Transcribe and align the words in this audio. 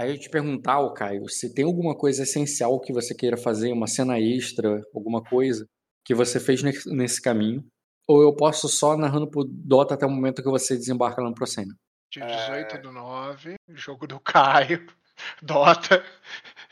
Aí 0.00 0.12
eu 0.12 0.18
te 0.18 0.30
perguntar, 0.30 0.80
ô 0.80 0.94
Caio, 0.94 1.28
se 1.28 1.52
tem 1.52 1.62
alguma 1.62 1.94
coisa 1.94 2.22
essencial 2.22 2.80
que 2.80 2.90
você 2.90 3.14
queira 3.14 3.36
fazer, 3.36 3.70
uma 3.70 3.86
cena 3.86 4.18
extra, 4.18 4.80
alguma 4.94 5.22
coisa 5.22 5.66
que 6.02 6.14
você 6.14 6.40
fez 6.40 6.62
nesse, 6.62 7.20
caminho, 7.20 7.62
ou 8.08 8.22
eu 8.22 8.34
posso 8.34 8.66
só 8.66 8.96
narrando 8.96 9.28
pro 9.28 9.44
Dota 9.44 9.92
até 9.92 10.06
o 10.06 10.10
momento 10.10 10.42
que 10.42 10.48
você 10.48 10.74
desembarca 10.74 11.20
lá 11.20 11.28
no 11.28 11.34
Procênio. 11.34 11.74
Dia 12.10 12.24
18 12.24 12.80
do 12.80 12.92
9, 12.92 13.56
jogo 13.74 14.06
do 14.06 14.18
Caio, 14.18 14.86
Dota 15.42 16.02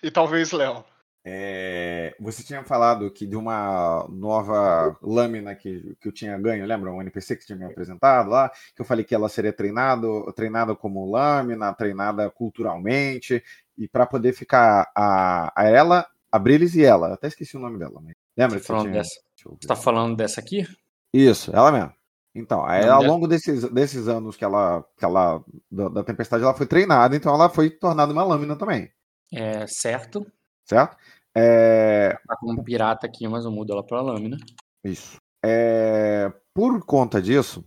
e 0.03 0.11
talvez 0.11 0.51
Léo. 0.51 0.83
É, 1.31 2.17
você 2.19 2.43
tinha 2.43 2.65
falado 2.65 3.11
que 3.11 3.27
de 3.27 3.37
uma 3.37 4.07
nova 4.09 4.97
lâmina 5.03 5.55
que, 5.55 5.95
que 6.01 6.09
eu 6.09 6.13
tinha 6.13 6.39
ganho, 6.39 6.65
lembra? 6.65 6.91
Um 6.91 7.03
NPC 7.03 7.37
que 7.37 7.45
tinha 7.45 7.59
me 7.59 7.67
apresentado 7.67 8.31
lá, 8.31 8.51
que 8.75 8.81
eu 8.81 8.85
falei 8.87 9.05
que 9.05 9.15
ela 9.15 9.29
seria 9.29 9.53
treinado, 9.53 10.33
treinada 10.33 10.75
como 10.75 11.05
lâmina, 11.05 11.75
treinada 11.75 12.31
culturalmente, 12.31 13.45
e 13.77 13.87
para 13.87 14.07
poder 14.07 14.33
ficar 14.33 14.91
a, 14.97 15.53
a 15.55 15.69
ela, 15.69 16.07
a 16.33 16.39
Brilis 16.39 16.75
e 16.75 16.83
ela. 16.83 17.13
Até 17.13 17.29
esqueci 17.29 17.59
o 17.59 17.61
nome 17.61 17.79
dela, 17.79 18.01
mas 18.03 18.15
lembra? 18.35 18.59
Você, 18.59 18.65
falando 18.65 18.83
tinha... 18.85 18.95
dessa? 18.95 19.21
você 19.45 19.69
tá 19.69 19.77
falando 19.77 20.17
dessa 20.17 20.41
aqui? 20.41 20.67
Isso, 21.13 21.55
ela 21.55 21.71
mesmo. 21.71 21.93
Então, 22.35 22.65
aí, 22.65 22.89
ao 22.89 23.03
longo 23.03 23.29
desses, 23.29 23.69
desses 23.71 24.09
anos 24.09 24.35
que 24.35 24.45
ela, 24.45 24.83
que 24.97 25.05
ela 25.05 25.45
da, 25.71 25.89
da 25.91 26.05
tempestade, 26.05 26.43
ela 26.43 26.55
foi 26.55 26.67
treinada, 26.67 27.15
então 27.15 27.35
ela 27.35 27.51
foi 27.51 27.69
tornada 27.69 28.15
uma 28.15 28.25
lâmina 28.25 28.57
também. 28.57 28.91
É 29.31 29.67
certo. 29.67 30.27
Certo? 30.65 30.97
É... 31.39 32.19
Tá 32.27 32.37
como 32.37 32.53
um 32.53 32.65
pirata 32.65 33.07
aqui, 33.07 33.27
mas 33.29 33.45
eu 33.45 33.51
mudo 33.51 33.73
ela 33.73 33.85
pra 33.85 34.01
lâmina. 34.01 34.37
Isso. 34.85 35.17
É... 35.45 36.33
Por 36.55 36.85
conta 36.85 37.23
disso, 37.23 37.65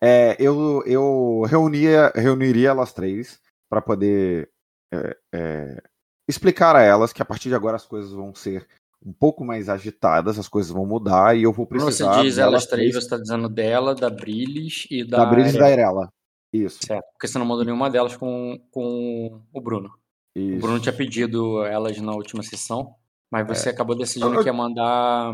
é, 0.00 0.36
eu, 0.38 0.82
eu 0.86 1.42
reunia, 1.48 2.12
reuniria 2.14 2.70
elas 2.70 2.92
três 2.92 3.40
para 3.68 3.80
poder 3.80 4.50
é, 4.92 5.16
é, 5.34 5.82
explicar 6.28 6.76
a 6.76 6.82
elas 6.82 7.12
que 7.12 7.22
a 7.22 7.24
partir 7.24 7.48
de 7.48 7.54
agora 7.54 7.76
as 7.76 7.86
coisas 7.86 8.12
vão 8.12 8.34
ser 8.34 8.66
um 9.04 9.12
pouco 9.12 9.44
mais 9.44 9.68
agitadas, 9.68 10.38
as 10.38 10.48
coisas 10.48 10.70
vão 10.70 10.86
mudar 10.86 11.36
e 11.36 11.42
eu 11.42 11.52
vou 11.52 11.66
precisar. 11.66 12.14
Você 12.14 12.22
diz 12.22 12.38
elas 12.38 12.66
três, 12.66 12.92
você 12.92 12.98
está 12.98 13.16
dizendo 13.16 13.48
dela, 13.48 13.94
da 13.94 14.10
Brilis 14.10 14.86
e 14.90 15.04
da. 15.04 15.18
Da 15.18 15.26
Brilis 15.26 15.54
e 15.54 15.58
da 15.58 15.70
Irela. 15.70 16.12
Isso. 16.52 16.78
Certo, 16.84 17.06
porque 17.12 17.28
você 17.28 17.38
não 17.38 17.46
mandou 17.46 17.64
nenhuma 17.64 17.90
delas 17.90 18.16
com, 18.16 18.58
com 18.70 19.42
o 19.52 19.60
Bruno. 19.60 19.92
Isso. 20.36 20.58
O 20.58 20.60
Bruno 20.60 20.78
tinha 20.78 20.92
pedido 20.92 21.64
elas 21.64 21.98
na 21.98 22.12
última 22.12 22.42
sessão, 22.42 22.94
mas 23.30 23.46
você 23.48 23.70
é. 23.70 23.72
acabou 23.72 23.96
decidindo 23.96 24.34
eu, 24.34 24.42
que 24.42 24.48
ia 24.48 24.52
mandar. 24.52 25.32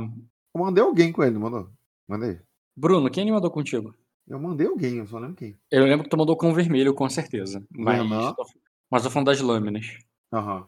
Eu 0.55 0.61
mandei 0.61 0.84
alguém 0.84 1.11
com 1.11 1.25
ele, 1.25 1.36
mandou? 1.36 1.69
Mandei. 2.06 2.39
Bruno, 2.77 3.11
quem 3.11 3.25
ele 3.25 3.33
mandou 3.33 3.50
contigo? 3.50 3.92
Eu 4.28 4.39
mandei 4.39 4.69
alguém, 4.69 4.98
eu 4.98 5.06
só 5.08 5.19
lembro 5.19 5.34
quem. 5.34 5.58
Eu 5.73 5.84
lembro 5.84 6.05
que 6.05 6.11
tu 6.11 6.17
mandou 6.17 6.36
com 6.36 6.50
o 6.50 6.55
vermelho, 6.55 6.95
com 6.95 7.11
certeza. 7.11 7.67
Mas, 7.77 8.08
mas 8.89 9.03
eu 9.03 9.08
tô 9.08 9.11
falando 9.11 9.27
das 9.27 9.41
lâminas. 9.41 9.98
Aham. 10.33 10.58
Uhum. 10.58 10.64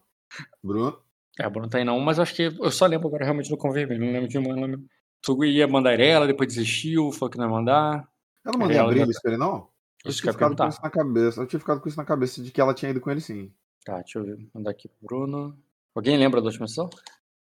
Bruno? 0.65 0.99
É, 1.39 1.49
Bruno 1.49 1.69
tá 1.69 1.79
aí 1.79 1.85
não, 1.85 2.01
mas 2.01 2.19
acho 2.19 2.35
que 2.35 2.43
eu 2.43 2.71
só 2.73 2.87
lembro 2.87 3.07
agora 3.07 3.23
realmente 3.23 3.49
do 3.49 3.57
com 3.57 3.71
vermelho. 3.71 4.05
Não 4.05 4.13
lembro 4.13 4.29
de 4.29 4.37
uma 4.37 4.53
lâmina. 4.53 4.83
Tu 5.23 5.45
ia 5.45 5.69
mandar 5.69 6.01
ela, 6.01 6.27
depois 6.27 6.49
desistiu, 6.49 7.13
falou 7.13 7.31
que 7.31 7.39
não 7.39 7.45
ia 7.45 7.51
mandar. 7.53 8.09
Eu 8.45 8.51
não 8.53 8.59
mandei 8.59 8.79
a 8.79 8.85
Brilha 8.85 9.07
pra 9.07 9.31
ele, 9.31 9.39
não? 9.39 9.69
Eu 10.05 10.13
tinha 10.13 10.33
ficado 10.33 10.57
com 10.57 10.67
isso 10.67 10.83
na 10.83 10.91
cabeça. 10.91 11.41
Eu 11.41 11.47
tinha 11.47 11.61
ficado 11.61 11.81
com 11.81 11.89
isso 11.89 11.97
na 11.97 12.05
cabeça 12.05 12.43
de 12.43 12.51
que 12.51 12.61
ela 12.61 12.75
tinha 12.75 12.91
ido 12.91 13.01
com 13.01 13.11
ele 13.11 13.21
sim. 13.21 13.53
Tá, 13.85 14.01
deixa 14.01 14.19
eu. 14.19 14.39
Mandar 14.55 14.71
aqui 14.71 14.89
pro 14.89 15.07
Bruno. 15.07 15.59
Alguém 15.95 16.17
lembra 16.17 16.41
da 16.41 16.47
última 16.47 16.67
sessão? 16.67 16.89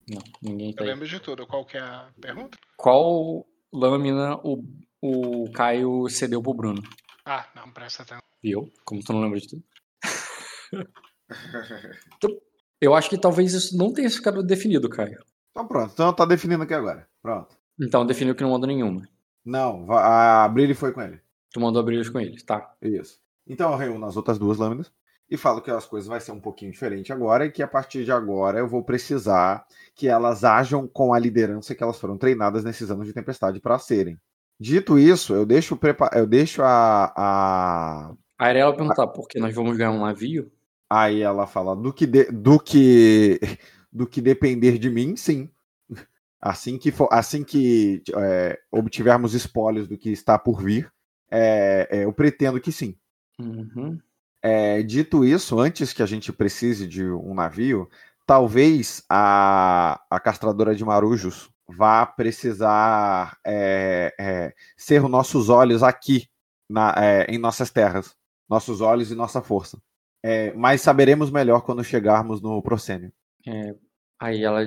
Não, 0.09 0.21
ninguém 0.41 0.73
tá 0.73 0.83
Eu 0.83 0.87
lembro 0.87 1.05
de 1.05 1.19
tudo. 1.19 1.45
Qual 1.45 1.65
que 1.65 1.77
é 1.77 1.81
a 1.81 2.09
pergunta? 2.19 2.57
Qual 2.77 3.45
lâmina 3.71 4.37
o, 4.37 4.63
o 5.01 5.51
Caio 5.51 6.07
cedeu 6.09 6.41
pro 6.41 6.53
Bruno? 6.53 6.81
Ah, 7.25 7.45
não, 7.53 7.69
presta 7.71 8.03
atenção. 8.03 8.23
Viu? 8.41 8.71
Como 8.85 9.03
tu 9.03 9.11
não 9.11 9.21
lembra 9.21 9.39
de 9.39 9.49
tudo? 9.49 9.63
então, 12.15 12.31
eu 12.79 12.95
acho 12.95 13.09
que 13.09 13.17
talvez 13.17 13.53
isso 13.53 13.77
não 13.77 13.93
tenha 13.93 14.09
ficado 14.09 14.41
definido, 14.41 14.89
Caio. 14.89 15.21
Então 15.51 15.67
pronto, 15.67 15.91
então 15.91 16.13
tá 16.13 16.25
definindo 16.25 16.63
aqui 16.63 16.73
agora. 16.73 17.07
Pronto. 17.21 17.57
Então 17.79 18.05
definiu 18.05 18.33
que 18.33 18.43
não 18.43 18.51
mandou 18.51 18.67
nenhuma. 18.67 19.07
Não, 19.43 19.91
a 19.91 20.47
Brilho 20.47 20.75
foi 20.75 20.93
com 20.93 21.01
ele. 21.01 21.19
Tu 21.51 21.59
mandou 21.59 21.81
a 21.81 21.83
Brilho 21.83 22.09
com 22.11 22.19
ele, 22.19 22.41
tá. 22.43 22.73
Isso. 22.81 23.19
Então 23.45 23.71
eu 23.71 23.77
reúno 23.77 24.05
as 24.05 24.15
outras 24.15 24.39
duas 24.39 24.57
lâminas 24.57 24.91
e 25.29 25.37
falo 25.37 25.61
que 25.61 25.69
as 25.69 25.85
coisas 25.85 26.07
vai 26.07 26.19
ser 26.19 26.31
um 26.31 26.39
pouquinho 26.39 26.71
diferente 26.71 27.13
agora 27.13 27.45
e 27.45 27.51
que 27.51 27.61
a 27.61 27.67
partir 27.67 28.03
de 28.03 28.11
agora 28.11 28.59
eu 28.59 28.67
vou 28.67 28.83
precisar 28.83 29.65
que 29.93 30.07
elas 30.07 30.43
ajam 30.43 30.87
com 30.87 31.13
a 31.13 31.19
liderança 31.19 31.75
que 31.75 31.83
elas 31.83 31.99
foram 31.99 32.17
treinadas 32.17 32.63
nesses 32.63 32.89
anos 32.89 33.05
de 33.05 33.13
tempestade 33.13 33.59
para 33.59 33.77
serem. 33.77 34.19
Dito 34.59 34.99
isso, 34.99 35.33
eu 35.33 35.45
deixo, 35.45 35.79
eu 36.13 36.27
deixo 36.27 36.61
a. 36.63 37.13
A, 37.15 38.11
a 38.37 38.45
Arela 38.45 38.75
perguntar, 38.75 39.07
porque 39.07 39.39
nós 39.39 39.55
vamos 39.55 39.77
ganhar 39.77 39.91
um 39.91 40.01
navio? 40.01 40.51
Aí 40.89 41.21
ela 41.21 41.47
fala: 41.47 41.75
do 41.75 41.93
que, 41.93 42.05
de, 42.05 42.25
do 42.25 42.59
que, 42.59 43.39
do 43.91 44.05
que 44.05 44.19
depender 44.19 44.77
de 44.77 44.89
mim, 44.89 45.15
sim. 45.15 45.49
Assim 46.41 46.77
que, 46.77 46.91
for, 46.91 47.09
assim 47.11 47.43
que 47.43 48.01
é, 48.15 48.57
obtivermos 48.71 49.33
espólios 49.33 49.89
do 49.89 49.97
que 49.97 50.09
está 50.09 50.39
por 50.39 50.63
vir, 50.63 50.89
é, 51.29 51.87
é, 51.91 52.05
eu 52.05 52.13
pretendo 52.13 52.61
que 52.61 52.71
sim. 52.71 52.95
Uhum. 53.37 53.99
É, 54.41 54.81
dito 54.81 55.25
isso, 55.25 55.59
antes 55.59 55.91
que 55.91 56.01
a 56.01 56.05
gente 56.05 56.31
precise 56.31 56.87
de 56.87 57.03
um 57.03 57.33
navio, 57.33 57.89
talvez 58.25 59.03
a, 59.09 60.01
a 60.09 60.19
castradora 60.19 60.73
de 60.75 60.85
marujos 60.85 61.49
vá 61.67 62.05
precisar 62.05 63.37
é, 63.45 64.13
é, 64.19 64.53
ser 64.77 65.03
os 65.03 65.09
nossos 65.09 65.49
olhos 65.49 65.83
aqui 65.83 66.27
na, 66.69 66.93
é, 66.97 67.25
em 67.25 67.37
nossas 67.37 67.69
terras, 67.69 68.15
nossos 68.49 68.81
olhos 68.81 69.11
e 69.11 69.15
nossa 69.15 69.41
força. 69.41 69.81
É, 70.23 70.53
mas 70.53 70.81
saberemos 70.81 71.29
melhor 71.29 71.61
quando 71.61 71.83
chegarmos 71.83 72.41
no 72.41 72.61
proscênio. 72.61 73.11
É, 73.47 73.75
aí 74.19 74.43
ela, 74.43 74.63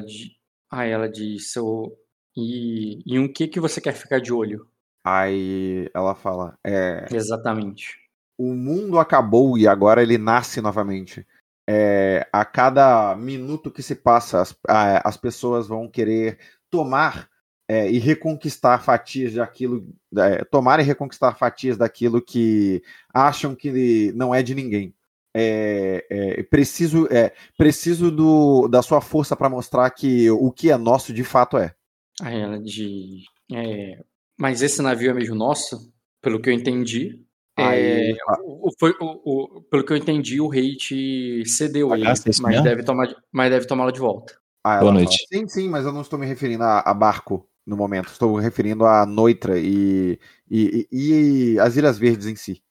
aí 0.70 0.90
ela 0.90 1.08
diz, 1.08 1.50
seu, 1.50 1.96
e 2.36 3.02
em 3.06 3.18
um 3.18 3.32
que 3.32 3.48
que 3.48 3.60
você 3.60 3.80
quer 3.80 3.94
ficar 3.94 4.20
de 4.20 4.32
olho? 4.32 4.66
Aí 5.04 5.90
ela 5.94 6.14
fala, 6.14 6.58
é, 6.64 7.06
exatamente 7.10 8.01
o 8.42 8.54
mundo 8.54 8.98
acabou 8.98 9.56
e 9.56 9.68
agora 9.68 10.02
ele 10.02 10.18
nasce 10.18 10.60
novamente. 10.60 11.24
É, 11.68 12.26
a 12.32 12.44
cada 12.44 13.14
minuto 13.14 13.70
que 13.70 13.82
se 13.82 13.94
passa, 13.94 14.40
as, 14.40 14.56
a, 14.66 15.08
as 15.08 15.16
pessoas 15.16 15.68
vão 15.68 15.88
querer 15.88 16.38
tomar 16.68 17.28
é, 17.68 17.88
e 17.88 17.98
reconquistar 17.98 18.82
fatias 18.82 19.34
daquilo, 19.34 19.86
é, 20.16 20.44
tomar 20.44 20.80
e 20.80 20.82
reconquistar 20.82 21.38
fatias 21.38 21.76
daquilo 21.76 22.20
que 22.20 22.82
acham 23.14 23.54
que 23.54 24.12
não 24.12 24.34
é 24.34 24.42
de 24.42 24.54
ninguém. 24.54 24.92
É, 25.34 26.04
é, 26.10 26.42
preciso 26.42 27.06
é, 27.10 27.32
preciso 27.56 28.10
do, 28.10 28.68
da 28.68 28.82
sua 28.82 29.00
força 29.00 29.34
para 29.34 29.48
mostrar 29.48 29.88
que 29.90 30.30
o 30.30 30.50
que 30.50 30.70
é 30.70 30.76
nosso 30.76 31.12
de 31.12 31.24
fato 31.24 31.56
é. 31.56 31.74
Ela 32.20 32.58
diz: 32.60 33.22
é, 33.50 34.02
mas 34.36 34.60
esse 34.60 34.82
navio 34.82 35.10
é 35.10 35.14
mesmo 35.14 35.34
nosso, 35.34 35.92
pelo 36.20 36.40
que 36.40 36.50
eu 36.50 36.52
entendi. 36.52 37.24
É, 37.58 38.14
o, 38.44 38.70
foi, 38.78 38.94
o, 38.98 39.58
o, 39.58 39.62
pelo 39.62 39.84
que 39.84 39.92
eu 39.92 39.96
entendi, 39.96 40.40
o 40.40 40.48
rei 40.48 40.74
te 40.74 41.44
cedeu 41.46 41.94
ele, 41.94 42.04
mas 42.04 42.62
deve, 42.62 42.82
tomar, 42.82 43.14
mas 43.30 43.50
deve 43.50 43.66
tomá-lo 43.66 43.92
de 43.92 44.00
volta. 44.00 44.34
Ah, 44.64 44.78
Boa 44.78 44.92
noite. 44.92 45.26
Fala, 45.28 45.42
sim, 45.42 45.48
sim, 45.48 45.68
mas 45.68 45.84
eu 45.84 45.92
não 45.92 46.00
estou 46.00 46.18
me 46.18 46.26
referindo 46.26 46.62
a, 46.62 46.80
a 46.80 46.94
barco 46.94 47.46
no 47.66 47.76
momento. 47.76 48.08
Estou 48.08 48.36
me 48.36 48.42
referindo 48.42 48.86
a 48.86 49.04
Noitra 49.04 49.58
e, 49.58 50.18
e, 50.50 50.88
e, 50.90 51.54
e, 51.54 51.60
as 51.60 51.76
Ilhas 51.76 51.98
Verdes 51.98 52.26
em 52.26 52.36
si. 52.36 52.62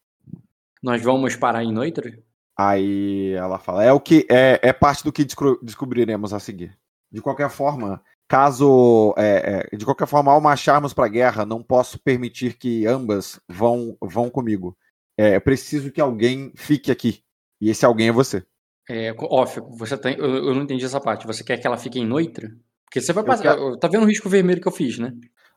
Nós 0.82 1.02
vamos 1.02 1.36
parar 1.36 1.62
em 1.62 1.72
Noitra? 1.72 2.18
Aí 2.56 3.32
ela 3.32 3.58
fala, 3.58 3.84
é 3.84 3.92
o 3.92 4.00
que 4.00 4.26
é, 4.30 4.58
é 4.62 4.72
parte 4.72 5.04
do 5.04 5.12
que 5.12 5.26
descobriremos 5.62 6.32
a 6.32 6.40
seguir. 6.40 6.76
De 7.10 7.20
qualquer 7.20 7.50
forma, 7.50 8.02
caso 8.32 9.14
é, 9.18 9.68
é, 9.72 9.76
de 9.76 9.84
qualquer 9.84 10.06
forma 10.06 10.32
ao 10.32 10.40
marcharmos 10.40 10.94
para 10.94 11.04
a 11.04 11.08
guerra 11.08 11.44
não 11.44 11.62
posso 11.62 11.98
permitir 11.98 12.54
que 12.54 12.86
ambas 12.86 13.38
vão 13.46 13.94
vão 14.00 14.30
comigo 14.30 14.74
é 15.18 15.38
preciso 15.38 15.92
que 15.92 16.00
alguém 16.00 16.50
fique 16.56 16.90
aqui 16.90 17.22
e 17.60 17.68
esse 17.68 17.84
alguém 17.84 18.08
é 18.08 18.12
você 18.12 18.42
é, 18.88 19.14
off, 19.18 19.60
você 19.76 19.98
tem 19.98 20.16
eu, 20.16 20.46
eu, 20.46 20.54
não 20.54 20.62
entendi 20.62 20.82
essa 20.82 20.98
parte 20.98 21.26
você 21.26 21.44
quer 21.44 21.58
que 21.58 21.66
ela 21.66 21.76
fique 21.76 21.98
em 21.98 22.06
Noitra 22.06 22.50
porque 22.86 23.02
você 23.02 23.12
vai 23.12 23.22
passar 23.22 23.42
quero... 23.42 23.76
tá 23.76 23.86
vendo 23.86 24.04
o 24.04 24.08
risco 24.08 24.30
vermelho 24.30 24.62
que 24.62 24.68
eu 24.68 24.72
fiz 24.72 24.98
né 24.98 25.12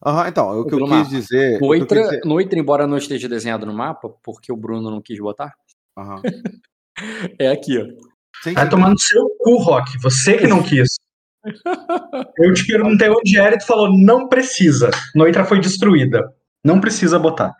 Uhum, 0.05 0.27
então, 0.27 0.59
o 0.59 0.65
que 0.65 0.75
eu 0.75 0.85
quis 0.85 1.09
dizer. 1.09 1.59
Noitra, 1.59 2.01
quis 2.01 2.09
dizer... 2.09 2.25
Noitra, 2.25 2.59
embora 2.59 2.85
não 2.85 2.97
esteja 2.97 3.29
desenhado 3.29 3.65
no 3.65 3.73
mapa, 3.73 4.09
porque 4.21 4.51
o 4.51 4.57
Bruno 4.57 4.91
não 4.91 5.01
quis 5.01 5.17
botar, 5.17 5.55
uhum. 5.97 6.21
é 7.39 7.47
aqui, 7.47 7.79
ó. 7.79 7.85
Sim, 8.43 8.53
tomar 8.69 8.89
no 8.89 8.99
seu 8.99 9.27
cu, 9.39 9.57
Rock. 9.57 9.97
Você 10.03 10.37
que 10.37 10.45
não 10.45 10.61
quis. 10.63 10.89
Eu 12.37 12.53
te 12.53 12.65
perguntei 12.65 13.09
onde 13.09 13.37
era 13.37 13.55
e 13.55 13.59
tu 13.59 13.65
falou, 13.65 13.97
não 13.97 14.27
precisa. 14.27 14.89
Noitra 15.13 15.45
foi 15.45 15.59
destruída. 15.59 16.23
Não 16.63 16.79
precisa 16.79 17.19
botar. 17.19 17.53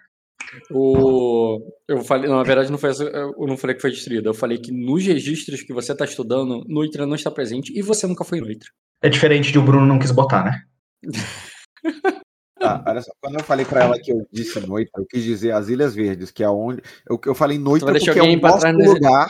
O... 0.72 1.60
Eu 1.88 2.02
falei, 2.02 2.30
não, 2.30 2.38
na 2.38 2.44
verdade 2.44 2.72
não 2.72 2.78
foi 2.78 2.90
essa, 2.90 3.04
eu 3.04 3.48
não 3.48 3.58
falei 3.58 3.76
que 3.76 3.82
foi 3.82 3.92
destruída. 3.92 4.30
Eu 4.30 4.34
falei 4.34 4.58
que 4.58 4.72
nos 4.72 5.06
registros 5.06 5.62
que 5.62 5.74
você 5.74 5.92
está 5.92 6.06
estudando, 6.06 6.64
Noitra 6.68 7.06
não 7.06 7.16
está 7.16 7.30
presente 7.30 7.72
e 7.78 7.82
você 7.82 8.08
nunca 8.08 8.24
foi 8.24 8.40
Noitra. 8.40 8.70
É 9.02 9.10
diferente 9.10 9.52
de 9.52 9.60
o 9.60 9.64
Bruno 9.64 9.86
não 9.86 10.00
quis 10.00 10.12
botar, 10.12 10.44
né? 10.44 10.62
Ah, 12.62 12.84
olha 12.88 13.02
só, 13.02 13.12
quando 13.22 13.36
eu 13.36 13.44
falei 13.44 13.66
para 13.66 13.84
ela 13.84 14.00
que 14.00 14.12
eu 14.12 14.26
disse 14.32 14.60
Noitra, 14.62 14.90
eu 14.98 15.06
quis 15.06 15.24
dizer 15.24 15.52
as 15.52 15.68
Ilhas 15.68 15.94
Verdes, 15.94 16.32
que 16.32 16.44
é 16.44 16.50
onde. 16.50 16.82
Eu, 17.08 17.20
eu 17.26 17.36
falei 17.36 17.60
Noitra 17.60 17.92
porque 17.92 18.10
é 18.18 18.24
o 18.24 18.40
nosso 18.40 18.68
lugar. 18.72 19.28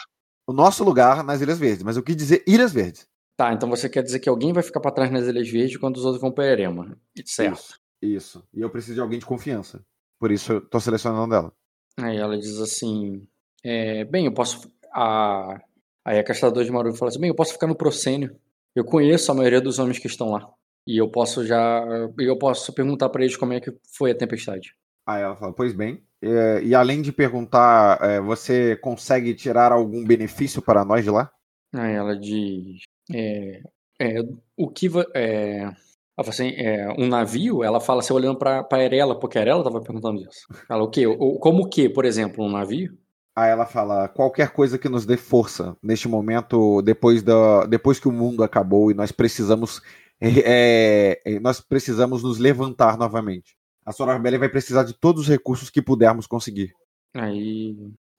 o 0.47 0.53
nosso 0.53 0.83
lugar 0.83 1.23
nas 1.23 1.41
Ilhas 1.41 1.59
Verdes, 1.59 1.83
mas 1.83 1.97
eu 1.97 2.03
quis 2.03 2.15
dizer 2.15 2.43
Ilhas 2.47 2.71
Verdes. 2.71 3.05
Tá, 3.37 3.51
então 3.53 3.69
você 3.69 3.89
quer 3.89 4.01
dizer 4.01 4.19
que 4.19 4.29
alguém 4.29 4.53
vai 4.53 4.63
ficar 4.63 4.79
para 4.79 4.91
trás 4.91 5.11
nas 5.11 5.27
Ilhas 5.27 5.49
Verdes 5.49 5.77
quando 5.77 5.97
os 5.97 6.05
outros 6.05 6.21
vão 6.21 6.31
para 6.31 6.45
Erema. 6.45 6.97
Certo. 7.25 7.53
Isso, 7.53 7.79
isso. 8.01 8.47
E 8.53 8.61
eu 8.61 8.69
preciso 8.69 8.95
de 8.95 9.01
alguém 9.01 9.19
de 9.19 9.25
confiança. 9.25 9.83
Por 10.19 10.31
isso 10.31 10.53
eu 10.53 10.61
tô 10.61 10.79
selecionando 10.79 11.35
ela. 11.35 11.53
Aí 11.99 12.17
ela 12.17 12.37
diz 12.37 12.59
assim: 12.59 13.27
é, 13.63 14.05
Bem, 14.05 14.25
eu 14.25 14.33
posso. 14.33 14.71
A... 14.93 15.59
Aí 16.05 16.19
a 16.19 16.23
castradora 16.23 16.65
de 16.65 16.71
Maru 16.71 16.93
fala 16.93 17.09
assim: 17.09 17.19
Bem, 17.19 17.29
eu 17.29 17.35
posso 17.35 17.53
ficar 17.53 17.67
no 17.67 17.75
Procênio. 17.75 18.35
Eu 18.73 18.85
conheço 18.85 19.31
a 19.31 19.35
maioria 19.35 19.61
dos 19.61 19.79
homens 19.79 19.99
que 19.99 20.07
estão 20.07 20.31
lá. 20.31 20.49
E 20.87 20.97
eu 20.97 21.09
posso 21.09 21.45
já. 21.45 21.83
Eu 22.17 22.37
posso 22.37 22.71
perguntar 22.73 23.09
para 23.09 23.23
eles 23.23 23.35
como 23.35 23.53
é 23.53 23.59
que 23.59 23.75
foi 23.97 24.11
a 24.11 24.17
tempestade. 24.17 24.75
Aí 25.05 25.21
ela 25.21 25.35
fala: 25.35 25.53
Pois 25.53 25.73
bem. 25.73 26.03
É, 26.21 26.63
e 26.63 26.73
além 26.73 27.01
de 27.01 27.11
perguntar, 27.11 28.01
é, 28.01 28.21
você 28.21 28.75
consegue 28.77 29.35
tirar 29.35 29.71
algum 29.71 30.05
benefício 30.05 30.61
para 30.61 30.85
nós 30.85 31.03
de 31.03 31.09
lá? 31.09 31.31
Aí 31.73 31.93
ela 31.93 32.17
diz: 32.17 32.81
é, 33.13 33.61
é, 33.99 34.21
o 34.57 34.69
que 34.69 34.89
é, 35.13 35.69
assim, 36.17 36.49
é, 36.55 36.87
um 36.97 37.07
navio, 37.07 37.63
ela 37.63 37.79
fala 37.79 37.99
assim, 37.99 38.13
olhando 38.13 38.37
para 38.37 38.67
a 38.69 38.83
Erela, 38.83 39.19
porque 39.19 39.37
a 39.37 39.41
Erela 39.41 39.59
estava 39.59 39.81
perguntando 39.81 40.21
isso. 40.21 40.47
Ela, 40.69 40.83
o 40.83 40.89
quê? 40.89 41.05
O, 41.07 41.39
como 41.39 41.63
o 41.63 41.69
quê, 41.69 41.89
por 41.89 42.05
exemplo, 42.05 42.43
um 42.43 42.51
navio? 42.51 42.97
Aí 43.35 43.51
ela 43.51 43.65
fala, 43.65 44.07
qualquer 44.07 44.51
coisa 44.51 44.77
que 44.77 44.87
nos 44.87 45.05
dê 45.05 45.17
força 45.17 45.75
neste 45.83 46.07
momento, 46.07 46.81
depois, 46.81 47.21
da, 47.21 47.65
depois 47.65 47.99
que 47.99 48.07
o 48.07 48.11
mundo 48.11 48.43
acabou 48.43 48.89
e 48.89 48.93
nós 48.93 49.11
precisamos 49.11 49.81
é, 50.21 51.21
é, 51.25 51.39
nós 51.39 51.59
precisamos 51.59 52.23
nos 52.23 52.37
levantar 52.37 52.97
novamente. 52.97 53.57
A 53.85 53.91
Sora 53.91 54.13
Rebelde 54.13 54.37
vai 54.37 54.49
precisar 54.49 54.83
de 54.83 54.93
todos 54.93 55.23
os 55.23 55.27
recursos 55.27 55.69
que 55.69 55.81
pudermos 55.81 56.25
conseguir. 56.25 56.73
Aí, 57.13 57.75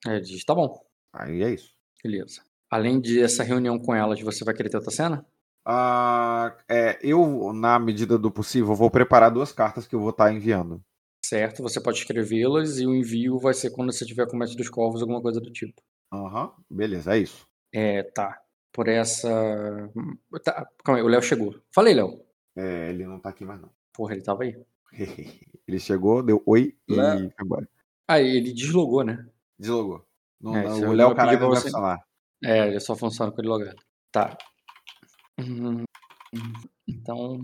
aí 0.06 0.20
diz, 0.20 0.44
tá 0.44 0.54
bom. 0.54 0.78
Aí 1.12 1.42
é 1.42 1.50
isso. 1.50 1.74
Beleza. 2.02 2.42
Além 2.70 3.00
de 3.00 3.22
essa 3.22 3.42
reunião 3.42 3.78
com 3.78 3.94
elas, 3.94 4.20
você 4.20 4.44
vai 4.44 4.54
querer 4.54 4.68
ter 4.68 4.76
outra 4.76 4.90
cena? 4.90 5.24
Uh, 5.66 6.54
é, 6.68 6.98
eu, 7.02 7.52
na 7.52 7.78
medida 7.78 8.16
do 8.16 8.30
possível, 8.30 8.74
vou 8.74 8.90
preparar 8.90 9.30
duas 9.30 9.52
cartas 9.52 9.86
que 9.86 9.94
eu 9.94 10.00
vou 10.00 10.10
estar 10.10 10.32
enviando. 10.32 10.80
Certo, 11.24 11.62
você 11.62 11.80
pode 11.80 11.98
escrevê-las 11.98 12.78
e 12.78 12.86
o 12.86 12.94
envio 12.94 13.36
vai 13.38 13.52
ser 13.52 13.70
quando 13.70 13.92
você 13.92 14.06
tiver 14.06 14.26
com 14.28 14.36
o 14.36 14.38
Mestre 14.38 14.56
dos 14.56 14.68
Corvos, 14.68 15.00
alguma 15.00 15.20
coisa 15.20 15.40
do 15.40 15.50
tipo. 15.50 15.82
Aham, 16.12 16.44
uhum, 16.44 16.52
beleza, 16.70 17.16
é 17.16 17.18
isso. 17.18 17.48
É, 17.72 18.04
tá. 18.04 18.40
Por 18.72 18.88
essa. 18.88 19.28
Tá, 20.44 20.68
calma 20.84 21.00
aí, 21.00 21.04
o 21.04 21.08
Léo 21.08 21.22
chegou. 21.22 21.54
Falei, 21.74 21.94
Léo. 21.94 22.20
É, 22.54 22.90
ele 22.90 23.06
não 23.06 23.18
tá 23.18 23.30
aqui 23.30 23.44
mais 23.44 23.60
não. 23.60 23.70
Porra, 23.92 24.12
ele 24.12 24.22
tava 24.22 24.44
aí. 24.44 24.56
ele 25.66 25.80
chegou, 25.80 26.22
deu 26.22 26.42
oi 26.46 26.76
e 26.88 26.94
embora. 27.40 27.68
Ah, 28.06 28.20
ele 28.20 28.52
deslogou, 28.52 29.02
né? 29.02 29.26
Deslogou. 29.58 30.06
Não, 30.40 30.56
é, 30.56 30.62
não, 30.62 30.90
o 30.90 30.92
Léo 30.92 31.14
caralho 31.14 31.40
não 31.40 31.48
vai 31.48 31.56
você... 31.56 31.64
funcionar. 31.64 32.06
É, 32.44 32.68
ele 32.68 32.80
só 32.80 32.94
funciona 32.94 33.32
com 33.32 33.40
ele 33.40 33.48
logado. 33.48 33.76
Tá. 34.12 34.36
Hum, 35.38 35.84
então. 36.86 37.40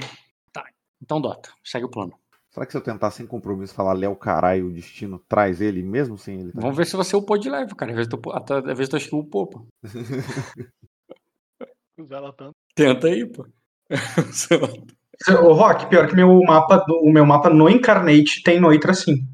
Tá. 0.52 0.64
Então, 1.02 1.20
Dota, 1.20 1.50
segue 1.64 1.86
o 1.86 1.90
plano. 1.90 2.12
Será 2.50 2.66
que 2.66 2.72
se 2.72 2.78
eu 2.78 2.82
tentar 2.82 3.10
sem 3.10 3.26
compromisso 3.26 3.74
falar 3.74 3.94
Léo 3.94 4.14
caralho, 4.14 4.66
o 4.66 4.72
destino 4.72 5.18
traz 5.26 5.62
ele, 5.62 5.82
mesmo 5.82 6.18
sem 6.18 6.40
ele? 6.40 6.52
Tá? 6.52 6.60
Vamos 6.60 6.76
ver 6.76 6.84
se 6.84 6.96
você 6.96 7.16
upou 7.16 7.38
de 7.38 7.48
leve, 7.48 7.74
cara. 7.74 7.92
Às 7.92 7.96
vezes 7.96 8.10
tu, 8.10 8.20
até, 8.30 8.56
às 8.56 8.64
vezes 8.64 8.90
tu 8.90 8.96
acha 8.96 9.08
que 9.08 9.14
upou, 9.14 9.46
pô. 9.46 9.66
Tenta 12.74 13.06
aí, 13.06 13.26
pô. 13.26 13.46
Ô, 15.42 15.52
Rock, 15.52 15.88
pior 15.88 16.08
que 16.08 16.14
meu 16.14 16.40
mapa, 16.40 16.84
o 16.88 17.10
meu 17.10 17.24
mapa 17.24 17.48
no 17.48 17.70
Incarnate 17.70 18.42
tem 18.42 18.60
Noitra 18.60 18.92
sim. 18.92 19.26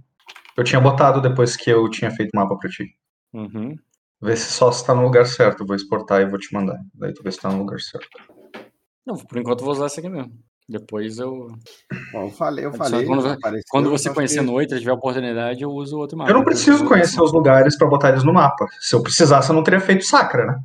Eu 0.56 0.62
tinha 0.62 0.80
botado 0.80 1.20
depois 1.20 1.56
que 1.56 1.70
eu 1.70 1.88
tinha 1.88 2.10
feito 2.10 2.30
o 2.34 2.36
mapa 2.36 2.56
pra 2.56 2.68
ti. 2.68 2.94
Uhum. 3.32 3.74
Vê 4.20 4.36
se 4.36 4.52
só 4.52 4.70
está 4.70 4.94
no 4.94 5.02
lugar 5.02 5.26
certo. 5.26 5.64
vou 5.66 5.76
exportar 5.76 6.20
e 6.20 6.26
vou 6.26 6.38
te 6.38 6.52
mandar. 6.52 6.78
Daí 6.94 7.12
tu 7.12 7.22
vê 7.22 7.30
se 7.30 7.40
tá 7.40 7.50
no 7.50 7.58
lugar 7.58 7.78
certo. 7.80 8.08
Não, 9.06 9.16
por 9.16 9.38
enquanto 9.38 9.60
eu 9.60 9.64
vou 9.64 9.74
usar 9.74 9.86
esse 9.86 10.00
aqui 10.00 10.08
mesmo. 10.08 10.32
Depois 10.68 11.18
eu. 11.18 11.48
Bom, 12.12 12.24
eu 12.24 12.30
falei, 12.30 12.66
eu 12.66 12.74
falei. 12.74 13.06
Quando, 13.06 13.38
quando 13.70 13.90
você 13.90 14.12
conhecer 14.12 14.40
que... 14.40 14.44
noite, 14.44 14.78
tiver 14.78 14.92
oportunidade, 14.92 15.62
eu 15.62 15.70
uso 15.70 15.96
outro 15.96 16.18
mapa. 16.18 16.30
Eu 16.30 16.34
não 16.34 16.44
preciso 16.44 16.84
eu 16.84 16.88
conhecer 16.88 17.22
os 17.22 17.32
lugares 17.32 17.78
para 17.78 17.88
botar 17.88 18.10
eles 18.10 18.22
no 18.22 18.34
mapa. 18.34 18.66
Se 18.78 18.94
eu 18.94 19.02
precisasse, 19.02 19.48
eu 19.48 19.54
não 19.54 19.62
teria 19.62 19.80
feito 19.80 20.04
sacra, 20.04 20.46
né? 20.46 20.60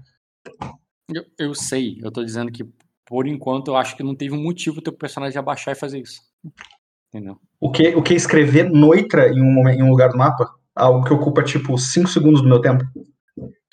Eu, 1.13 1.23
eu 1.39 1.55
sei, 1.55 1.99
eu 2.03 2.11
tô 2.11 2.21
dizendo 2.21 2.51
que 2.51 2.65
por 3.05 3.27
enquanto 3.27 3.69
eu 3.69 3.77
acho 3.77 3.95
que 3.95 4.03
não 4.03 4.15
teve 4.15 4.35
um 4.35 4.43
motivo 4.43 4.79
o 4.79 4.81
teu 4.81 4.91
personagem 4.91 5.39
abaixar 5.39 5.73
e 5.73 5.79
fazer 5.79 5.99
isso. 5.99 6.19
Entendeu? 7.07 7.37
O 7.59 7.71
que, 7.71 7.95
o 7.95 8.03
que 8.03 8.13
escrever 8.13 8.69
noitra 8.69 9.29
em 9.29 9.41
um, 9.41 9.69
em 9.69 9.83
um 9.83 9.89
lugar 9.89 10.09
do 10.09 10.17
mapa? 10.17 10.49
Algo 10.75 11.05
que 11.05 11.13
ocupa 11.13 11.43
tipo 11.43 11.77
5 11.77 12.09
segundos 12.09 12.41
do 12.41 12.49
meu 12.49 12.59
tempo. 12.59 12.83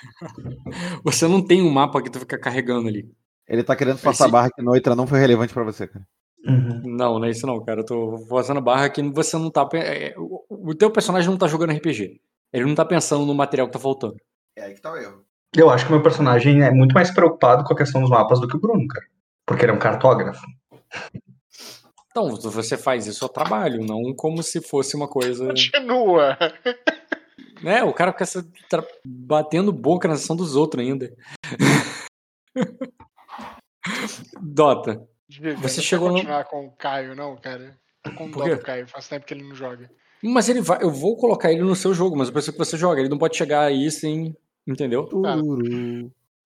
Você 1.05 1.27
não 1.27 1.45
tem 1.45 1.63
um 1.63 1.71
mapa 1.71 2.03
que 2.03 2.11
tu 2.11 2.21
fica 2.21 2.39
carregando 2.39 2.89
ali. 2.89 3.11
Ele 3.49 3.65
tá 3.65 3.75
querendo 3.75 3.99
passar 3.99 4.25
Esse... 4.25 4.33
barra 4.33 4.51
que 4.55 4.63
Noitra 4.63 4.95
não 4.95 5.07
foi 5.07 5.19
relevante 5.19 5.53
para 5.53 5.65
você, 5.65 5.89
cara. 5.89 6.07
Uhum. 6.47 6.83
Não, 6.85 7.19
não 7.19 7.25
é 7.25 7.31
isso 7.31 7.47
não, 7.47 7.63
cara. 7.65 7.81
Eu 7.81 7.85
tô 7.85 8.19
fazendo 8.29 8.61
barra 8.61 8.89
que 8.89 9.03
você 9.03 9.37
não 9.37 9.51
tá. 9.51 9.69
É, 9.75 10.15
o 10.17 10.75
teu 10.75 10.91
personagem 10.91 11.29
não 11.29 11.37
tá 11.37 11.47
jogando 11.47 11.73
RPG. 11.73 12.21
Ele 12.53 12.65
não 12.65 12.75
tá 12.75 12.85
pensando 12.85 13.27
no 13.27 13.35
material 13.35 13.67
que 13.67 13.73
tá 13.73 13.79
faltando. 13.79 14.17
É 14.57 14.65
aí 14.65 14.75
que 14.75 14.81
tá 14.81 14.93
o 14.93 14.97
erro. 14.97 15.25
Eu 15.55 15.69
acho 15.69 15.85
que 15.85 15.91
o 15.91 15.95
meu 15.95 16.03
personagem 16.03 16.63
é 16.63 16.71
muito 16.71 16.95
mais 16.95 17.11
preocupado 17.11 17.65
com 17.65 17.73
a 17.73 17.77
questão 17.77 18.01
dos 18.01 18.11
mapas 18.11 18.41
do 18.41 18.47
que 18.47 18.57
o 18.57 18.61
Bruno, 18.61 18.87
cara. 18.87 19.07
Porque 19.45 19.65
ele 19.65 19.73
é 19.73 19.75
um 19.75 19.79
cartógrafo. 19.79 20.47
Então, 22.11 22.37
você 22.37 22.77
faz 22.77 23.07
isso 23.07 23.25
ao 23.25 23.29
trabalho, 23.29 23.85
não 23.85 24.15
como 24.15 24.43
se 24.43 24.61
fosse 24.61 24.97
uma 24.97 25.09
coisa. 25.09 25.47
Continua! 25.47 26.37
Né? 27.63 27.83
O 27.83 27.93
cara 27.93 28.13
fica 28.13 28.87
batendo 29.05 29.73
boca 29.73 30.09
na 30.09 30.17
sessão 30.17 30.37
dos 30.37 30.57
outros 30.57 30.85
ainda. 30.85 31.15
Dota. 34.41 35.07
Você 35.59 35.81
chegou 35.81 36.09
não 36.09 36.17
continuar 36.17 36.45
no... 36.45 36.47
com 36.47 36.67
o 36.67 36.73
Caio, 36.73 37.15
não, 37.15 37.37
cara. 37.37 37.79
Tô 38.03 38.13
com 38.15 38.31
dó 38.31 38.49
do 38.49 38.59
Caio, 38.59 38.89
faz 38.89 39.09
tempo 39.09 39.27
que 39.27 39.35
ele 39.35 39.45
não 39.45 39.55
joga. 39.55 39.91
Mas 40.23 40.49
ele 40.49 40.61
vai. 40.61 40.83
Eu 40.83 40.91
vou 40.91 41.17
colocar 41.17 41.53
ele 41.53 41.63
no 41.63 41.77
seu 41.77 41.95
jogo, 41.95 42.17
mas 42.17 42.29
eu 42.29 42.33
preciso 42.33 42.53
que 42.53 42.59
você 42.59 42.77
joga. 42.77 43.01
Ele 43.01 43.09
não 43.09 43.19
pode 43.19 43.37
chegar 43.37 43.63
aí 43.63 43.91
sem. 43.91 44.37
Entendeu? 44.67 45.07
Tá. 45.07 45.37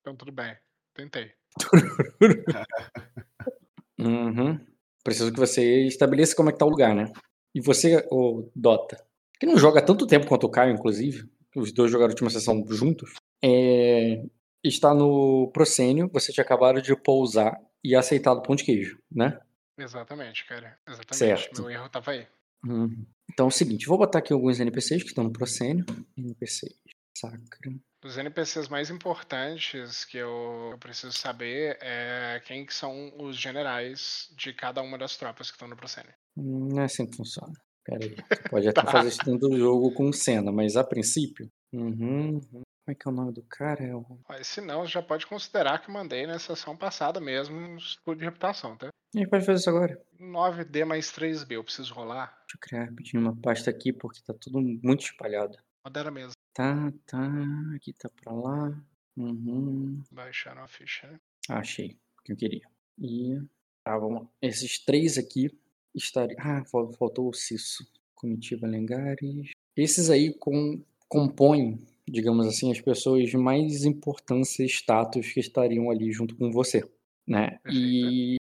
Então 0.01 0.17
tudo 0.17 0.33
bem. 0.33 0.57
Tentei. 0.95 1.33
uhum. 3.99 4.61
Preciso 5.03 5.33
que 5.33 5.41
você 5.41 5.87
estabeleça 5.87 6.37
como 6.37 6.49
é 6.49 6.53
que 6.53 6.59
tá 6.59 6.67
o 6.67 6.71
lugar, 6.71 6.95
né? 6.95 7.13
E 7.55 7.61
você, 7.61 8.07
o 8.11 8.49
Dota, 8.55 9.05
que 9.39 9.47
não 9.47 9.57
joga 9.57 9.83
tanto 9.83 10.07
tempo 10.07 10.27
quanto 10.27 10.45
o 10.45 10.51
Caio, 10.51 10.75
inclusive, 10.75 11.29
os 11.55 11.73
dois 11.73 11.91
jogaram 11.91 12.11
a 12.11 12.15
última 12.15 12.31
sessão 12.31 12.65
juntos, 12.69 13.15
é, 13.43 14.25
está 14.63 14.95
no 14.95 15.51
Procênio, 15.53 16.11
você 16.13 16.33
tinha 16.33 16.45
acabado 16.45 16.81
de 16.81 16.95
pousar 16.97 17.61
e 17.83 17.95
aceitado 17.95 18.43
pão 18.43 18.57
de 18.57 18.65
queijo, 18.65 18.99
né? 19.11 19.39
Exatamente, 19.79 20.47
cara. 20.47 20.79
Exatamente. 20.89 21.17
Certo. 21.17 21.63
Meu 21.63 21.71
erro 21.71 21.89
tava 21.89 22.13
aí. 22.13 22.27
Hum. 22.67 23.05
Então 23.31 23.47
é 23.47 23.49
o 23.49 23.53
seguinte, 23.53 23.87
vou 23.87 23.99
botar 23.99 24.21
aqui 24.21 24.33
alguns 24.33 24.61
NPCs 24.61 25.03
que 25.03 25.09
estão 25.09 25.25
no 25.25 25.33
Procênio. 25.33 25.85
NPCs. 26.17 26.75
Sacra. 27.17 27.73
Os 28.05 28.19
NPCs 28.19 28.69
mais 28.69 28.91
importantes 28.91 30.05
que 30.05 30.19
eu, 30.19 30.71
eu, 30.73 30.79
preciso 30.79 31.13
saber 31.13 31.79
é 31.81 32.41
quem 32.45 32.67
que 32.67 32.75
são 32.75 33.13
os 33.19 33.37
generais 33.37 34.29
de 34.37 34.53
cada 34.53 34.83
uma 34.83 34.99
das 34.99 35.17
tropas 35.17 35.51
que 35.51 35.57
estão 35.57 35.69
no 35.69 35.77
Procênio. 35.77 36.13
Hum, 36.37 36.69
não 36.73 36.83
é 36.83 36.85
assim 36.85 37.07
que 37.07 37.17
funciona. 37.17 37.55
Pera 37.85 38.05
aí. 38.05 38.17
Pode 38.51 38.69
até 38.69 38.83
tá. 38.83 38.91
fazer 38.91 39.09
isso 39.09 39.25
dentro 39.25 39.49
do 39.49 39.59
jogo 39.59 39.93
com 39.93 40.13
cena, 40.13 40.51
mas 40.51 40.77
a 40.77 40.85
princípio. 40.85 41.51
Uhum, 41.73 42.41
como 42.41 42.65
é 42.89 42.95
que 42.95 43.09
é 43.09 43.11
o 43.11 43.15
nome 43.15 43.33
do 43.33 43.43
cara? 43.43 43.83
É 43.83 43.95
o... 43.95 44.05
Se 44.43 44.61
não, 44.61 44.87
já 44.87 45.03
pode 45.03 45.27
considerar 45.27 45.81
que 45.81 45.91
mandei 45.91 46.27
na 46.27 46.39
sessão 46.39 46.77
passada 46.77 47.21
mesmo 47.21 47.57
um 47.57 47.77
estudo 47.77 48.19
de 48.19 48.25
reputação, 48.25 48.77
tá? 48.77 48.89
E 49.15 49.27
pode 49.27 49.45
fazer 49.45 49.61
isso 49.61 49.71
agora? 49.71 50.01
9D 50.21 50.85
mais 50.85 51.13
3B, 51.13 51.53
eu 51.53 51.65
preciso 51.65 51.95
rolar. 51.95 52.37
Deixa 52.41 52.57
eu 52.57 52.61
criar 52.61 52.85
rapidinho 52.85 53.23
uma 53.23 53.37
pasta 53.37 53.71
aqui, 53.71 53.93
porque 53.93 54.21
tá 54.27 54.35
tudo 54.35 54.61
muito 54.61 55.05
espalhado. 55.05 55.57
Modera 55.85 56.11
mesmo. 56.11 56.33
Tá, 56.53 56.93
tá. 57.07 57.31
Aqui 57.77 57.93
tá 57.93 58.09
pra 58.09 58.33
lá. 58.33 58.83
Uhum. 59.17 60.03
Baixaram 60.11 60.63
a 60.63 60.69
ficha, 60.69 61.07
né? 61.07 61.21
Achei. 61.49 61.99
O 62.19 62.23
que 62.23 62.33
eu 62.33 62.37
queria. 62.37 62.67
E. 62.99 63.41
Tá, 63.85 63.97
vamos 63.99 64.23
lá. 64.23 64.29
Esses 64.43 64.85
três 64.85 65.17
aqui 65.17 65.51
estaria. 65.95 66.37
Ah, 66.39 66.65
faltou 66.65 67.29
o 67.29 67.33
Cisso. 67.33 67.85
Comitiva 68.15 68.67
Lengares. 68.67 69.51
Esses 69.77 70.09
aí 70.09 70.33
com, 70.33 70.81
compõem, 71.09 71.79
digamos 72.09 72.47
assim, 72.47 72.71
as 72.71 72.81
pessoas 72.81 73.29
de 73.29 73.37
mais 73.37 73.85
importância 73.85 74.63
e 74.63 74.67
status 74.67 75.33
que 75.33 75.41
estariam 75.41 75.91
ali 75.91 76.11
junto 76.11 76.35
com 76.35 76.51
você. 76.51 76.83
Né? 77.27 77.59
E, 77.71 78.37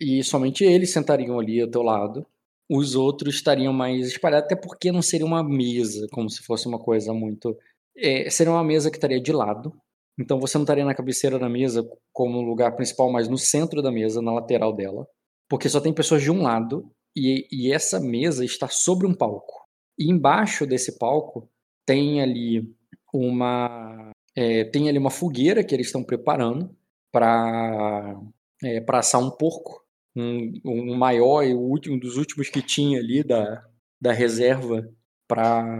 e 0.00 0.22
somente 0.24 0.64
eles 0.64 0.92
sentariam 0.92 1.38
ali 1.38 1.60
ao 1.60 1.70
teu 1.70 1.82
lado. 1.82 2.26
Os 2.68 2.94
outros 2.94 3.36
estariam 3.36 3.72
mais 3.72 4.08
espalhados, 4.08 4.46
até 4.46 4.56
porque 4.56 4.92
não 4.92 5.00
seria 5.00 5.24
uma 5.24 5.42
mesa, 5.42 6.06
como 6.12 6.28
se 6.28 6.42
fosse 6.42 6.66
uma 6.66 6.78
coisa 6.78 7.14
muito. 7.14 7.56
É, 7.96 8.28
seria 8.28 8.52
uma 8.52 8.64
mesa 8.64 8.90
que 8.90 8.96
estaria 8.96 9.20
de 9.20 9.32
lado. 9.32 9.72
Então 10.18 10.40
você 10.40 10.58
não 10.58 10.64
estaria 10.64 10.84
na 10.84 10.94
cabeceira 10.94 11.38
da 11.38 11.48
mesa 11.48 11.88
como 12.12 12.42
lugar 12.42 12.74
principal, 12.74 13.10
mas 13.10 13.28
no 13.28 13.38
centro 13.38 13.80
da 13.80 13.92
mesa, 13.92 14.20
na 14.20 14.32
lateral 14.32 14.72
dela. 14.72 15.06
Porque 15.48 15.68
só 15.68 15.80
tem 15.80 15.94
pessoas 15.94 16.22
de 16.22 16.30
um 16.30 16.42
lado 16.42 16.90
e, 17.16 17.46
e 17.50 17.72
essa 17.72 18.00
mesa 18.00 18.44
está 18.44 18.68
sobre 18.68 19.06
um 19.06 19.14
palco. 19.14 19.66
E 19.98 20.10
embaixo 20.10 20.66
desse 20.66 20.98
palco 20.98 21.48
tem 21.86 22.20
ali 22.20 22.72
uma 23.12 24.12
é, 24.36 24.64
tem 24.64 24.88
ali 24.88 24.98
uma 24.98 25.10
fogueira 25.10 25.64
que 25.64 25.74
eles 25.74 25.86
estão 25.86 26.04
preparando 26.04 26.76
para 27.10 28.20
é, 28.62 28.84
assar 28.88 29.20
um 29.20 29.30
porco, 29.30 29.84
um, 30.14 30.52
um 30.64 30.96
maior 30.96 31.42
e 31.42 31.54
último, 31.54 31.96
um 31.96 31.98
dos 31.98 32.16
últimos 32.16 32.48
que 32.48 32.62
tinha 32.62 32.98
ali 32.98 33.24
da, 33.24 33.64
da 34.00 34.12
reserva 34.12 34.88
para 35.26 35.78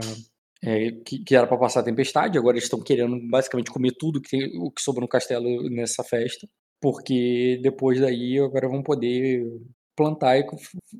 é, 0.62 0.90
que, 0.90 1.22
que, 1.24 1.36
era 1.36 1.46
para 1.46 1.58
passar 1.58 1.80
a 1.80 1.84
tempestade. 1.84 2.38
Agora 2.38 2.56
eles 2.56 2.64
estão 2.64 2.80
querendo 2.80 3.16
basicamente 3.28 3.70
comer 3.70 3.92
tudo 3.92 4.20
que 4.20 4.30
tem, 4.30 4.58
o 4.58 4.70
que 4.70 4.82
sobrou 4.82 5.02
no 5.02 5.08
castelo 5.08 5.68
nessa 5.70 6.02
festa, 6.02 6.48
porque 6.80 7.60
depois 7.62 8.00
daí 8.00 8.38
agora 8.38 8.68
vão 8.68 8.82
poder 8.82 9.44
plantar 9.98 10.38
e, 10.38 10.46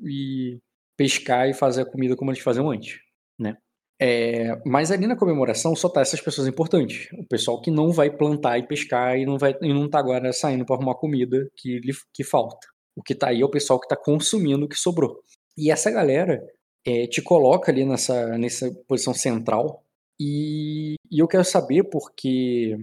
e 0.03 0.59
pescar 0.97 1.49
e 1.49 1.53
fazer 1.53 1.83
a 1.83 1.89
comida 1.89 2.15
como 2.17 2.29
eles 2.29 2.43
faziam 2.43 2.69
antes, 2.69 2.99
né? 3.39 3.55
É, 4.01 4.55
mas 4.65 4.91
ali 4.91 5.07
na 5.07 5.15
comemoração 5.15 5.75
só 5.75 5.87
tá 5.89 6.01
essas 6.01 6.21
pessoas 6.21 6.47
importantes. 6.47 7.09
O 7.13 7.25
pessoal 7.25 7.61
que 7.61 7.71
não 7.71 7.91
vai 7.91 8.09
plantar 8.09 8.57
e 8.57 8.67
pescar 8.67 9.17
e 9.17 9.25
não 9.25 9.37
vai 9.37 9.55
e 9.61 9.73
não 9.73 9.89
tá 9.89 9.99
agora 9.99 10.31
saindo 10.33 10.65
para 10.65 10.75
arrumar 10.75 10.95
comida 10.95 11.49
que, 11.55 11.79
que 12.13 12.23
falta. 12.23 12.67
O 12.95 13.01
que 13.01 13.15
tá 13.15 13.29
aí 13.29 13.41
é 13.41 13.45
o 13.45 13.49
pessoal 13.49 13.79
que 13.79 13.87
tá 13.87 13.95
consumindo 13.95 14.65
o 14.65 14.69
que 14.69 14.75
sobrou. 14.75 15.19
E 15.57 15.71
essa 15.71 15.89
galera 15.91 16.41
é, 16.85 17.07
te 17.07 17.21
coloca 17.21 17.71
ali 17.71 17.85
nessa, 17.85 18.37
nessa 18.37 18.69
posição 18.87 19.13
central. 19.13 19.83
E, 20.19 20.95
e 21.09 21.19
eu 21.19 21.27
quero 21.27 21.45
saber 21.45 21.83
porque 21.85 22.77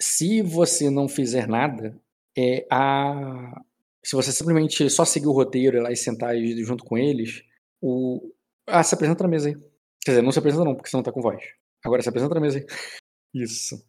se 0.00 0.42
você 0.42 0.90
não 0.90 1.08
fizer 1.08 1.46
nada, 1.46 1.96
é 2.36 2.66
a 2.70 3.60
se 4.04 4.16
você 4.16 4.32
simplesmente 4.32 4.88
só 4.88 5.04
seguir 5.04 5.26
o 5.26 5.32
roteiro 5.32 5.76
e 5.76 5.80
lá 5.80 5.92
e 5.92 5.96
sentar 5.96 6.34
junto 6.64 6.84
com 6.84 6.96
eles, 6.96 7.42
o 7.80 8.32
ah, 8.66 8.82
se 8.82 8.94
apresenta 8.94 9.24
na 9.24 9.30
mesa 9.30 9.48
aí. 9.48 9.56
Quer 10.04 10.12
dizer, 10.12 10.22
não 10.22 10.32
se 10.32 10.38
apresenta 10.38 10.64
não, 10.64 10.74
porque 10.74 10.88
você 10.88 10.96
não 10.96 11.02
tá 11.02 11.12
com 11.12 11.20
voz. 11.20 11.42
Agora 11.84 12.02
se 12.02 12.08
apresenta 12.08 12.34
na 12.34 12.40
mesa 12.40 12.58
aí. 12.58 12.66
Isso. 13.34 13.82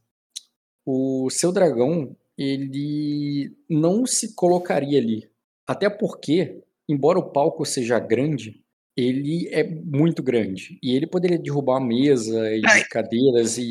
O 0.85 1.29
seu 1.29 1.51
dragão, 1.51 2.15
ele 2.37 3.55
não 3.69 4.05
se 4.05 4.33
colocaria 4.35 4.99
ali. 4.99 5.29
Até 5.67 5.89
porque, 5.89 6.63
embora 6.89 7.19
o 7.19 7.31
palco 7.31 7.65
seja 7.65 7.99
grande, 7.99 8.63
ele 8.97 9.47
é 9.51 9.63
muito 9.63 10.21
grande. 10.21 10.79
E 10.83 10.95
ele 10.95 11.07
poderia 11.07 11.39
derrubar 11.39 11.77
a 11.77 11.85
mesa 11.85 12.53
e 12.53 12.61
Ai. 12.65 12.83
cadeiras 12.85 13.57
e, 13.57 13.63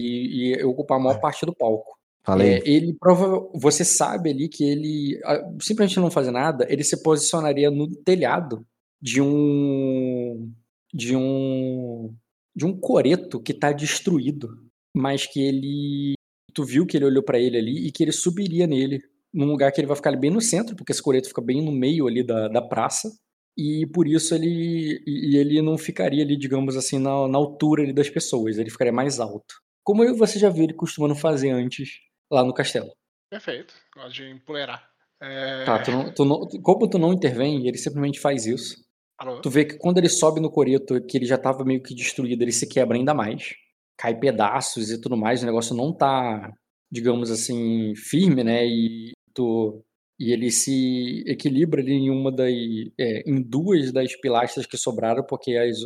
e, 0.55 0.65
ocupar 0.65 0.99
a 0.99 1.03
maior 1.03 1.21
parte 1.21 1.45
do 1.45 1.55
palco. 1.55 1.99
Falei. 2.31 2.55
É, 2.55 2.63
ele 2.65 2.95
prova, 2.99 3.49
você 3.55 3.85
sabe 3.85 4.31
ali 4.31 4.49
que 4.49 4.65
ele 4.65 5.21
simplesmente 5.61 5.99
não 5.99 6.11
fazer 6.11 6.31
nada, 6.31 6.67
ele 6.69 6.85
se 6.85 7.03
posicionaria 7.03 7.71
no 7.71 7.89
telhado 7.89 8.65
de 9.01 9.21
um 9.21 10.53
de 10.93 11.17
um 11.17 12.15
de 12.55 12.67
um 12.67 12.79
coreto 12.79 13.41
que 13.41 13.53
está 13.53 13.73
destruído, 13.73 14.49
mas 14.95 15.27
que 15.27 15.41
ele 15.41 16.15
tu 16.53 16.65
viu 16.65 16.87
que 16.87 16.97
ele 16.97 17.07
olhou 17.07 17.23
para 17.23 17.39
ele 17.39 17.57
ali 17.57 17.87
e 17.87 17.93
que 17.93 18.03
ele 18.03 18.13
subiria 18.13 18.67
nele 18.67 19.01
num 19.33 19.47
lugar 19.47 19.71
que 19.73 19.81
ele 19.81 19.87
vai 19.87 19.97
ficar 19.97 20.17
bem 20.17 20.31
no 20.31 20.41
centro, 20.41 20.75
porque 20.75 20.93
esse 20.93 21.03
coreto 21.03 21.29
fica 21.29 21.41
bem 21.41 21.63
no 21.65 21.71
meio 21.71 22.07
ali 22.07 22.25
da, 22.25 22.49
da 22.49 22.61
praça 22.61 23.09
e 23.57 23.87
por 23.87 24.07
isso 24.07 24.35
ele 24.35 25.01
e 25.07 25.37
ele 25.37 25.63
não 25.63 25.79
ficaria 25.79 26.25
ali, 26.25 26.37
digamos 26.37 26.77
assim, 26.77 26.99
na, 26.99 27.29
na 27.29 27.39
altura 27.39 27.83
ali 27.83 27.93
das 27.93 28.11
pessoas, 28.11 28.59
ele 28.59 28.71
ficaria 28.71 28.93
mais 28.93 29.21
alto. 29.21 29.55
Como 29.85 30.17
você 30.17 30.39
já 30.39 30.51
viu 30.51 30.65
ele 30.65 30.75
costumando 30.75 31.15
fazer 31.15 31.51
antes 31.51 32.10
lá 32.31 32.45
no 32.45 32.55
castelo. 32.55 32.93
Perfeito, 33.31 33.75
gosto 33.95 34.15
de 34.15 34.31
empoleirar. 34.31 34.89
É... 35.23 35.65
Tá, 35.65 35.79
tu 35.83 35.91
não, 35.91 36.15
tu 36.15 36.25
não, 36.25 36.49
como 36.63 36.89
tu 36.89 36.99
não 36.99 37.13
intervém, 37.13 37.67
ele 37.67 37.77
simplesmente 37.77 38.19
faz 38.19 38.47
isso. 38.47 38.77
Alô? 39.19 39.41
Tu 39.41 39.51
vê 39.51 39.65
que 39.65 39.77
quando 39.77 39.99
ele 39.99 40.09
sobe 40.09 40.41
no 40.41 40.51
coreto, 40.51 41.01
que 41.07 41.19
ele 41.19 41.27
já 41.27 41.37
tava 41.37 41.65
meio 41.65 41.83
que 41.83 41.95
destruído, 41.95 42.43
ele 42.43 42.53
se 42.53 42.67
quebra 42.67 42.97
ainda 42.97 43.13
mais. 43.13 43.55
Cai 43.99 44.19
pedaços 44.19 44.91
e 44.91 44.99
tudo 44.99 45.17
mais, 45.17 45.43
o 45.43 45.47
negócio 45.47 45.77
não 45.77 45.95
tá, 45.95 46.51
digamos 46.91 47.31
assim, 47.31 47.95
firme, 47.95 48.43
né? 48.43 48.67
E, 48.67 49.13
tu, 49.35 49.85
e 50.19 50.33
ele 50.33 50.51
se 50.51 51.23
equilibra 51.27 51.83
ali 51.83 51.93
em 51.93 52.11
uma 52.11 52.33
das. 52.33 52.51
É, 52.99 53.31
em 53.31 53.43
duas 53.43 53.93
das 53.93 54.17
pilastras 54.17 54.65
que 54.65 54.79
sobraram, 54.79 55.23
porque 55.23 55.55
as, 55.55 55.77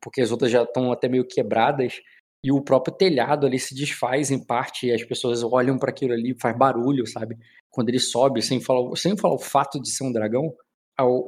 porque 0.00 0.22
as 0.22 0.30
outras 0.30 0.50
já 0.50 0.62
estão 0.62 0.90
até 0.90 1.08
meio 1.08 1.26
quebradas 1.26 2.00
e 2.42 2.52
o 2.52 2.62
próprio 2.62 2.94
telhado 2.94 3.46
ali 3.46 3.58
se 3.58 3.74
desfaz 3.74 4.30
em 4.30 4.44
parte 4.44 4.86
e 4.86 4.92
as 4.92 5.04
pessoas 5.04 5.42
olham 5.42 5.78
para 5.78 5.90
aquilo 5.90 6.12
ali 6.12 6.36
faz 6.40 6.56
barulho, 6.56 7.06
sabe? 7.06 7.36
Quando 7.70 7.88
ele 7.88 7.98
sobe, 7.98 8.42
sem 8.42 8.60
falar, 8.60 8.94
sem 8.96 9.16
falar 9.16 9.34
o 9.34 9.38
fato 9.38 9.80
de 9.80 9.90
ser 9.90 10.04
um 10.04 10.12
dragão, 10.12 10.54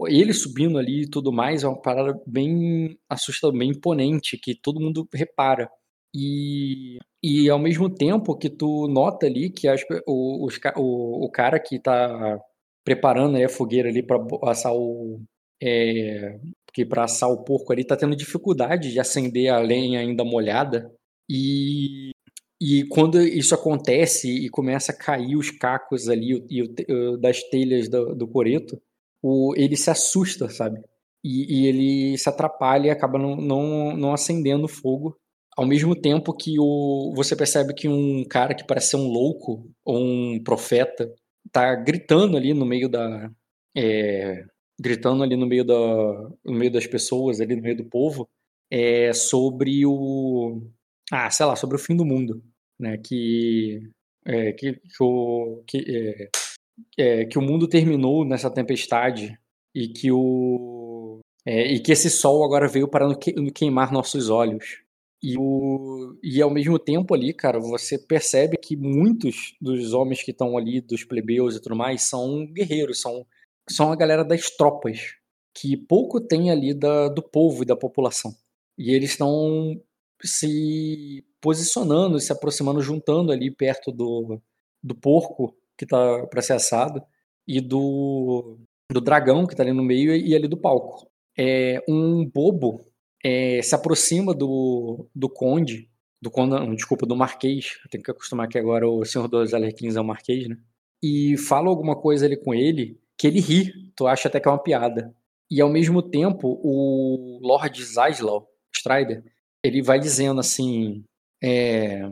ele 0.08 0.32
subindo 0.32 0.78
ali 0.78 1.02
e 1.02 1.10
tudo 1.10 1.32
mais 1.32 1.62
é 1.62 1.68
uma 1.68 1.80
parada 1.80 2.18
bem 2.26 2.98
assustadora, 3.08 3.58
bem 3.58 3.70
imponente, 3.70 4.38
que 4.38 4.54
todo 4.54 4.80
mundo 4.80 5.08
repara. 5.12 5.68
E, 6.14 6.98
e 7.22 7.48
ao 7.48 7.58
mesmo 7.58 7.88
tempo 7.88 8.36
que 8.36 8.50
tu 8.50 8.88
nota 8.88 9.26
ali 9.26 9.50
que 9.50 9.68
as, 9.68 9.82
o, 10.06 10.44
os, 10.46 10.58
o, 10.76 11.24
o 11.26 11.30
cara 11.30 11.60
que 11.60 11.78
tá 11.78 12.40
preparando 12.84 13.36
a 13.36 13.48
fogueira 13.48 13.88
ali 13.88 14.02
para 14.02 14.18
assar 14.44 14.72
o. 14.74 15.20
É, 15.62 16.38
que 16.72 16.84
para 16.86 17.04
assar 17.04 17.28
o 17.28 17.44
porco 17.44 17.72
ali 17.72 17.84
tá 17.84 17.96
tendo 17.96 18.16
dificuldade 18.16 18.90
de 18.90 18.98
acender 18.98 19.52
a 19.52 19.58
lenha 19.60 20.00
ainda 20.00 20.24
molhada. 20.24 20.90
E, 21.32 22.10
e 22.60 22.84
quando 22.88 23.22
isso 23.22 23.54
acontece 23.54 24.28
e 24.28 24.48
começa 24.50 24.90
a 24.90 24.96
cair 24.96 25.36
os 25.36 25.50
cacos 25.52 26.08
ali 26.08 26.44
e 26.50 26.62
o, 26.62 27.16
das 27.16 27.40
telhas 27.44 27.88
do, 27.88 28.16
do 28.16 28.26
coreto, 28.26 28.82
o, 29.22 29.54
ele 29.56 29.76
se 29.76 29.90
assusta, 29.90 30.48
sabe? 30.48 30.82
E, 31.22 31.62
e, 31.62 31.66
ele 31.68 32.18
se 32.18 32.28
atrapalha 32.28 32.88
e 32.88 32.90
acaba 32.90 33.18
não, 33.18 33.36
não, 33.36 33.96
não 33.96 34.12
acendendo 34.12 34.66
fogo. 34.66 35.16
Ao 35.56 35.66
mesmo 35.66 35.94
tempo 35.94 36.34
que 36.34 36.58
o, 36.58 37.12
você 37.14 37.36
percebe 37.36 37.74
que 37.74 37.86
um 37.88 38.24
cara 38.24 38.54
que 38.54 38.66
parece 38.66 38.90
ser 38.90 38.96
um 38.96 39.08
louco 39.08 39.70
ou 39.84 39.98
um 39.98 40.42
profeta 40.42 41.12
tá 41.52 41.74
gritando 41.76 42.36
ali 42.36 42.52
no 42.54 42.66
meio 42.66 42.88
da. 42.88 43.30
É, 43.76 44.44
gritando 44.80 45.22
ali 45.22 45.36
no 45.36 45.46
meio, 45.46 45.64
da, 45.64 45.74
no 46.44 46.54
meio 46.54 46.72
das 46.72 46.86
pessoas, 46.86 47.40
ali 47.40 47.54
no 47.54 47.62
meio 47.62 47.76
do 47.76 47.84
povo, 47.84 48.28
é, 48.70 49.12
sobre 49.12 49.84
o. 49.86 50.62
Ah, 51.10 51.30
sei 51.30 51.46
lá, 51.46 51.56
sobre 51.56 51.76
o 51.76 51.78
fim 51.78 51.96
do 51.96 52.04
mundo. 52.04 52.42
Né? 52.78 52.96
Que, 52.98 53.90
é, 54.24 54.52
que, 54.52 54.74
que, 54.74 55.02
o, 55.02 55.62
que 55.66 55.84
é, 55.88 56.30
é, 56.98 57.24
que 57.26 57.38
o 57.38 57.42
mundo 57.42 57.68
terminou 57.68 58.24
nessa 58.24 58.50
tempestade 58.50 59.38
e 59.74 59.88
que 59.88 60.10
o 60.10 61.20
é, 61.46 61.72
e 61.72 61.80
que 61.80 61.92
esse 61.92 62.10
sol 62.10 62.44
agora 62.44 62.68
veio 62.68 62.88
para 62.88 63.06
queimar 63.54 63.92
nossos 63.92 64.28
olhos. 64.28 64.82
E, 65.22 65.36
o, 65.38 66.18
e 66.22 66.40
ao 66.40 66.50
mesmo 66.50 66.78
tempo 66.78 67.14
ali, 67.14 67.32
cara, 67.32 67.58
você 67.58 67.98
percebe 67.98 68.56
que 68.56 68.76
muitos 68.76 69.54
dos 69.60 69.92
homens 69.92 70.22
que 70.22 70.30
estão 70.30 70.56
ali, 70.56 70.80
dos 70.80 71.04
plebeus 71.04 71.56
e 71.56 71.60
tudo 71.60 71.76
mais, 71.76 72.02
são 72.02 72.46
guerreiros, 72.46 73.00
são, 73.00 73.26
são 73.68 73.92
a 73.92 73.96
galera 73.96 74.24
das 74.24 74.50
tropas, 74.50 75.14
que 75.54 75.76
pouco 75.76 76.20
tem 76.20 76.50
ali 76.50 76.72
da, 76.72 77.08
do 77.08 77.22
povo 77.22 77.62
e 77.62 77.66
da 77.66 77.76
população. 77.76 78.34
E 78.78 78.94
eles 78.94 79.10
estão 79.10 79.78
se 80.22 81.24
posicionando, 81.40 82.20
se 82.20 82.32
aproximando, 82.32 82.80
juntando 82.82 83.32
ali 83.32 83.50
perto 83.50 83.90
do, 83.90 84.40
do 84.82 84.94
porco 84.94 85.56
que 85.76 85.86
tá 85.86 86.26
para 86.26 86.42
ser 86.42 86.54
assado, 86.54 87.02
e 87.46 87.60
do, 87.60 88.58
do 88.92 89.00
dragão 89.00 89.46
que 89.46 89.56
tá 89.56 89.62
ali 89.62 89.72
no 89.72 89.82
meio 89.82 90.14
e, 90.14 90.36
ali 90.36 90.46
do 90.46 90.56
palco. 90.56 91.10
É, 91.36 91.82
um 91.88 92.24
bobo 92.24 92.80
é, 93.24 93.60
se 93.62 93.74
aproxima 93.74 94.32
do, 94.32 95.08
do 95.14 95.28
conde, 95.28 95.90
do 96.22 96.30
conde, 96.30 96.76
desculpa, 96.76 97.06
do 97.06 97.16
marquês, 97.16 97.78
tenho 97.90 98.04
que 98.04 98.10
acostumar 98.10 98.46
que 98.46 98.58
agora 98.58 98.88
o 98.88 99.04
senhor 99.04 99.26
dos 99.26 99.52
alerquins 99.54 99.96
é 99.96 100.00
o 100.00 100.04
marquês, 100.04 100.48
né? 100.48 100.56
E 101.02 101.36
fala 101.38 101.68
alguma 101.68 101.96
coisa 101.96 102.26
ali 102.26 102.36
com 102.36 102.54
ele, 102.54 103.00
que 103.16 103.26
ele 103.26 103.40
ri, 103.40 103.72
tu 103.96 104.06
acha 104.06 104.28
até 104.28 104.38
que 104.38 104.46
é 104.46 104.50
uma 104.50 104.62
piada. 104.62 105.14
E 105.50 105.60
ao 105.60 105.68
mesmo 105.68 106.02
tempo, 106.02 106.60
o 106.62 107.40
Lord 107.42 107.82
Zaslaw, 107.82 108.46
Strider, 108.72 109.24
ele 109.62 109.82
vai 109.82 109.98
dizendo 109.98 110.40
assim: 110.40 111.04
é, 111.42 112.08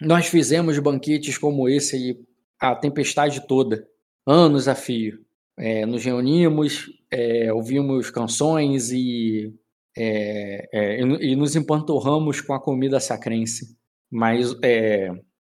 Nós 0.00 0.26
fizemos 0.26 0.78
banquetes 0.78 1.38
como 1.38 1.68
esse 1.68 2.18
a 2.60 2.76
tempestade 2.76 3.46
toda, 3.46 3.86
anos 4.26 4.68
a 4.68 4.74
fio. 4.74 5.20
É, 5.58 5.84
nos 5.84 6.04
reunimos, 6.04 6.86
é, 7.10 7.52
ouvimos 7.52 8.10
canções 8.10 8.90
e, 8.90 9.52
é, 9.96 10.68
é 10.72 11.00
e, 11.00 11.32
e, 11.32 11.36
nos 11.36 11.54
empanturramos 11.54 12.40
com 12.40 12.54
a 12.54 12.60
comida 12.60 12.98
sacrense. 13.00 13.76
Mas, 14.10 14.54
é, 14.62 15.10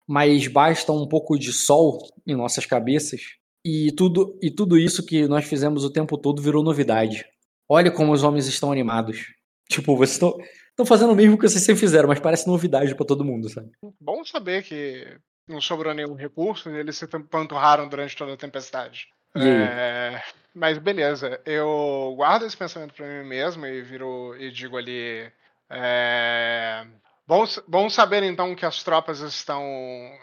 mas 0.07 0.47
basta 0.47 0.93
um 0.93 1.09
pouco 1.09 1.39
de 1.39 1.53
sol 1.53 1.99
em 2.27 2.37
nossas 2.37 2.67
cabeças 2.67 3.21
e 3.65 3.93
tudo, 3.93 4.39
e 4.43 4.51
tudo 4.51 4.79
isso 4.79 5.05
que 5.05 5.27
nós 5.27 5.45
fizemos 5.45 5.85
o 5.85 5.91
tempo 5.91 6.17
todo 6.17 6.43
virou 6.43 6.63
novidade. 6.63 7.25
Olha 7.69 7.91
como 7.91 8.13
os 8.13 8.23
homens 8.23 8.47
estão 8.47 8.71
animados. 8.73 9.27
Tipo, 9.69 9.97
vocês 9.97 10.13
estão 10.13 10.39
fazendo 10.87 11.13
o 11.13 11.17
mesmo 11.17 11.37
que 11.37 11.49
vocês 11.49 11.63
sempre 11.63 11.81
fizeram, 11.81 12.09
mas 12.09 12.21
parece 12.21 12.47
novidade 12.49 12.95
para 12.95 13.07
todo 13.07 13.25
mundo, 13.25 13.49
sabe? 13.49 13.71
Bom 14.01 14.25
saber 14.25 14.63
que 14.63 15.07
não 15.47 15.61
sobrou 15.61 15.95
nenhum 15.95 16.15
recurso 16.15 16.71
e 16.71 16.77
eles 16.77 16.97
se 16.97 17.07
panturraram 17.07 17.89
durante 17.89 18.17
toda 18.17 18.35
a 18.35 18.37
tempestade. 18.37 19.09
É, 19.35 20.21
mas 20.55 20.79
beleza, 20.79 21.41
eu 21.45 22.15
guardo 22.17 22.45
esse 22.45 22.57
pensamento 22.57 22.95
para 22.95 23.07
mim 23.07 23.29
mesmo 23.29 23.67
e 23.67 23.83
viro 23.83 24.35
e 24.39 24.51
digo 24.51 24.77
ali. 24.77 25.31
É, 25.71 26.85
Bom, 27.29 27.45
bom 27.67 27.91
saber 27.91 28.23
então 28.23 28.55
que 28.55 28.65
as 28.65 28.83
tropas 28.83 29.21
estão, 29.21 29.63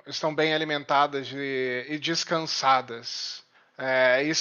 estão 0.07 0.33
bem 0.33 0.55
alimentadas 0.55 1.31
e, 1.31 1.85
e 1.87 1.99
descansadas. 1.99 3.43
É, 3.77 4.23
e, 4.23 4.31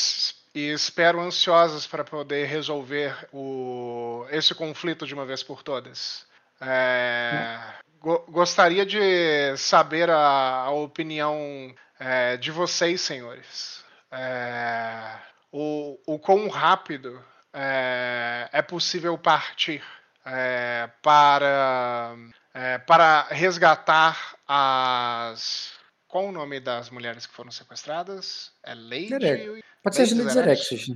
e, 0.55 0.71
espero 0.71 1.21
ansiosas 1.21 1.87
para 1.87 2.05
poder 2.05 2.47
resolver 2.47 3.29
o, 3.33 4.27
esse 4.31 4.55
conflito 4.55 5.07
de 5.07 5.15
uma 5.15 5.27
vez 5.27 5.43
por 5.43 5.63
todas. 5.63 6.27
É, 6.61 7.59
go, 8.01 8.25
gostaria 8.29 8.87
de 8.87 9.57
saber 9.57 10.09
a, 10.11 10.65
a 10.67 10.71
opinião 10.71 11.75
é, 11.99 12.37
de 12.37 12.51
vocês, 12.51 13.01
senhores. 13.01 13.85
É, 14.11 15.17
o, 15.51 15.99
o 16.07 16.19
quão 16.19 16.49
rápido 16.49 17.23
é, 17.53 18.49
é 18.53 18.63
possível 18.63 19.17
partir 19.19 19.83
é, 20.25 20.89
para, 21.03 22.15
é, 22.53 22.79
para 22.79 23.23
resgatar 23.31 24.37
as. 24.49 25.74
Qual 26.15 26.29
o 26.29 26.31
nome 26.31 26.61
das 26.61 26.91
mulheres 26.91 27.27
que 27.27 27.35
foram 27.35 27.51
sequestradas? 27.51 28.53
É 28.65 28.73
Lady. 28.73 29.61
Pode 29.83 29.97
ser 29.97 30.15
Lady 30.15 30.39
Erexus. 30.39 30.87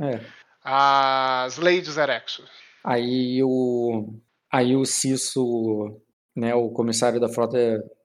É. 0.00 0.20
As 0.62 1.58
Ladies 1.58 1.96
Erexus. 1.96 2.48
Aí 2.84 3.42
o, 3.42 4.14
aí 4.48 4.76
o 4.76 4.84
Cisso, 4.84 6.00
né, 6.36 6.54
o 6.54 6.70
comissário 6.70 7.18
da 7.18 7.28
frota 7.28 7.58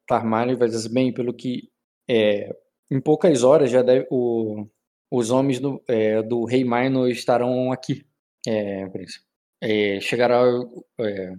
Tarmalho, 0.07 0.57
vai 0.57 0.67
dizer 0.67 0.89
bem, 0.89 1.13
pelo 1.13 1.31
que 1.31 1.69
é, 2.09 2.49
em 2.89 2.99
poucas 2.99 3.43
horas 3.43 3.69
já 3.69 3.83
deve, 3.83 4.07
o, 4.09 4.67
os 5.11 5.29
homens 5.29 5.59
do, 5.59 5.79
é, 5.87 6.23
do 6.23 6.43
Rei 6.43 6.63
Minor 6.63 7.07
estarão 7.07 7.71
aqui, 7.71 8.03
é, 8.47 8.89
príncipe. 8.89 9.23
É, 9.61 9.99
chegará 9.99 10.41
é, 11.01 11.33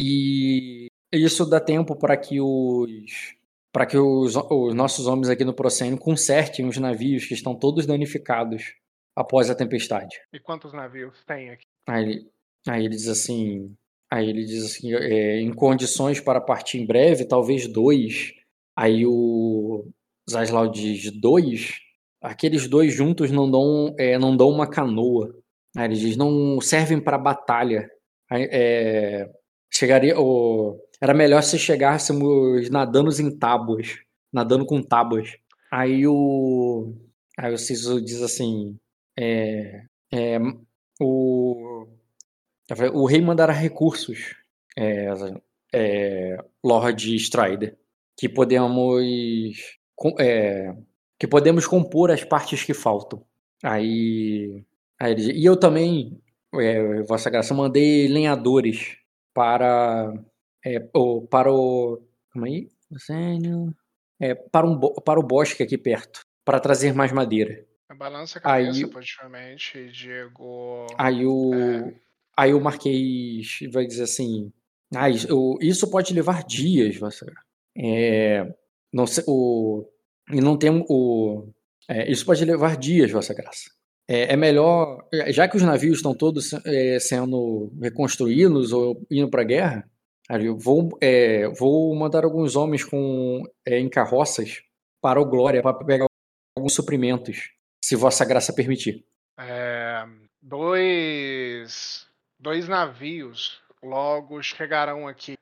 e 0.00 0.88
isso 1.12 1.46
dá 1.46 1.60
tempo 1.60 1.94
para 1.94 2.16
que 2.16 2.40
os 2.40 3.38
para 3.72 3.86
que 3.86 3.96
os, 3.96 4.34
os, 4.36 4.74
nossos 4.74 5.06
homens 5.06 5.28
aqui 5.28 5.44
no 5.44 5.54
Procênio 5.54 5.98
consertem 5.98 6.66
os 6.66 6.76
navios 6.76 7.24
que 7.24 7.34
estão 7.34 7.54
todos 7.54 7.86
danificados 7.86 8.74
após 9.14 9.50
a 9.50 9.54
tempestade. 9.54 10.20
E 10.32 10.40
quantos 10.40 10.72
navios 10.72 11.24
tem 11.24 11.50
aqui? 11.50 11.66
Aí 11.88 12.02
ele, 12.02 12.30
aí 12.68 12.84
ele 12.84 12.96
diz 12.96 13.08
assim, 13.08 13.76
aí 14.10 14.28
ele 14.28 14.44
diz 14.44 14.64
assim, 14.64 14.94
é, 14.94 15.40
em 15.40 15.52
condições 15.52 16.20
para 16.20 16.40
partir 16.40 16.78
em 16.78 16.86
breve, 16.86 17.24
talvez 17.24 17.66
dois. 17.66 18.32
Aí 18.76 19.04
o 19.06 19.86
Zaslau 20.28 20.70
diz 20.70 21.10
dois 21.12 21.80
aqueles 22.20 22.68
dois 22.68 22.92
juntos 22.92 23.30
não 23.30 23.50
dão, 23.50 23.94
é, 23.98 24.18
não 24.18 24.36
dão 24.36 24.50
uma 24.50 24.68
canoa. 24.68 25.34
Aí 25.76 25.86
ele 25.86 25.96
diz, 25.96 26.16
não 26.16 26.60
servem 26.60 27.00
para 27.00 27.16
batalha. 27.16 27.88
Aí, 28.28 28.48
é, 28.50 29.30
chegaria, 29.72 30.18
o, 30.18 30.78
era 31.00 31.14
melhor 31.14 31.42
se 31.42 31.58
chegássemos 31.58 32.68
nadando 32.68 33.10
em 33.20 33.30
tábuas, 33.36 33.98
nadando 34.32 34.66
com 34.66 34.82
tábuas. 34.82 35.36
Aí 35.70 36.06
o, 36.06 36.94
aí 37.38 37.52
o 37.52 37.58
Ciso 37.58 38.00
diz 38.02 38.22
assim, 38.22 38.78
é, 39.18 39.84
é, 40.12 40.38
o, 41.00 41.86
o 42.92 43.06
rei 43.06 43.20
mandará 43.20 43.52
recursos, 43.52 44.36
é, 44.76 45.06
é, 45.72 46.36
Lord 46.62 47.16
Strider, 47.16 47.76
que 48.16 48.28
podemos 48.28 49.02
é, 50.18 50.74
que 51.18 51.26
podemos 51.26 51.66
compor 51.66 52.10
as 52.10 52.24
partes 52.24 52.64
que 52.64 52.74
faltam. 52.74 53.24
Aí, 53.62 54.64
aí 54.98 55.12
ele, 55.12 55.32
e 55.32 55.44
eu 55.44 55.56
também, 55.56 56.20
é, 56.54 57.02
Vossa 57.02 57.30
Graça, 57.30 57.54
mandei 57.54 58.08
lenhadores 58.08 58.96
para 59.34 60.12
é, 60.64 60.88
o, 60.94 61.22
para 61.22 61.52
o 61.52 62.00
calma 62.32 62.46
aí, 62.46 62.68
é, 64.20 64.34
para 64.34 64.66
um 64.66 64.78
para 64.78 65.20
o 65.20 65.22
bosque 65.22 65.62
aqui 65.62 65.78
perto, 65.78 66.24
para 66.44 66.60
trazer 66.60 66.94
mais 66.94 67.12
madeira. 67.12 67.66
Balança 67.96 68.38
a 68.38 68.42
cabeça, 68.42 68.78
aí, 68.78 68.86
positivamente, 68.86 69.90
Diego. 69.90 70.86
Aí 70.96 71.26
o 71.26 71.52
é... 71.54 71.94
aí 72.36 72.54
o 72.54 72.60
Marquês 72.60 73.58
vai 73.72 73.84
dizer 73.84 74.04
assim, 74.04 74.52
ah, 74.94 75.10
isso, 75.10 75.58
isso 75.60 75.90
pode 75.90 76.14
levar 76.14 76.44
dias, 76.44 76.96
Vossa 76.96 77.26
é, 77.76 78.46
não 78.92 79.06
sei, 79.06 79.24
o 79.26 79.84
e 80.32 80.40
não 80.40 80.56
tem 80.56 80.84
o. 80.88 81.48
É, 81.88 82.10
isso 82.10 82.24
pode 82.24 82.44
levar 82.44 82.76
dias, 82.76 83.10
Vossa 83.10 83.34
Graça. 83.34 83.70
É, 84.08 84.32
é, 84.32 84.36
melhor, 84.36 85.06
já 85.28 85.48
que 85.48 85.56
os 85.56 85.62
navios 85.62 85.98
estão 85.98 86.14
todos 86.14 86.52
é, 86.64 86.98
sendo 86.98 87.72
reconstruídos 87.80 88.72
ou 88.72 89.06
indo 89.10 89.28
para 89.28 89.42
a 89.42 89.44
guerra, 89.44 89.90
eu 90.38 90.56
vou, 90.56 90.96
é, 91.00 91.48
vou 91.48 91.94
mandar 91.94 92.24
alguns 92.24 92.54
homens 92.56 92.84
com, 92.84 93.42
é, 93.66 93.78
em 93.78 93.88
carroças 93.88 94.62
para 95.00 95.20
o 95.20 95.24
Glória 95.24 95.62
para 95.62 95.74
pegar 95.74 96.06
alguns 96.56 96.74
suprimentos, 96.74 97.50
se 97.84 97.96
Vossa 97.96 98.24
Graça 98.24 98.52
permitir. 98.52 99.04
É, 99.38 100.06
dois, 100.40 102.06
dois 102.38 102.68
navios 102.68 103.60
logo 103.82 104.42
chegarão 104.42 105.08
aqui, 105.08 105.36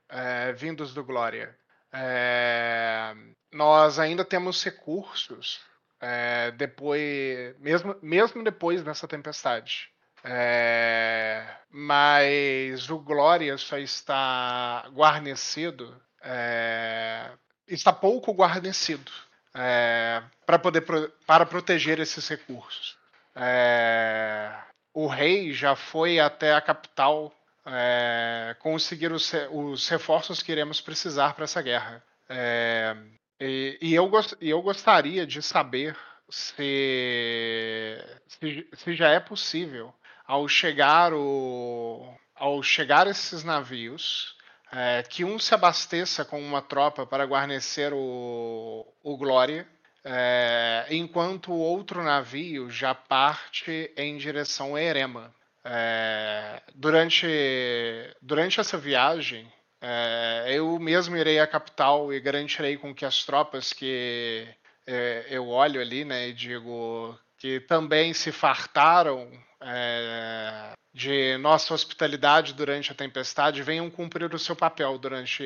vindos 0.56 0.94
do 0.94 1.04
Glória. 1.04 1.56
É, 1.92 3.14
nós 3.52 3.98
ainda 3.98 4.24
temos 4.24 4.62
recursos 4.62 5.60
é, 6.00 6.50
depois, 6.52 7.58
mesmo, 7.58 7.96
mesmo 8.00 8.44
depois 8.44 8.82
dessa 8.82 9.08
tempestade. 9.08 9.90
É, 10.24 11.44
mas 11.70 12.90
o 12.90 12.98
Glória 12.98 13.56
só 13.56 13.78
está 13.78 14.88
guarnecido, 14.92 15.94
é, 16.22 17.30
está 17.68 17.92
pouco 17.92 18.32
guarnecido 18.32 19.12
é, 19.54 20.22
para 20.44 20.58
poder 20.58 20.84
para 21.26 21.46
proteger 21.46 21.98
esses 21.98 22.26
recursos. 22.28 22.96
É, 23.34 24.52
o 24.92 25.06
rei 25.06 25.52
já 25.52 25.76
foi 25.76 26.18
até 26.18 26.54
a 26.54 26.60
capital 26.60 27.32
é, 27.64 28.56
conseguir 28.58 29.12
os, 29.12 29.32
os, 29.50 29.88
reforços 29.88 30.42
que 30.42 30.50
iremos 30.50 30.80
precisar 30.80 31.34
para 31.34 31.44
essa 31.44 31.62
guerra. 31.62 32.02
É, 32.28 32.96
e, 33.40 33.78
e, 33.80 33.94
eu, 33.94 34.10
e 34.40 34.50
eu 34.50 34.60
gostaria 34.62 35.26
de 35.26 35.42
saber 35.42 35.96
se, 36.28 37.98
se, 38.26 38.68
se 38.72 38.94
já 38.94 39.10
é 39.10 39.20
possível, 39.20 39.94
ao 40.28 40.46
chegar, 40.46 41.14
o, 41.14 42.06
ao 42.36 42.62
chegar 42.62 43.06
esses 43.06 43.42
navios, 43.42 44.36
é, 44.70 45.02
que 45.02 45.24
um 45.24 45.38
se 45.38 45.54
abasteça 45.54 46.22
com 46.22 46.38
uma 46.38 46.60
tropa 46.60 47.06
para 47.06 47.24
guarnecer 47.24 47.94
o, 47.94 48.86
o 49.02 49.16
Glória, 49.16 49.66
é, 50.04 50.86
enquanto 50.90 51.50
o 51.50 51.58
outro 51.58 52.02
navio 52.02 52.70
já 52.70 52.94
parte 52.94 53.90
em 53.96 54.18
direção 54.18 54.76
a 54.76 54.82
Erema. 54.82 55.34
É, 55.64 56.62
durante, 56.74 57.26
durante 58.20 58.60
essa 58.60 58.76
viagem, 58.76 59.50
é, 59.80 60.44
eu 60.48 60.78
mesmo 60.78 61.16
irei 61.16 61.40
à 61.40 61.46
capital 61.46 62.12
e 62.12 62.20
garantirei 62.20 62.76
com 62.76 62.94
que 62.94 63.06
as 63.06 63.24
tropas 63.24 63.72
que 63.72 64.46
é, 64.86 65.26
eu 65.30 65.48
olho 65.48 65.80
ali, 65.80 66.04
né, 66.04 66.28
e 66.28 66.34
digo 66.34 67.18
que 67.38 67.60
também 67.60 68.12
se 68.12 68.30
fartaram 68.30 69.30
é, 69.62 70.72
de 70.92 71.36
nossa 71.38 71.74
hospitalidade 71.74 72.54
durante 72.54 72.92
a 72.92 72.94
tempestade 72.94 73.62
venham 73.62 73.90
cumprir 73.90 74.32
o 74.34 74.38
seu 74.38 74.56
papel 74.56 74.98
durante, 74.98 75.44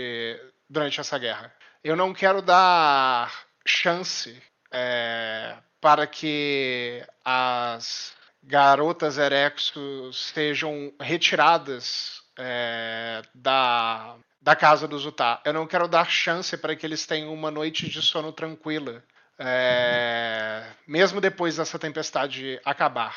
durante 0.68 1.00
essa 1.00 1.18
guerra. 1.18 1.52
Eu 1.82 1.96
não 1.96 2.12
quero 2.14 2.40
dar 2.40 3.32
chance 3.66 4.40
é, 4.72 5.56
para 5.80 6.06
que 6.06 7.04
as 7.24 8.14
garotas 8.42 9.18
Erexos 9.18 10.32
sejam 10.32 10.92
retiradas 11.00 12.22
é, 12.38 13.22
da, 13.34 14.16
da 14.40 14.56
casa 14.56 14.88
do 14.88 14.98
Zutá. 14.98 15.40
Eu 15.44 15.52
não 15.52 15.66
quero 15.66 15.86
dar 15.86 16.10
chance 16.10 16.56
para 16.56 16.74
que 16.74 16.84
eles 16.84 17.06
tenham 17.06 17.32
uma 17.32 17.50
noite 17.50 17.88
de 17.88 18.02
sono 18.02 18.32
tranquila, 18.32 19.04
é, 19.38 20.64
mesmo 20.86 21.20
depois 21.20 21.56
dessa 21.56 21.78
tempestade 21.78 22.60
acabar. 22.64 23.16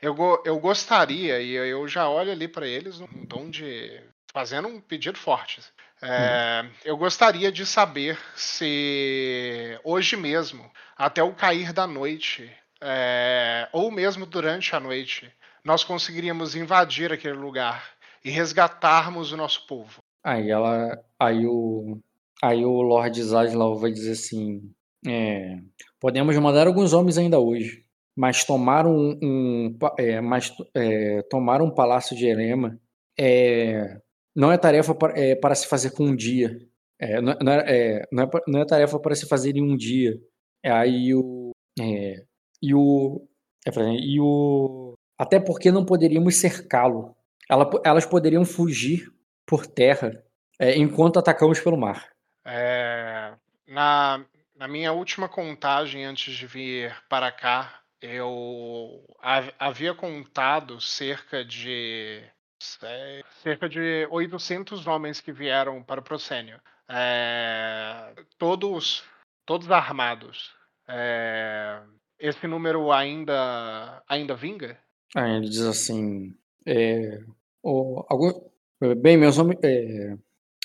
Eu, 0.00 0.14
eu 0.44 0.58
gostaria, 0.58 1.40
e 1.40 1.52
eu 1.52 1.86
já 1.88 2.08
olho 2.08 2.30
ali 2.30 2.46
para 2.46 2.66
eles 2.66 3.00
num 3.00 3.24
tom 3.26 3.48
de. 3.48 4.02
fazendo 4.32 4.68
um 4.68 4.80
pedido 4.80 5.18
forte. 5.18 5.60
É, 6.02 6.62
hum. 6.64 6.70
Eu 6.84 6.96
gostaria 6.96 7.50
de 7.50 7.64
saber 7.64 8.18
se 8.34 9.78
hoje 9.82 10.16
mesmo, 10.16 10.70
até 10.96 11.22
o 11.22 11.32
cair 11.32 11.72
da 11.72 11.86
noite, 11.86 12.50
é, 12.80 13.68
ou 13.72 13.90
mesmo 13.90 14.26
durante 14.26 14.76
a 14.76 14.80
noite, 14.80 15.32
nós 15.64 15.82
conseguiríamos 15.82 16.54
invadir 16.54 17.12
aquele 17.12 17.36
lugar 17.36 17.92
e 18.24 18.30
resgatarmos 18.30 19.32
o 19.32 19.36
nosso 19.36 19.66
povo. 19.66 20.02
Aí 20.22 20.50
ela, 20.50 20.98
aí 21.18 21.46
o, 21.46 21.98
aí 22.42 22.64
o 22.64 22.82
Lord 22.82 23.22
Zaslau 23.22 23.78
vai 23.78 23.90
dizer 23.90 24.12
assim, 24.12 24.70
é, 25.04 25.58
podemos 26.00 26.36
mandar 26.38 26.66
alguns 26.66 26.92
homens 26.92 27.18
ainda 27.18 27.38
hoje, 27.38 27.84
mas 28.16 28.44
tomar 28.44 28.86
um, 28.86 29.18
um 29.22 29.78
é, 29.98 30.20
mas, 30.20 30.52
é, 30.74 31.22
tomar 31.22 31.60
um 31.60 31.70
palácio 31.70 32.16
de 32.16 32.26
Erema 32.26 32.80
é, 33.18 34.00
não 34.34 34.52
é 34.52 34.58
tarefa 34.58 34.94
para, 34.94 35.18
é, 35.18 35.34
para 35.34 35.54
se 35.54 35.66
fazer 35.66 35.90
com 35.90 36.04
um 36.04 36.16
dia. 36.16 36.58
É, 36.98 37.20
não, 37.20 37.34
não, 37.40 37.52
é, 37.52 38.02
não, 38.10 38.60
é, 38.60 38.64
tarefa 38.64 38.98
para 38.98 39.14
se 39.14 39.28
fazer 39.28 39.56
em 39.56 39.62
um 39.62 39.76
dia. 39.76 40.18
Aí 40.64 41.14
o. 41.14 41.50
E 41.78 42.74
o. 42.74 43.28
E 44.00 44.20
o. 44.20 44.94
Até 45.18 45.40
porque 45.40 45.70
não 45.70 45.84
poderíamos 45.84 46.36
cercá-lo. 46.36 47.14
Ela, 47.48 47.70
elas 47.84 48.06
poderiam 48.06 48.44
fugir 48.44 49.12
por 49.46 49.66
terra 49.66 50.22
enquanto 50.60 51.18
atacamos 51.18 51.60
pelo 51.60 51.76
mar. 51.76 52.10
Na, 53.68 54.24
na 54.56 54.66
minha 54.66 54.92
última 54.92 55.28
contagem 55.28 56.04
antes 56.04 56.34
de 56.34 56.46
vir 56.46 56.96
para 57.08 57.30
cá, 57.30 57.80
eu 58.00 59.02
havia 59.58 59.94
contado 59.94 60.80
cerca 60.80 61.44
de 61.44 62.22
cerca 63.42 63.68
de 63.68 64.08
800 64.10 64.86
homens 64.86 65.20
que 65.20 65.30
vieram 65.30 65.82
para 65.82 66.00
o 66.00 66.04
proscênio, 66.04 66.58
é, 66.88 68.14
todos 68.38 69.04
todos 69.44 69.70
armados. 69.70 70.54
É, 70.88 71.80
esse 72.18 72.46
número 72.46 72.90
ainda 72.90 74.02
ainda 74.08 74.34
vinga? 74.34 74.78
Ah, 75.14 75.28
ele 75.28 75.48
diz 75.48 75.62
assim, 75.62 76.34
é, 76.64 77.20
o, 77.62 78.04
algum, 78.08 78.32
bem, 78.96 79.16
meus 79.16 79.38
homens, 79.38 79.58
é, 79.62 80.16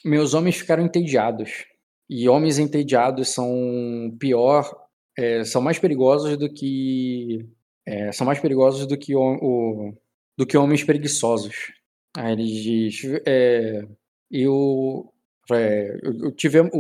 meus 0.04 0.34
homens 0.34 0.58
ficaram 0.58 0.84
entediados 0.84 1.66
e 2.12 2.28
homens 2.28 2.60
entediados 2.60 3.30
são 3.30 4.14
pior, 4.20 4.70
é, 5.18 5.46
são 5.46 5.62
mais 5.62 5.80
perigosos 5.80 6.36
do 6.36 6.52
que 6.54 7.48
é, 7.86 8.12
são 8.12 8.28
mais 8.28 8.38
perigosos 8.38 8.86
do 8.86 8.98
que 8.98 9.16
o, 9.16 9.22
o, 9.42 9.94
do 10.38 10.46
que 10.46 10.58
homens 10.58 10.84
preguiçosos. 10.84 11.72
Aí 12.18 12.34
ele 12.34 12.46
diz, 12.46 13.02
é, 13.26 13.88
eu, 14.30 15.10
é, 15.54 16.00
eu, 16.04 16.32
tivemos, 16.34 16.72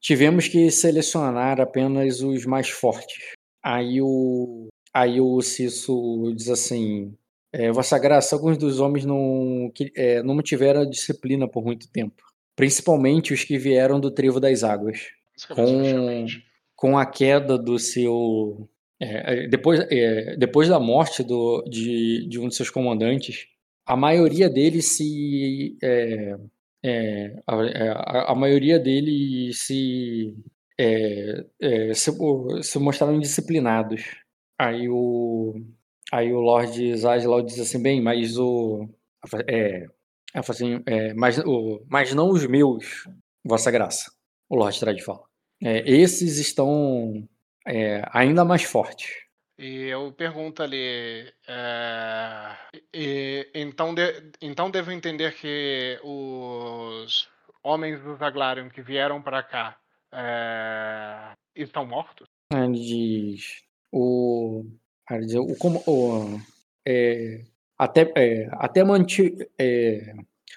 tivemos 0.00 0.48
que 0.48 0.70
selecionar 0.70 1.62
apenas 1.62 2.20
os 2.20 2.44
mais 2.44 2.68
fortes. 2.68 3.32
Aí 3.64 4.02
o 4.02 4.68
aí 4.92 5.18
o 5.18 5.40
Cisso 5.40 6.30
diz 6.36 6.50
assim, 6.50 7.14
é, 7.52 7.72
Vossa 7.72 7.98
Graça, 7.98 8.36
alguns 8.36 8.58
dos 8.58 8.80
homens 8.80 9.06
não, 9.06 9.70
que, 9.74 9.90
é, 9.96 10.22
não 10.22 10.34
mantiveram 10.34 10.82
a 10.82 10.88
disciplina 10.88 11.48
por 11.48 11.64
muito 11.64 11.90
tempo 11.90 12.27
principalmente 12.58 13.32
os 13.32 13.44
que 13.44 13.56
vieram 13.56 14.00
do 14.00 14.10
Trevo 14.10 14.40
das 14.40 14.64
Águas. 14.64 15.06
Com, 15.54 16.26
com 16.74 16.98
a 16.98 17.06
queda 17.06 17.56
do 17.56 17.78
seu. 17.78 18.68
É, 19.00 19.44
é, 19.44 19.46
depois, 19.46 19.86
é, 19.88 20.36
depois 20.36 20.68
da 20.68 20.80
morte 20.80 21.22
do, 21.22 21.62
de, 21.70 22.28
de 22.28 22.40
um 22.40 22.48
de 22.48 22.56
seus 22.56 22.68
comandantes, 22.68 23.46
a 23.86 23.96
maioria 23.96 24.50
deles 24.50 24.86
se. 24.86 25.78
É, 25.80 26.34
é 26.84 27.36
a, 27.46 27.64
é, 27.64 27.88
a, 27.90 28.32
a, 28.32 28.34
maioria 28.34 28.76
deles 28.76 29.60
se, 29.60 30.34
se, 31.94 32.12
se, 32.64 32.78
mostraram 32.80 33.14
indisciplinados. 33.14 34.02
Aí 34.58 34.88
o, 34.88 35.54
aí 36.10 36.32
o 36.32 36.40
Lord 36.40 36.96
Zaslau 36.96 37.40
diz 37.40 37.60
assim: 37.60 37.80
bem, 37.80 38.00
mas 38.00 38.36
o. 38.36 38.88
É, 39.46 39.86
ela 40.38 40.42
falou 40.44 40.56
assim, 40.56 40.82
é, 40.86 41.12
mas, 41.14 41.38
o, 41.38 41.84
mas 41.88 42.14
não 42.14 42.30
os 42.30 42.46
meus, 42.46 43.08
Vossa 43.44 43.70
Graça, 43.70 44.10
o 44.48 44.56
Lorde 44.56 44.80
Trade 44.80 45.02
fala. 45.02 45.24
É, 45.62 45.78
esses 45.90 46.38
estão 46.38 47.28
é, 47.66 48.02
ainda 48.12 48.44
mais 48.44 48.62
fortes. 48.62 49.10
E 49.58 49.86
eu 49.86 50.12
pergunto 50.12 50.62
ali, 50.62 51.32
é, 51.48 52.56
e, 52.94 53.50
então, 53.52 53.92
de, 53.92 54.30
então 54.40 54.70
devo 54.70 54.92
entender 54.92 55.34
que 55.34 55.98
os 56.04 57.28
homens 57.64 58.00
do 58.00 58.14
Zaglarion 58.16 58.68
que 58.68 58.80
vieram 58.80 59.20
para 59.20 59.42
cá 59.42 59.76
é, 60.12 61.32
estão 61.56 61.84
mortos? 61.84 62.28
Ele 62.52 62.78
diz, 62.78 63.62
o, 63.90 64.64
ele 65.10 65.26
diz, 65.26 65.34
o, 65.34 65.56
como, 65.58 65.82
o, 65.88 66.40
é, 66.86 67.42
até, 67.78 68.12
é, 68.16 68.48
até 68.52 68.82
manti, 68.82 69.36
é, 69.58 70.14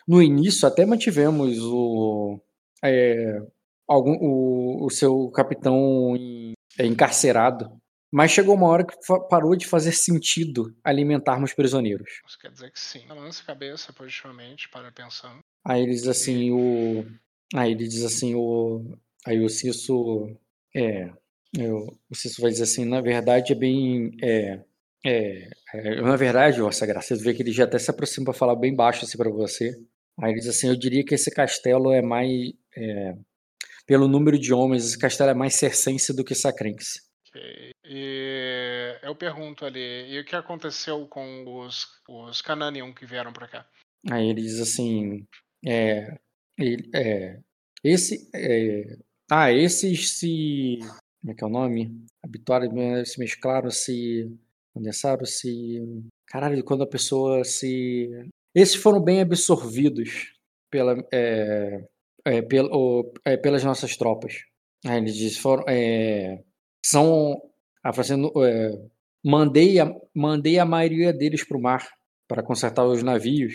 no 0.07 0.21
início 0.21 0.67
até 0.67 0.86
mantivemos 0.86 1.60
o, 1.60 2.39
é, 2.84 3.39
algum, 3.88 4.17
o, 4.19 4.86
o 4.86 4.89
seu 4.89 5.29
capitão 5.29 6.15
em, 6.17 6.53
é, 6.79 6.86
encarcerado, 6.86 7.71
mas 8.12 8.31
chegou 8.31 8.55
uma 8.55 8.67
hora 8.67 8.86
que 8.86 8.95
parou 9.29 9.55
de 9.55 9.65
fazer 9.65 9.93
sentido 9.93 10.75
alimentarmos 10.84 11.53
prisioneiros. 11.53 12.21
Isso 12.27 12.38
quer 12.39 12.51
dizer 12.51 12.71
que 12.71 12.79
sim. 12.79 13.05
Balança 13.07 13.41
a 13.41 13.45
cabeça 13.45 13.93
positivamente 13.93 14.67
para 14.67 14.91
pensando. 14.91 15.39
Aí 15.63 15.84
ele 15.84 15.93
diz 15.93 16.07
assim, 16.07 16.47
e... 16.47 16.51
o. 16.51 17.05
Aí 17.55 17.71
ele 17.71 17.88
diz 17.88 18.03
assim, 18.03 18.36
o. 18.36 18.97
Aí 19.25 19.39
o 19.39 19.47
Cisso. 19.47 20.36
É. 20.75 21.10
Eu, 21.57 21.97
o 22.10 22.15
Cisso 22.15 22.41
vai 22.41 22.51
dizer 22.51 22.63
assim, 22.63 22.84
na 22.84 22.99
verdade 22.99 23.53
é 23.53 23.55
bem. 23.55 24.12
É, 24.21 24.62
é, 25.05 25.49
é, 25.73 26.01
na 26.01 26.15
verdade, 26.15 26.61
Vossa 26.61 26.85
Graça, 26.85 27.15
você 27.15 27.23
vê 27.23 27.33
que 27.33 27.41
ele 27.41 27.51
já 27.51 27.63
até 27.63 27.79
se 27.79 27.89
aproxima 27.89 28.25
para 28.25 28.33
falar 28.33 28.55
bem 28.55 28.75
baixo 28.75 29.03
assim 29.03 29.17
para 29.17 29.29
você. 29.29 29.75
Aí 30.19 30.31
ele 30.31 30.39
diz 30.39 30.49
assim: 30.49 30.67
Eu 30.67 30.75
diria 30.75 31.03
que 31.03 31.15
esse 31.15 31.31
castelo 31.31 31.91
é 31.91 32.01
mais. 32.01 32.53
É, 32.75 33.15
pelo 33.87 34.07
número 34.07 34.37
de 34.37 34.53
homens, 34.53 34.85
esse 34.85 34.97
castelo 34.97 35.31
é 35.31 35.33
mais 35.33 35.55
circense 35.55 36.15
do 36.15 36.23
que 36.23 36.35
sacrense. 36.35 37.01
Okay. 37.29 37.71
E 37.85 38.99
eu 39.01 39.15
pergunto 39.15 39.65
ali: 39.65 40.11
e 40.11 40.19
o 40.19 40.25
que 40.25 40.35
aconteceu 40.35 41.07
com 41.07 41.45
os, 41.59 41.87
os 42.07 42.41
Cananion 42.41 42.93
que 42.93 43.05
vieram 43.05 43.33
para 43.33 43.47
cá? 43.47 43.67
Aí 44.11 44.29
ele 44.29 44.41
diz 44.41 44.59
assim: 44.59 45.25
é, 45.65 46.17
é, 46.93 47.39
esse. 47.83 48.29
É, 48.35 48.97
ah, 49.31 49.51
esses 49.51 50.19
se. 50.19 50.79
Como 51.21 51.33
é 51.33 51.35
que 51.35 51.43
é 51.43 51.47
o 51.47 51.49
nome? 51.49 52.05
Habituaram, 52.23 53.05
se 53.05 53.19
mesclaram, 53.19 53.69
se 53.69 54.29
Condensaram-se. 54.73 55.81
Caralho, 56.27 56.63
quando 56.63 56.84
a 56.84 56.88
pessoa 56.88 57.43
se. 57.43 58.10
Esses 58.55 58.75
foram 58.75 59.01
bem 59.01 59.21
absorvidos 59.21 60.34
pela, 60.69 60.95
é, 61.13 61.88
é, 62.25 62.41
pelo, 62.41 63.13
é, 63.25 63.38
pelas 63.38 63.63
nossas 63.63 63.95
tropas. 63.97 64.45
Aí 64.86 64.97
ele 64.97 65.12
diz: 65.12 65.38
foram, 65.38 65.63
é, 65.67 66.41
são. 66.86 67.41
Fazendo, 67.95 68.31
é, 68.45 68.79
mandei, 69.25 69.79
a, 69.79 69.91
mandei 70.15 70.60
a 70.60 70.65
maioria 70.65 71.12
deles 71.12 71.43
para 71.43 71.57
o 71.57 71.62
mar 71.62 71.89
para 72.27 72.43
consertar 72.43 72.86
os 72.86 73.01
navios, 73.01 73.53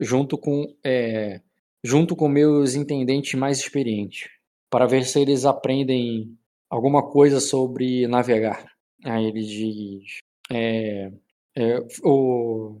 junto 0.00 0.38
com, 0.38 0.64
é, 0.82 1.40
junto 1.82 2.14
com 2.16 2.28
meus 2.28 2.74
intendentes 2.74 3.34
mais 3.34 3.58
experientes, 3.58 4.30
para 4.70 4.86
ver 4.86 5.04
se 5.04 5.20
eles 5.20 5.44
aprendem 5.44 6.38
alguma 6.70 7.02
coisa 7.10 7.40
sobre 7.40 8.06
navegar. 8.06 8.64
Aí 9.04 9.26
ele 9.26 9.42
diz: 9.42 10.20
é, 10.50 11.10
é, 11.56 11.78
o, 12.02 12.80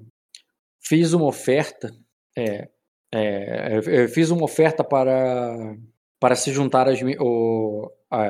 fiz 0.80 1.12
uma 1.12 1.26
oferta, 1.26 1.90
é, 2.36 2.68
é 3.12 4.08
fiz 4.08 4.30
uma 4.30 4.44
oferta 4.44 4.82
para 4.82 5.76
para 6.20 6.36
se 6.36 6.52
juntar 6.52 6.86
o, 7.20 7.92
a, 8.10 8.24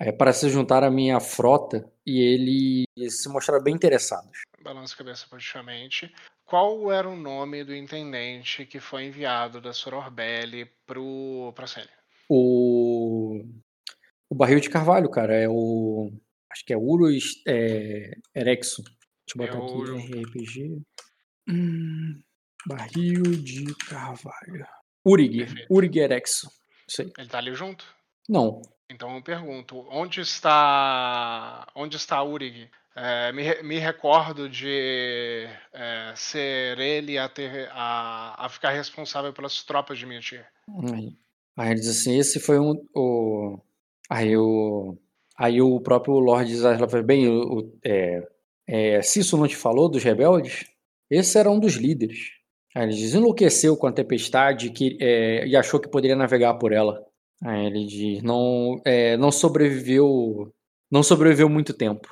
é, 0.00 0.12
para 0.12 0.32
se 0.32 0.48
juntar 0.48 0.82
à 0.82 0.90
minha 0.90 1.20
frota 1.20 1.84
e 2.06 2.86
eles 2.96 3.20
se 3.20 3.28
mostraram 3.28 3.62
bem 3.62 3.74
interessados. 3.74 4.40
Balança 4.62 4.94
a 4.94 4.98
cabeça 4.98 5.26
positivamente. 5.28 6.12
Qual 6.44 6.90
era 6.90 7.06
o 7.08 7.16
nome 7.16 7.64
do 7.64 7.74
intendente 7.74 8.64
que 8.64 8.80
foi 8.80 9.04
enviado 9.04 9.60
da 9.60 9.74
Sororbelli 9.74 10.70
pro 10.86 11.52
para 11.54 11.66
O 12.28 13.44
o 14.30 14.34
barril 14.34 14.60
de 14.60 14.68
carvalho, 14.68 15.10
cara, 15.10 15.34
é 15.34 15.48
o 15.48 16.12
Acho 16.50 16.64
que 16.64 16.72
é 16.72 16.76
Urus 16.76 17.42
é, 17.46 18.16
Erexo. 18.34 18.82
Deixa 18.82 19.52
eu 19.52 19.58
botar 19.58 19.58
é 19.58 19.96
aqui. 20.00 20.22
RPG. 20.22 20.82
Hum, 21.48 22.22
barril 22.66 23.22
de 23.22 23.74
carvalho. 23.86 24.66
Urig. 25.06 25.38
Perfeito. 25.38 25.66
Urig 25.72 25.98
Erexo. 25.98 26.50
Isso 26.88 27.02
aí. 27.02 27.12
Ele 27.18 27.28
tá 27.28 27.38
ali 27.38 27.54
junto? 27.54 27.84
Não. 28.28 28.62
Então 28.90 29.14
eu 29.14 29.22
pergunto, 29.22 29.86
onde 29.90 30.20
está 30.20 31.66
onde 31.74 31.96
está 31.96 32.22
Urig? 32.22 32.70
É, 33.00 33.30
me, 33.32 33.62
me, 33.62 33.78
recordo 33.78 34.48
de 34.48 35.46
é, 35.72 36.12
ser 36.16 36.80
ele 36.80 37.16
a, 37.16 37.28
ter, 37.28 37.68
a, 37.70 38.44
a, 38.44 38.48
ficar 38.48 38.72
responsável 38.72 39.32
pelas 39.32 39.62
tropas 39.62 39.98
de 40.00 40.04
minha 40.04 40.20
tia. 40.20 40.44
Aí, 40.92 41.16
aí 41.56 41.70
ele 41.70 41.80
diz 41.80 41.88
assim, 41.90 42.18
esse 42.18 42.40
foi 42.40 42.58
um, 42.58 42.74
o... 42.92 43.60
Aí 44.10 44.36
o... 44.36 44.98
Aí 45.38 45.62
o 45.62 45.80
próprio 45.80 46.18
Lord 46.18 46.52
Zasla 46.54 46.88
falou, 46.88 47.06
bem, 47.06 47.28
o, 47.28 47.72
é, 47.84 48.26
é, 48.66 49.02
se 49.02 49.20
isso 49.20 49.36
não 49.36 49.46
te 49.46 49.56
falou 49.56 49.88
dos 49.88 50.02
rebeldes, 50.02 50.66
esse 51.08 51.38
era 51.38 51.48
um 51.48 51.60
dos 51.60 51.74
líderes. 51.74 52.32
Aí 52.74 52.84
ele 52.84 52.94
diz, 52.94 53.14
enlouqueceu 53.14 53.76
com 53.76 53.86
a 53.86 53.92
tempestade 53.92 54.70
que, 54.70 54.98
é, 55.00 55.46
e 55.46 55.56
achou 55.56 55.78
que 55.78 55.88
poderia 55.88 56.16
navegar 56.16 56.54
por 56.54 56.72
ela. 56.72 57.04
Aí 57.42 57.66
ele 57.66 57.86
diz, 57.86 58.22
não, 58.22 58.80
é, 58.84 59.16
não 59.16 59.30
sobreviveu 59.30 60.52
não 60.90 61.02
sobreviveu 61.02 61.48
muito 61.48 61.74
tempo. 61.74 62.08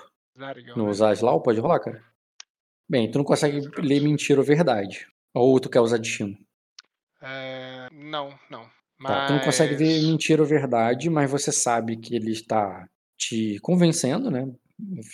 No 0.76 0.92
Zaslau, 0.92 1.42
pode 1.42 1.60
rolar, 1.60 1.80
cara? 1.80 2.04
Bem, 2.88 3.10
tu 3.10 3.18
não 3.18 3.24
consegue 3.24 3.68
ler 3.78 4.00
mentira 4.00 4.38
ou 4.38 4.46
verdade. 4.46 5.08
Ou 5.34 5.58
tu 5.58 5.68
quer 5.68 5.80
usar 5.80 5.98
destino. 5.98 6.36
É, 7.22 7.88
não, 7.90 8.38
não. 8.50 8.68
Mas... 8.98 9.12
Tá, 9.12 9.26
tu 9.26 9.32
não 9.32 9.40
consegue 9.40 9.74
ver 9.74 10.02
mentira 10.02 10.42
ou 10.42 10.48
verdade, 10.48 11.08
mas 11.10 11.30
você 11.30 11.50
sabe 11.50 11.96
que 11.96 12.14
ele 12.14 12.32
está 12.32 12.86
te 13.16 13.58
convencendo, 13.60 14.30
né? 14.30 14.52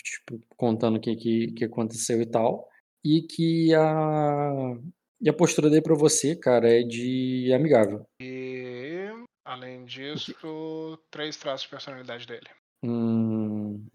Tipo, 0.03 0.39
contando 0.57 0.97
o 0.97 0.99
que, 0.99 1.15
que, 1.15 1.51
que 1.53 1.65
aconteceu 1.65 2.21
e 2.21 2.25
tal. 2.25 2.69
E 3.03 3.21
que 3.21 3.73
a, 3.73 4.77
e 5.21 5.29
a 5.29 5.33
postura 5.33 5.69
dele 5.69 5.81
pra 5.81 5.95
você, 5.95 6.35
cara, 6.35 6.69
é 6.69 6.83
de 6.83 7.51
amigável. 7.53 8.05
E, 8.21 9.07
além 9.45 9.85
disso, 9.85 10.33
três 11.09 11.37
traços 11.37 11.63
de 11.63 11.69
personalidade 11.69 12.27
dele. 12.27 12.47
Hum, 12.83 13.85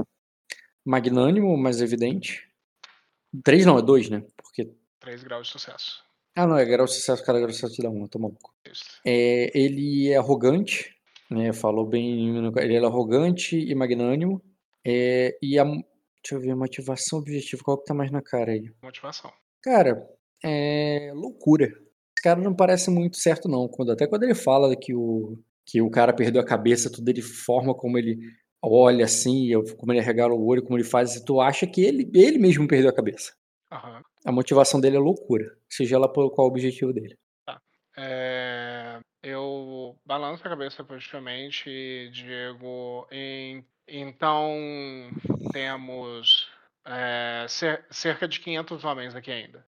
magnânimo, 0.84 1.56
mais 1.56 1.80
evidente. 1.80 2.48
Três 3.44 3.66
não, 3.66 3.78
é 3.78 3.82
dois, 3.82 4.08
né? 4.08 4.24
Porque... 4.36 4.72
Três 5.00 5.22
graus 5.22 5.46
de 5.46 5.52
sucesso. 5.52 6.02
Ah, 6.34 6.46
não, 6.46 6.56
é 6.56 6.64
grau 6.64 6.86
de 6.86 6.94
sucesso, 6.94 7.24
cada 7.24 7.38
grau 7.38 7.50
de 7.50 7.56
sucesso 7.56 7.74
te 7.74 7.82
dá 7.82 7.90
um, 7.90 8.06
tô 8.06 8.18
maluco. 8.18 8.54
É, 9.04 9.50
ele 9.58 10.08
é 10.08 10.16
arrogante, 10.16 10.96
né? 11.30 11.52
Falou 11.52 11.86
bem. 11.86 12.36
Ele 12.58 12.76
é 12.76 12.84
arrogante 12.84 13.58
e 13.58 13.74
magnânimo. 13.74 14.42
É, 14.86 15.36
e 15.42 15.58
a. 15.58 15.64
Deixa 15.64 16.34
eu 16.34 16.40
ver, 16.40 16.54
motivação, 16.54 17.20
objetivo, 17.20 17.62
qual 17.62 17.78
que 17.78 17.84
tá 17.84 17.94
mais 17.94 18.10
na 18.10 18.20
cara 18.20 18.52
aí? 18.52 18.70
Motivação. 18.82 19.30
Cara, 19.62 20.04
é 20.44 21.12
loucura. 21.14 21.66
Esse 21.66 22.22
cara 22.22 22.40
não 22.40 22.54
parece 22.54 22.90
muito 22.90 23.16
certo, 23.16 23.48
não. 23.48 23.68
Quando, 23.68 23.92
até 23.92 24.06
quando 24.06 24.24
ele 24.24 24.34
fala 24.34 24.74
que 24.76 24.94
o, 24.94 25.38
que 25.64 25.80
o 25.80 25.90
cara 25.90 26.12
perdeu 26.12 26.42
a 26.42 26.44
cabeça, 26.44 26.90
tudo 26.90 27.08
ele 27.08 27.22
forma 27.22 27.74
como 27.74 27.96
ele 27.98 28.18
olha 28.62 29.04
assim, 29.04 29.50
como 29.76 29.92
ele 29.92 30.00
regala 30.00 30.34
o 30.34 30.46
olho, 30.46 30.62
como 30.62 30.76
ele 30.76 30.84
faz, 30.84 31.20
tu 31.20 31.40
acha 31.40 31.66
que 31.66 31.80
ele, 31.82 32.10
ele 32.14 32.38
mesmo 32.38 32.66
perdeu 32.66 32.90
a 32.90 32.94
cabeça. 32.94 33.32
Uhum. 33.72 34.02
A 34.24 34.32
motivação 34.32 34.80
dele 34.80 34.96
é 34.96 35.00
loucura, 35.00 35.44
seja 35.68 35.96
ela 35.96 36.10
por 36.10 36.30
qual 36.30 36.48
o 36.48 36.50
objetivo 36.50 36.92
dele. 36.92 37.16
Tá. 37.46 37.60
É, 37.96 38.87
eu 39.22 39.98
balanço 40.04 40.46
a 40.46 40.50
cabeça 40.50 40.84
positivamente 40.84 41.68
e 41.68 42.10
digo: 42.10 43.06
em, 43.10 43.64
então 43.86 44.50
temos 45.52 46.50
é, 46.84 47.46
cer 47.48 47.84
cerca 47.90 48.28
de 48.28 48.40
500 48.40 48.84
homens 48.84 49.14
aqui 49.14 49.30
ainda. 49.30 49.66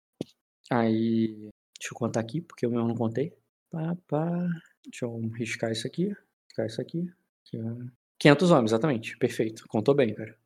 Aí, 0.70 1.28
deixa 1.78 1.92
eu 1.92 1.96
contar 1.96 2.20
aqui, 2.20 2.40
porque 2.40 2.66
eu 2.66 2.70
mesmo 2.70 2.88
não 2.88 2.94
contei. 2.94 3.37
Pá, 3.70 3.96
pá. 4.06 4.48
Deixa 4.84 5.04
eu 5.04 5.18
riscar 5.30 5.72
isso 5.72 5.87
aqui. 5.87 6.14
Riscar 6.46 6.66
isso 6.66 6.80
aqui. 6.80 7.11
aqui 7.46 7.58
500 8.18 8.50
homens, 8.50 8.70
exatamente. 8.70 9.16
Perfeito. 9.16 9.66
Contou 9.68 9.94
bem, 9.94 10.14
cara. 10.14 10.37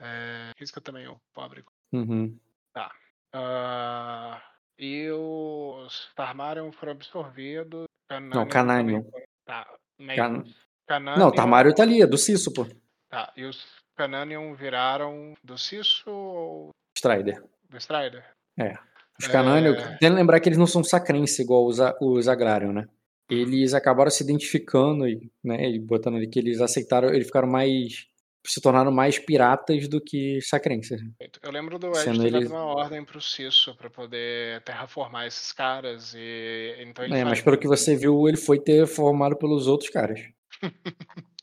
É, 0.00 0.52
risca 0.58 0.80
também 0.80 1.06
o 1.08 1.18
pobre. 1.32 1.64
Uhum. 1.92 2.38
Tá. 2.72 2.92
Uh, 3.34 4.40
e 4.78 5.10
os 5.10 6.12
Tarmarion 6.14 6.70
foram 6.72 6.92
absorvidos. 6.92 7.86
Cananion 8.08 8.34
não, 8.34 8.48
Cananion. 8.48 9.04
Tá. 9.44 9.66
Can... 9.98 10.44
Cananion... 10.86 11.18
Não, 11.18 11.32
Tarmário 11.32 11.74
tá 11.74 11.82
ali, 11.82 12.02
é 12.02 12.06
do 12.06 12.18
Cisso, 12.18 12.52
pô. 12.52 12.66
Tá. 13.08 13.32
E 13.36 13.44
os 13.44 13.64
Cananion 13.96 14.54
viraram 14.54 15.34
do 15.42 15.56
Cisso 15.58 16.10
ou. 16.10 16.70
Strider. 16.96 17.42
Do 17.68 17.76
Strider? 17.76 18.24
É. 18.58 18.74
Os 19.18 19.26
Cananion. 19.26 19.74
É... 19.74 19.88
Tem 19.98 19.98
que 19.98 20.08
lembrar 20.08 20.40
que 20.40 20.48
eles 20.48 20.58
não 20.58 20.66
são 20.66 20.84
sacrense 20.84 21.42
igual 21.42 21.66
os, 21.66 21.78
os 22.00 22.28
Agrarion, 22.28 22.72
né? 22.72 22.88
Eles 23.28 23.74
acabaram 23.74 24.10
se 24.10 24.22
identificando 24.22 25.08
e, 25.08 25.30
né, 25.42 25.68
e 25.68 25.80
botando 25.80 26.16
ali 26.16 26.28
que 26.28 26.38
eles 26.38 26.60
aceitaram, 26.60 27.08
eles 27.08 27.26
ficaram 27.26 27.48
mais 27.48 28.06
se 28.46 28.60
tornaram 28.60 28.90
mais 28.90 29.18
piratas 29.18 29.88
do 29.88 30.00
que 30.00 30.40
sacrenses. 30.40 31.00
Eu 31.42 31.50
lembro 31.50 31.78
do 31.78 31.88
Ed 31.88 32.18
ter 32.18 32.30
dado 32.30 32.46
uma 32.46 32.64
ordem 32.64 33.04
pro 33.04 33.20
Cisso 33.20 33.74
para 33.76 33.90
poder 33.90 34.62
terraformar 34.62 35.26
esses 35.26 35.52
caras 35.52 36.14
e 36.14 36.76
então 36.80 37.04
É, 37.04 37.24
mas 37.24 37.40
pelo 37.40 37.58
que 37.58 37.68
você 37.68 37.96
viu, 37.96 38.28
ele 38.28 38.36
foi 38.36 38.58
ter 38.58 38.86
formado 38.86 39.36
pelos 39.36 39.66
outros 39.66 39.90
caras. 39.90 40.20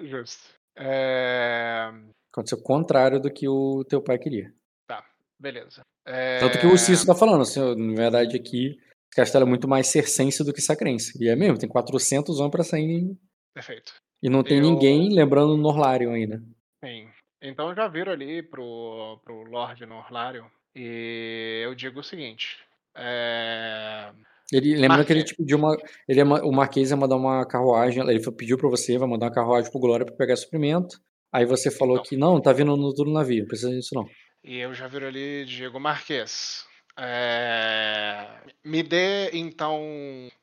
Justo. 0.00 0.42
É... 0.76 1.90
Aconteceu 2.32 2.58
o 2.58 2.62
contrário 2.62 3.20
do 3.20 3.30
que 3.30 3.48
o 3.48 3.84
teu 3.84 4.02
pai 4.02 4.18
queria. 4.18 4.52
Tá, 4.86 5.04
beleza. 5.38 5.82
É... 6.06 6.38
Tanto 6.38 6.58
que 6.58 6.66
o 6.66 6.78
Cisso 6.78 7.06
tá 7.06 7.14
falando, 7.14 7.42
assim, 7.42 7.60
na 7.74 7.94
verdade 7.94 8.36
aqui, 8.36 8.78
Castelo 9.12 9.44
é 9.44 9.48
muito 9.48 9.68
mais 9.68 9.88
circense 9.88 10.44
do 10.44 10.52
que 10.52 10.60
sacrense. 10.60 11.12
E 11.22 11.28
é 11.28 11.36
mesmo, 11.36 11.58
tem 11.58 11.68
400 11.68 12.38
homens 12.38 12.52
pra 12.52 12.64
sair. 12.64 13.16
Perfeito. 13.54 13.92
E 14.22 14.28
não 14.28 14.42
tem 14.42 14.58
eu... 14.58 14.64
ninguém 14.64 15.14
lembrando 15.14 15.54
o 15.54 15.56
Norlarion 15.56 16.12
ainda. 16.12 16.42
Sim. 16.84 17.08
Então 17.42 17.74
já 17.74 17.88
viram 17.88 18.12
ali 18.12 18.42
pro, 18.42 19.18
pro 19.24 19.44
Lorde 19.44 19.86
Norlarion. 19.86 20.46
E 20.74 21.62
eu 21.64 21.74
digo 21.74 22.00
o 22.00 22.04
seguinte. 22.04 22.58
É... 22.94 24.10
Ele 24.52 24.74
lembra 24.74 24.98
Marque... 24.98 25.06
que 25.06 25.12
ele 25.12 25.24
te 25.24 25.34
pediu 25.34 25.58
uma. 25.58 25.76
Ele, 26.08 26.22
o 26.22 26.52
Marquês 26.52 26.90
ia 26.90 26.96
mandar 26.96 27.16
uma 27.16 27.46
carruagem. 27.46 28.02
Ele 28.08 28.20
pediu 28.32 28.58
para 28.58 28.68
você, 28.68 28.98
vai 28.98 29.08
mandar 29.08 29.26
uma 29.26 29.34
carruagem 29.34 29.70
pro 29.70 29.80
Glória 29.80 30.04
para 30.04 30.14
pegar 30.14 30.36
suprimento. 30.36 31.00
Aí 31.32 31.46
você 31.46 31.70
falou 31.70 31.94
então, 31.94 32.04
que 32.04 32.16
não, 32.16 32.40
tá 32.40 32.52
vindo 32.52 32.76
no 32.76 32.92
tudo 32.92 33.12
navio, 33.12 33.40
não 33.40 33.46
precisa 33.46 33.70
disso 33.70 33.94
não. 33.94 34.04
E 34.42 34.58
eu 34.58 34.74
já 34.74 34.88
viro 34.88 35.06
ali 35.06 35.44
Diego 35.44 35.78
Marques. 35.78 36.66
É... 37.00 38.40
Me 38.64 38.82
dê 38.82 39.30
então 39.32 39.80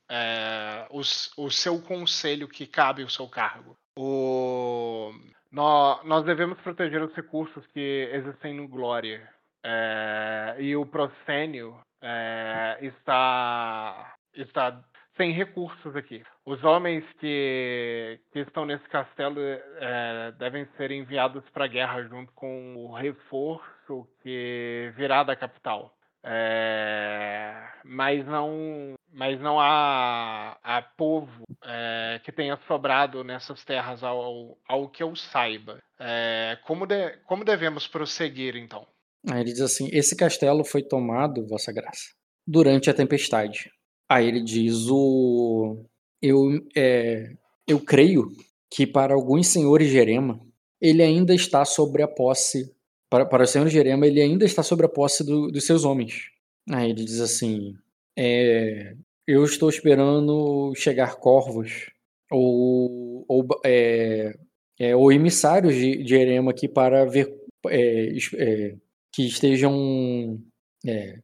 é, 0.10 0.88
os, 0.90 1.32
o 1.38 1.52
seu 1.52 1.82
conselho 1.82 2.48
que 2.48 2.66
cabe 2.66 3.04
ao 3.04 3.10
seu 3.10 3.28
cargo. 3.28 3.78
O, 3.96 5.12
nós, 5.52 6.04
nós 6.06 6.26
devemos 6.26 6.60
proteger 6.62 7.02
os 7.02 7.14
recursos 7.14 7.66
que 7.68 8.10
existem 8.12 8.56
no 8.56 8.68
Glória. 8.68 9.30
É, 9.64 10.56
e 10.60 10.76
o 10.76 10.86
Procênio 10.86 11.80
é, 12.02 12.78
está, 12.82 14.16
está 14.34 14.82
sem 15.16 15.32
recursos 15.32 15.96
aqui. 15.96 16.24
Os 16.46 16.64
homens 16.64 17.04
que, 17.20 18.20
que 18.32 18.40
estão 18.40 18.66
nesse 18.66 18.88
castelo 18.88 19.40
é, 19.42 20.32
devem 20.38 20.66
ser 20.78 20.92
enviados 20.92 21.44
para 21.50 21.66
a 21.66 21.68
guerra 21.68 22.04
junto 22.04 22.32
com 22.34 22.76
o 22.78 22.94
reforço 22.94 24.08
que 24.22 24.92
virá 24.96 25.24
da 25.24 25.36
capital. 25.36 25.97
É, 26.30 27.54
mas 27.86 28.26
não 28.26 28.96
mas 29.14 29.40
não 29.40 29.60
há, 29.60 30.58
há 30.62 30.82
povo 30.82 31.44
é, 31.64 32.20
que 32.24 32.32
tenha 32.32 32.60
sobrado 32.68 33.24
nessas 33.24 33.64
terras 33.64 34.04
ao, 34.04 34.58
ao 34.68 34.90
que 34.90 35.02
eu 35.02 35.16
saiba. 35.16 35.82
É, 36.00 36.58
como, 36.68 36.86
de, 36.86 37.18
como 37.26 37.44
devemos 37.44 37.88
prosseguir 37.88 38.56
então? 38.56 38.86
Aí 39.28 39.42
ele 39.42 39.52
diz 39.52 39.62
assim: 39.62 39.90
esse 39.92 40.16
castelo 40.16 40.64
foi 40.64 40.84
tomado, 40.84 41.48
Vossa 41.48 41.72
Graça, 41.72 42.12
durante 42.46 42.90
a 42.90 42.94
tempestade. 42.94 43.72
Aí 44.10 44.28
ele 44.28 44.44
diz: 44.44 44.88
o 44.90 45.84
eu 46.22 46.60
é, 46.76 47.32
eu 47.66 47.80
creio 47.80 48.28
que 48.70 48.86
para 48.86 49.14
alguns 49.14 49.48
senhores 49.48 49.90
de 49.90 49.98
Erema 49.98 50.40
ele 50.80 51.02
ainda 51.02 51.34
está 51.34 51.66
sobre 51.66 52.04
a 52.04 52.08
posse 52.08 52.72
para, 53.10 53.26
para 53.26 53.44
o 53.44 53.48
senhor 53.48 53.68
Jerema, 53.68 54.06
ele 54.06 54.22
ainda 54.22 54.46
está 54.46 54.62
sobre 54.64 54.86
a 54.86 54.90
posse 54.90 55.24
do, 55.24 55.52
dos 55.52 55.66
seus 55.66 55.86
homens. 55.86 56.30
Aí 56.70 56.90
ele 56.90 57.06
diz 57.06 57.20
assim: 57.20 57.76
é, 58.18 58.96
Eu 59.26 59.44
estou 59.44 59.70
esperando 59.70 60.74
chegar 60.76 61.16
corvos 61.16 61.92
ou, 62.32 63.26
ou, 63.28 63.48
é, 63.66 64.34
é, 64.80 64.92
emissários 64.92 65.76
de, 65.76 66.04
de 66.04 66.16
Erema 66.16 66.52
aqui 66.52 66.68
para 66.68 67.06
ver 67.06 67.34
é, 67.68 68.10
é, 68.36 68.76
que 69.14 69.26
estejam. 69.26 70.42
É, 70.86 71.20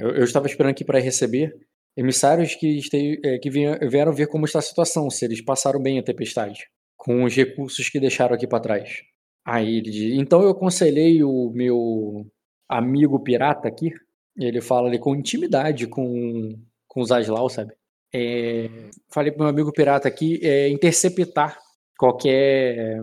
eu, 0.00 0.24
estava 0.24 0.46
esperando 0.46 0.72
aqui 0.72 0.84
para 0.84 0.98
receber 0.98 1.56
emissários 1.96 2.54
que, 2.54 2.78
este, 2.78 3.20
que 3.40 3.50
vieram 3.50 4.12
ver 4.12 4.26
como 4.26 4.44
está 4.44 4.58
a 4.58 4.62
situação, 4.62 5.08
se 5.08 5.24
eles 5.24 5.40
passaram 5.40 5.80
bem 5.80 5.98
a 5.98 6.02
tempestade, 6.02 6.68
com 6.96 7.24
os 7.24 7.34
recursos 7.34 7.88
que 7.88 8.00
deixaram 8.00 8.34
aqui 8.34 8.46
para 8.46 8.60
trás. 8.60 9.02
Aí 9.44 9.78
ele 9.78 9.90
diz, 9.90 10.18
então 10.18 10.42
eu 10.42 10.50
aconselhei 10.50 11.22
o 11.24 11.50
meu 11.50 12.26
amigo 12.68 13.18
pirata 13.20 13.68
aqui, 13.68 13.92
ele 14.36 14.60
fala 14.60 14.88
ali 14.88 14.98
com 14.98 15.14
intimidade 15.14 15.86
com, 15.86 16.54
com 16.86 17.00
os 17.00 17.10
Aslau, 17.10 17.48
sabe? 17.48 17.74
É, 18.12 18.68
falei 19.08 19.30
pro 19.30 19.42
meu 19.42 19.48
amigo 19.48 19.72
pirata 19.72 20.08
aqui 20.08 20.40
é, 20.42 20.68
interceptar 20.68 21.56
qualquer 21.96 23.00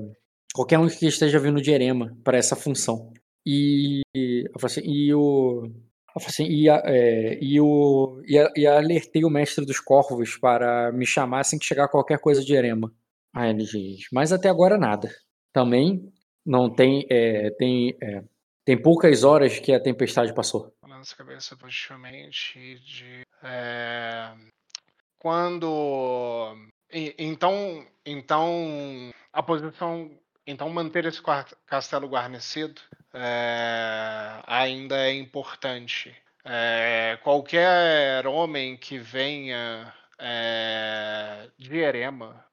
qualquer 0.54 0.80
um 0.80 0.88
que 0.88 1.06
esteja 1.06 1.40
vindo 1.40 1.62
de 1.62 1.72
Erema 1.72 2.18
para 2.24 2.38
essa 2.38 2.56
função. 2.56 3.12
E, 3.46 4.02
assim, 4.62 4.82
e 4.84 5.14
o 5.14 5.72
assim, 6.16 6.46
e, 6.46 6.68
é, 6.68 7.38
e, 7.42 7.62
o, 7.62 8.22
e, 8.26 8.62
e 8.62 8.68
alertei 8.68 9.24
o 9.24 9.30
mestre 9.30 9.66
dos 9.66 9.80
corvos 9.80 10.36
para 10.38 10.92
me 10.92 11.06
chamar 11.06 11.42
assim 11.42 11.60
que 11.60 11.66
chegar 11.66 11.88
qualquer 11.88 12.20
coisa 12.20 12.44
de 12.44 12.54
Erema. 12.54 12.92
Aí 13.34 13.52
ele 13.52 13.64
diz, 13.64 14.08
mas 14.12 14.34
até 14.34 14.50
agora 14.50 14.78
nada. 14.78 15.10
Também 15.54 16.12
não 16.48 16.70
tem 16.70 17.06
é, 17.10 17.50
tem 17.52 17.98
é, 18.02 18.24
tem 18.64 18.82
poucas 18.82 19.26
horas 19.26 19.60
que 19.60 19.74
a 19.74 19.80
tempestade 19.80 20.34
passou. 20.34 20.74
Balança 20.82 21.14
a 21.14 21.18
cabeça 21.18 21.58
positivamente 21.58 22.80
de 22.80 23.22
é, 23.44 24.34
quando 25.20 26.56
então 27.18 27.86
então 28.06 29.12
a 29.34 29.44
posição 29.44 30.10
então 30.46 30.70
manter 30.70 31.06
esse 31.06 31.22
castelo 31.66 32.08
guarnecido 32.08 32.82
é, 33.14 34.42
ainda 34.48 34.96
é 34.96 35.14
importante. 35.14 36.16
É, 36.46 37.20
qualquer 37.24 38.26
homem 38.26 38.78
que 38.78 38.98
venha 38.98 39.94
é, 40.18 41.50
de 41.58 41.78
Erema, 41.78 42.46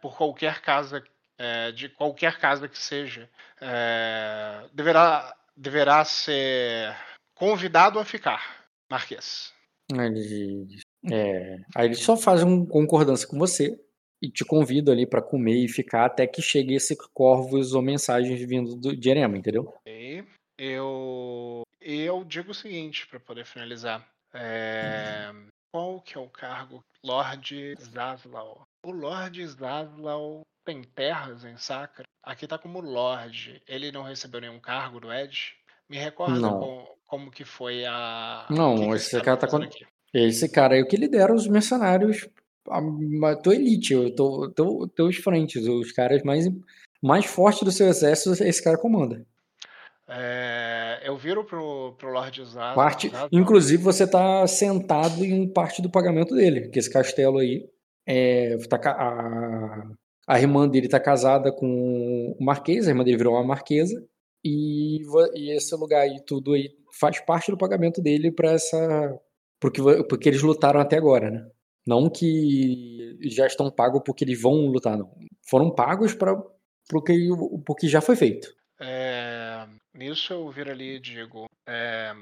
por 0.00 0.16
qualquer 0.16 0.60
casa, 0.60 1.04
é, 1.38 1.72
de 1.72 1.88
qualquer 1.88 2.38
casa 2.38 2.68
que 2.68 2.78
seja, 2.78 3.28
é, 3.60 4.64
deverá, 4.72 5.34
deverá 5.56 6.04
ser 6.04 6.94
convidado 7.34 7.98
a 7.98 8.04
ficar, 8.04 8.66
Marquês. 8.90 9.52
Ele, 9.92 10.78
é, 11.10 11.58
aí 11.74 11.86
ele 11.86 11.94
só 11.94 12.16
faz 12.16 12.42
uma 12.42 12.66
concordância 12.66 13.28
com 13.28 13.38
você 13.38 13.78
e 14.22 14.30
te 14.30 14.44
convida 14.44 14.92
ali 14.92 15.06
para 15.06 15.20
comer 15.20 15.64
e 15.64 15.68
ficar 15.68 16.06
até 16.06 16.26
que 16.26 16.40
chegue 16.40 16.74
esse 16.74 16.96
corvos 17.12 17.74
ou 17.74 17.82
mensagens 17.82 18.40
vindo 18.40 18.74
do, 18.76 18.96
de 18.96 19.10
Erema, 19.10 19.36
entendeu? 19.36 19.74
Okay. 19.80 20.24
Eu 20.56 21.62
eu 21.80 22.24
digo 22.24 22.52
o 22.52 22.54
seguinte 22.54 23.06
para 23.06 23.20
poder 23.20 23.44
finalizar. 23.44 24.08
É, 24.32 25.30
qual 25.70 26.00
que 26.00 26.16
é 26.16 26.20
o 26.20 26.28
cargo? 26.28 26.82
Lord 27.04 27.74
Zaslau. 27.78 28.66
O 28.84 28.90
Lord 28.90 29.46
Zaslau 29.46 30.42
tem 30.64 30.82
terras 30.82 31.44
em 31.44 31.56
Sacra? 31.56 32.04
Aqui 32.22 32.46
tá 32.46 32.58
como 32.58 32.80
Lord. 32.80 33.62
Ele 33.68 33.92
não 33.92 34.02
recebeu 34.02 34.40
nenhum 34.40 34.58
cargo 34.58 35.00
do 35.00 35.12
Ed? 35.12 35.54
Me 35.88 35.98
recorda 35.98 36.40
como, 36.48 36.88
como, 37.06 37.30
que 37.30 37.44
foi 37.44 37.84
a. 37.84 38.46
Não, 38.50 38.76
que 38.76 38.96
esse 38.96 39.20
cara 39.20 39.36
tá 39.36 39.46
com. 39.46 39.58
Aqui? 39.58 39.86
Esse 40.12 40.48
cara 40.48 40.74
aí 40.74 40.80
é 40.80 40.82
o 40.82 40.86
que 40.86 40.96
lidera 40.96 41.34
os 41.34 41.46
mercenários, 41.46 42.28
a, 42.68 42.78
a 43.30 43.36
tua 43.36 43.54
elite, 43.54 43.94
o 43.94 44.14
teu, 44.14 44.52
teu, 44.54 44.88
teus 44.88 45.16
frentes, 45.16 45.66
os 45.66 45.92
caras 45.92 46.22
mais, 46.22 46.46
mais 47.02 47.26
fortes 47.26 47.62
do 47.62 47.72
seu 47.72 47.88
exército, 47.88 48.42
esse 48.42 48.62
cara 48.62 48.78
comanda. 48.78 49.26
É, 50.06 51.02
eu 51.02 51.16
viro 51.16 51.44
pro, 51.44 51.94
pro 51.98 52.12
Lord 52.12 52.44
Zaz. 52.44 52.74
Parte, 52.74 53.10
inclusive, 53.32 53.82
você 53.82 54.06
tá 54.06 54.46
sentado 54.46 55.24
em 55.24 55.48
parte 55.52 55.82
do 55.82 55.90
pagamento 55.90 56.34
dele, 56.34 56.68
que 56.68 56.78
esse 56.78 56.90
castelo 56.90 57.38
aí 57.38 57.68
é, 58.06 58.56
tá, 58.68 58.78
a, 58.90 59.90
a 60.26 60.38
irmã 60.38 60.68
dele 60.68 60.88
tá 60.88 61.00
casada 61.00 61.52
com 61.52 62.36
o 62.38 62.44
Marquês, 62.44 62.86
a 62.86 62.90
irmã 62.90 63.04
dele 63.04 63.16
virou 63.16 63.34
uma 63.34 63.44
Marquesa, 63.44 64.04
e, 64.44 65.02
e 65.34 65.50
esse 65.50 65.74
lugar 65.74 66.02
aí, 66.02 66.20
tudo 66.26 66.52
aí, 66.52 66.70
faz 66.98 67.20
parte 67.20 67.50
do 67.50 67.58
pagamento 67.58 68.02
dele 68.02 68.30
para 68.30 68.52
essa. 68.52 69.18
Porque, 69.60 69.80
porque 70.08 70.28
eles 70.28 70.42
lutaram 70.42 70.80
até 70.80 70.96
agora, 70.96 71.30
né? 71.30 71.46
Não 71.86 72.10
que 72.10 73.18
já 73.22 73.46
estão 73.46 73.70
pagos 73.70 74.02
porque 74.04 74.24
eles 74.24 74.40
vão 74.40 74.66
lutar, 74.66 74.96
não. 74.96 75.10
Foram 75.48 75.70
pagos 75.70 76.14
para 76.14 76.34
porque, 76.88 77.14
porque 77.66 77.88
já 77.88 78.00
foi 78.00 78.16
feito. 78.16 78.54
É, 78.80 79.66
nisso 79.94 80.32
eu 80.32 80.50
viro 80.50 80.70
ali 80.70 80.96
e 80.96 81.00
digo. 81.00 81.46
É, 81.66 82.12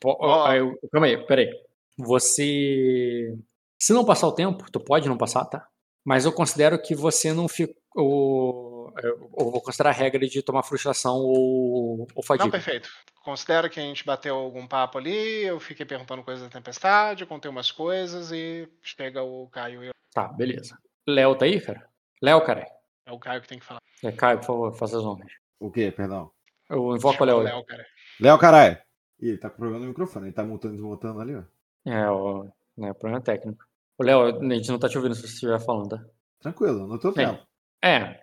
Pô, 0.00 0.16
oh, 0.20 0.52
eu, 0.52 0.78
calma 0.90 1.06
aí, 1.06 1.16
peraí. 1.26 1.50
Você. 1.98 3.36
Se 3.78 3.92
não 3.92 4.04
passar 4.04 4.26
o 4.26 4.32
tempo, 4.32 4.70
tu 4.70 4.80
pode 4.80 5.08
não 5.08 5.16
passar, 5.16 5.44
tá? 5.44 5.68
Mas 6.08 6.24
eu 6.24 6.32
considero 6.32 6.80
que 6.80 6.94
você 6.94 7.34
não 7.34 7.46
ficou 7.46 8.90
eu, 9.02 9.28
vou 9.30 9.60
considerar 9.60 9.90
a 9.90 9.92
regra 9.92 10.26
de 10.26 10.42
tomar 10.42 10.62
frustração 10.62 11.16
ou, 11.18 12.08
ou 12.14 12.22
fadiga. 12.22 12.46
Não, 12.46 12.50
perfeito. 12.50 12.88
Considero 13.22 13.68
que 13.68 13.78
a 13.78 13.82
gente 13.82 14.06
bateu 14.06 14.34
algum 14.34 14.66
papo 14.66 14.96
ali, 14.96 15.44
eu 15.44 15.60
fiquei 15.60 15.84
perguntando 15.84 16.24
coisas 16.24 16.42
da 16.42 16.50
tempestade, 16.50 17.26
contei 17.26 17.50
umas 17.50 17.70
coisas 17.70 18.32
e 18.32 18.66
chega 18.80 19.22
o 19.22 19.48
Caio 19.48 19.84
e 19.84 19.88
eu. 19.88 19.92
Tá, 20.14 20.28
beleza. 20.28 20.78
Léo 21.06 21.34
tá 21.34 21.44
aí, 21.44 21.60
cara? 21.60 21.86
Léo, 22.22 22.40
cara. 22.40 22.66
É 23.04 23.12
o 23.12 23.18
Caio 23.18 23.42
que 23.42 23.48
tem 23.48 23.58
que 23.58 23.66
falar. 23.66 23.82
É, 24.02 24.10
Caio, 24.10 24.38
por 24.38 24.46
favor, 24.46 24.74
faça 24.78 24.96
as 24.96 25.04
honras. 25.04 25.30
O 25.60 25.70
quê? 25.70 25.92
Perdão. 25.94 26.30
Eu 26.70 26.96
invoco 26.96 27.22
o 27.22 27.26
Léo. 27.26 27.40
Léo, 27.40 27.64
cara. 27.66 27.86
Léo, 28.18 28.38
caralho. 28.38 28.78
Ih, 29.20 29.28
ele 29.28 29.38
tá 29.38 29.50
com 29.50 29.58
problema 29.58 29.84
no 29.84 29.88
microfone, 29.88 30.28
ele 30.28 30.34
tá 30.34 30.42
mutando 30.42 30.72
e 30.72 30.76
desmutando 30.78 31.20
ali, 31.20 31.36
ó. 31.36 31.42
É, 31.84 32.10
o, 32.10 32.48
é 32.78 32.94
problema 32.94 33.20
técnico. 33.20 33.67
O 33.98 34.04
Léo, 34.04 34.40
a 34.40 34.54
gente 34.54 34.70
não 34.70 34.78
tá 34.78 34.88
te 34.88 34.96
ouvindo 34.96 35.14
se 35.14 35.22
você 35.22 35.34
estiver 35.34 35.60
falando, 35.60 35.90
tá? 35.90 36.04
Tranquilo, 36.40 36.86
no 36.86 36.98
teu 36.98 37.12
tempo. 37.12 37.42
É, 37.82 38.20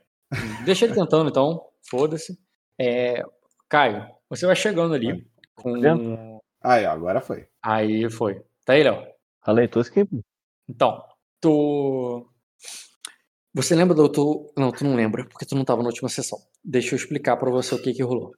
Deixa 0.64 0.86
ele 0.86 0.96
tentando, 0.96 1.30
então. 1.30 1.62
Foda-se. 1.90 2.38
É, 2.80 3.24
Caio, 3.70 4.08
você 4.30 4.46
vai 4.46 4.56
chegando 4.56 4.94
ali 4.94 5.26
com. 5.56 6.40
Aí, 6.62 6.86
agora 6.86 7.22
foi. 7.22 7.48
Aí 7.62 8.10
foi. 8.10 8.42
Tá 8.66 8.74
aí, 8.74 8.84
Léo? 8.84 9.06
Falei, 9.44 9.68
tô 9.68 9.80
aqui. 9.80 10.08
Então, 10.68 11.04
tu. 11.40 12.28
Você 13.54 13.76
lembra 13.76 13.96
do. 13.96 14.10
Tu... 14.10 14.54
Não, 14.58 14.72
tu 14.72 14.84
não 14.84 14.96
lembra, 14.96 15.26
porque 15.26 15.46
tu 15.46 15.56
não 15.56 15.64
tava 15.64 15.82
na 15.82 15.90
última 15.90 16.10
sessão. 16.10 16.40
Deixa 16.64 16.96
eu 16.96 16.98
explicar 16.98 17.38
para 17.38 17.52
você 17.52 17.76
o 17.76 17.82
que 17.82 17.94
que 17.94 18.04
rolou. 18.04 18.32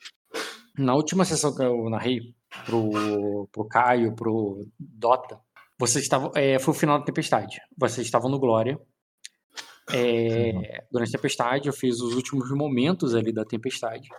Na 0.78 0.94
última 0.94 1.26
sessão 1.26 1.56
que 1.56 1.64
eu 1.64 1.90
narrei 1.90 2.20
pro, 2.66 3.48
pro 3.52 3.68
Caio, 3.68 4.14
pro 4.14 4.68
Dota, 4.78 5.40
vocês 5.80 6.04
estavam. 6.04 6.32
É, 6.36 6.58
foi 6.60 6.74
o 6.74 6.78
final 6.78 7.00
da 7.00 7.06
tempestade. 7.06 7.60
Vocês 7.78 8.06
estavam 8.06 8.30
no 8.30 8.40
Glória. 8.40 8.80
É, 9.94 10.84
durante 10.92 11.10
a 11.10 11.18
tempestade, 11.18 11.68
eu 11.68 11.74
fiz 11.74 12.02
os 12.02 12.14
últimos 12.14 12.50
momentos 12.52 13.16
ali 13.16 13.32
da 13.32 13.46
tempestade. 13.46 14.10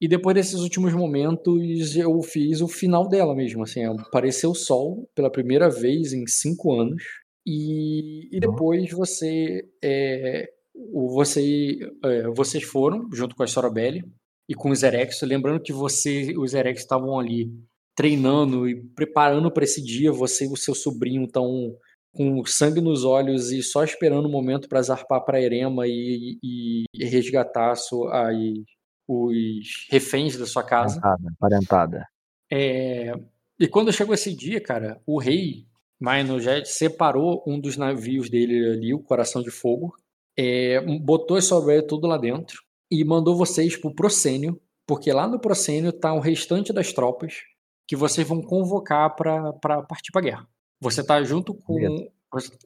E 0.00 0.06
depois 0.06 0.34
desses 0.34 0.60
últimos 0.60 0.92
momentos, 0.94 1.96
eu 1.96 2.20
fiz 2.22 2.60
o 2.60 2.68
final 2.68 3.08
dela 3.08 3.34
mesmo. 3.34 3.62
Assim, 3.62 3.84
apareceu 3.84 4.50
o 4.50 4.54
sol 4.54 5.08
pela 5.14 5.30
primeira 5.30 5.68
vez 5.68 6.12
em 6.12 6.26
cinco 6.26 6.72
anos. 6.78 7.02
E, 7.46 8.28
e 8.36 8.40
depois 8.40 8.90
você, 8.90 9.68
é, 9.82 10.48
você 10.92 11.78
é, 12.04 12.28
vocês 12.28 12.64
foram, 12.64 13.08
junto 13.12 13.34
com 13.34 13.42
a 13.42 13.46
Sorobelli 13.46 14.04
e 14.48 14.54
com 14.54 14.70
os 14.70 14.82
Erex. 14.82 15.22
Lembrando 15.22 15.62
que 15.62 15.72
você 15.72 16.34
os 16.36 16.54
Erex 16.54 16.80
estavam 16.80 17.18
ali 17.18 17.50
treinando 17.96 18.68
e 18.68 18.76
preparando 18.90 19.50
para 19.50 19.64
esse 19.64 19.82
dia. 19.82 20.12
Você 20.12 20.44
e 20.44 20.52
o 20.52 20.56
seu 20.56 20.74
sobrinho 20.74 21.24
estão 21.24 21.74
com 22.14 22.44
sangue 22.46 22.80
nos 22.80 23.04
olhos 23.04 23.50
e 23.50 23.62
só 23.62 23.82
esperando 23.82 24.26
o 24.26 24.30
momento 24.30 24.68
para 24.68 24.82
zarpar 24.82 25.24
para 25.24 25.40
Erema 25.40 25.86
e, 25.86 26.38
e, 26.42 26.84
e 26.94 27.04
resgatar 27.04 27.74
sua, 27.74 28.28
aí, 28.28 28.64
os 29.08 29.86
reféns 29.90 30.36
da 30.36 30.46
sua 30.46 30.62
casa. 30.62 31.00
Parentada. 31.00 31.36
parentada. 31.38 32.08
É, 32.52 33.12
e 33.58 33.66
quando 33.66 33.92
chegou 33.92 34.14
esse 34.14 34.34
dia, 34.34 34.60
cara, 34.60 35.00
o 35.06 35.18
rei 35.18 35.66
Mainojet 36.00 36.68
separou 36.68 37.42
um 37.46 37.58
dos 37.58 37.76
navios 37.76 38.30
dele 38.30 38.70
ali, 38.70 38.94
o 38.94 39.02
Coração 39.02 39.42
de 39.42 39.50
Fogo, 39.50 39.94
é, 40.38 40.80
botou 41.00 41.38
esse 41.38 41.48
sobreviventes 41.48 41.88
tudo 41.88 42.06
lá 42.06 42.18
dentro 42.18 42.62
e 42.90 43.04
mandou 43.04 43.36
vocês 43.36 43.76
pro 43.76 43.94
Procênio, 43.94 44.60
porque 44.86 45.12
lá 45.12 45.26
no 45.26 45.40
Procênio 45.40 45.92
tá 45.92 46.12
o 46.12 46.20
restante 46.20 46.72
das 46.72 46.92
tropas 46.92 47.42
que 47.86 47.96
vocês 47.96 48.26
vão 48.26 48.42
convocar 48.42 49.14
para 49.14 49.82
partir 49.82 50.12
para 50.12 50.22
guerra. 50.22 50.48
Você 50.80 51.04
tá 51.04 51.22
junto 51.22 51.54
com. 51.54 51.76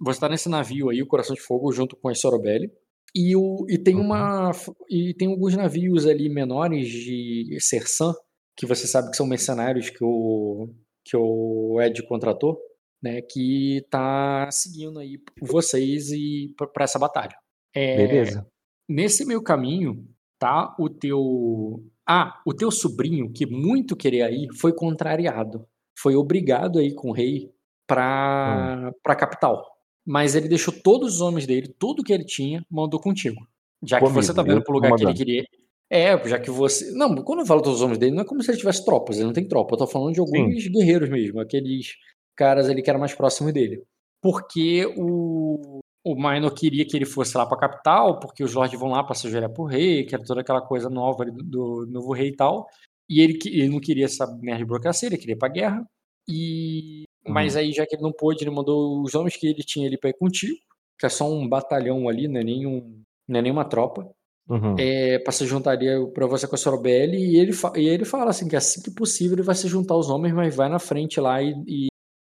Você 0.00 0.20
tá 0.20 0.28
nesse 0.28 0.48
navio 0.48 0.88
aí, 0.88 1.02
o 1.02 1.06
Coração 1.06 1.34
de 1.34 1.42
Fogo, 1.42 1.72
junto 1.72 1.96
com 1.96 2.08
a 2.08 2.14
Sorobelli. 2.14 2.72
E, 3.14 3.36
o, 3.36 3.66
e 3.68 3.78
tem 3.78 3.96
uma. 3.96 4.50
E 4.88 5.14
tem 5.14 5.28
alguns 5.28 5.56
navios 5.56 6.06
ali 6.06 6.28
menores 6.28 6.88
de 6.88 7.56
Sersan, 7.60 8.14
que 8.56 8.66
você 8.66 8.86
sabe 8.86 9.10
que 9.10 9.16
são 9.16 9.26
mercenários 9.26 9.90
que 9.90 10.02
o, 10.02 10.68
que 11.04 11.16
o 11.16 11.80
Ed 11.80 12.02
contratou, 12.06 12.58
né? 13.02 13.20
Que 13.22 13.84
tá 13.90 14.48
seguindo 14.50 14.98
aí 14.98 15.20
vocês 15.40 16.10
e 16.10 16.54
para 16.56 16.84
essa 16.84 16.98
batalha. 16.98 17.36
É, 17.74 17.96
Beleza. 17.96 18.46
Nesse 18.88 19.24
meio 19.24 19.42
caminho, 19.42 20.04
tá 20.38 20.74
o 20.78 20.88
teu. 20.88 21.84
Ah, 22.12 22.40
o 22.44 22.52
teu 22.52 22.72
sobrinho, 22.72 23.30
que 23.30 23.46
muito 23.46 23.94
queria 23.94 24.28
ir, 24.28 24.48
foi 24.56 24.72
contrariado. 24.72 25.64
Foi 25.96 26.16
obrigado 26.16 26.80
aí 26.80 26.92
com 26.92 27.10
o 27.10 27.12
rei 27.12 27.52
para 27.86 28.90
hum. 28.90 28.92
a 29.06 29.14
capital. 29.14 29.64
Mas 30.04 30.34
ele 30.34 30.48
deixou 30.48 30.74
todos 30.74 31.14
os 31.14 31.20
homens 31.20 31.46
dele, 31.46 31.72
tudo 31.78 32.02
que 32.02 32.12
ele 32.12 32.24
tinha, 32.24 32.66
mandou 32.68 32.98
contigo. 32.98 33.46
Já 33.80 33.98
que 33.98 34.04
Comigo, 34.04 34.20
você 34.20 34.34
tá 34.34 34.42
vendo 34.42 34.60
pro 34.60 34.74
lugar 34.74 34.92
que 34.96 35.04
ele 35.04 35.14
queria. 35.14 35.44
É, 35.88 36.28
já 36.28 36.40
que 36.40 36.50
você. 36.50 36.90
Não, 36.90 37.14
quando 37.14 37.40
eu 37.40 37.46
falo 37.46 37.62
todos 37.62 37.78
os 37.78 37.82
homens 37.82 37.98
dele, 37.98 38.16
não 38.16 38.22
é 38.22 38.26
como 38.26 38.42
se 38.42 38.50
ele 38.50 38.58
tivesse 38.58 38.84
tropas, 38.84 39.16
ele 39.16 39.26
não 39.26 39.32
tem 39.32 39.46
tropa. 39.46 39.74
Eu 39.74 39.78
tô 39.78 39.86
falando 39.86 40.12
de 40.12 40.18
alguns 40.18 40.64
Sim. 40.64 40.72
guerreiros 40.72 41.08
mesmo, 41.08 41.38
aqueles 41.38 41.94
caras 42.34 42.68
ali 42.68 42.82
que 42.82 42.90
eram 42.90 42.98
mais 42.98 43.14
próximos 43.14 43.52
dele. 43.52 43.84
Porque 44.20 44.84
o, 44.96 45.78
o 46.04 46.14
Minor 46.14 46.52
queria 46.52 46.86
que 46.86 46.96
ele 46.96 47.04
fosse 47.04 47.36
lá 47.36 47.46
pra 47.46 47.58
capital, 47.58 48.18
porque 48.18 48.42
os 48.42 48.54
lords 48.54 48.78
vão 48.78 48.90
lá 48.90 49.04
pra 49.04 49.14
se 49.14 49.26
ajoelhar 49.26 49.50
pro 49.50 49.64
rei, 49.64 50.04
que 50.04 50.14
era 50.14 50.24
toda 50.24 50.40
aquela 50.40 50.60
coisa 50.60 50.88
nova 50.88 51.24
do, 51.24 51.42
do 51.42 51.86
novo 51.86 52.12
rei 52.12 52.28
e 52.28 52.36
tal. 52.36 52.66
E 53.08 53.20
ele, 53.20 53.38
ele 53.46 53.68
não 53.68 53.80
queria 53.80 54.06
essa 54.06 54.26
merda 54.26 54.58
de 54.58 54.64
burocracia, 54.64 55.08
ele 55.08 55.18
queria 55.18 55.34
ir 55.34 55.38
pra 55.38 55.48
guerra. 55.48 55.84
E 56.28 57.04
mas 57.26 57.54
uhum. 57.54 57.60
aí, 57.60 57.72
já 57.72 57.86
que 57.86 57.96
ele 57.96 58.02
não 58.02 58.12
pôde, 58.12 58.42
ele 58.42 58.50
mandou 58.50 59.02
os 59.02 59.14
homens 59.14 59.36
que 59.36 59.46
ele 59.46 59.62
tinha 59.62 59.86
ali 59.86 59.98
pra 59.98 60.10
ir 60.10 60.14
contigo, 60.14 60.56
que 60.98 61.06
é 61.06 61.08
só 61.08 61.30
um 61.30 61.48
batalhão 61.48 62.08
ali, 62.08 62.26
não 62.28 62.40
é, 62.40 62.44
nenhum, 62.44 63.02
não 63.28 63.38
é 63.38 63.42
nenhuma 63.42 63.64
tropa. 63.64 64.08
Uhum. 64.48 64.74
É, 64.78 65.18
pra 65.20 65.32
se 65.32 65.46
juntaria 65.46 65.94
pra 66.12 66.26
você 66.26 66.46
com 66.46 66.54
a 66.54 66.58
Sorobelli, 66.58 67.18
e 67.18 67.36
ele, 67.38 67.52
e 67.76 67.88
ele 67.88 68.04
fala 68.04 68.30
assim, 68.30 68.48
que 68.48 68.56
assim 68.56 68.82
que 68.82 68.90
possível 68.90 69.36
ele 69.36 69.42
vai 69.42 69.54
se 69.54 69.68
juntar 69.68 69.94
aos 69.94 70.08
homens, 70.08 70.34
mas 70.34 70.56
vai 70.56 70.68
na 70.68 70.78
frente 70.78 71.20
lá 71.20 71.40
e, 71.40 71.54
e 71.68 71.86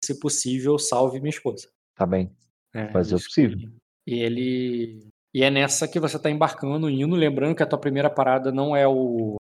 se 0.04 0.20
possível, 0.20 0.78
salve 0.78 1.18
minha 1.18 1.30
esposa. 1.30 1.68
Tá 1.96 2.06
bem. 2.06 2.30
É, 2.74 2.88
Fazer 2.88 3.14
o 3.14 3.18
possível. 3.18 3.70
E 4.06 4.14
ele. 4.14 5.08
E 5.32 5.42
é 5.42 5.50
nessa 5.50 5.88
que 5.88 6.00
você 6.00 6.18
tá 6.18 6.30
embarcando, 6.30 6.90
indo, 6.90 7.14
lembrando 7.14 7.54
que 7.54 7.62
a 7.62 7.66
tua 7.66 7.78
primeira 7.78 8.10
parada 8.10 8.52
não 8.52 8.76
é 8.76 8.86
o. 8.86 9.36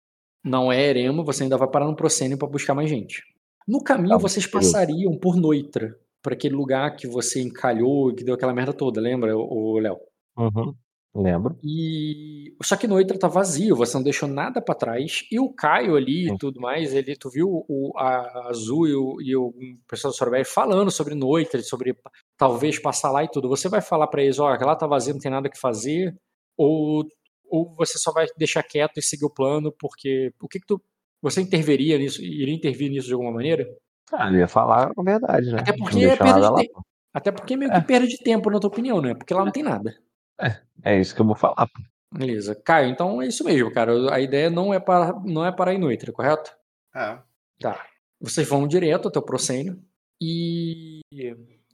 Não 0.44 0.72
é 0.72 0.82
Erema, 0.82 1.22
você 1.22 1.44
ainda 1.44 1.56
vai 1.56 1.68
parar 1.68 1.86
no 1.86 1.96
Procênio 1.96 2.36
para 2.36 2.48
buscar 2.48 2.74
mais 2.74 2.90
gente. 2.90 3.22
No 3.66 3.82
caminho, 3.82 4.18
vocês 4.18 4.46
passariam 4.46 5.16
por 5.16 5.36
Noitra, 5.36 5.96
por 6.20 6.32
aquele 6.32 6.54
lugar 6.54 6.96
que 6.96 7.06
você 7.06 7.40
encalhou, 7.40 8.12
que 8.12 8.24
deu 8.24 8.34
aquela 8.34 8.52
merda 8.52 8.72
toda, 8.72 9.00
lembra, 9.00 9.36
o 9.36 9.78
Léo? 9.78 9.98
Uhum. 10.36 10.74
Lembro. 11.14 11.58
E 11.62 12.56
só 12.62 12.74
que 12.74 12.86
Noitra 12.86 13.18
tá 13.18 13.28
vazio, 13.28 13.76
você 13.76 13.94
não 13.96 14.02
deixou 14.02 14.26
nada 14.26 14.62
para 14.62 14.74
trás. 14.74 15.26
E 15.30 15.38
o 15.38 15.52
Caio 15.52 15.94
ali 15.94 16.28
e 16.30 16.38
tudo 16.38 16.58
mais, 16.58 16.94
ele, 16.94 17.14
tu 17.16 17.28
viu 17.28 17.64
o 17.68 17.92
a 17.98 18.48
Azul 18.48 18.88
e 18.88 18.94
o, 18.94 19.20
e 19.20 19.36
o 19.36 19.52
pessoal 19.86 20.10
do 20.10 20.16
Sorobé 20.16 20.42
falando 20.42 20.90
sobre 20.90 21.14
Noitra, 21.14 21.60
sobre 21.62 21.94
talvez 22.38 22.78
passar 22.78 23.10
lá 23.10 23.22
e 23.22 23.28
tudo. 23.28 23.48
Você 23.48 23.68
vai 23.68 23.82
falar 23.82 24.06
para 24.06 24.22
eles, 24.22 24.38
ó, 24.38 24.48
lá 24.48 24.74
tá 24.74 24.86
vazio, 24.86 25.12
não 25.12 25.20
tem 25.20 25.30
nada 25.30 25.50
que 25.50 25.58
fazer, 25.58 26.16
ou 26.56 27.06
ou 27.52 27.74
você 27.76 27.98
só 27.98 28.10
vai 28.10 28.26
deixar 28.38 28.62
quieto 28.62 28.96
e 28.96 29.02
seguir 29.02 29.26
o 29.26 29.30
plano, 29.30 29.70
porque 29.78 30.32
o 30.40 30.48
que 30.48 30.58
que 30.58 30.66
tu 30.66 30.82
você 31.20 31.42
interveria 31.42 31.98
nisso, 31.98 32.22
iria 32.22 32.54
intervir 32.54 32.90
nisso 32.90 33.06
de 33.06 33.12
alguma 33.12 33.30
maneira? 33.30 33.64
Ah, 34.10 34.28
ele 34.28 34.38
ia 34.38 34.48
falar 34.48 34.90
a 34.96 35.02
verdade, 35.02 35.52
né? 35.52 35.60
Até 35.60 35.72
porque 35.72 36.04
é 36.04 36.16
perda 36.16 36.40
de 36.40 36.66
tempo. 36.66 36.86
Até 37.14 37.30
porque 37.30 37.56
meio 37.56 37.70
que 37.70 37.76
é. 37.76 37.80
perda 37.80 38.06
de 38.06 38.18
tempo, 38.18 38.50
na 38.50 38.58
tua 38.58 38.68
opinião, 38.68 39.00
né? 39.02 39.14
Porque 39.14 39.34
lá 39.34 39.44
não 39.44 39.52
tem 39.52 39.62
nada. 39.62 39.94
É, 40.42 40.60
é 40.84 41.00
isso 41.00 41.14
que 41.14 41.20
eu 41.20 41.26
vou 41.26 41.36
falar. 41.36 41.68
Beleza. 42.12 42.54
Caio, 42.54 42.90
então 42.90 43.22
é 43.22 43.28
isso 43.28 43.44
mesmo, 43.44 43.72
cara. 43.72 44.12
A 44.12 44.20
ideia 44.20 44.50
não 44.50 44.74
é 44.74 44.78
para 44.78 45.12
não 45.24 45.46
é 45.46 45.52
para 45.52 45.72
Inuitra, 45.72 46.12
correto? 46.12 46.52
É. 46.94 47.18
Tá. 47.60 47.86
Vocês 48.20 48.46
vão 48.48 48.68
direto 48.68 49.08
até 49.08 49.18
o 49.18 49.22
Procênio 49.22 49.82
e 50.20 51.00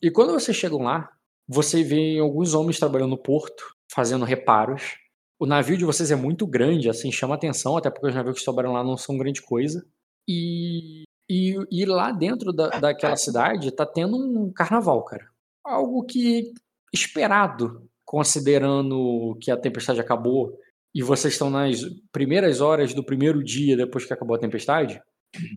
e 0.01 0.11
quando 0.13 0.33
vocês 0.33 0.57
chegam 0.57 0.83
lá, 0.83 1.11
você 1.47 1.83
vê 1.83 2.19
alguns 2.19 2.55
homens 2.55 2.79
trabalhando 2.79 3.11
no 3.11 3.19
porto, 3.19 3.75
fazendo 3.91 4.25
reparos. 4.25 4.97
O 5.41 5.47
navio 5.47 5.77
de 5.77 5.85
vocês 5.85 6.11
é 6.11 6.17
muito 6.17 6.47
grande, 6.47 6.89
assim, 6.89 7.11
chama 7.11 7.35
atenção, 7.35 7.77
até 7.77 7.91
porque 7.91 8.07
os 8.07 8.15
navios 8.15 8.39
que 8.39 8.45
trabalham 8.45 8.73
lá 8.73 8.85
não 8.85 8.97
são 8.97 9.19
grande 9.19 9.43
coisa. 9.43 9.85
E, 10.29 11.05
e, 11.29 11.57
e 11.71 11.85
lá 11.85 12.13
dentro 12.13 12.53
da, 12.53 12.69
daquela 12.69 13.17
cidade 13.17 13.73
tá 13.73 13.87
tendo 13.87 14.17
um 14.17 14.53
carnaval, 14.53 15.03
cara. 15.05 15.29
Algo 15.65 16.05
que 16.05 16.53
esperado 16.93 17.88
considerando 18.09 19.37
que 19.39 19.51
a 19.51 19.57
tempestade 19.57 20.01
acabou 20.01 20.59
e 20.95 21.03
vocês 21.03 21.35
estão 21.35 21.51
nas 21.51 21.83
primeiras 22.11 22.63
horas 22.63 22.95
do 22.95 23.05
primeiro 23.05 23.45
dia 23.45 23.77
depois 23.77 24.07
que 24.07 24.15
acabou 24.15 24.35
a 24.35 24.39
tempestade, 24.39 24.99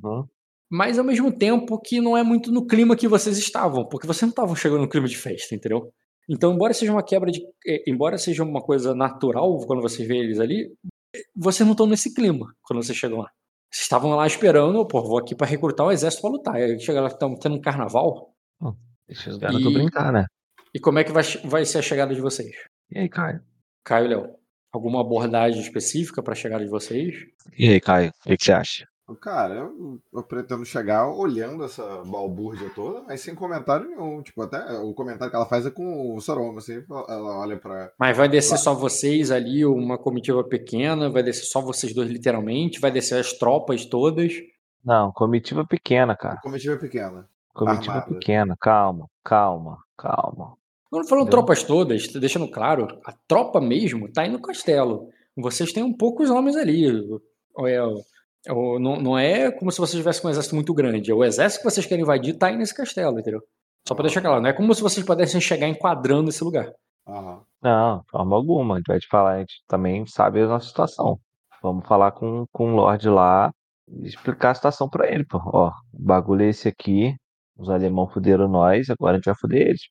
uhum. 0.04 0.26
mas 0.70 0.99
ao 0.99 1.06
mesmo 1.06 1.32
tempo 1.32 1.80
que 1.80 2.02
não 2.02 2.18
é 2.18 2.24
muito 2.24 2.52
no 2.52 2.68
clima 2.68 2.97
que 2.97 3.08
vocês 3.08 3.38
estavam, 3.38 3.88
porque 3.88 4.06
vocês 4.06 4.24
não 4.24 4.32
estavam 4.32 4.54
chegando 4.54 4.82
no 4.82 4.89
clima 4.89 5.08
de 5.08 5.18
festa, 5.18 5.56
entendeu? 5.56 5.93
Então, 6.28 6.54
embora 6.54 6.74
seja 6.74 6.91
uma 6.91 7.02
quebra 7.02 7.32
de. 7.32 7.41
Eh, 7.66 7.84
embora 7.88 8.18
seja 8.18 8.43
uma 8.43 8.62
coisa 8.62 8.93
natural 8.93 9.58
quando 9.66 9.82
você 9.82 10.06
vê 10.06 10.18
eles 10.18 10.38
ali, 10.38 10.70
vocês 11.34 11.66
não 11.66 11.72
estão 11.72 11.88
nesse 11.88 12.14
clima 12.14 12.54
quando 12.64 12.84
vocês 12.84 12.97
chegam 12.97 13.20
lá. 13.20 13.30
Vocês 13.72 13.84
estavam 13.84 14.14
lá 14.14 14.28
esperando, 14.28 14.86
pô, 14.86 15.02
vou 15.02 15.18
aqui 15.18 15.34
para 15.34 15.47
recrutar 15.47 15.88
o 15.88 15.91
exército 15.91 16.22
para 16.22 16.32
lutar. 16.32 16.56
Aí 16.56 16.78
chega 16.82 16.99
lá, 16.99 17.08
estão 17.08 17.34
tendo 17.36 17.56
um 17.56 17.62
carnaval. 17.62 18.36
deixa 19.08 19.30
os 19.30 19.38
garotos 19.38 19.72
e... 19.72 19.74
brincar, 19.74 20.12
né? 20.12 20.26
E 20.74 20.80
como 20.80 20.99
é 20.99 21.03
que 21.03 21.11
vai, 21.11 21.24
vai 21.45 21.65
ser 21.65 21.80
a 21.80 21.82
chegada 21.82 22.15
de 22.15 22.22
vocês? 22.22 22.55
E 22.89 22.99
aí, 22.99 23.09
Caio? 23.09 23.41
Caio 23.84 24.07
Léo, 24.07 24.36
alguma 24.72 25.01
abordagem 25.01 25.61
específica 25.61 26.24
para 26.24 26.32
a 26.32 26.36
chegada 26.36 26.63
de 26.63 26.69
vocês? 26.69 27.13
E 27.57 27.67
aí, 27.67 27.82
Caio, 27.82 28.13
o 28.26 28.30
que, 28.30 28.43
você 28.43 28.53
acha? 28.53 28.88
Cara, 29.19 29.55
eu, 29.55 29.99
eu, 30.13 30.24
pretendo 30.24 30.63
chegar 30.63 31.09
olhando 31.09 31.65
essa 31.65 31.84
balbúrdia 32.05 32.69
toda, 32.74 33.01
mas 33.01 33.19
sem 33.19 33.36
comentário 33.36 33.89
nenhum. 33.89 34.22
Tipo, 34.22 34.43
até 34.43 34.72
o 34.80 34.93
comentário 34.93 35.30
que 35.30 35.36
ela 35.36 35.45
faz 35.45 35.65
é 35.65 35.69
com 35.69 36.15
o 36.15 36.22
Soroma, 36.22 36.59
assim, 36.59 36.82
ela 36.89 37.39
olha 37.39 37.57
pra. 37.57 37.91
Mas 37.99 38.15
vai 38.15 38.30
descer 38.30 38.57
só 38.57 38.74
vocês 38.74 39.30
ali, 39.30 39.65
uma 39.65 39.97
comitiva 39.97 40.41
pequena, 40.45 41.09
vai 41.09 41.24
descer 41.24 41.43
só 41.43 41.59
vocês 41.59 41.93
dois, 41.93 42.09
literalmente, 42.09 42.80
vai 42.80 42.89
descer 42.89 43.19
as 43.19 43.34
tropas 43.34 43.86
todas. 43.86 44.32
Não, 44.82 45.11
comitiva 45.11 45.67
pequena, 45.67 46.15
cara. 46.15 46.38
Comitiva 46.38 46.78
pequena. 46.78 47.28
Comitiva 47.53 47.95
Armada. 47.95 48.13
pequena, 48.13 48.55
calma, 48.57 49.09
calma, 49.26 49.78
calma. 49.97 50.55
Quando 50.92 51.08
falam 51.08 51.26
tropas 51.26 51.64
todas, 51.64 52.06
deixando 52.10 52.50
claro, 52.50 52.86
a 53.06 53.14
tropa 53.26 53.62
mesmo 53.62 54.12
tá 54.12 54.24
aí 54.24 54.30
no 54.30 54.42
castelo. 54.42 55.08
Vocês 55.38 55.72
têm 55.72 55.82
um 55.82 55.96
poucos 55.96 56.30
homens 56.30 56.58
ali. 56.58 56.86
É, 57.66 57.80
não, 58.78 58.98
não 58.98 59.18
é 59.18 59.50
como 59.52 59.72
se 59.72 59.80
vocês 59.80 59.98
tivessem 59.98 60.28
um 60.28 60.30
exército 60.30 60.54
muito 60.54 60.74
grande. 60.74 61.10
É 61.10 61.14
o 61.14 61.24
exército 61.24 61.64
que 61.64 61.72
vocês 61.72 61.86
querem 61.86 62.04
invadir 62.04 62.38
tá 62.38 62.48
aí 62.48 62.58
nesse 62.58 62.76
castelo, 62.76 63.18
entendeu? 63.18 63.42
Só 63.88 63.96
pra 63.96 64.04
deixar 64.04 64.22
claro, 64.22 64.42
não 64.42 64.50
é 64.50 64.54
como 64.54 64.76
se 64.76 64.82
vocês 64.82 65.06
pudessem 65.06 65.39
chegar 65.39 65.70
enquadrando 65.70 66.30
esse 66.30 66.44
lugar. 66.44 66.70
Uhum. 67.08 67.42
Não, 67.64 68.04
forma 68.12 68.36
alguma. 68.36 68.76
A 68.76 68.78
gente 68.78 68.88
vai 68.88 69.00
te 69.00 69.08
falar, 69.08 69.36
a 69.36 69.39
gente 69.39 69.64
também 69.70 70.06
sabe 70.06 70.42
a 70.42 70.48
nossa 70.48 70.68
situação. 70.68 71.18
Vamos 71.64 71.88
falar 71.88 72.12
com, 72.12 72.46
com 72.52 72.74
o 72.74 72.76
Lorde 72.76 73.08
lá 73.08 73.50
e 73.88 74.08
explicar 74.08 74.52
a 74.52 74.56
situação 74.56 74.89
pra 74.89 75.10
ele, 75.10 75.26
pô. 75.26 75.39
Ó, 75.46 75.72
o 75.94 76.04
bagulho 76.04 76.44
é 76.44 76.50
esse 76.50 76.68
aqui. 76.68 77.16
Os 77.58 77.70
alemão 77.70 78.10
fuderam 78.10 78.50
nós, 78.50 78.89
agora 78.89 79.14
a 79.14 79.16
gente 79.16 79.26
vai 79.26 79.36
fuder 79.36 79.68
eles. 79.68 79.82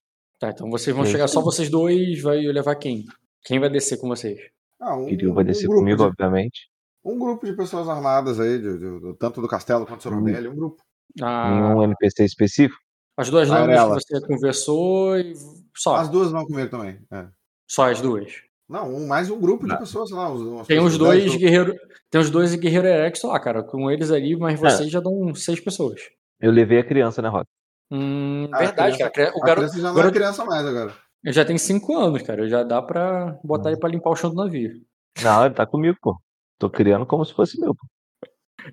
Tá, 0.41 0.49
então 0.49 0.71
vocês 0.71 0.97
vão 0.97 1.05
chegar 1.05 1.29
só 1.29 1.43
vocês 1.43 1.69
dois, 1.69 2.23
vai 2.23 2.39
levar 2.39 2.75
quem? 2.77 3.05
Quem 3.45 3.61
vai 3.61 3.69
descer 3.69 3.99
com 3.99 4.09
vocês? 4.09 4.41
Ah, 4.81 4.97
um, 4.97 5.05
Kiryu 5.05 5.35
vai 5.35 5.45
descer 5.45 5.69
um 5.69 5.75
comigo, 5.75 5.99
de, 5.99 6.09
obviamente. 6.09 6.71
Um 7.05 7.19
grupo 7.19 7.45
de 7.45 7.53
pessoas 7.53 7.87
armadas 7.87 8.41
aí, 8.41 8.59
de, 8.59 8.79
de, 8.79 9.01
de, 9.01 9.19
tanto 9.19 9.43
do 9.43 9.47
castelo 9.47 9.85
quanto 9.85 9.99
do 9.99 10.03
Sorobelli, 10.03 10.49
um 10.49 10.57
grupo. 10.57 10.83
Ah, 11.21 11.51
Nenhum 11.51 11.83
NPC 11.83 12.25
específico? 12.25 12.81
As 13.19 13.29
duas 13.29 13.51
nomes 13.51 14.07
que 14.07 14.17
você 14.17 14.27
conversou 14.27 15.19
e 15.19 15.35
só. 15.77 15.97
As 15.97 16.09
duas 16.09 16.31
vão 16.31 16.47
comigo 16.47 16.71
também. 16.71 16.99
É. 17.13 17.27
Só 17.69 17.91
as 17.91 18.01
duas. 18.01 18.33
Não, 18.67 18.95
um, 18.95 19.07
mais 19.07 19.29
um 19.29 19.39
grupo 19.39 19.69
de 19.69 19.77
pessoas, 19.77 20.11
lá. 20.11 20.29
tem 20.67 20.81
os 20.81 20.97
dois 20.97 21.37
guerreiros. 21.37 21.77
Tem 22.09 22.19
os 22.19 22.31
dois 22.31 22.55
guerreiros 22.55 22.89
Erex 22.89 23.23
lá, 23.25 23.39
cara. 23.39 23.63
Com 23.63 23.91
eles 23.91 24.11
ali, 24.11 24.37
mas 24.37 24.59
vocês 24.59 24.89
é. 24.89 24.91
já 24.91 25.01
dão 25.01 25.35
seis 25.35 25.61
pessoas. 25.61 26.01
Eu 26.41 26.51
levei 26.51 26.79
a 26.79 26.85
criança, 26.85 27.21
né, 27.21 27.29
Rock? 27.29 27.47
Hum, 27.91 28.49
ah, 28.53 28.59
verdade, 28.59 28.97
criança, 28.97 29.13
cara. 29.13 29.33
O 29.35 29.41
garoto, 29.41 29.77
já 29.77 29.83
não 29.83 29.95
garoto, 29.95 30.15
é 30.15 30.19
criança 30.19 30.45
mais 30.45 30.67
agora. 30.67 30.95
Ele 31.25 31.33
já 31.33 31.45
tem 31.45 31.59
5 31.59 31.97
anos, 31.97 32.23
cara. 32.23 32.49
Já 32.49 32.63
dá 32.63 32.81
pra 32.81 33.39
botar 33.43 33.69
hum. 33.69 33.73
ele 33.73 33.81
pra 33.81 33.91
limpar 33.91 34.11
o 34.11 34.17
chão 34.17 34.31
do 34.31 34.37
navio. 34.37 34.81
Não, 35.23 35.45
ele 35.45 35.55
tá 35.55 35.67
comigo, 35.67 35.97
pô. 36.01 36.17
Tô 36.59 36.71
criando 36.71 37.05
como 37.07 37.25
se 37.25 37.35
fosse 37.35 37.59
meu, 37.61 37.75
pô. 37.75 37.87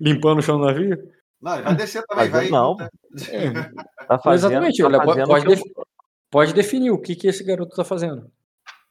Limpando 0.00 0.38
o 0.38 0.42
chão 0.42 0.58
do 0.58 0.66
navio? 0.66 0.96
Não, 1.40 1.54
ele 1.54 1.62
vai 1.62 1.76
descer 1.76 2.02
também, 2.06 2.28
vai. 2.28 2.48
Não. 2.48 2.76
É. 3.30 3.52
Tá 4.06 4.18
fazendo, 4.18 4.52
Exatamente, 4.52 4.82
tá 4.82 4.86
olha, 4.86 5.26
pode, 5.26 5.46
defi 5.46 5.62
pode, 6.30 6.54
definir 6.54 6.90
o 6.90 7.00
que, 7.00 7.14
que 7.14 7.28
esse 7.28 7.44
garoto 7.44 7.74
tá 7.74 7.84
fazendo. 7.84 8.30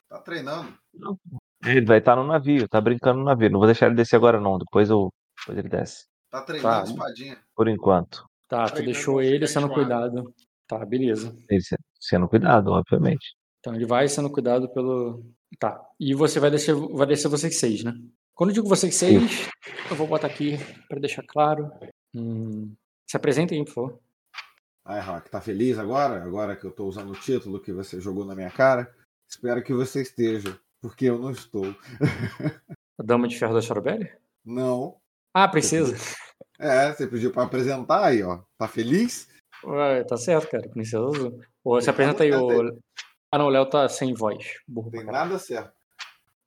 Tá 0.08 0.18
treinando. 0.18 0.72
Não. 0.94 1.18
Ele 1.64 1.84
vai 1.84 1.98
estar 1.98 2.16
no 2.16 2.24
navio, 2.24 2.68
tá 2.68 2.80
brincando 2.80 3.18
no 3.18 3.24
navio. 3.24 3.50
Não 3.50 3.58
vou 3.58 3.66
deixar 3.66 3.86
ele 3.86 3.96
descer 3.96 4.16
agora, 4.16 4.40
não. 4.40 4.58
Depois, 4.58 4.88
eu, 4.88 5.12
depois 5.40 5.58
ele 5.58 5.68
desce. 5.68 6.06
Tá 6.30 6.42
treinando 6.42 6.84
tá. 6.84 6.90
espadinha. 6.90 7.38
Por 7.54 7.68
enquanto. 7.68 8.27
Tá, 8.48 8.64
tu 8.66 8.82
deixou 8.82 9.20
ele 9.20 9.46
sendo 9.46 9.68
cuidado. 9.68 10.34
Tá, 10.66 10.84
beleza. 10.84 11.36
Ele 11.48 11.60
sendo 12.00 12.28
cuidado, 12.28 12.70
obviamente. 12.70 13.36
Então 13.60 13.74
ele 13.74 13.86
vai 13.86 14.08
sendo 14.08 14.30
cuidado 14.30 14.68
pelo. 14.72 15.22
Tá. 15.58 15.80
E 16.00 16.14
você 16.14 16.40
vai 16.40 16.50
descer, 16.50 16.74
vai 16.74 17.06
descer 17.06 17.28
vocês 17.28 17.58
seis, 17.58 17.84
né? 17.84 17.92
Quando 18.34 18.50
eu 18.50 18.54
digo 18.54 18.68
vocês 18.68 18.94
seis, 18.94 19.30
Sim. 19.30 19.50
eu 19.90 19.96
vou 19.96 20.06
botar 20.06 20.28
aqui 20.28 20.56
para 20.88 21.00
deixar 21.00 21.24
claro. 21.26 21.70
Hum, 22.14 22.74
se 23.08 23.16
apresentem, 23.16 23.64
por 23.64 23.72
favor. 23.72 24.00
Ai, 24.84 25.00
Rock, 25.00 25.28
tá 25.28 25.40
feliz 25.40 25.78
agora? 25.78 26.22
Agora 26.22 26.56
que 26.56 26.64
eu 26.64 26.70
tô 26.70 26.86
usando 26.86 27.10
o 27.10 27.20
título 27.20 27.60
que 27.60 27.72
você 27.72 28.00
jogou 28.00 28.24
na 28.24 28.34
minha 28.34 28.50
cara? 28.50 28.90
Espero 29.28 29.62
que 29.62 29.74
você 29.74 30.00
esteja, 30.00 30.58
porque 30.80 31.06
eu 31.06 31.18
não 31.18 31.30
estou. 31.30 31.64
A 32.98 33.02
Dama 33.02 33.28
de 33.28 33.38
Ferro 33.38 33.54
da 33.54 33.60
Chorobelli? 33.60 34.10
Não. 34.44 34.96
Ah, 35.34 35.46
princesa. 35.46 35.94
É, 36.58 36.92
você 36.92 37.06
pediu 37.06 37.32
para 37.32 37.44
apresentar 37.44 38.04
aí, 38.04 38.22
ó. 38.22 38.40
Tá 38.58 38.66
feliz? 38.66 39.28
Ué, 39.64 40.04
tá 40.04 40.16
certo, 40.16 40.50
cara. 40.50 40.68
Princesa 40.68 41.04
Azul. 41.04 41.40
Você 41.64 41.90
apresenta 41.90 42.24
aí 42.24 42.32
o. 42.32 42.78
Ah, 43.30 43.38
não, 43.38 43.46
o 43.46 43.50
Léo 43.50 43.66
tá 43.66 43.88
sem 43.88 44.14
voz. 44.14 44.54
Burro 44.66 44.90
Tem 44.90 45.04
nada 45.04 45.38
certo. 45.38 45.72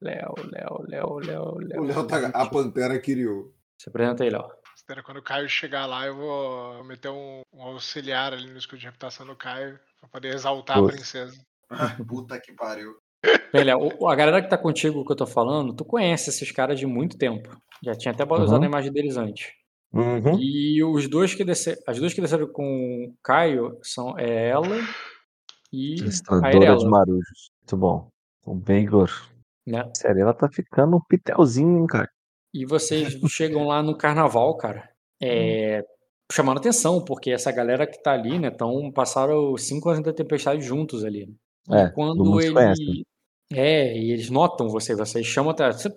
Léo, 0.02 0.34
Léo, 0.52 0.86
Léo, 0.88 1.20
Léo, 1.20 1.58
Léo. 1.60 1.82
O 1.82 1.86
Léo 1.86 2.08
tá. 2.08 2.28
A 2.34 2.50
Pantera 2.50 3.00
criou. 3.00 3.54
Se 3.80 3.90
apresenta 3.90 4.24
aí, 4.24 4.30
Léo. 4.30 4.50
Espera, 4.76 5.04
quando 5.04 5.18
o 5.18 5.24
Caio 5.24 5.48
chegar 5.48 5.86
lá, 5.86 6.08
eu 6.08 6.16
vou 6.16 6.84
meter 6.84 7.10
um, 7.10 7.42
um 7.54 7.62
auxiliar 7.62 8.34
ali 8.34 8.50
no 8.50 8.58
escudo 8.58 8.80
de 8.80 8.86
reputação 8.86 9.26
do 9.26 9.36
Caio 9.36 9.80
pra 10.00 10.10
poder 10.10 10.34
exaltar 10.34 10.80
a 10.80 10.88
princesa. 10.88 11.40
Puta 12.08 12.40
que 12.42 12.52
pariu. 12.54 12.96
Bem, 13.54 13.64
Léo, 13.64 14.08
a 14.08 14.16
galera 14.16 14.42
que 14.42 14.50
tá 14.50 14.58
contigo 14.58 15.06
que 15.06 15.12
eu 15.12 15.16
tô 15.16 15.28
falando, 15.28 15.76
tu 15.76 15.86
conhece 15.86 16.32
esses 16.32 16.52
caras 16.52 16.80
de 16.80 16.88
muito 16.88 17.18
tempo. 17.18 17.56
Já 17.84 17.94
tinha 17.94 18.12
até 18.12 18.24
usado 18.24 18.58
uhum. 18.58 18.64
a 18.64 18.66
imagem 18.66 18.92
deles 18.92 19.18
antes. 19.18 19.52
Uhum. 19.94 20.40
E 20.40 20.82
os 20.84 21.08
dois 21.10 21.36
que 21.36 21.44
desceram, 21.44 21.82
as 21.86 22.00
duas 22.00 22.14
que 22.14 22.22
desceram 22.22 22.48
com 22.48 23.10
o 23.10 23.14
Caio 23.22 23.78
são 23.84 24.18
é 24.18 24.50
ela 24.50 24.78
e 25.72 25.96
a 26.30 26.50
Erela. 26.50 26.78
de 26.78 26.86
marujos. 26.86 27.52
Muito 27.62 27.78
bom. 27.78 28.10
O 28.46 28.56
Bengor. 28.56 29.10
Né? 29.66 29.90
Sério, 29.96 30.22
ela 30.22 30.34
tá 30.34 30.50
ficando 30.50 30.98
um 30.98 31.02
pitelzinho, 31.08 31.80
hein, 31.80 31.88
cara. 31.88 32.10
E 32.54 32.66
vocês 32.66 33.18
chegam 33.30 33.68
lá 33.68 33.82
no 33.84 33.96
carnaval, 33.96 34.56
cara. 34.58 34.90
É, 35.22 35.86
chamando 36.32 36.58
atenção, 36.58 37.04
porque 37.04 37.32
essa 37.32 37.52
galera 37.52 37.86
que 37.86 38.02
tá 38.02 38.14
ali, 38.14 38.40
né, 38.40 38.50
tão, 38.50 38.92
passaram 38.92 39.56
cinco 39.58 39.90
anos 39.90 40.04
da 40.04 40.12
tempestade 40.12 40.62
juntos 40.62 41.06
ali. 41.06 41.28
Né? 41.68 41.84
É, 41.84 41.90
quando 41.90 42.42
ele. 42.42 42.54
Conhece. 42.54 43.06
É, 43.54 43.98
e 43.98 44.12
eles 44.12 44.30
notam 44.30 44.70
você, 44.70 44.96
vocês 44.96 45.26
chamam 45.26 45.52
até. 45.52 45.72
Você, 45.72 45.90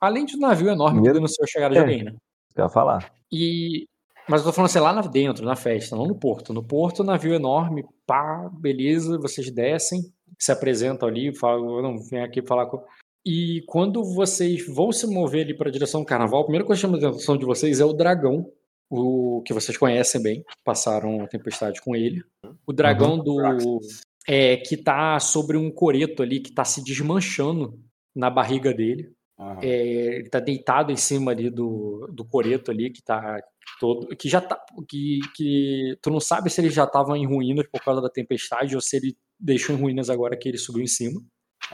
além 0.00 0.24
de 0.24 0.36
um 0.36 0.40
navio 0.40 0.68
enorme, 0.68 0.96
Primeiro... 0.96 1.20
no 1.20 1.28
seu 1.28 1.46
chegar 1.46 1.70
de 1.70 1.78
é. 1.78 1.80
alguém, 1.80 2.04
né? 2.04 2.14
Eu 2.60 2.66
ia 2.66 2.70
falar. 2.70 3.12
E 3.32 3.86
Mas 4.28 4.40
eu 4.40 4.46
tô 4.46 4.52
falando 4.52 4.70
assim, 4.70 4.78
lá 4.78 5.00
dentro, 5.02 5.44
na 5.44 5.56
festa, 5.56 5.96
não 5.96 6.06
no 6.06 6.14
porto. 6.14 6.52
No 6.52 6.62
porto, 6.62 7.04
navio 7.04 7.34
enorme, 7.34 7.84
pá, 8.06 8.48
beleza, 8.52 9.18
vocês 9.18 9.50
descem, 9.50 10.02
se 10.38 10.52
apresentam 10.52 11.08
ali, 11.08 11.34
falam, 11.34 11.82
não, 11.82 11.98
vem 11.98 12.22
aqui 12.22 12.42
falar 12.42 12.66
com. 12.66 12.82
E 13.24 13.62
quando 13.66 14.02
vocês 14.02 14.66
vão 14.66 14.92
se 14.92 15.06
mover 15.06 15.44
ali 15.44 15.54
para 15.54 15.68
a 15.68 15.72
direção 15.72 16.00
do 16.00 16.06
carnaval, 16.06 16.40
a 16.40 16.44
primeira 16.44 16.64
coisa 16.64 16.80
que 16.80 16.86
chama 16.86 16.98
a 16.98 17.10
atenção 17.10 17.36
de 17.36 17.44
vocês 17.44 17.80
é 17.80 17.84
o 17.84 17.92
dragão, 17.92 18.50
o 18.90 19.42
que 19.46 19.52
vocês 19.52 19.76
conhecem 19.76 20.22
bem, 20.22 20.44
passaram 20.64 21.22
a 21.22 21.28
tempestade 21.28 21.80
com 21.80 21.94
ele. 21.94 22.22
O 22.66 22.72
dragão 22.72 23.18
uhum. 23.18 23.22
do. 23.22 23.80
É, 24.26 24.56
que 24.56 24.76
tá 24.76 25.18
sobre 25.18 25.56
um 25.56 25.70
coreto 25.70 26.22
ali, 26.22 26.40
que 26.40 26.52
tá 26.52 26.64
se 26.64 26.82
desmanchando 26.82 27.78
na 28.14 28.28
barriga 28.28 28.72
dele. 28.72 29.12
Uhum. 29.40 29.58
É, 29.62 30.16
ele 30.16 30.28
tá 30.28 30.38
deitado 30.38 30.92
em 30.92 30.96
cima 30.96 31.30
ali 31.30 31.48
do, 31.48 32.06
do 32.12 32.26
coreto 32.26 32.70
ali, 32.70 32.90
que 32.90 33.02
tá 33.02 33.40
todo. 33.80 34.14
Que 34.14 34.28
já 34.28 34.38
tá. 34.38 34.62
Que, 34.86 35.18
que 35.34 35.96
tu 36.02 36.10
não 36.10 36.20
sabe 36.20 36.50
se 36.50 36.60
ele 36.60 36.68
já 36.68 36.86
tava 36.86 37.16
em 37.16 37.26
ruínas 37.26 37.66
por 37.72 37.82
causa 37.82 38.02
da 38.02 38.10
tempestade 38.10 38.74
ou 38.74 38.82
se 38.82 38.96
ele 38.96 39.16
deixou 39.38 39.74
em 39.74 39.80
ruínas 39.80 40.10
agora 40.10 40.36
que 40.36 40.46
ele 40.46 40.58
subiu 40.58 40.82
em 40.82 40.86
cima. 40.86 41.22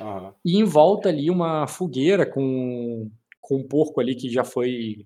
Uhum. 0.01 0.33
E 0.45 0.59
em 0.59 0.65
volta 0.65 1.09
ali 1.09 1.29
uma 1.29 1.67
fogueira 1.67 2.25
com, 2.25 3.11
com 3.41 3.57
um 3.57 3.67
porco 3.67 4.01
ali 4.01 4.15
que 4.15 4.31
já 4.31 4.45
foi. 4.45 5.05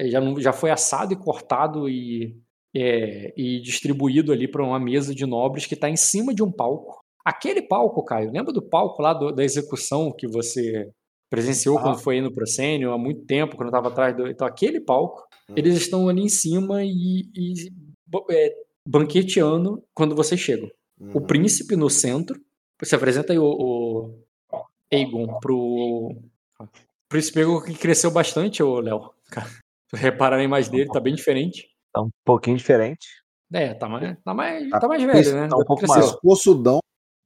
Já, 0.00 0.20
já 0.38 0.52
foi 0.52 0.70
assado 0.70 1.12
e 1.12 1.16
cortado 1.16 1.88
e, 1.88 2.34
é, 2.74 3.32
e 3.36 3.60
distribuído 3.60 4.32
ali 4.32 4.48
para 4.48 4.64
uma 4.64 4.80
mesa 4.80 5.14
de 5.14 5.24
nobres 5.26 5.66
que 5.66 5.74
está 5.74 5.88
em 5.88 5.96
cima 5.96 6.34
de 6.34 6.42
um 6.42 6.50
palco. 6.50 6.98
Aquele 7.24 7.62
palco, 7.62 8.02
Caio, 8.04 8.32
lembra 8.32 8.52
do 8.52 8.62
palco 8.62 9.00
lá 9.02 9.12
do, 9.12 9.30
da 9.30 9.44
execução 9.44 10.10
que 10.10 10.26
você 10.26 10.90
presenciou 11.30 11.78
ah. 11.78 11.82
quando 11.82 12.00
foi 12.00 12.16
aí 12.16 12.20
no 12.20 12.34
proscênio 12.34 12.92
há 12.92 12.98
muito 12.98 13.24
tempo, 13.24 13.56
quando 13.56 13.68
estava 13.68 13.88
atrás 13.88 14.14
do. 14.14 14.26
Então, 14.26 14.46
aquele 14.46 14.80
palco, 14.80 15.22
hum. 15.48 15.54
eles 15.56 15.76
estão 15.76 16.08
ali 16.08 16.22
em 16.22 16.28
cima 16.28 16.84
e, 16.84 17.30
e 17.34 17.54
é, 18.30 18.52
banqueteando 18.86 19.82
quando 19.94 20.16
vocês 20.16 20.40
chegam. 20.40 20.68
Uhum. 21.00 21.12
O 21.14 21.20
príncipe 21.20 21.76
no 21.76 21.88
centro. 21.88 22.38
Você 22.80 22.96
apresenta 22.96 23.32
aí 23.32 23.38
o, 23.38 23.44
o 23.44 24.14
Aegon 24.92 25.38
pro. 25.40 26.16
Príncipe 27.08 27.40
Aegon 27.40 27.60
que 27.60 27.74
cresceu 27.74 28.10
bastante, 28.10 28.62
o 28.62 28.80
Léo. 28.80 29.10
Repararem 29.92 30.48
mais 30.48 30.68
dele, 30.68 30.90
tá 30.90 31.00
bem 31.00 31.14
diferente. 31.14 31.68
Tá 31.92 32.02
um 32.02 32.10
pouquinho 32.24 32.56
diferente. 32.56 33.06
É, 33.52 33.74
tá 33.74 33.88
mais, 33.88 34.16
tá 34.22 34.32
mais, 34.32 34.70
tá 34.70 34.88
mais 34.88 35.02
velho, 35.02 35.34
né? 35.34 35.48
Tá 35.48 35.56
um 35.56 35.64
pouco 35.64 35.86
mais 35.86 36.12
possudão. 36.20 36.78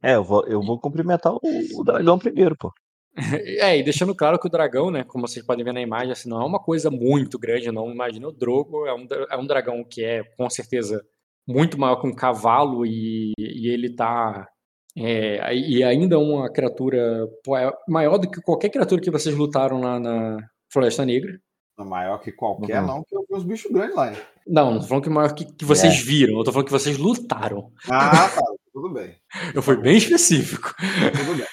É, 0.02 0.16
eu 0.16 0.24
vou, 0.24 0.46
eu 0.46 0.60
vou 0.62 0.80
cumprimentar 0.80 1.34
o, 1.34 1.40
o 1.42 1.84
dragão 1.84 2.18
primeiro, 2.18 2.56
pô. 2.56 2.72
É, 3.16 3.78
e 3.78 3.82
deixando 3.82 4.14
claro 4.14 4.38
que 4.38 4.46
o 4.46 4.50
dragão, 4.50 4.90
né, 4.90 5.04
como 5.04 5.26
vocês 5.26 5.44
podem 5.44 5.64
ver 5.64 5.72
na 5.72 5.80
imagem, 5.80 6.12
assim, 6.12 6.28
não 6.28 6.42
é 6.42 6.44
uma 6.44 6.58
coisa 6.58 6.90
muito 6.90 7.38
grande, 7.38 7.70
não. 7.70 7.90
Imagina 7.90 8.28
o 8.28 8.32
Drogo, 8.32 8.86
é 8.86 8.94
um, 8.94 9.06
é 9.30 9.36
um 9.36 9.46
dragão 9.46 9.84
que 9.84 10.02
é, 10.04 10.24
com 10.36 10.50
certeza, 10.50 11.04
muito 11.46 11.78
maior 11.78 11.96
que 11.96 12.06
um 12.06 12.14
cavalo 12.14 12.84
e, 12.84 13.32
e 13.38 13.68
ele 13.68 13.94
tá. 13.94 14.48
É, 14.96 15.54
e 15.54 15.82
ainda 15.82 16.18
uma 16.18 16.52
criatura 16.52 17.28
é 17.56 17.72
maior 17.88 18.16
do 18.16 18.30
que 18.30 18.40
qualquer 18.40 18.68
criatura 18.68 19.00
que 19.00 19.10
vocês 19.10 19.34
lutaram 19.34 19.80
na, 19.80 19.98
na 19.98 20.36
Floresta 20.72 21.04
Negra. 21.04 21.38
Maior 21.76 22.18
que 22.18 22.30
qualquer, 22.30 22.80
uhum. 22.80 22.86
não, 22.86 23.04
que 23.04 23.16
eu 23.16 23.24
vi 23.28 23.34
os 23.36 23.42
bichos 23.42 23.72
grandes 23.72 23.96
lá. 23.96 24.12
Hein? 24.12 24.18
Não, 24.46 24.72
não 24.72 24.80
tô 24.80 24.86
falando 24.86 25.02
que 25.02 25.10
maior 25.10 25.34
que, 25.34 25.44
que 25.44 25.64
vocês 25.64 25.94
é. 25.94 25.96
viram, 25.96 26.38
eu 26.38 26.44
tô 26.44 26.52
falando 26.52 26.66
que 26.66 26.72
vocês 26.72 26.96
lutaram. 26.96 27.72
Ah, 27.90 28.28
tá, 28.28 28.42
tudo 28.72 28.90
bem. 28.90 29.16
Eu 29.54 29.62
fui 29.62 29.76
bem 29.76 29.96
específico. 29.96 30.74
Tudo 31.16 31.36
bem. 31.36 31.46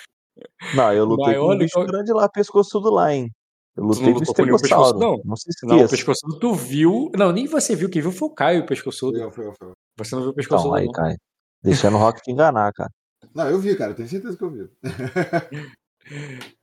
Não, 0.75 0.93
eu 0.93 1.05
lutei 1.05 1.33
Maior 1.33 1.47
com 1.47 1.55
um 1.55 1.57
bicho 1.57 1.79
eu... 1.79 1.85
grande 1.85 2.13
lá, 2.13 2.29
pescoçudo 2.29 2.91
lá, 2.91 3.13
hein? 3.13 3.29
Eu 3.75 3.85
lutei 3.85 4.13
com 4.13 4.19
o 4.19 4.59
pescoço, 4.59 4.97
não. 4.97 5.21
Não 5.23 5.35
se 5.35 5.49
esqueça. 5.49 5.73
Não, 5.73 5.85
o 5.85 5.89
pescoçudo 5.89 6.39
tu 6.39 6.53
viu. 6.53 7.09
Não, 7.15 7.31
nem 7.31 7.47
você 7.47 7.75
viu, 7.75 7.89
quem 7.89 8.01
viu 8.01 8.11
foi 8.11 8.27
o 8.27 8.33
Caio, 8.33 8.63
o 8.63 8.65
pescoçudo. 8.65 9.17
Eu, 9.17 9.31
eu, 9.37 9.53
eu. 9.61 9.73
Você 9.97 10.15
não 10.15 10.21
viu 10.21 10.31
o 10.31 10.35
pescoçudo, 10.35 10.69
não. 10.69 10.75
aí, 10.75 10.85
não. 10.85 10.91
Caio. 10.91 11.17
Deixando 11.63 11.95
o 11.95 11.99
Rock 11.99 12.21
te 12.21 12.31
enganar, 12.31 12.71
cara. 12.73 12.89
Não, 13.33 13.49
eu 13.49 13.59
vi, 13.59 13.75
cara, 13.75 13.93
tenho 13.93 14.09
certeza 14.09 14.37
que 14.37 14.43
eu 14.43 14.51
vi. 14.51 14.69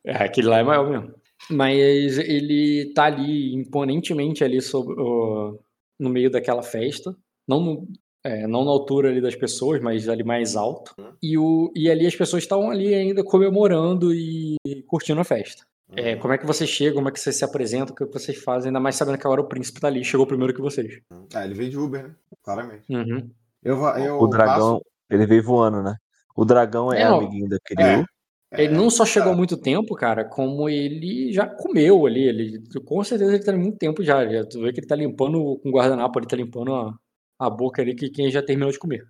é, 0.05 0.25
aquele 0.25 0.49
lá 0.49 0.59
é 0.59 0.63
maior 0.63 0.89
mesmo. 0.89 1.15
Mas 1.51 2.19
ele 2.19 2.93
tá 2.95 3.05
ali 3.05 3.55
imponentemente 3.55 4.45
ali 4.45 4.61
sobre, 4.61 4.95
uh, 5.01 5.59
no 5.99 6.11
meio 6.11 6.31
daquela 6.31 6.63
festa. 6.63 7.15
Não 7.47 7.87
é, 8.29 8.47
não 8.47 8.65
na 8.65 8.71
altura 8.71 9.09
ali 9.09 9.21
das 9.21 9.35
pessoas, 9.35 9.81
mas 9.81 10.09
ali 10.09 10.23
mais 10.23 10.55
alto. 10.55 10.95
Uhum. 10.99 11.13
E, 11.23 11.39
o, 11.39 11.73
e 11.75 11.91
ali 11.91 12.07
as 12.07 12.15
pessoas 12.15 12.43
estavam 12.43 12.71
ali 12.71 12.95
ainda 12.95 13.25
comemorando 13.25 14.15
e 14.15 14.57
curtindo 14.87 15.21
a 15.21 15.25
festa. 15.25 15.65
É, 15.97 16.15
uhum. 16.15 16.21
como 16.21 16.35
é 16.35 16.39
que 16.39 16.47
vocês 16.47 16.69
chegam, 16.69 16.97
como 16.97 17.09
é 17.09 17.13
que 17.13 17.19
vocês 17.19 17.37
se 17.37 17.45
apresentam, 17.45 17.95
o 17.95 17.97
que 17.97 18.05
vocês 18.05 18.37
fazem, 18.37 18.69
ainda 18.69 18.81
mais 18.81 18.97
sabendo 18.97 19.17
que 19.17 19.27
agora 19.27 19.41
o 19.41 19.49
príncipe 19.49 19.81
tá 19.81 19.89
ali, 19.89 20.05
chegou 20.05 20.27
primeiro 20.27 20.55
que 20.55 20.61
vocês. 20.61 21.01
Ah, 21.35 21.45
ele 21.45 21.55
veio 21.55 21.71
de 21.71 21.79
Uber, 21.79 22.03
né? 22.03 22.15
Claramente. 22.43 22.85
Uhum. 22.91 23.31
Eu, 23.65 23.83
eu 23.97 24.21
o 24.21 24.27
dragão, 24.29 24.79
passo... 24.79 24.85
ele 25.11 25.27
veio 25.27 25.43
voando, 25.43 25.83
né? 25.83 25.97
O 26.37 26.45
dragão 26.45 26.93
é, 26.93 27.01
é 27.01 27.05
amiguinho 27.05 27.49
da 27.49 27.57
Kiryu. 27.65 28.05
É, 28.53 28.65
ele 28.65 28.75
não 28.75 28.91
só 28.91 29.05
chegou 29.05 29.33
há 29.33 29.37
muito 29.37 29.57
tempo, 29.57 29.95
cara, 29.95 30.25
como 30.25 30.69
ele 30.69 31.33
já 31.33 31.47
comeu 31.47 32.07
ali. 32.07 32.29
Ele, 32.29 32.63
com 32.85 33.03
certeza 33.03 33.35
ele 33.35 33.45
tá 33.45 33.53
muito 33.53 33.79
tempo 33.79 34.03
já. 34.03 34.27
já 34.27 34.45
tu 34.45 34.61
vê 34.61 34.73
que 34.73 34.81
ele 34.81 34.87
tá 34.87 34.97
limpando 34.97 35.59
com 35.63 35.71
guardanapo, 35.71 36.19
ele 36.19 36.27
tá 36.27 36.37
limpando 36.37 36.75
a, 36.75 36.95
a 37.39 37.49
boca 37.49 37.83
ali 37.83 37.95
que 37.95 38.11
quem 38.11 38.31
já 38.31 38.43
terminou 38.43 38.71
de 38.71 38.79
comer. 38.79 39.07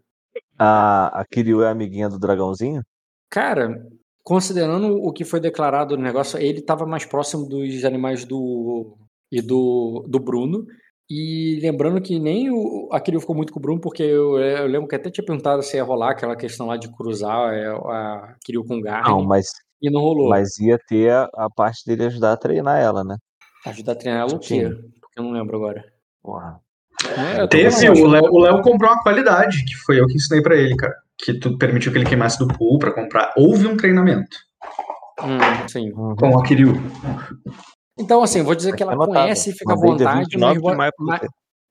A, 0.59 1.21
a 1.21 1.25
Kiryu 1.25 1.63
é 1.63 1.71
amiguinha 1.71 2.09
do 2.09 2.19
dragãozinho? 2.19 2.83
Cara, 3.31 3.87
considerando 4.23 4.97
o 5.03 5.13
que 5.13 5.25
foi 5.25 5.41
declarado 5.41 5.97
no 5.97 6.03
negócio, 6.03 6.39
ele 6.39 6.59
estava 6.59 6.87
mais 6.87 7.05
próximo 7.05 7.49
dos 7.49 7.85
animais 7.85 8.25
do 8.25 8.97
e 9.31 9.41
do, 9.41 10.05
do 10.09 10.19
Bruno. 10.19 10.67
E 11.11 11.59
lembrando 11.63 12.03
que 12.03 12.19
nem 12.19 12.51
o, 12.51 12.89
a 12.93 13.01
Kiryu 13.01 13.21
ficou 13.21 13.35
muito 13.35 13.51
com 13.53 13.59
o 13.59 13.63
Bruno, 13.63 13.81
porque 13.81 14.03
eu, 14.03 14.39
eu, 14.39 14.67
lembro 14.67 14.87
que 14.87 14.95
até 14.95 15.11
tinha 15.11 15.25
perguntado 15.25 15.63
se 15.63 15.77
ia 15.77 15.85
rolar 15.85 16.11
aquela 16.11 16.37
questão 16.37 16.67
lá 16.67 16.77
de 16.77 16.95
cruzar 16.95 17.55
é, 17.55 17.67
a 17.67 18.37
Kiryu 18.45 18.65
com 18.65 18.77
o 18.77 18.83
Garden. 18.83 19.11
Não, 19.11 19.25
mas. 19.25 19.47
E 19.81 19.91
não 19.91 20.01
rolou. 20.03 20.29
Mas 20.29 20.59
ia 20.59 20.79
ter 20.79 21.11
a, 21.11 21.29
a 21.35 21.49
parte 21.49 21.87
dele 21.87 22.05
ajudar 22.05 22.33
a 22.33 22.37
treinar 22.37 22.79
ela, 22.79 23.03
né? 23.03 23.17
Ajudar 23.65 23.93
a 23.93 23.97
treinar 23.97 24.23
ela 24.23 24.37
o 24.37 24.39
quê? 24.39 24.69
Porque 25.01 25.19
eu 25.19 25.25
não 25.25 25.31
lembro 25.31 25.57
agora. 25.57 25.83
Porra. 26.21 26.61
É, 27.07 27.47
Teve, 27.47 27.91
o 27.91 28.07
Léo, 28.07 28.25
o 28.25 28.39
Léo 28.41 28.61
comprou 28.63 28.91
uma 28.91 29.03
qualidade, 29.03 29.65
que 29.65 29.75
foi 29.77 30.01
eu 30.01 30.07
que 30.07 30.15
ensinei 30.15 30.43
para 30.43 30.57
ele, 30.57 30.77
cara. 30.77 30.97
Que 31.17 31.35
tu 31.35 31.57
permitiu 31.57 31.93
que 31.93 31.99
ele 31.99 32.05
queimasse 32.05 32.39
do 32.39 32.49
pool 32.49 32.79
para 32.79 32.93
comprar. 32.93 33.33
Houve 33.37 33.67
um 33.67 33.77
treinamento. 33.77 34.37
Hum, 35.23 35.69
sim. 35.69 35.91
Com 35.91 36.39
a 36.39 36.43
Kiryu. 36.43 36.75
Então, 37.99 38.23
assim, 38.23 38.43
vou 38.43 38.55
dizer 38.55 38.75
que 38.75 38.83
ela 38.83 38.97
conhece 38.97 39.51
e 39.51 39.53
fica 39.53 39.73
à 39.73 39.77
vontade, 39.77 40.39
mas 40.39 40.61
vou, 40.61 40.75
mas, 40.75 40.93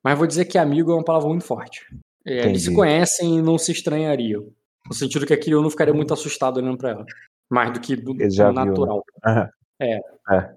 mas 0.03 0.17
vou 0.17 0.28
dizer 0.28 0.45
que 0.45 0.57
amigo 0.57 0.91
é 0.91 0.95
uma 0.95 1.03
palavra 1.03 1.30
muito 1.30 1.45
forte. 1.45 1.82
É, 2.25 2.45
eles 2.47 2.63
se 2.63 2.73
conhecem 2.73 3.38
e 3.38 3.41
não 3.41 3.57
se 3.57 3.71
estranhariam. 3.71 4.43
No 4.86 4.93
sentido 4.93 5.25
que 5.25 5.34
a 5.34 5.38
Kiryu 5.38 5.61
não 5.61 5.69
ficaria 5.69 5.93
muito 5.93 6.13
assustado 6.13 6.57
olhando 6.57 6.78
pra 6.78 6.91
ela. 6.91 7.05
Mais 7.49 7.71
do 7.71 7.80
que 7.80 7.95
do, 7.95 8.13
do 8.13 8.53
natural. 8.53 9.03
Viu, 9.25 9.34
né? 9.34 9.49
É. 9.80 9.99
é. 10.32 10.49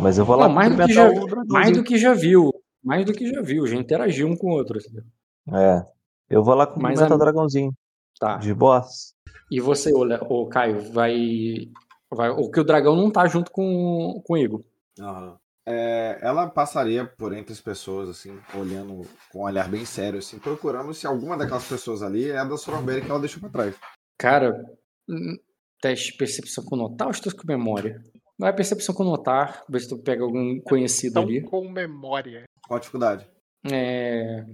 Mas 0.00 0.18
eu 0.18 0.24
vou 0.24 0.36
lá 0.36 0.48
não, 0.48 0.54
mais, 0.54 0.74
do 0.74 0.84
que, 0.84 0.92
já, 0.92 1.08
mais 1.48 1.72
do 1.72 1.84
que 1.84 1.98
já 1.98 2.14
viu 2.14 2.51
mais 2.82 3.04
do 3.04 3.12
que 3.12 3.30
já 3.30 3.40
viu, 3.40 3.66
já 3.66 3.76
interagiu 3.76 4.26
um 4.26 4.36
com 4.36 4.48
o 4.48 4.54
outro. 4.54 4.78
É. 5.54 5.86
Eu 6.28 6.42
vou 6.42 6.54
lá 6.54 6.66
cumprimentar 6.66 7.10
a... 7.10 7.14
o 7.14 7.18
dragãozinho. 7.18 7.72
Tá. 8.18 8.36
De 8.36 8.54
boss. 8.54 9.14
E 9.50 9.60
você, 9.60 9.92
o, 9.92 10.46
Caio, 10.46 10.92
vai. 10.92 11.70
vai 12.10 12.30
o 12.30 12.50
que 12.50 12.60
o 12.60 12.64
dragão 12.64 12.96
não 12.96 13.10
tá 13.10 13.26
junto 13.26 13.50
com, 13.50 14.22
com 14.24 14.34
o 14.34 14.38
Igor. 14.38 14.64
Uhum. 14.98 15.36
É, 15.66 16.18
ela 16.20 16.48
passaria 16.48 17.04
por 17.04 17.32
entre 17.32 17.52
as 17.52 17.60
pessoas, 17.60 18.08
assim, 18.08 18.36
olhando 18.54 19.06
com 19.30 19.40
um 19.40 19.42
olhar 19.42 19.68
bem 19.68 19.84
sério, 19.84 20.18
assim, 20.18 20.38
procurando 20.38 20.92
se 20.92 21.06
alguma 21.06 21.36
daquelas 21.36 21.66
pessoas 21.68 22.02
ali 22.02 22.30
é 22.30 22.38
a 22.38 22.44
da 22.44 22.56
Sororberry 22.56 23.02
que 23.02 23.10
ela 23.10 23.20
deixou 23.20 23.40
pra 23.40 23.50
trás. 23.50 23.76
Cara, 24.18 24.64
hum, 25.08 25.38
teste 25.80 26.12
de 26.12 26.18
percepção 26.18 26.64
com 26.64 26.76
notar 26.76 27.06
ou 27.06 27.12
estou 27.12 27.32
com 27.32 27.46
memória? 27.46 28.02
Vai 28.38 28.52
percepção 28.52 28.94
com 28.94 29.04
notar, 29.04 29.62
ver 29.68 29.80
se 29.80 29.88
tu 29.88 29.98
pega 29.98 30.24
algum 30.24 30.60
conhecido 30.60 31.20
então, 31.20 31.22
ali. 31.22 31.42
com 31.42 31.68
memória. 31.70 32.44
Qual 32.66 32.76
a 32.76 32.80
dificuldade? 32.80 33.28
É. 33.70 34.44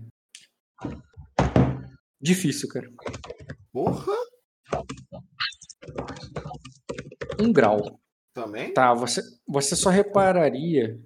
Difícil, 2.20 2.68
cara. 2.68 2.90
Porra! 3.72 4.12
Um 7.40 7.52
grau. 7.52 8.00
Também? 8.34 8.72
Tá, 8.72 8.92
você, 8.94 9.20
você 9.46 9.76
só 9.76 9.90
repararia 9.90 11.00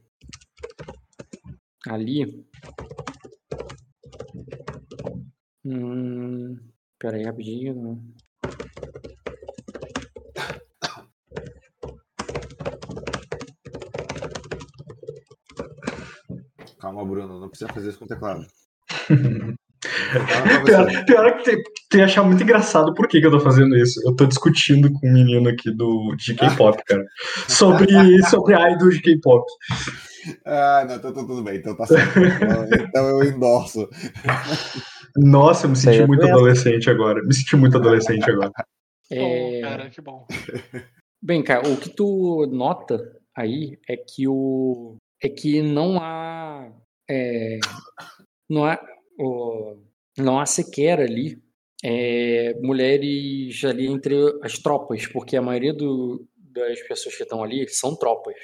ali. 1.86 2.46
Hum, 5.64 6.58
pera 6.98 7.16
aí, 7.16 7.24
rapidinho. 7.24 8.14
Calma, 16.82 17.04
Bruno, 17.04 17.38
não 17.38 17.48
precisa 17.48 17.72
fazer 17.72 17.90
isso 17.90 17.98
com 18.00 18.06
o 18.06 18.08
teclado. 18.08 18.44
pior, 20.66 21.04
pior 21.06 21.36
que 21.36 21.44
tem, 21.44 21.62
tem 21.88 22.02
achar 22.02 22.24
muito 22.24 22.42
engraçado 22.42 22.92
por 22.92 23.06
que, 23.06 23.20
que 23.20 23.26
eu 23.28 23.30
tô 23.30 23.38
fazendo 23.38 23.76
isso. 23.76 24.00
Eu 24.04 24.16
tô 24.16 24.26
discutindo 24.26 24.92
com 24.92 25.08
um 25.08 25.12
menino 25.12 25.48
aqui 25.48 25.70
do, 25.70 26.12
de 26.16 26.34
K-pop, 26.34 26.82
cara. 26.84 27.06
Sobre, 27.46 27.86
sobre 28.24 28.54
idol 28.56 28.88
de 28.88 29.00
K-pop. 29.00 29.46
Ah, 30.44 30.84
não, 30.88 30.96
então, 30.96 31.12
tudo 31.12 31.40
bem, 31.44 31.58
então 31.58 31.76
tá 31.76 31.86
certo. 31.86 32.18
Então 32.18 33.08
eu 33.10 33.22
endorso. 33.22 33.88
Nossa, 35.16 35.66
eu 35.66 35.70
me 35.70 35.76
senti 35.76 36.04
muito 36.04 36.26
adolescente 36.26 36.90
agora. 36.90 37.22
Me 37.22 37.32
senti 37.32 37.54
muito 37.54 37.76
adolescente 37.76 38.28
agora. 38.28 38.50
É... 39.10 39.58
Oh, 39.58 39.60
cara, 39.60 39.90
que 39.90 40.00
bom. 40.00 40.26
Bem, 41.20 41.42
cara, 41.42 41.68
o 41.68 41.76
que 41.76 41.90
tu 41.90 42.48
nota 42.50 43.14
aí 43.36 43.78
é 43.86 43.94
que 43.94 44.26
o 44.26 44.96
é 45.22 45.28
que 45.28 45.62
não 45.62 45.98
há 46.00 46.72
é, 47.08 47.58
não 48.48 48.64
há 48.64 48.80
não 50.18 50.40
há 50.40 50.46
sequer 50.46 51.00
ali 51.00 51.40
é, 51.82 52.54
mulheres 52.60 53.64
ali 53.64 53.86
entre 53.86 54.14
as 54.42 54.58
tropas, 54.58 55.06
porque 55.06 55.36
a 55.36 55.42
maioria 55.42 55.72
do, 55.72 56.26
das 56.36 56.80
pessoas 56.82 57.16
que 57.16 57.24
estão 57.24 57.42
ali 57.42 57.68
são 57.68 57.96
tropas. 57.96 58.36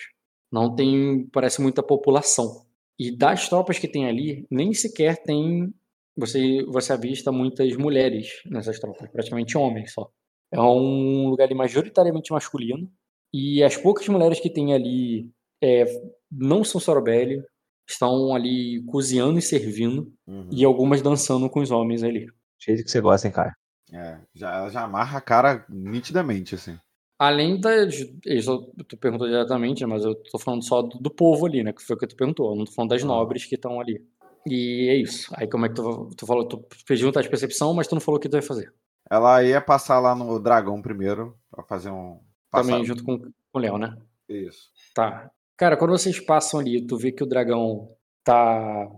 Não 0.50 0.74
tem, 0.74 1.28
parece, 1.32 1.60
muita 1.60 1.82
população. 1.82 2.66
E 2.98 3.16
das 3.16 3.48
tropas 3.48 3.78
que 3.78 3.86
tem 3.86 4.06
ali, 4.06 4.46
nem 4.50 4.74
sequer 4.74 5.22
tem 5.22 5.72
você, 6.16 6.64
você 6.64 6.92
avista 6.92 7.30
muitas 7.30 7.76
mulheres 7.76 8.42
nessas 8.46 8.80
tropas, 8.80 9.08
praticamente 9.10 9.56
homens 9.56 9.92
só. 9.92 10.10
É 10.52 10.60
um 10.60 11.28
lugar 11.28 11.48
majoritariamente 11.54 12.32
masculino. 12.32 12.90
E 13.32 13.62
as 13.62 13.76
poucas 13.76 14.08
mulheres 14.08 14.40
que 14.40 14.50
tem 14.50 14.74
ali 14.74 15.30
é, 15.62 15.84
não 16.30 16.64
são 16.64 16.80
Sorobelli, 16.80 17.42
estão 17.88 18.34
ali 18.34 18.82
cozinhando 18.84 19.38
e 19.38 19.42
servindo, 19.42 20.12
uhum. 20.26 20.48
e 20.50 20.64
algumas 20.64 21.00
dançando 21.00 21.48
com 21.48 21.60
os 21.60 21.70
homens 21.70 22.02
ali. 22.02 22.26
Cheio 22.58 22.82
que 22.84 22.90
você 22.90 23.00
gosta, 23.00 23.26
hein, 23.26 23.32
cara? 23.32 23.56
É, 23.92 24.18
já, 24.34 24.68
já 24.68 24.82
amarra 24.82 25.18
a 25.18 25.22
cara 25.22 25.64
nitidamente, 25.68 26.54
assim. 26.54 26.78
Além 27.18 27.58
das. 27.60 27.94
Isso 28.24 28.72
tu 28.86 28.96
perguntou 28.96 29.26
diretamente, 29.26 29.84
mas 29.86 30.04
eu 30.04 30.14
tô 30.14 30.38
falando 30.38 30.62
só 30.62 30.82
do, 30.82 30.98
do, 30.98 31.10
povo 31.10 31.46
ali, 31.46 31.64
né? 31.64 31.72
Que 31.72 31.82
foi 31.82 31.96
o 31.96 31.98
que 31.98 32.06
tu 32.06 32.14
perguntou. 32.14 32.50
Eu 32.50 32.56
não 32.56 32.64
tô 32.64 32.72
falando 32.72 32.90
das 32.90 33.02
nobres 33.02 33.44
que 33.44 33.56
estão 33.56 33.80
ali. 33.80 34.06
E 34.46 34.88
é 34.88 34.94
isso. 34.96 35.32
Aí 35.36 35.48
como 35.48 35.66
é 35.66 35.68
que 35.68 35.74
tu, 35.74 36.10
tu 36.16 36.26
falou? 36.26 36.46
Tu 36.46 36.64
pediu 36.86 37.08
um 37.08 37.12
teste 37.12 37.24
de 37.24 37.30
percepção, 37.30 37.74
mas 37.74 37.88
tu 37.88 37.94
não 37.94 38.00
falou 38.00 38.18
o 38.18 38.20
que 38.20 38.28
tu 38.28 38.36
ia 38.36 38.42
fazer. 38.42 38.72
Ela 39.10 39.42
ia 39.42 39.60
passar 39.60 39.98
lá 39.98 40.14
no 40.14 40.38
dragão 40.38 40.80
primeiro, 40.80 41.36
pra 41.50 41.64
fazer 41.64 41.90
um. 41.90 42.20
Passar... 42.50 42.70
Também 42.70 42.84
junto 42.84 43.02
com, 43.02 43.18
com 43.18 43.32
o 43.52 43.58
Léo, 43.58 43.78
né? 43.78 43.96
Isso. 44.28 44.70
Tá. 44.94 45.28
Cara, 45.58 45.76
quando 45.76 45.90
vocês 45.90 46.20
passam 46.20 46.60
ali, 46.60 46.86
tu 46.86 46.96
vê 46.96 47.10
que 47.10 47.22
o 47.24 47.26
dragão 47.26 47.90
tá. 48.24 48.88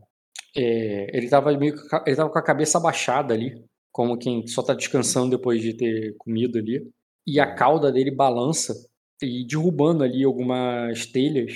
É, 0.54 1.16
ele 1.16 1.28
tava 1.28 1.56
meio 1.56 1.74
ele 2.06 2.16
tava 2.16 2.30
com 2.30 2.38
a 2.38 2.42
cabeça 2.44 2.78
abaixada 2.78 3.32
ali, 3.32 3.64
como 3.90 4.18
quem 4.18 4.46
só 4.46 4.62
tá 4.62 4.74
descansando 4.74 5.36
depois 5.36 5.62
de 5.62 5.74
ter 5.74 6.14
comido 6.18 6.58
ali. 6.58 6.86
E 7.26 7.40
a 7.40 7.54
cauda 7.54 7.90
dele 7.90 8.10
balança 8.10 8.74
e 9.22 9.46
derrubando 9.46 10.04
ali 10.04 10.24
algumas 10.24 11.06
telhas. 11.06 11.52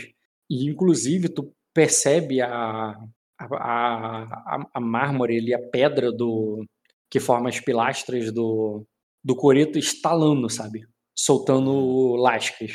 E 0.51 0.67
inclusive 0.67 1.29
tu 1.29 1.53
percebe 1.75 2.41
a, 2.41 2.97
a, 3.39 3.47
a, 3.51 4.67
a 4.75 4.81
mármore 4.81 5.39
ali, 5.39 5.55
a 5.55 5.61
pedra 5.71 6.11
do 6.13 6.65
que 7.11 7.21
forma 7.21 7.49
as 7.51 7.61
pilastras 7.61 8.33
do, 8.33 8.87
do 9.23 9.37
coreto 9.37 9.79
estalando, 9.79 10.49
sabe? 10.49 10.87
Soltando 11.17 12.17
lascas. 12.17 12.73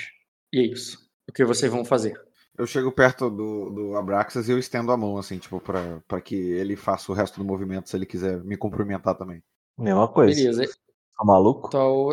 E 0.53 0.59
é 0.59 0.63
isso 0.63 1.08
o 1.29 1.33
que 1.33 1.45
vocês 1.45 1.71
vão 1.71 1.85
fazer? 1.85 2.19
Eu 2.57 2.67
chego 2.67 2.91
perto 2.91 3.29
do, 3.29 3.69
do 3.69 3.95
Abraxas 3.95 4.49
e 4.49 4.51
eu 4.51 4.59
estendo 4.59 4.91
a 4.91 4.97
mão, 4.97 5.17
assim, 5.17 5.37
tipo, 5.37 5.61
pra, 5.61 6.01
pra 6.07 6.19
que 6.19 6.35
ele 6.35 6.75
faça 6.75 7.11
o 7.11 7.15
resto 7.15 7.37
do 7.39 7.45
movimento 7.45 7.89
se 7.89 7.95
ele 7.95 8.05
quiser 8.05 8.43
me 8.43 8.57
cumprimentar 8.57 9.15
também. 9.15 9.41
Mesma 9.77 10.07
coisa. 10.07 10.35
Beleza. 10.35 10.65
Tá 10.65 11.23
maluco? 11.23 11.67
Então, 11.67 12.09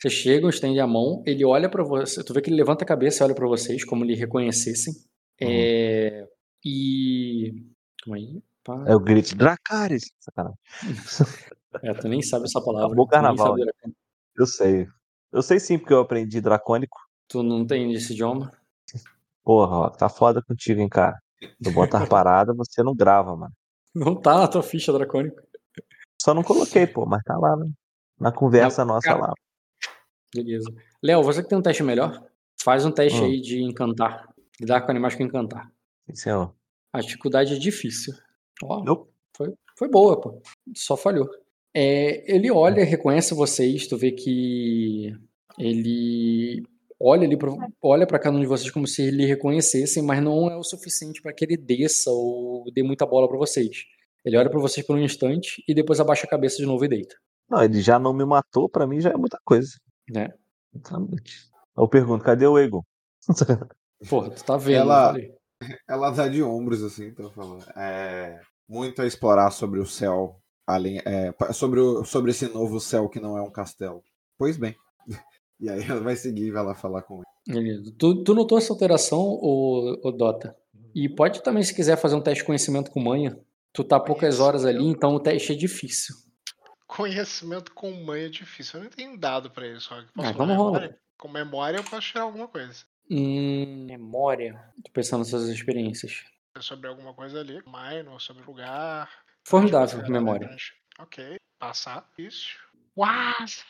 você 0.00 0.08
chega, 0.08 0.48
estende 0.48 0.78
a 0.78 0.86
mão, 0.86 1.22
ele 1.26 1.44
olha 1.44 1.68
para 1.68 1.82
você, 1.82 2.22
tu 2.22 2.32
vê 2.32 2.40
que 2.40 2.50
ele 2.50 2.56
levanta 2.56 2.84
a 2.84 2.86
cabeça 2.86 3.22
e 3.22 3.26
olha 3.26 3.34
para 3.34 3.46
vocês, 3.46 3.84
como 3.84 4.04
lhe 4.04 4.14
reconhecessem. 4.14 4.94
Uhum. 5.40 5.48
É, 5.50 6.28
e. 6.64 7.52
Calma 8.04 8.16
aí. 8.16 8.42
Pá. 8.62 8.84
É 8.86 8.94
o 8.94 9.00
grito 9.00 9.36
Dracarys. 9.36 10.12
Sacanagem. 10.20 10.58
é, 11.82 11.94
tu 11.94 12.08
nem 12.08 12.22
sabe 12.22 12.44
essa 12.44 12.60
palavra. 12.60 12.86
Acabou 12.86 13.04
o 13.04 13.08
carnaval. 13.08 13.56
Eu 14.36 14.46
sei. 14.46 14.86
Eu 15.32 15.42
sei 15.42 15.58
sim, 15.58 15.78
porque 15.78 15.92
eu 15.92 16.00
aprendi 16.00 16.40
dracônico. 16.40 16.98
Tu 17.32 17.42
não 17.42 17.66
tem 17.66 17.90
esse 17.94 18.12
idioma? 18.12 18.52
Porra, 19.42 19.76
ó, 19.76 19.88
tá 19.88 20.06
foda 20.06 20.42
contigo, 20.42 20.82
hein, 20.82 20.88
cara. 20.88 21.18
Tu 21.64 21.70
bota 21.72 21.96
a 21.96 22.04
parada, 22.06 22.52
você 22.52 22.82
não 22.82 22.94
grava, 22.94 23.34
mano. 23.34 23.54
Não 23.94 24.14
tá 24.14 24.36
na 24.36 24.46
tua 24.46 24.62
ficha 24.62 24.92
dracônica. 24.92 25.42
Só 26.20 26.34
não 26.34 26.42
coloquei, 26.42 26.86
pô, 26.86 27.06
mas 27.06 27.22
tá 27.24 27.34
lá, 27.38 27.56
né? 27.56 27.70
Na 28.20 28.30
conversa 28.30 28.84
não, 28.84 28.94
nossa 28.94 29.08
cara. 29.08 29.20
lá. 29.22 29.32
Beleza. 30.34 30.70
Léo, 31.02 31.22
você 31.22 31.42
que 31.42 31.48
tem 31.48 31.56
um 31.56 31.62
teste 31.62 31.82
melhor, 31.82 32.22
faz 32.62 32.84
um 32.84 32.92
teste 32.92 33.18
hum. 33.22 33.24
aí 33.24 33.40
de 33.40 33.62
encantar. 33.62 34.28
Lidar 34.60 34.82
com 34.82 34.90
animais 34.90 35.14
com 35.14 35.22
encantar. 35.22 35.72
Sim, 36.10 36.14
senhor. 36.14 36.54
A 36.92 37.00
dificuldade 37.00 37.54
é 37.54 37.58
difícil. 37.58 38.12
Ó, 38.62 39.06
foi, 39.34 39.54
foi 39.78 39.88
boa, 39.88 40.20
pô. 40.20 40.42
Só 40.76 40.98
falhou. 40.98 41.30
É, 41.74 42.30
ele 42.30 42.50
olha, 42.50 42.84
reconhece 42.84 43.34
vocês, 43.34 43.86
tu 43.86 43.96
vê 43.96 44.12
que 44.12 45.16
ele 45.58 46.62
olha 47.02 47.26
ali, 47.26 47.36
pra, 47.36 47.50
olha 47.82 48.06
para 48.06 48.18
cada 48.18 48.36
um 48.36 48.40
de 48.40 48.46
vocês 48.46 48.70
como 48.70 48.86
se 48.86 49.02
ele 49.02 49.26
reconhecessem, 49.26 50.02
mas 50.02 50.22
não 50.22 50.48
é 50.48 50.56
o 50.56 50.62
suficiente 50.62 51.20
para 51.20 51.32
que 51.32 51.44
ele 51.44 51.56
desça 51.56 52.10
ou 52.10 52.64
dê 52.72 52.82
muita 52.82 53.04
bola 53.04 53.28
para 53.28 53.38
vocês. 53.38 53.84
Ele 54.24 54.36
olha 54.36 54.48
para 54.48 54.60
vocês 54.60 54.86
por 54.86 54.96
um 54.96 55.00
instante 55.00 55.62
e 55.66 55.74
depois 55.74 55.98
abaixa 55.98 56.26
a 56.26 56.30
cabeça 56.30 56.58
de 56.58 56.66
novo 56.66 56.84
e 56.84 56.88
deita. 56.88 57.16
Não, 57.50 57.62
ele 57.62 57.82
já 57.82 57.98
não 57.98 58.14
me 58.14 58.24
matou, 58.24 58.68
para 58.68 58.86
mim 58.86 59.00
já 59.00 59.10
é 59.10 59.16
muita 59.16 59.38
coisa. 59.44 59.70
É. 60.16 60.28
Eu 61.76 61.88
pergunto, 61.88 62.24
cadê 62.24 62.46
o 62.46 62.58
Egon? 62.58 62.82
Porra, 64.08 64.30
tu 64.30 64.44
tá 64.44 64.56
vendo? 64.56 64.80
Ela, 64.80 65.14
ela 65.88 66.10
dá 66.10 66.28
de 66.28 66.42
ombros, 66.42 66.82
assim, 66.82 67.06
então 67.06 67.30
falando. 67.30 67.64
É, 67.76 68.40
muito 68.68 69.02
a 69.02 69.06
explorar 69.06 69.50
sobre 69.50 69.80
o 69.80 69.86
céu, 69.86 70.40
além, 70.66 70.98
é, 71.04 71.32
sobre, 71.52 71.80
o, 71.80 72.04
sobre 72.04 72.30
esse 72.30 72.48
novo 72.48 72.80
céu 72.80 73.08
que 73.08 73.20
não 73.20 73.36
é 73.36 73.42
um 73.42 73.50
castelo. 73.50 74.02
Pois 74.38 74.56
bem. 74.56 74.76
E 75.62 75.70
aí 75.70 75.80
ela 75.88 76.00
vai 76.00 76.16
seguir 76.16 76.46
e 76.46 76.50
vai 76.50 76.64
lá 76.64 76.74
falar 76.74 77.02
com 77.02 77.22
ele. 77.46 77.92
Tu, 77.92 78.24
tu 78.24 78.34
notou 78.34 78.58
essa 78.58 78.72
alteração, 78.72 79.20
o, 79.20 79.96
o 80.02 80.10
Dota? 80.10 80.56
E 80.92 81.08
pode 81.08 81.40
também, 81.40 81.62
se 81.62 81.72
quiser, 81.72 81.96
fazer 81.96 82.16
um 82.16 82.20
teste 82.20 82.40
de 82.40 82.46
conhecimento 82.46 82.90
com 82.90 83.00
manha. 83.00 83.38
Tu 83.72 83.84
tá 83.84 83.98
poucas 84.00 84.40
horas 84.40 84.64
ali, 84.64 84.84
então 84.84 85.14
o 85.14 85.20
teste 85.20 85.52
é 85.52 85.54
difícil. 85.54 86.16
Conhecimento 86.84 87.72
com 87.72 87.92
manha 87.92 88.26
é 88.26 88.28
difícil. 88.28 88.80
Eu 88.80 88.84
não 88.84 88.90
tenho 88.90 89.16
dado 89.16 89.50
pra 89.50 89.66
isso. 89.66 89.94
Ah, 89.94 90.32
vamos 90.32 90.56
rolar. 90.56 90.98
Com 91.16 91.28
memória 91.28 91.78
eu 91.78 91.84
posso 91.84 92.08
tirar 92.08 92.22
alguma 92.22 92.48
coisa. 92.48 92.84
Hum, 93.08 93.86
memória. 93.86 94.60
Tô 94.84 94.90
pensando 94.90 95.20
nessas 95.20 95.48
experiências. 95.48 96.24
Sobre 96.60 96.88
alguma 96.88 97.14
coisa 97.14 97.40
ali. 97.40 97.62
Minor, 97.64 98.20
sobre 98.20 98.44
lugar. 98.44 99.08
Formidável, 99.44 100.06
memória. 100.08 100.50
Ok. 100.98 101.36
Passar. 101.58 102.10
Isso. 102.18 102.58
Quase. 102.94 103.62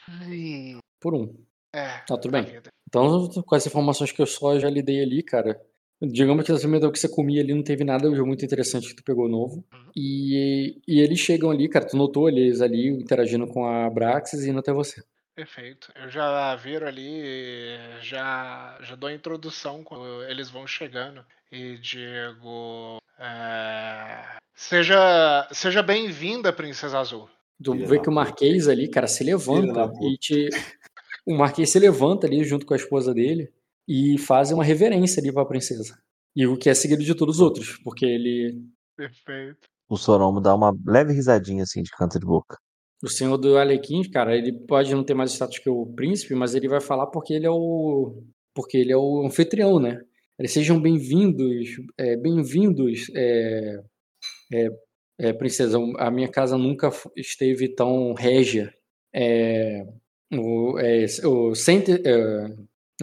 Por 0.99 1.15
um. 1.15 1.52
É. 1.73 1.99
Tá, 2.07 2.17
tudo 2.17 2.33
bem. 2.33 2.47
Então, 2.89 3.29
com 3.29 3.55
as 3.55 3.67
informações 3.67 4.13
que 4.13 4.21
eu 4.21 4.27
só 4.27 4.59
já 4.59 4.69
lhe 4.69 4.83
dei 4.83 5.03
ali, 5.03 5.23
cara, 5.23 5.61
digamos 6.01 6.45
que 6.45 6.53
o 6.53 6.93
que 6.93 6.99
você 6.99 7.09
comia 7.09 7.43
ali 7.43 7.55
não 7.55 7.63
teve 7.63 7.85
nada 7.85 8.11
muito 8.11 8.45
interessante 8.45 8.89
que 8.89 8.97
tu 8.97 9.05
pegou 9.05 9.29
novo. 9.29 9.65
Uhum. 9.73 9.91
E, 9.97 10.81
e 10.87 11.01
eles 11.01 11.19
chegam 11.19 11.51
ali, 11.51 11.69
cara, 11.69 11.87
tu 11.87 11.97
notou 11.97 12.29
eles 12.29 12.61
ali 12.61 12.89
interagindo 12.89 13.47
com 13.47 13.67
a 13.67 13.89
Braxis 13.89 14.45
e 14.45 14.51
indo 14.51 14.59
até 14.59 14.73
você. 14.73 15.03
Perfeito. 15.35 15.91
Eu 15.97 16.11
já 16.11 16.55
viro 16.57 16.87
ali, 16.87 17.23
já, 18.03 18.79
já 18.83 18.95
dou 18.95 19.09
a 19.09 19.15
introdução 19.15 19.83
quando 19.83 20.23
eles 20.25 20.51
vão 20.51 20.67
chegando 20.67 21.25
e 21.51 21.79
digo: 21.79 22.99
é, 23.19 24.37
seja, 24.55 25.49
seja 25.51 25.83
bem-vinda, 25.83 26.53
Princesa 26.53 26.99
Azul. 26.99 27.31
Tu 27.63 27.87
vê 27.87 28.01
que 28.01 28.09
o 28.09 28.13
Marquês 28.13 28.69
ali, 28.69 28.89
cara, 28.89 29.07
se 29.07 29.23
levanta 29.25 29.91
e 30.03 30.19
te, 30.19 30.49
o 31.27 31.35
Marquês 31.35 31.71
se 31.71 31.79
levanta 31.79 32.27
ali 32.27 32.45
junto 32.45 32.67
com 32.67 32.75
a 32.75 32.77
esposa 32.77 33.15
dele 33.15 33.53
e 33.87 34.19
faz 34.19 34.53
uma 34.53 34.65
reverência 34.65 35.21
ali 35.21 35.33
para 35.33 35.43
a 35.43 35.47
princesa. 35.47 35.99
E 36.35 36.47
o 36.47 36.57
que 36.57 36.71
é 36.71 36.75
seguido 36.75 37.05
de 37.05 37.15
todos 37.15 37.37
os 37.37 37.41
outros, 37.41 37.79
porque 37.85 38.07
ele. 38.07 38.63
Perfeito. 38.97 39.69
O 39.89 39.97
Soromo 39.97 40.41
dá 40.41 40.55
uma 40.55 40.75
leve 40.87 41.13
risadinha 41.13 41.65
assim 41.65 41.83
de 41.83 41.91
canto 41.91 42.19
de 42.19 42.25
boca. 42.25 42.57
O 43.03 43.09
senhor 43.09 43.37
do 43.37 43.59
Alequim, 43.59 44.03
cara, 44.09 44.37
ele 44.37 44.53
pode 44.53 44.95
não 44.95 45.05
ter 45.05 45.13
mais 45.13 45.33
status 45.33 45.59
que 45.59 45.69
o 45.69 45.87
príncipe, 45.87 46.35
mas 46.35 46.55
ele 46.55 46.69
vai 46.69 46.81
falar 46.81 47.09
porque 47.09 47.35
ele 47.35 47.47
é 47.47 47.51
o. 47.51 48.23
Porque 48.55 48.77
ele 48.79 48.93
é 48.93 48.97
o 48.97 49.27
anfitrião, 49.27 49.79
né? 49.79 50.01
Eles 50.39 50.53
sejam 50.53 50.81
bem-vindos, 50.81 51.69
é, 51.99 52.17
bem-vindos, 52.17 53.11
é, 53.15 53.83
é, 54.53 54.69
é, 55.19 55.33
princesa. 55.33 55.79
A 55.99 56.11
minha 56.11 56.29
casa 56.29 56.57
nunca 56.57 56.91
esteve 57.17 57.69
tão 57.69 58.15
régia. 58.15 58.73
É, 59.15 59.85
o, 60.33 60.79
é, 60.79 61.07
o 61.27 61.53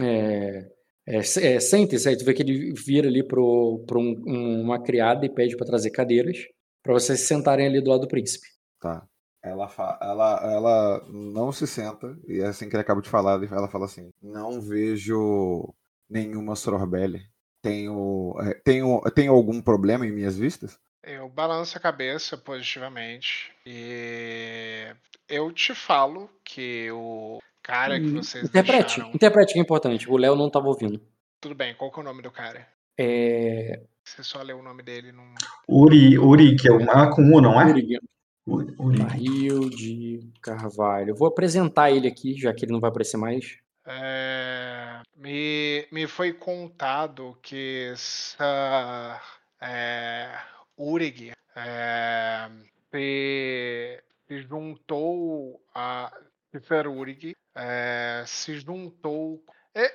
é, 0.00 0.70
é, 1.06 1.18
é 1.18 2.08
aí 2.08 2.16
tu 2.16 2.24
vê 2.24 2.34
que 2.34 2.42
ele 2.42 2.72
vira 2.74 3.08
ali 3.08 3.22
para 3.22 3.40
um, 3.40 4.22
uma 4.62 4.82
criada 4.82 5.24
e 5.24 5.34
pede 5.34 5.56
para 5.56 5.66
trazer 5.66 5.90
cadeiras 5.90 6.38
para 6.82 6.94
vocês 6.94 7.20
se 7.20 7.26
sentarem 7.26 7.66
ali 7.66 7.80
do 7.80 7.90
lado 7.90 8.02
do 8.02 8.08
príncipe. 8.08 8.46
Tá. 8.80 9.06
Ela, 9.42 9.70
ela, 10.02 10.52
ela 10.52 11.08
não 11.10 11.50
se 11.50 11.66
senta, 11.66 12.14
e 12.28 12.40
é 12.40 12.46
assim 12.46 12.68
que 12.68 12.76
ele 12.76 12.82
acaba 12.82 13.00
de 13.00 13.08
falar, 13.08 13.42
ela 13.42 13.68
fala 13.68 13.86
assim: 13.86 14.10
Não 14.22 14.60
vejo 14.60 15.72
nenhuma 16.08 16.54
Sororbelli. 16.54 17.22
Tenho, 17.62 18.34
tenho, 18.64 19.00
tenho 19.14 19.32
algum 19.32 19.62
problema 19.62 20.06
em 20.06 20.12
minhas 20.12 20.36
vistas? 20.36 20.78
Eu 21.02 21.28
balanço 21.28 21.78
a 21.78 21.80
cabeça 21.80 22.36
positivamente 22.36 23.52
e 23.64 24.94
eu 25.28 25.50
te 25.52 25.74
falo 25.74 26.28
que 26.44 26.90
o 26.90 27.38
cara 27.62 27.98
que 27.98 28.06
hum, 28.06 28.22
vocês 28.22 28.44
Interprete, 28.44 28.96
deixaram... 28.96 29.14
interprete 29.14 29.52
que 29.54 29.58
é 29.58 29.62
importante. 29.62 30.10
O 30.10 30.16
Léo 30.16 30.36
não 30.36 30.48
estava 30.48 30.66
ouvindo. 30.66 31.00
Tudo 31.40 31.54
bem, 31.54 31.74
qual 31.74 31.90
que 31.90 31.98
é 31.98 32.02
o 32.02 32.04
nome 32.04 32.22
do 32.22 32.30
cara? 32.30 32.68
É... 32.98 33.80
Você 34.04 34.22
só 34.22 34.42
leu 34.42 34.58
o 34.58 34.62
nome 34.62 34.82
dele. 34.82 35.10
Não... 35.10 35.24
Uri, 35.68 36.18
Uri, 36.18 36.56
que 36.56 36.68
é 36.68 36.72
uma 36.72 37.10
com 37.10 37.22
U, 37.22 37.40
não 37.40 37.60
é? 37.60 37.72
Uri. 38.46 38.98
Barril 38.98 39.70
de 39.70 40.20
Carvalho. 40.42 41.14
Vou 41.14 41.28
apresentar 41.28 41.90
ele 41.90 42.08
aqui, 42.08 42.34
já 42.38 42.52
que 42.52 42.64
ele 42.64 42.72
não 42.72 42.80
vai 42.80 42.90
aparecer 42.90 43.16
mais. 43.16 43.58
É... 43.86 45.00
Me, 45.16 45.86
me 45.90 46.06
foi 46.06 46.32
contado 46.32 47.38
que 47.42 47.90
essa, 47.92 49.20
é, 49.60 50.30
Urig 50.80 51.32
é, 51.54 52.48
se, 52.90 54.02
se, 54.26 54.42
juntou 54.42 55.60
a 55.74 56.12
Cifer 56.50 56.88
Urig 56.88 57.36
é, 57.54 58.24
se 58.26 58.58
juntou 58.58 59.42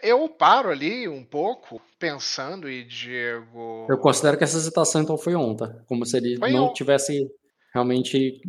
eu 0.02 0.30
paro 0.30 0.70
ali 0.70 1.08
um 1.08 1.24
pouco, 1.24 1.82
pensando, 2.00 2.70
e 2.70 2.86
Diego. 2.86 3.86
Eu 3.90 3.98
considero 3.98 4.38
que 4.38 4.44
essa 4.44 4.60
citação 4.60 5.02
então 5.02 5.18
foi 5.18 5.36
ontem, 5.36 5.70
como 5.86 6.06
se 6.06 6.16
ele 6.16 6.38
foi 6.38 6.52
não 6.52 6.68
on... 6.68 6.74
tivesse 6.74 7.30
realmente 7.74 8.42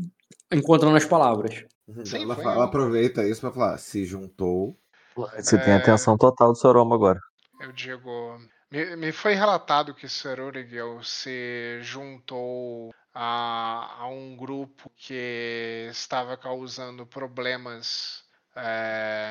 encontrando 0.53 0.97
as 0.97 1.05
palavras. 1.05 1.64
Uhum. 1.89 2.05
Sim, 2.05 2.22
ela, 2.22 2.37
fala, 2.37 2.53
ela, 2.53 2.64
aproveita 2.64 3.26
isso 3.26 3.41
para 3.41 3.53
falar, 3.53 3.78
se 3.78 4.05
juntou. 4.05 4.78
Você 5.16 5.57
é... 5.57 5.59
tem 5.59 5.74
atenção 5.74 6.16
total 6.16 6.53
do 6.53 6.59
Soroma 6.59 6.95
agora. 6.95 7.18
Eu 7.61 7.72
digo. 7.72 8.39
Me, 8.71 8.97
me 8.97 9.12
foi 9.12 9.35
relatado 9.35 9.95
que 9.95 10.09
Sororigel 10.09 11.03
se 11.03 11.79
juntou 11.83 12.93
a, 13.14 13.97
a 14.01 14.09
um 14.09 14.37
grupo 14.37 14.91
que 14.97 15.89
estava 15.91 16.37
causando 16.37 17.07
problemas 17.07 18.25
é, 18.57 19.29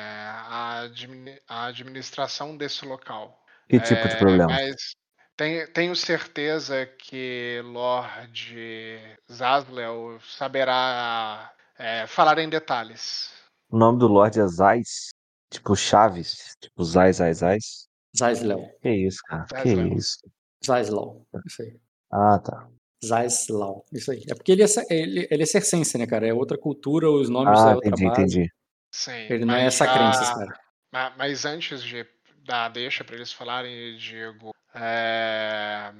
à, 0.48 0.80
admi 0.84 1.38
administração 1.46 2.56
desse 2.56 2.86
local. 2.86 3.38
Que 3.68 3.78
tipo 3.80 4.00
é, 4.00 4.08
de 4.08 4.16
problema? 4.16 4.46
Mas 4.46 4.96
tenho, 5.36 5.70
tenho, 5.72 5.94
certeza 5.94 6.86
que 6.86 7.60
Lord 7.64 9.18
Zaslel 9.30 10.18
saberá 10.20 11.52
é, 11.78 12.06
falar 12.06 12.38
em 12.38 12.48
detalhes. 12.48 13.30
O 13.68 13.76
nome 13.76 13.98
do 13.98 14.06
Lord 14.06 14.40
é 14.40 14.46
Zais? 14.46 15.10
Tipo 15.50 15.76
Chaves? 15.76 16.56
Tipo 16.60 16.84
Zais, 16.84 17.16
Zais, 17.16 17.38
Zais? 17.38 17.85
Zaislau. 18.18 18.70
Que 18.80 18.90
isso, 18.90 19.20
cara? 19.26 19.46
Zaislau. 19.50 19.88
Que 19.88 19.94
isso? 19.94 20.18
Zaislau, 20.64 21.26
isso 21.46 21.62
aí. 21.62 21.76
Ah, 22.10 22.38
tá. 22.38 22.68
Zaislau, 23.04 23.84
isso 23.92 24.10
aí. 24.10 24.22
É 24.28 24.34
porque 24.34 24.52
ele 24.52 24.62
é, 24.62 24.66
ele, 24.90 25.28
ele 25.30 25.42
é 25.42 25.46
circense, 25.46 25.98
né, 25.98 26.06
cara? 26.06 26.26
É 26.26 26.32
outra 26.32 26.56
cultura, 26.56 27.10
os 27.10 27.28
nomes 27.28 27.58
ah, 27.60 27.70
é 27.70 27.74
outra 27.74 27.88
entendi, 27.88 28.04
base. 28.06 28.22
entendi. 28.22 28.52
Sim, 28.90 29.26
ele 29.28 29.44
não 29.44 29.54
é 29.54 29.66
essa 29.66 29.86
crença, 29.86 30.34
cara. 30.34 30.58
Mas 31.18 31.44
antes 31.44 31.82
de 31.82 32.06
dar 32.46 32.68
deixa 32.70 33.04
para 33.04 33.16
eles 33.16 33.32
falarem, 33.32 33.96
Diego, 33.98 34.54
é, 34.74 35.92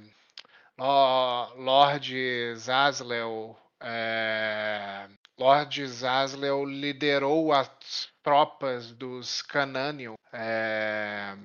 Lord 1.55 2.55
Zaslel, 2.55 3.55
é, 3.79 5.07
Lord 5.37 5.87
Zaslel 5.87 6.65
liderou 6.65 7.53
as 7.53 7.69
tropas 8.23 8.91
dos 8.91 9.43
Cananion 9.43 10.15
é, 10.33 11.35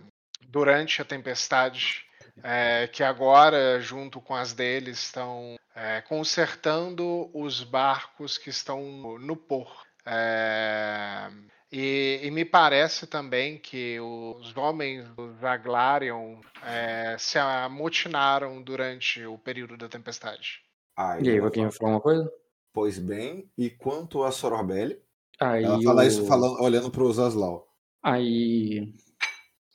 durante 0.53 1.01
a 1.01 1.05
tempestade, 1.05 2.05
é, 2.43 2.87
que 2.87 3.03
agora, 3.03 3.81
junto 3.81 4.21
com 4.21 4.35
as 4.35 4.53
deles, 4.53 4.99
estão 4.99 5.57
é, 5.75 6.03
consertando 6.03 7.31
os 7.35 7.65
barcos 7.65 8.37
que 8.37 8.51
estão 8.51 8.83
no, 8.83 9.19
no 9.19 9.35
porto. 9.35 9.87
É, 10.05 11.31
e, 11.71 12.21
e, 12.23 12.31
me 12.31 12.45
parece 12.45 13.07
também 13.07 13.57
que 13.57 13.99
os 13.99 14.55
homens 14.57 15.09
do 15.15 15.33
Zaglarion 15.41 16.41
é, 16.63 17.17
se 17.19 17.39
amotinaram 17.39 18.61
durante 18.61 19.25
o 19.25 19.39
período 19.39 19.79
da 19.79 19.89
tempestade. 19.89 20.61
Aí, 20.95 21.23
e 21.23 21.31
aí, 21.31 21.41
vai 21.41 21.51
falar 21.71 21.93
uma 21.93 22.01
coisa? 22.01 22.31
Pois 22.75 22.99
bem, 22.99 23.51
e 23.57 23.71
quanto 23.71 24.23
a 24.23 24.31
Sororbelli? 24.31 25.01
Aí 25.41 25.65
ela 25.65 25.81
fala 25.83 26.07
isso 26.07 26.27
falando, 26.27 26.61
olhando 26.61 26.91
para 26.91 27.03
os 27.03 27.17
Zaslau. 27.17 27.67
Aí, 28.03 28.93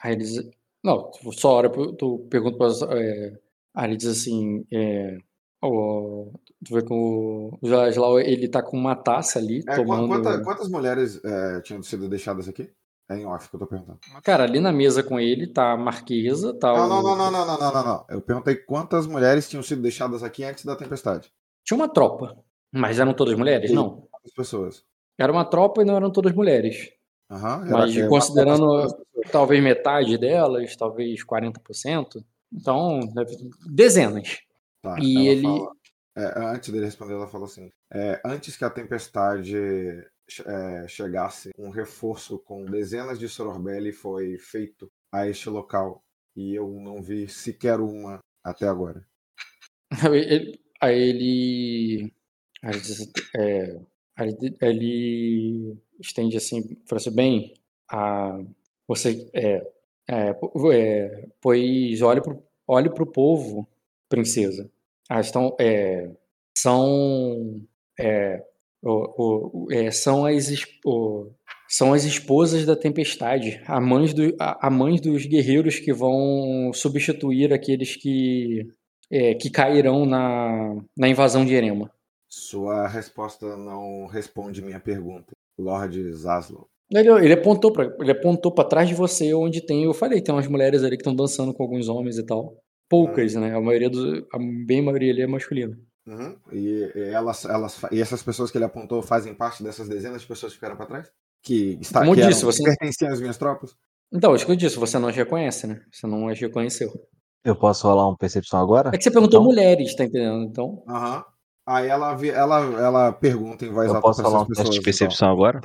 aí 0.02 0.14
eles. 0.14 0.57
Não, 0.88 1.12
só 1.34 1.56
hora 1.56 1.70
tu 1.70 2.26
pergunta 2.30 2.58
para 2.58 2.98
é, 2.98 3.38
ele 3.84 3.98
diz 3.98 4.08
assim: 4.08 4.66
é, 4.72 5.18
o, 5.62 6.32
tu 6.64 6.74
vê 6.74 6.82
que 6.82 6.94
o, 6.94 7.60
Jaslau, 7.62 8.22
ele 8.22 8.48
tá 8.48 8.64
com 8.64 8.78
uma 8.78 8.96
taça 8.96 9.38
ali, 9.38 9.66
é, 9.68 9.76
tomando... 9.76 10.08
Quanta, 10.08 10.42
quantas 10.42 10.70
mulheres 10.70 11.22
é, 11.26 11.60
tinham 11.60 11.84
sido 11.84 12.08
deixadas 12.08 12.48
aqui? 12.48 12.72
É 13.10 13.18
em 13.18 13.26
off 13.26 13.50
que 13.50 13.56
eu 13.56 13.60
tô 13.60 13.68
perguntando. 13.68 14.00
Cara, 14.24 14.46
ali 14.46 14.62
na 14.62 14.72
mesa 14.72 15.04
com 15.04 15.20
ele 15.20 15.48
tá 15.48 15.74
a 15.74 15.78
Marquesa, 15.78 16.58
tá 16.58 16.74
não, 16.74 16.86
o... 16.86 16.88
não, 16.88 17.04
não, 17.04 17.18
não, 17.18 17.32
não, 17.32 17.46
não, 17.46 17.58
não, 17.58 17.74
não, 17.74 17.86
não. 17.86 18.06
Eu 18.10 18.22
perguntei 18.22 18.56
quantas 18.56 19.06
mulheres 19.06 19.50
tinham 19.50 19.64
sido 19.64 19.82
deixadas 19.82 20.24
aqui 20.24 20.46
antes 20.46 20.64
da 20.64 20.76
tempestade. 20.76 21.30
Tinha 21.66 21.78
uma 21.78 21.90
tropa, 21.90 22.38
mas 22.72 22.98
eram 22.98 23.14
todas 23.14 23.38
mulheres? 23.38 23.72
E 23.72 23.74
não. 23.74 24.08
Pessoas? 24.36 24.86
Era 25.18 25.34
uma 25.34 25.44
tropa 25.44 25.82
e 25.82 25.86
não 25.86 25.98
eram 25.98 26.12
todas 26.12 26.34
mulheres. 26.34 26.92
Uhum, 27.30 27.70
mas 27.70 27.96
era, 27.96 28.08
considerando 28.08 28.88
talvez 29.32 29.62
metade 29.62 30.18
delas, 30.18 30.76
talvez 30.76 31.26
40%, 31.26 32.24
então 32.54 33.02
dezenas. 33.66 34.40
Tá, 34.82 34.96
e 35.00 35.28
ele. 35.28 35.42
Fala, 35.42 35.72
é, 36.16 36.40
antes 36.56 36.70
dele 36.70 36.86
responder, 36.86 37.14
ela 37.14 37.28
falou 37.28 37.46
assim: 37.46 37.70
é, 37.94 38.22
antes 38.26 38.56
que 38.56 38.64
a 38.64 38.70
tempestade 38.70 39.58
é, 40.46 40.88
chegasse, 40.88 41.52
um 41.58 41.70
reforço 41.70 42.40
com 42.40 42.66
dezenas 42.66 43.20
de 43.20 43.28
Sororbelli 43.28 43.92
foi 43.92 44.38
feito 44.38 44.90
a 45.12 45.28
este 45.28 45.50
local. 45.50 46.04
E 46.36 46.56
eu 46.56 46.70
não 46.70 47.02
vi 47.02 47.28
sequer 47.28 47.80
uma 47.80 48.20
até 48.44 48.68
agora. 48.68 49.06
Aí 50.80 51.00
ele. 51.00 52.14
É, 54.20 54.68
ele 54.68 55.78
estende 56.00 56.38
assim, 56.38 56.78
fala 56.88 57.00
assim, 57.00 57.12
bem, 57.12 57.54
a, 57.90 58.40
você, 58.88 59.30
é, 59.34 59.66
é, 60.10 60.36
é, 60.74 61.28
pois 61.42 62.02
olhe 62.02 62.22
para 62.22 62.38
olhe 62.68 62.90
o 62.90 63.06
povo, 63.06 63.68
princesa. 64.10 64.70
Ah, 65.10 65.22
estão, 65.22 65.56
é, 65.60 66.10
são, 66.58 67.62
é, 68.00 68.44
o, 68.84 69.66
o, 69.66 69.72
é, 69.72 69.90
são, 69.90 70.26
as, 70.26 70.52
o, 70.86 71.32
são 71.68 71.94
as 71.94 72.04
esposas 72.04 72.66
da 72.66 72.76
tempestade, 72.76 73.62
a 73.66 73.80
mães, 73.80 74.14
do, 74.14 74.36
a, 74.40 74.68
a 74.68 74.70
mães 74.70 75.00
dos 75.00 75.26
guerreiros 75.26 75.80
que 75.80 75.94
vão 75.94 76.72
substituir 76.74 77.54
aqueles 77.54 77.96
que, 77.96 78.68
é, 79.10 79.34
que 79.34 79.50
cairão 79.50 80.06
na, 80.06 80.76
na 80.98 81.08
invasão 81.08 81.46
de 81.46 81.54
Erema. 81.54 81.90
Sua 82.30 82.88
resposta 82.88 83.56
não 83.56 84.06
responde 84.08 84.62
minha 84.62 84.80
pergunta, 84.80 85.32
Lord 85.58 86.14
Zaslow. 86.14 86.68
Ele, 86.92 87.10
ele 87.10 87.34
apontou 87.34 87.72
para 87.72 87.86
ele 88.00 88.12
apontou 88.12 88.52
para 88.52 88.68
trás 88.68 88.88
de 88.88 88.96
você, 88.96 89.34
onde 89.34 89.62
tem, 89.62 89.84
eu 89.84 89.94
falei, 89.94 90.22
tem 90.22 90.34
umas 90.34 90.48
mulheres 90.48 90.84
ali 90.84 90.96
que 90.96 91.02
estão 91.02 91.16
dançando 91.16 91.54
com 91.54 91.64
alguns 91.64 91.90
homens 91.90 92.18
e 92.18 92.26
tal. 92.26 92.58
Poucas, 92.90 93.36
uhum. 93.36 93.42
né? 93.42 93.56
A 93.56 93.62
maioria 93.62 93.90
do, 93.90 94.26
a 94.32 94.38
bem 94.66 94.82
maioria 94.82 95.12
ali 95.12 95.22
é 95.22 95.28
masculina. 95.28 95.78
Uhum. 96.06 96.38
E, 96.54 96.92
e, 96.96 97.02
elas, 97.12 97.44
elas, 97.44 97.82
e 97.92 98.02
essas 98.02 98.24
pessoas 98.24 98.50
que 98.50 98.58
ele 98.58 98.64
apontou 98.64 99.02
fazem 99.02 99.34
parte 99.34 99.62
dessas 99.62 99.90
dezenas 99.90 100.22
de 100.22 100.28
pessoas 100.28 100.54
que 100.54 100.58
ficaram 100.58 100.78
para 100.78 100.86
trás? 100.86 101.12
Que, 101.44 101.78
está, 101.82 102.00
Como 102.00 102.16
que 102.16 102.26
disse, 102.26 102.46
você 102.46 102.64
pertenciam 102.64 103.12
às 103.12 103.20
minhas 103.20 103.38
tropas? 103.38 103.76
Então, 104.12 104.34
acho 104.34 104.46
que 104.46 104.52
eu 104.54 104.56
disse, 104.56 104.78
você 104.78 104.98
não 104.98 105.10
as 105.10 105.16
reconhece, 105.16 105.68
né? 105.68 105.82
Você 105.92 106.08
não 106.08 106.30
as 106.30 106.40
reconheceu. 106.40 106.90
Eu 107.44 107.56
posso 107.56 107.86
rolar 107.88 108.08
uma 108.08 108.18
percepção 108.18 108.62
agora? 108.62 108.92
É 108.94 108.98
que 108.98 109.04
você 109.04 109.12
perguntou 109.12 109.42
então... 109.42 109.50
mulheres, 109.50 109.94
tá 109.96 110.06
entendendo? 110.06 110.44
Então. 110.44 110.84
Aham. 110.88 111.18
Uhum. 111.18 111.24
Aí 111.68 111.90
ela, 111.90 112.18
ela, 112.26 112.60
ela 112.82 113.12
pergunta 113.12 113.66
em 113.66 113.70
voz 113.70 113.90
alta. 113.90 113.98
Eu 113.98 114.02
posso 114.02 114.22
falar 114.22 114.42
um 114.44 114.46
teste 114.46 114.72
de 114.72 114.82
percepção 114.82 115.28
então. 115.28 115.38
agora? 115.38 115.62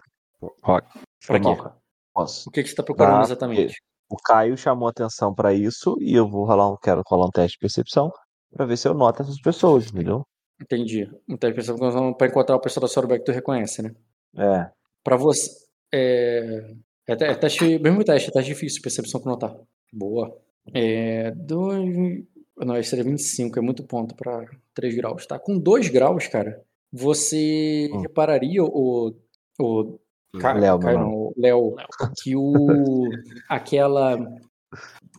Rock. 0.60 0.98
Pra 1.24 1.38
quê? 1.38 1.70
Posso. 2.12 2.48
O 2.48 2.52
que, 2.52 2.64
que 2.64 2.68
você 2.68 2.74
tá 2.74 2.82
procurando 2.82 3.18
tá, 3.18 3.22
exatamente? 3.22 3.80
O 4.10 4.16
Caio 4.16 4.56
chamou 4.56 4.88
atenção 4.88 5.32
para 5.32 5.54
isso 5.54 5.96
e 6.00 6.12
eu 6.12 6.28
vou 6.28 6.44
rolar 6.44 6.72
um, 6.72 6.76
quero 6.76 7.02
rolar 7.06 7.26
um 7.26 7.30
teste 7.30 7.52
de 7.52 7.60
percepção 7.60 8.12
para 8.52 8.66
ver 8.66 8.76
se 8.76 8.88
eu 8.88 8.94
noto 8.94 9.22
essas 9.22 9.40
pessoas, 9.40 9.92
entendeu? 9.92 10.26
Entendi. 10.60 11.08
Um 11.28 11.36
teste 11.36 11.60
de 11.60 11.66
percepção 11.66 12.12
para 12.12 12.26
encontrar 12.26 12.56
o 12.56 12.60
pessoa 12.60 12.82
da 12.82 12.88
Sorbeck 12.88 13.20
que 13.20 13.32
tu 13.32 13.34
reconhece, 13.34 13.80
né? 13.80 13.94
É. 14.36 14.70
Para 15.04 15.16
você. 15.16 15.50
É... 15.92 16.74
É, 17.06 17.12
é 17.12 17.34
teste, 17.34 17.78
mesmo 17.78 18.04
teste, 18.04 18.28
é 18.28 18.32
teste 18.32 18.52
difícil, 18.52 18.82
percepção 18.82 19.20
com 19.20 19.30
notar. 19.30 19.54
Boa. 19.92 20.36
É. 20.74 21.30
Dois. 21.30 22.24
Não, 22.56 22.76
esse 22.76 22.90
seria 22.90 23.04
25, 23.04 23.58
é 23.58 23.62
muito 23.62 23.82
ponto 23.84 24.14
para 24.14 24.46
3 24.74 24.94
graus, 24.94 25.26
tá? 25.26 25.38
Com 25.38 25.58
2 25.58 25.88
graus, 25.88 26.26
cara, 26.26 26.62
você 26.92 27.88
hum. 27.92 28.00
repararia 28.00 28.62
o. 28.62 29.14
o 29.58 29.98
Ca... 30.38 30.52
Léo, 30.52 30.78
não, 30.78 31.32
Léo, 31.36 31.76
que 32.22 32.36
o. 32.36 33.08
aquela. 33.48 34.18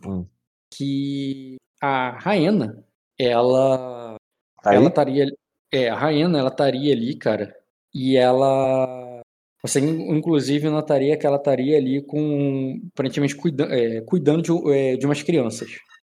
Hum. 0.06 0.26
Que 0.72 1.56
a 1.80 2.10
Raena, 2.18 2.84
ela. 3.18 4.16
Tá 4.62 4.74
ela 4.74 4.88
estaria. 4.88 5.26
É, 5.72 5.88
a 5.88 5.96
Raena, 5.96 6.38
ela 6.38 6.48
estaria 6.48 6.92
ali, 6.92 7.16
cara. 7.16 7.54
E 7.92 8.16
ela. 8.16 9.20
Você, 9.62 9.80
inclusive, 9.80 10.68
notaria 10.68 11.16
que 11.16 11.26
ela 11.26 11.36
estaria 11.36 11.76
ali 11.76 12.02
com. 12.02 12.80
aparentemente 12.92 13.34
cuida, 13.34 13.64
é, 13.64 14.00
cuidando 14.02 14.42
de, 14.42 14.72
é, 14.72 14.96
de 14.96 15.06
umas 15.06 15.22
crianças 15.22 15.70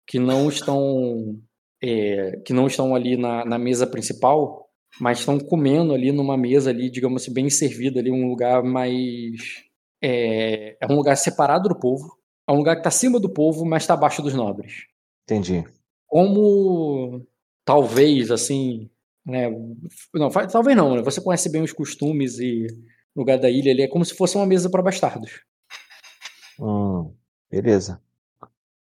que 0.07 0.17
não 0.17 0.47
estão. 0.47 1.37
É, 1.83 2.37
que 2.45 2.53
não 2.53 2.65
estão 2.65 2.95
ali 2.95 3.15
na, 3.15 3.45
na 3.45 3.59
mesa 3.59 3.85
principal, 3.85 4.67
mas 4.99 5.19
estão 5.19 5.37
comendo 5.39 5.93
ali 5.93 6.11
numa 6.11 6.35
mesa 6.35 6.71
ali, 6.71 6.89
digamos 6.89 7.21
assim, 7.21 7.33
bem 7.33 7.49
servida 7.49 7.99
ali, 7.99 8.09
um 8.09 8.27
lugar 8.27 8.63
mais. 8.63 9.65
É, 10.01 10.77
é 10.81 10.91
um 10.91 10.95
lugar 10.95 11.15
separado 11.17 11.69
do 11.69 11.77
povo. 11.77 12.17
É 12.47 12.51
um 12.51 12.57
lugar 12.57 12.75
que 12.75 12.79
está 12.79 12.89
acima 12.89 13.19
do 13.19 13.29
povo, 13.29 13.65
mas 13.65 13.83
está 13.83 13.93
abaixo 13.93 14.21
dos 14.21 14.33
nobres. 14.33 14.85
Entendi. 15.23 15.65
Como 16.07 17.27
talvez, 17.65 18.31
assim, 18.31 18.89
né? 19.25 19.49
Não, 20.15 20.29
talvez 20.29 20.77
não, 20.77 20.95
né? 20.95 21.01
Você 21.01 21.19
conhece 21.21 21.51
bem 21.51 21.61
os 21.61 21.73
costumes 21.73 22.39
e 22.39 22.65
o 23.13 23.19
lugar 23.19 23.37
da 23.37 23.49
ilha, 23.49 23.69
ele 23.69 23.81
é 23.81 23.87
como 23.87 24.05
se 24.05 24.15
fosse 24.15 24.37
uma 24.37 24.45
mesa 24.45 24.69
para 24.69 24.81
bastardos. 24.81 25.43
Hum, 26.59 27.13
beleza. 27.51 28.01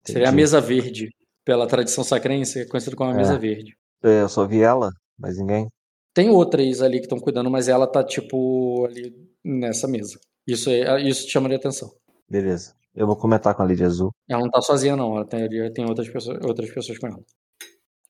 Entendi. 0.04 0.14
Seria 0.14 0.30
a 0.30 0.32
mesa 0.32 0.60
verde, 0.60 1.10
pela 1.46 1.68
tradição 1.68 2.04
sacrense, 2.04 2.62
é 2.62 2.66
conhecida 2.66 2.96
como 2.96 3.12
a 3.12 3.14
é. 3.14 3.18
mesa 3.18 3.38
verde. 3.38 3.76
É, 4.04 4.22
eu 4.22 4.30
só 4.30 4.46
vi 4.48 4.62
ela, 4.62 4.90
mas 5.18 5.38
ninguém. 5.38 5.68
Tem 6.14 6.30
outras 6.30 6.82
ali 6.82 7.00
que 7.00 7.06
estão 7.06 7.20
cuidando, 7.20 7.50
mas 7.50 7.68
ela 7.68 7.88
tá, 7.88 8.04
tipo, 8.04 8.86
ali 8.86 9.14
nessa 9.44 9.88
mesa. 9.88 10.20
Isso, 10.46 10.70
é, 10.70 11.02
isso 11.02 11.26
te 11.26 11.32
chamaria 11.32 11.58
atenção. 11.58 11.90
Beleza. 12.30 12.74
Eu 12.94 13.08
vou 13.08 13.16
comentar 13.16 13.56
com 13.56 13.62
a 13.62 13.66
Lídia 13.66 13.88
Azul. 13.88 14.12
Ela 14.28 14.42
não 14.42 14.50
tá 14.50 14.62
sozinha, 14.62 14.96
não. 14.96 15.16
Ela 15.16 15.26
tem, 15.26 15.48
tem 15.74 15.86
outras, 15.86 16.10
pessoas, 16.10 16.44
outras 16.44 16.70
pessoas 16.74 16.98
com 16.98 17.08
ela. 17.08 17.20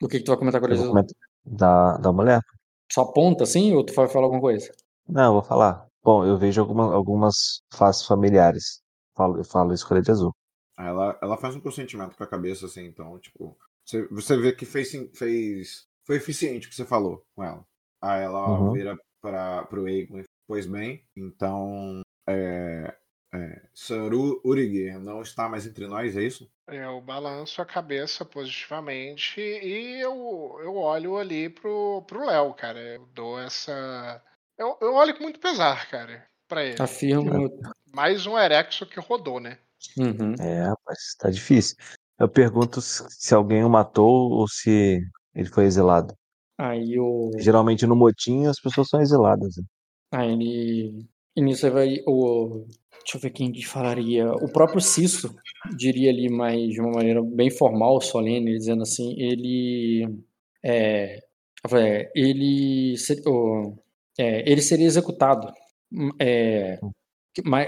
O 0.02 0.08
que, 0.08 0.18
que 0.18 0.24
tu 0.24 0.30
vai 0.30 0.38
comentar 0.38 0.60
com 0.60 0.68
a 0.68 0.70
Lídia 0.70 0.86
Azul? 0.86 1.06
Da, 1.46 1.98
da 1.98 2.12
mulher. 2.12 2.42
Só 2.92 3.02
aponta, 3.02 3.44
assim, 3.44 3.74
ou 3.74 3.86
tu 3.86 3.94
vai 3.94 4.08
falar 4.08 4.26
alguma 4.26 4.42
coisa? 4.42 4.72
Não, 5.08 5.26
eu 5.26 5.34
vou 5.34 5.44
falar. 5.44 5.86
Bom, 6.04 6.26
eu 6.26 6.38
vejo 6.38 6.60
alguma, 6.62 6.94
algumas 6.94 7.62
faces 7.72 8.06
familiares. 8.08 8.82
Falo, 9.16 9.38
eu 9.38 9.44
falo 9.44 9.74
isso 9.74 9.88
com 9.88 9.94
a 9.94 9.98
Lídia 9.98 10.14
Azul. 10.14 10.34
Ela, 10.88 11.18
ela 11.22 11.38
faz 11.38 11.56
um 11.56 11.62
consentimento 11.62 12.16
com 12.16 12.24
a 12.24 12.28
cabeça, 12.28 12.66
assim, 12.66 12.86
então, 12.86 13.18
tipo... 13.20 13.58
Você, 13.86 14.08
você 14.08 14.38
vê 14.38 14.52
que 14.52 14.66
fez, 14.66 14.92
fez... 15.14 15.88
Foi 16.06 16.18
eficiente 16.18 16.68
o 16.68 16.70
que 16.70 16.76
você 16.76 16.86
falou 16.86 17.26
com 17.36 17.44
ela. 17.44 17.66
Aí 18.02 18.24
ela 18.24 18.50
uhum. 18.50 18.74
vira 18.74 18.98
para 19.22 19.68
o 19.74 19.88
Egon, 19.88 20.24
pois 20.48 20.66
bem, 20.66 21.06
então 21.16 22.02
é, 22.28 22.94
é, 23.34 23.62
Sir 23.74 24.14
Uriger 24.44 25.00
não 25.00 25.22
está 25.22 25.48
mais 25.48 25.66
entre 25.66 25.88
nós, 25.88 26.18
é 26.18 26.24
isso? 26.24 26.50
Eu 26.68 27.00
balanço 27.02 27.62
a 27.62 27.66
cabeça 27.66 28.26
positivamente 28.26 29.40
e 29.40 30.02
eu, 30.02 30.60
eu 30.64 30.76
olho 30.76 31.18
ali 31.18 31.50
pro, 31.50 32.04
pro 32.08 32.26
Léo, 32.26 32.54
cara. 32.54 32.80
Eu 32.80 33.06
dou 33.14 33.40
essa. 33.40 34.22
Eu, 34.58 34.78
eu 34.82 34.94
olho 34.94 35.16
com 35.16 35.24
muito 35.24 35.40
pesar, 35.40 35.90
cara, 35.90 36.26
pra 36.48 36.64
ele. 36.64 36.82
Afirma. 36.82 37.50
Mais 37.94 38.26
um 38.26 38.38
Erexo 38.38 38.86
que 38.86 39.00
rodou, 39.00 39.40
né? 39.40 39.58
Uhum. 39.98 40.36
É, 40.40 40.64
rapaz, 40.64 41.16
tá 41.20 41.30
difícil. 41.30 41.76
Eu 42.20 42.30
pergunto 42.30 42.82
se 42.82 43.34
alguém 43.34 43.64
o 43.64 43.70
matou 43.70 44.32
ou 44.32 44.48
se 44.48 45.02
ele 45.34 45.50
foi 45.50 45.66
exilado. 45.66 46.14
Aí 46.58 47.00
o. 47.00 47.32
Geralmente 47.40 47.88
no 47.88 47.96
motim 47.96 48.46
as 48.46 48.60
pessoas 48.60 48.90
são 48.90 49.02
exiladas. 49.02 49.58
Né? 49.58 49.64
Aí 50.12 50.32
ele. 50.32 51.08
E 51.36 51.42
nisso 51.42 51.72
vai. 51.72 51.98
O... 52.06 52.66
Deixa 53.00 53.18
eu 53.18 53.22
ver 53.22 53.32
quem 53.32 53.52
falaria. 53.64 54.32
O 54.32 54.52
próprio 54.52 54.80
Cisso 54.80 55.34
diria 55.76 56.12
ali, 56.12 56.30
mas 56.30 56.70
de 56.70 56.80
uma 56.80 56.92
maneira 56.92 57.24
bem 57.24 57.50
formal, 57.50 58.00
solene, 58.00 58.58
dizendo 58.58 58.84
assim, 58.84 59.16
ele. 59.20 60.08
É, 60.64 61.20
ele, 62.14 62.96
é, 64.20 64.52
ele 64.52 64.62
seria 64.62 64.86
executado. 64.86 65.52
É, 66.20 66.80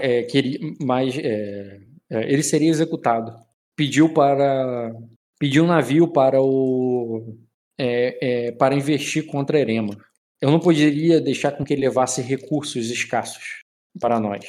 é, 0.00 0.22
queria, 0.22 0.58
mas 0.80 1.18
é, 1.18 1.22
é, 1.22 1.80
ele 2.10 2.42
seria 2.42 2.70
executado. 2.70 3.34
Pediu 3.76 4.12
para. 4.12 4.92
Pediu 5.38 5.64
um 5.64 5.68
navio 5.68 6.08
para 6.08 6.40
o 6.40 7.36
é, 7.78 8.46
é, 8.46 8.52
para 8.52 8.74
investir 8.74 9.26
contra 9.26 9.58
Erema. 9.58 9.96
Eu 10.40 10.50
não 10.50 10.60
poderia 10.60 11.20
deixar 11.20 11.52
com 11.52 11.64
que 11.64 11.72
ele 11.72 11.82
levasse 11.82 12.20
recursos 12.20 12.90
escassos 12.90 13.62
para 14.00 14.20
nós. 14.20 14.44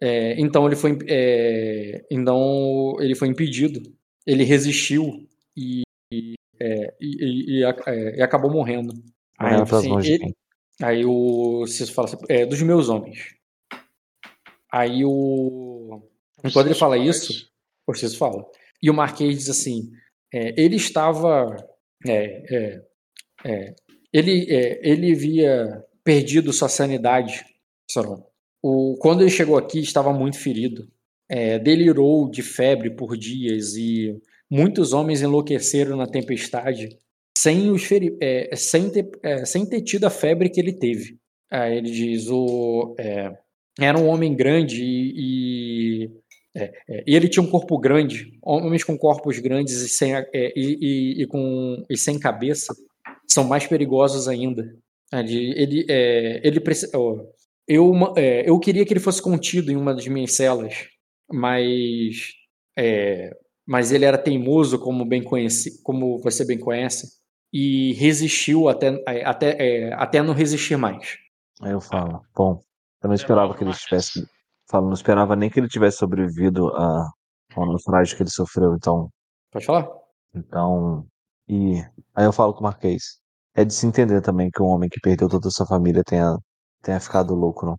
É, 0.00 0.40
então 0.40 0.66
ele 0.66 0.76
foi, 0.76 0.98
é, 1.08 2.04
então 2.10 2.96
ele 3.00 3.14
foi 3.14 3.28
impedido. 3.28 3.80
Ele 4.26 4.44
resistiu 4.44 5.26
e, 5.56 5.82
e, 6.12 6.34
é, 6.60 6.94
e, 7.00 7.64
é, 7.64 8.16
e 8.18 8.22
acabou 8.22 8.50
morrendo. 8.50 8.92
Aí, 9.38 9.54
assim, 9.54 9.98
ele, 10.06 10.34
aí 10.82 11.04
o 11.04 11.66
Ciso 11.66 11.92
fala 11.92 12.08
assim, 12.08 12.46
dos 12.46 12.62
meus 12.62 12.88
homens. 12.88 13.34
Aí 14.70 15.04
o 15.04 16.02
quando 16.52 16.66
ele 16.66 16.74
fala 16.74 16.96
isso, 16.96 17.48
o 17.86 17.94
Ciso 17.94 18.16
fala. 18.16 18.44
E 18.82 18.90
o 18.90 18.94
Marquês 18.94 19.38
diz 19.38 19.50
assim: 19.50 19.90
ele 20.32 20.76
estava 20.76 21.56
é, 22.06 22.42
é, 22.54 22.82
é. 23.44 23.74
Ele, 24.12 24.46
é, 24.50 24.80
ele 24.82 25.12
havia 25.12 25.84
perdido 26.04 26.52
sua 26.52 26.68
sanidade, 26.68 27.44
O, 28.62 28.96
quando 29.00 29.20
ele 29.22 29.30
chegou 29.30 29.56
aqui, 29.56 29.80
estava 29.80 30.12
muito 30.12 30.38
ferido. 30.38 30.88
É, 31.28 31.58
delirou 31.58 32.28
de 32.28 32.42
febre 32.42 32.90
por 32.90 33.16
dias 33.16 33.76
e 33.76 34.20
muitos 34.50 34.92
homens 34.92 35.22
enlouqueceram 35.22 35.96
na 35.96 36.06
tempestade 36.06 36.98
sem, 37.38 37.70
os 37.70 37.84
feri 37.84 38.18
é, 38.20 38.54
sem, 38.56 38.90
ter, 38.90 39.08
é, 39.22 39.44
sem 39.44 39.64
ter 39.64 39.80
tido 39.82 40.06
a 40.06 40.10
febre 40.10 40.50
que 40.50 40.58
ele 40.58 40.72
teve. 40.72 41.18
Aí 41.50 41.78
ele 41.78 41.90
diz: 41.90 42.28
o, 42.28 42.96
é, 42.98 43.32
era 43.78 43.96
um 43.96 44.08
homem 44.08 44.34
grande 44.34 44.82
e, 44.84 46.04
e 46.04 46.10
é, 46.54 46.72
é, 46.88 47.04
e 47.06 47.14
ele 47.14 47.28
tinha 47.28 47.42
um 47.42 47.50
corpo 47.50 47.78
grande, 47.78 48.36
homens 48.42 48.82
com 48.82 48.98
corpos 48.98 49.38
grandes 49.38 49.74
e 49.82 49.88
sem, 49.88 50.14
é, 50.14 50.28
e, 50.34 50.52
e, 50.56 51.22
e, 51.22 51.26
com, 51.26 51.84
e 51.88 51.96
sem 51.96 52.18
cabeça 52.18 52.74
são 53.28 53.44
mais 53.44 53.66
perigosos 53.66 54.26
ainda. 54.26 54.74
Ele, 55.12 55.54
ele, 55.56 55.86
é, 55.88 56.40
ele 56.46 56.60
eu, 57.66 57.92
é, 58.16 58.48
eu 58.48 58.58
queria 58.58 58.84
que 58.84 58.92
ele 58.92 59.00
fosse 59.00 59.22
contido 59.22 59.70
em 59.70 59.76
uma 59.76 59.94
das 59.94 60.06
minhas 60.06 60.32
celas, 60.32 60.88
mas, 61.30 62.32
é, 62.76 63.36
mas 63.66 63.92
ele 63.92 64.04
era 64.04 64.18
teimoso, 64.18 64.78
como, 64.78 65.04
bem 65.04 65.22
conheci, 65.22 65.80
como 65.82 66.18
você 66.18 66.44
bem 66.44 66.58
conhece, 66.58 67.08
e 67.52 67.92
resistiu 67.94 68.68
até, 68.68 69.02
até, 69.24 69.92
até 69.94 70.22
não 70.22 70.34
resistir 70.34 70.76
mais. 70.76 71.16
Aí 71.60 71.72
eu 71.72 71.80
falo, 71.80 72.22
bom, 72.34 72.60
eu 73.02 73.08
não 73.08 73.14
esperava 73.14 73.54
que 73.56 73.62
ele 73.62 73.70
estivesse 73.70 74.24
Falo, 74.70 74.86
não 74.86 74.94
esperava 74.94 75.34
nem 75.34 75.50
que 75.50 75.58
ele 75.58 75.68
tivesse 75.68 75.98
sobrevivido 75.98 76.68
a, 76.68 77.10
ao 77.56 77.66
naufrágio 77.66 78.16
que 78.16 78.22
ele 78.22 78.30
sofreu, 78.30 78.76
então. 78.76 79.10
Pode 79.50 79.66
falar? 79.66 79.88
Então. 80.32 81.04
E 81.48 81.82
aí 82.14 82.24
eu 82.24 82.32
falo 82.32 82.54
com 82.54 82.60
o 82.60 82.62
Marquês. 82.62 83.18
É 83.52 83.64
de 83.64 83.74
se 83.74 83.84
entender 83.84 84.22
também 84.22 84.48
que 84.48 84.62
um 84.62 84.66
homem 84.66 84.88
que 84.88 85.00
perdeu 85.00 85.28
toda 85.28 85.48
a 85.48 85.50
sua 85.50 85.66
família 85.66 86.04
tenha, 86.04 86.38
tenha 86.82 87.00
ficado 87.00 87.34
louco, 87.34 87.66
não? 87.66 87.76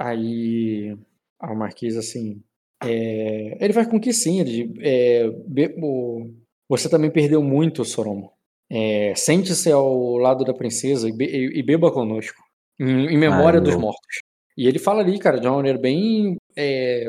Aí. 0.00 0.98
A 1.38 1.54
Marquês, 1.54 1.96
assim. 1.96 2.42
É, 2.82 3.64
ele 3.64 3.72
vai 3.72 3.88
com 3.88 4.00
que 4.00 4.12
sim. 4.12 4.40
Ele, 4.40 4.74
é, 4.80 5.30
be, 5.46 5.72
o, 5.80 6.28
você 6.68 6.88
também 6.88 7.10
perdeu 7.10 7.40
muito, 7.40 7.84
Soromo. 7.84 8.32
É, 8.68 9.14
Sente-se 9.14 9.70
ao 9.70 10.16
lado 10.16 10.44
da 10.44 10.52
princesa 10.52 11.08
e, 11.08 11.12
be, 11.12 11.24
e 11.24 11.62
beba 11.62 11.92
conosco. 11.92 12.42
Em, 12.80 13.06
em 13.14 13.18
memória 13.18 13.60
Ai, 13.60 13.64
dos 13.64 13.76
mortos. 13.76 14.18
E 14.56 14.66
ele 14.66 14.78
fala 14.78 15.00
ali, 15.00 15.18
cara, 15.18 15.38
de 15.38 15.46
uma 15.46 15.56
maneira 15.56 15.78
bem 15.78 16.36
é, 16.56 17.06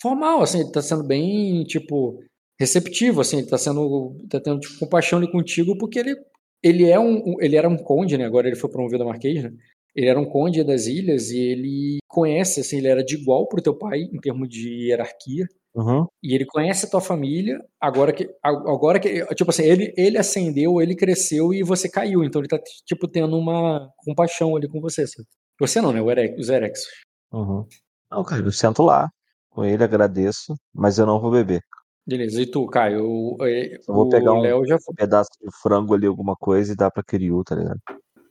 formal, 0.00 0.42
assim, 0.42 0.60
ele 0.60 0.72
tá 0.72 0.82
sendo 0.82 1.04
bem, 1.04 1.64
tipo, 1.64 2.20
receptivo, 2.58 3.20
assim, 3.20 3.38
ele 3.38 3.46
tá 3.46 3.58
sendo, 3.58 4.16
tá 4.30 4.40
tendo 4.40 4.60
tipo, 4.60 4.78
compaixão 4.78 5.18
ali 5.18 5.30
contigo, 5.30 5.76
porque 5.78 5.98
ele, 5.98 6.16
ele 6.62 6.88
é 6.88 6.98
um, 6.98 7.40
ele 7.40 7.56
era 7.56 7.68
um 7.68 7.76
conde, 7.76 8.16
né, 8.16 8.24
agora 8.24 8.46
ele 8.46 8.56
foi 8.56 8.70
promovido 8.70 9.02
a 9.02 9.06
marquês, 9.06 9.42
né, 9.42 9.52
ele 9.94 10.08
era 10.08 10.20
um 10.20 10.26
conde 10.26 10.62
das 10.62 10.86
ilhas 10.86 11.30
e 11.30 11.38
ele 11.38 11.98
conhece, 12.08 12.60
assim, 12.60 12.78
ele 12.78 12.88
era 12.88 13.04
de 13.04 13.14
igual 13.14 13.48
pro 13.48 13.62
teu 13.62 13.76
pai 13.76 14.00
em 14.00 14.20
termos 14.20 14.48
de 14.48 14.88
hierarquia, 14.88 15.46
uhum. 15.74 16.06
e 16.22 16.34
ele 16.34 16.44
conhece 16.46 16.86
a 16.86 16.90
tua 16.90 17.00
família, 17.00 17.58
agora 17.80 18.12
que, 18.12 18.28
agora 18.42 18.98
que, 19.00 19.24
tipo 19.34 19.50
assim, 19.50 19.64
ele, 19.64 19.92
ele 19.96 20.18
ascendeu, 20.18 20.80
ele 20.80 20.94
cresceu 20.94 21.52
e 21.52 21.62
você 21.62 21.88
caiu, 21.88 22.24
então 22.24 22.40
ele 22.40 22.48
tá, 22.48 22.58
tipo, 22.86 23.08
tendo 23.08 23.36
uma 23.38 23.90
compaixão 23.98 24.56
ali 24.56 24.68
com 24.68 24.80
você, 24.80 25.06
sabe? 25.06 25.26
Você 25.58 25.80
não, 25.80 25.92
né? 25.92 26.00
Os 26.38 26.48
Erex. 26.48 26.86
Uhum. 27.32 27.66
Não, 28.10 28.24
cara, 28.24 28.42
eu 28.42 28.52
sento 28.52 28.82
lá 28.82 29.10
com 29.50 29.64
ele, 29.64 29.82
agradeço, 29.82 30.54
mas 30.72 30.98
eu 30.98 31.06
não 31.06 31.18
vou 31.18 31.30
beber. 31.30 31.62
Beleza, 32.06 32.40
e 32.40 32.46
tu, 32.46 32.66
Caio? 32.66 32.98
Eu, 32.98 33.36
eu 33.40 33.94
vou 33.94 34.08
pegar 34.08 34.32
um 34.32 34.64
já... 34.64 34.78
pedaço 34.96 35.30
de 35.42 35.50
frango 35.60 35.94
ali, 35.94 36.06
alguma 36.06 36.36
coisa, 36.36 36.72
e 36.72 36.76
dar 36.76 36.90
pra 36.90 37.02
Kiryu, 37.02 37.42
tá 37.42 37.56
ligado? 37.56 37.80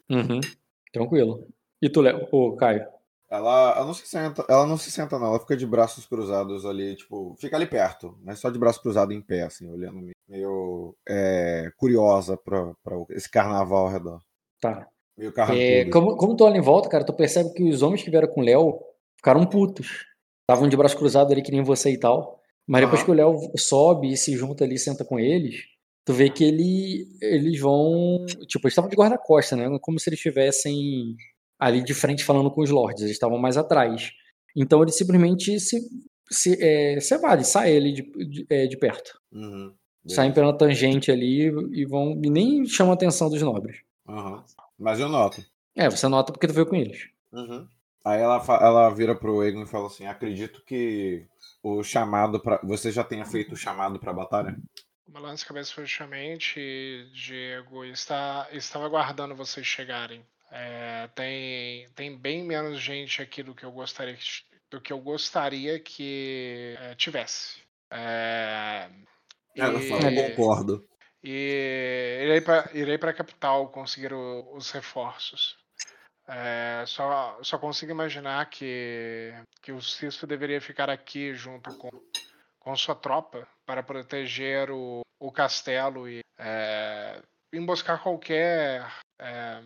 Uhum. 0.09 0.39
Tranquilo. 0.93 1.47
E 1.82 1.89
tu, 1.89 1.99
Léo? 2.01 2.28
Ô, 2.32 2.55
Caio? 2.55 2.86
Ela, 3.30 3.73
ela 3.76 3.86
não 3.86 3.93
se 3.93 4.07
senta, 4.07 4.45
ela 4.47 4.65
não 4.65 4.78
se 4.78 4.91
senta, 4.91 5.19
não. 5.19 5.28
Ela 5.28 5.39
fica 5.39 5.57
de 5.57 5.65
braços 5.65 6.05
cruzados 6.05 6.65
ali, 6.65 6.95
tipo, 6.95 7.36
fica 7.38 7.57
ali 7.57 7.65
perto, 7.65 8.17
mas 8.23 8.39
só 8.39 8.49
de 8.49 8.59
braço 8.59 8.82
cruzado 8.82 9.11
em 9.11 9.21
pé, 9.21 9.41
assim, 9.41 9.69
olhando. 9.69 10.11
meio 10.28 10.95
é, 11.07 11.69
curiosa 11.76 12.38
para 12.38 12.73
esse 13.09 13.30
carnaval 13.30 13.88
ao 13.88 13.91
redor. 13.91 14.21
Tá. 14.61 14.88
Meio 15.18 15.34
é, 15.38 15.86
como, 15.86 16.18
como 16.18 16.36
tu 16.36 16.43
olha 16.43 16.57
em 16.57 16.61
volta, 16.61 16.89
cara, 16.89 17.05
tu 17.05 17.13
percebe 17.13 17.53
que 17.53 17.63
os 17.63 17.82
homens 17.82 18.03
que 18.03 18.09
vieram 18.09 18.28
com 18.28 18.41
o 18.41 18.43
Léo 18.43 18.80
ficaram 19.18 19.45
putos. 19.45 20.05
Estavam 20.41 20.68
de 20.68 20.78
braço 20.78 20.97
cruzado 20.97 21.32
ali 21.32 21.41
que 21.41 21.51
nem 21.51 21.63
você 21.63 21.91
e 21.91 21.99
tal. 21.99 22.39
Mas 22.68 22.82
depois 22.82 23.03
que 23.03 23.11
o 23.11 23.13
Léo 23.13 23.38
sobe 23.57 24.11
e 24.11 24.18
se 24.18 24.36
junta 24.36 24.63
ali, 24.63 24.78
senta 24.78 25.05
com 25.05 25.20
eles, 25.20 25.63
tu 26.03 26.13
vê 26.13 26.30
que 26.30 26.43
ele, 26.43 27.07
eles 27.22 27.59
vão. 27.59 28.26
Tipo, 28.47 28.68
eles 28.68 28.74
estavam 28.74 28.89
de 28.89 28.95
guarda-costa, 28.95 29.55
né? 29.55 29.66
Como 29.82 29.99
se 29.99 30.09
eles 30.09 30.20
estivessem 30.20 31.16
ali 31.59 31.84
de 31.84 31.93
frente 31.93 32.24
falando 32.24 32.51
com 32.51 32.61
os 32.61 32.70
lords. 32.70 33.01
Eles 33.01 33.13
estavam 33.13 33.38
mais 33.38 33.57
atrás. 33.57 34.11
Então 34.55 34.82
ele 34.82 34.91
simplesmente 34.91 35.59
se, 35.59 35.80
se, 36.30 36.57
é, 36.63 36.99
se 36.99 37.13
evade, 37.13 37.47
sai 37.47 37.72
ele 37.72 37.91
de, 37.91 38.01
de, 38.30 38.45
é, 38.49 38.68
de 38.68 38.78
perto. 38.78 39.20
Uhum. 39.32 39.74
Saem 40.07 40.32
pela 40.32 40.55
tangente 40.55 41.11
ali 41.11 41.51
e 41.74 41.86
vão. 41.86 42.20
E 42.24 42.30
nem 42.30 42.66
chamam 42.66 42.91
a 42.91 42.95
atenção 42.95 43.30
dos 43.30 43.41
nobres. 43.41 43.78
Uhum. 44.07 44.41
Mas 44.78 44.99
eu 44.99 45.09
noto. 45.09 45.43
É, 45.76 45.89
você 45.89 46.07
nota 46.07 46.32
porque 46.32 46.47
tu 46.47 46.53
veio 46.53 46.65
com 46.65 46.76
eles. 46.76 47.09
Uhum. 47.32 47.67
Aí 48.03 48.21
ela, 48.21 48.43
ela 48.61 48.89
vira 48.89 49.15
pro 49.15 49.43
Egon 49.43 49.63
e 49.63 49.67
fala 49.67 49.88
assim: 49.88 50.05
acredito 50.05 50.63
que 50.63 51.26
o 51.63 51.84
chamado 51.84 52.39
para 52.39 52.59
Você 52.63 52.91
já 52.91 53.03
tenha 53.03 53.26
feito 53.26 53.53
o 53.53 53.57
chamado 53.57 53.99
pra 53.99 54.13
batalha? 54.13 54.55
Balança 55.07 55.43
a 55.43 55.47
cabeça 55.47 55.73
frouxamente, 55.73 56.59
Diego. 57.13 57.84
Está, 57.86 58.47
estava 58.51 58.86
aguardando 58.86 59.36
vocês 59.36 59.65
chegarem. 59.65 60.23
É, 60.51 61.09
tem, 61.15 61.88
tem 61.95 62.15
bem 62.15 62.43
menos 62.43 62.80
gente 62.80 63.21
aqui 63.21 63.41
do 63.41 63.55
que 63.55 63.65
eu 63.65 63.71
gostaria 63.71 64.13
que, 64.13 64.23
do 64.69 64.80
que, 64.80 64.93
eu 64.93 64.99
gostaria 64.99 65.80
que 65.80 66.76
é, 66.80 66.95
tivesse. 66.95 67.59
É, 67.89 68.88
Ela 69.55 69.82
e, 69.82 69.89
fala, 69.89 70.11
concordo. 70.30 70.88
E 71.28 72.19
irei 72.21 72.39
para 72.39 72.69
irei 72.71 72.99
a 73.01 73.13
capital 73.13 73.69
conseguir 73.69 74.13
o, 74.13 74.47
os 74.53 74.69
reforços. 74.69 75.57
É, 76.28 76.84
só, 76.86 77.39
só 77.41 77.57
consigo 77.57 77.91
imaginar 77.91 78.47
que, 78.49 79.34
que 79.61 79.71
o 79.71 79.82
Cisto 79.82 80.28
deveria 80.28 80.61
ficar 80.61 80.88
aqui 80.88 81.34
junto 81.34 81.76
com, 81.78 81.89
com 82.59 82.76
sua 82.76 82.93
tropa 82.93 83.47
para 83.65 83.82
proteger 83.82 84.69
o, 84.69 85.01
o 85.19 85.32
castelo 85.32 86.07
e 86.07 86.19
é, 86.38 87.19
emboscar 87.51 88.01
qualquer 88.01 88.86
é, 89.19 89.61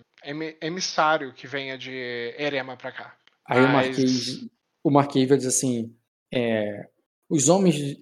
emissário 0.61 1.33
que 1.33 1.45
venha 1.45 1.77
de 1.77 1.91
Erema 2.37 2.77
para 2.77 2.91
cá. 2.93 3.17
Aí 3.45 3.61
Mas... 3.61 3.67
o 3.67 3.73
Marquês, 3.73 4.49
o 4.83 4.91
Marquês 4.91 5.27
vai 5.27 5.37
dizer 5.37 5.49
assim: 5.49 5.93
é, 6.33 6.87
os 7.29 7.49
homens, 7.49 7.99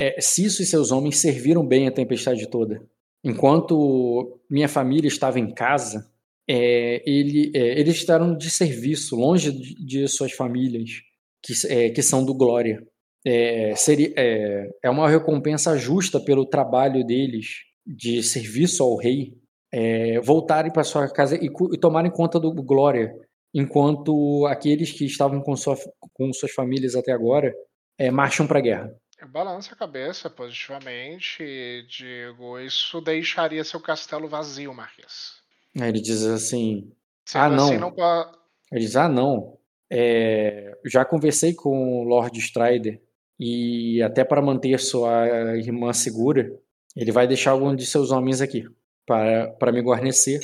é, 0.00 0.18
Cisso 0.18 0.62
e 0.62 0.66
seus 0.66 0.90
homens 0.90 1.18
serviram 1.18 1.64
bem 1.64 1.86
a 1.86 1.92
tempestade 1.92 2.48
toda. 2.48 2.82
Enquanto 3.22 4.40
minha 4.48 4.66
família 4.66 5.06
estava 5.06 5.38
em 5.38 5.52
casa, 5.52 6.10
é, 6.48 7.02
ele, 7.06 7.52
é, 7.54 7.78
eles 7.78 7.96
estavam 7.96 8.34
de 8.34 8.48
serviço, 8.50 9.14
longe 9.14 9.52
de, 9.52 9.74
de 9.84 10.08
suas 10.08 10.32
famílias, 10.32 11.02
que, 11.42 11.52
é, 11.68 11.90
que 11.90 12.02
são 12.02 12.24
do 12.24 12.32
Glória. 12.32 12.82
É, 13.26 13.74
seria, 13.76 14.10
é, 14.16 14.70
é 14.84 14.88
uma 14.88 15.06
recompensa 15.06 15.76
justa 15.76 16.18
pelo 16.18 16.46
trabalho 16.46 17.04
deles 17.04 17.58
de 17.86 18.22
serviço 18.22 18.82
ao 18.82 18.96
rei, 18.96 19.34
é, 19.70 20.18
voltarem 20.20 20.72
para 20.72 20.82
sua 20.82 21.08
casa 21.12 21.36
e, 21.36 21.46
e, 21.46 21.78
tomarem 21.78 22.10
conta 22.10 22.40
do 22.40 22.50
Glória, 22.54 23.14
enquanto 23.54 24.46
aqueles 24.46 24.92
que 24.92 25.04
estavam 25.04 25.42
com, 25.42 25.54
sua, 25.54 25.76
com 26.14 26.32
suas 26.32 26.52
famílias 26.52 26.96
até 26.96 27.12
agora 27.12 27.54
é, 27.98 28.10
marcham 28.10 28.46
para 28.46 28.58
a 28.58 28.62
guerra. 28.62 29.00
Balança 29.26 29.74
a 29.74 29.76
cabeça 29.76 30.30
positivamente, 30.30 31.86
digo, 31.88 32.58
isso 32.58 33.00
deixaria 33.00 33.62
seu 33.64 33.80
castelo 33.80 34.28
vazio, 34.28 34.72
Marquês. 34.72 35.40
Aí 35.78 35.88
ele 35.88 36.00
diz 36.00 36.24
assim: 36.24 36.90
Ah, 37.34 37.48
não. 37.48 37.68
Assim, 37.68 37.78
não 37.78 37.92
pode... 37.92 38.36
Ele 38.72 38.80
diz: 38.80 38.96
Ah, 38.96 39.08
não. 39.08 39.58
É, 39.90 40.76
já 40.86 41.04
conversei 41.04 41.52
com 41.54 42.02
o 42.02 42.04
Lord 42.04 42.38
Strider 42.38 43.00
e 43.38 44.02
até 44.02 44.24
para 44.24 44.42
manter 44.42 44.78
sua 44.78 45.56
irmã 45.56 45.92
segura, 45.92 46.52
ele 46.94 47.10
vai 47.10 47.26
deixar 47.26 47.52
algum 47.52 47.74
de 47.74 47.86
seus 47.86 48.10
homens 48.10 48.40
aqui 48.40 48.68
para, 49.06 49.48
para 49.52 49.72
me 49.72 49.80
guarnecer 49.80 50.40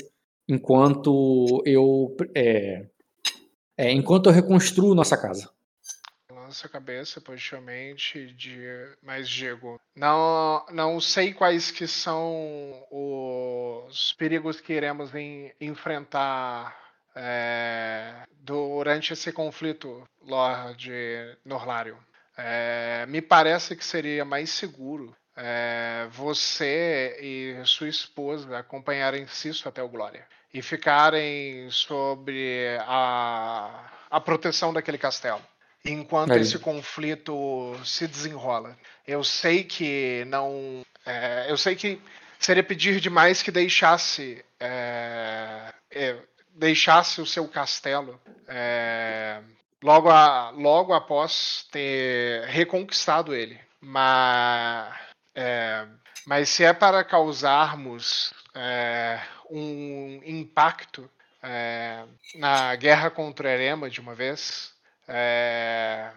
enquanto 0.48 1.62
eu 1.64 2.16
é, 2.34 2.86
é, 3.76 3.92
enquanto 3.92 4.26
eu 4.26 4.32
reconstruo 4.32 4.94
nossa 4.94 5.16
casa 5.16 5.50
nossa 6.46 6.68
cabeça 6.68 7.20
positivamente 7.20 8.32
de 8.32 8.58
mas 9.02 9.28
digo 9.28 9.80
não 9.94 10.64
não 10.70 11.00
sei 11.00 11.34
quais 11.34 11.70
que 11.70 11.86
são 11.86 12.86
os 12.90 14.12
perigos 14.12 14.60
que 14.60 14.72
iremos 14.72 15.14
em, 15.14 15.52
enfrentar 15.60 16.86
é, 17.14 18.14
durante 18.40 19.14
esse 19.14 19.32
conflito 19.32 20.06
Lord 20.20 20.92
Norlário. 21.44 21.98
É, 22.36 23.06
me 23.08 23.22
parece 23.22 23.74
que 23.74 23.84
seria 23.84 24.22
mais 24.24 24.50
seguro 24.50 25.16
é, 25.34 26.06
você 26.10 27.16
e 27.20 27.64
sua 27.64 27.88
esposa 27.88 28.58
acompanharem 28.58 29.26
Cisso 29.26 29.68
até 29.68 29.82
o 29.82 29.88
Glória 29.88 30.26
e 30.52 30.60
ficarem 30.60 31.70
sobre 31.70 32.76
a, 32.80 33.90
a 34.10 34.20
proteção 34.20 34.72
daquele 34.72 34.98
castelo 34.98 35.42
enquanto 35.92 36.32
é. 36.32 36.38
esse 36.38 36.58
conflito 36.58 37.74
se 37.84 38.06
desenrola. 38.06 38.76
Eu 39.06 39.22
sei 39.22 39.64
que 39.64 40.24
não. 40.26 40.82
É, 41.04 41.46
eu 41.48 41.56
sei 41.56 41.76
que 41.76 42.00
seria 42.38 42.62
pedir 42.62 43.00
demais 43.00 43.42
que 43.42 43.50
deixasse. 43.50 44.44
É, 44.60 45.72
é 45.90 46.16
deixasse 46.58 47.20
o 47.20 47.26
seu 47.26 47.46
castelo 47.46 48.18
é, 48.48 49.42
logo, 49.82 50.08
a, 50.08 50.48
logo 50.50 50.94
após 50.94 51.66
ter 51.70 52.44
reconquistado 52.46 53.34
ele. 53.34 53.60
Mas, 53.78 54.94
é, 55.34 55.86
mas 56.26 56.48
se 56.48 56.64
é 56.64 56.72
para 56.72 57.04
causarmos 57.04 58.32
um 59.50 60.22
impacto 60.24 61.10
na 62.36 62.74
guerra 62.74 63.10
contra 63.10 63.52
Erema 63.52 63.90
de 63.90 64.00
uma 64.00 64.14
vez, 64.14 64.72
é, 65.08 66.12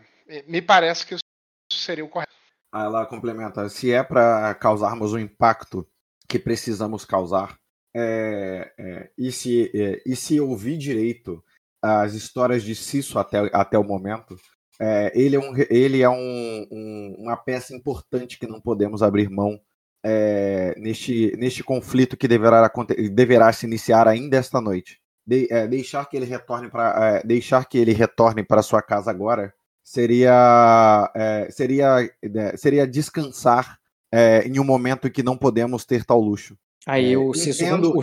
me 0.48 0.62
parece 0.62 1.06
que 1.06 1.16
isso 1.16 1.24
seria 1.72 2.04
o 2.06 2.10
correto. 2.10 2.34
Ela 2.74 3.06
complementa: 3.06 3.68
se 3.70 3.92
é 3.92 4.04
para 4.04 4.54
causarmos 4.56 5.14
o 5.14 5.20
impacto 5.20 5.88
que 6.28 6.38
precisamos 6.38 7.06
causar, 7.06 7.58
é, 7.96 8.72
é, 8.78 9.12
e, 9.18 9.32
se, 9.32 9.72
é, 9.74 10.02
e 10.06 10.16
se 10.16 10.40
ouvir 10.40 10.78
direito 10.78 11.44
as 11.82 12.14
histórias 12.14 12.64
de 12.64 12.76
Cisso 12.76 13.18
até, 13.18 13.40
até 13.54 13.78
o 13.78 13.84
momento, 13.84 14.36
é, 14.80 15.12
ele 15.16 15.36
é, 15.36 15.40
um, 15.40 15.54
ele 15.70 16.02
é 16.02 16.10
um, 16.10 16.68
um, 16.72 17.16
uma 17.20 17.38
peça 17.38 17.76
importante 17.76 18.38
que 18.38 18.48
não 18.48 18.62
podemos 18.62 19.02
abrir 19.02 19.30
mão 19.30 19.60
é, 20.04 20.76
neste, 20.78 21.36
neste 21.38 21.64
conflito 21.64 22.16
que 22.16 22.28
deverá, 22.28 22.72
deverá 23.12 23.52
se 23.52 23.66
iniciar 23.66 24.08
ainda 24.08 24.38
esta 24.38 24.62
noite 24.62 25.02
de, 25.30 25.48
é, 25.52 25.68
deixar 25.68 26.10
que 26.10 26.18
ele 26.18 26.26
retorne 26.26 26.70
para 26.70 27.20
é, 27.20 27.24
deixar 27.24 27.64
que 27.66 27.78
ele 27.78 27.94
retorne 27.94 28.44
para 28.44 28.64
sua 28.64 28.82
casa 28.82 29.12
agora 29.12 29.54
seria 29.84 31.12
é, 31.16 31.48
seria 31.52 32.12
é, 32.24 32.58
seria 32.58 32.88
descansar 32.88 33.78
é, 34.12 34.48
em 34.48 34.60
um 34.60 34.64
momento 34.64 35.10
que 35.10 35.22
não 35.22 35.38
podemos 35.38 35.86
ter 35.86 36.04
tal 36.04 36.20
luxo. 36.20 36.58
Aí 36.88 37.16
o 37.16 37.32
entendo, 37.32 37.96
o 37.96 38.02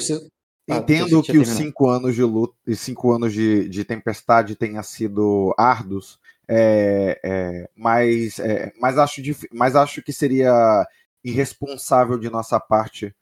ah, 0.71 0.77
entendo 0.77 1.21
que 1.21 1.37
os 1.37 1.49
cinco 1.49 1.89
anos 1.89 2.15
de 2.15 2.23
luta, 2.23 2.55
cinco 2.77 3.13
anos 3.13 3.33
de, 3.33 3.69
de 3.69 3.85
tempestade 3.85 4.55
tenha 4.55 4.83
sido 4.85 5.53
árduos, 5.59 6.21
é, 6.47 7.69
mas, 7.75 8.37
mas, 8.81 8.99
acho, 8.99 9.21
mas 9.53 9.75
acho 9.75 10.01
que 10.01 10.13
seria 10.13 10.87
irresponsável 11.25 12.19
de 12.19 12.31
nossa 12.31 12.61
parte 12.61 13.13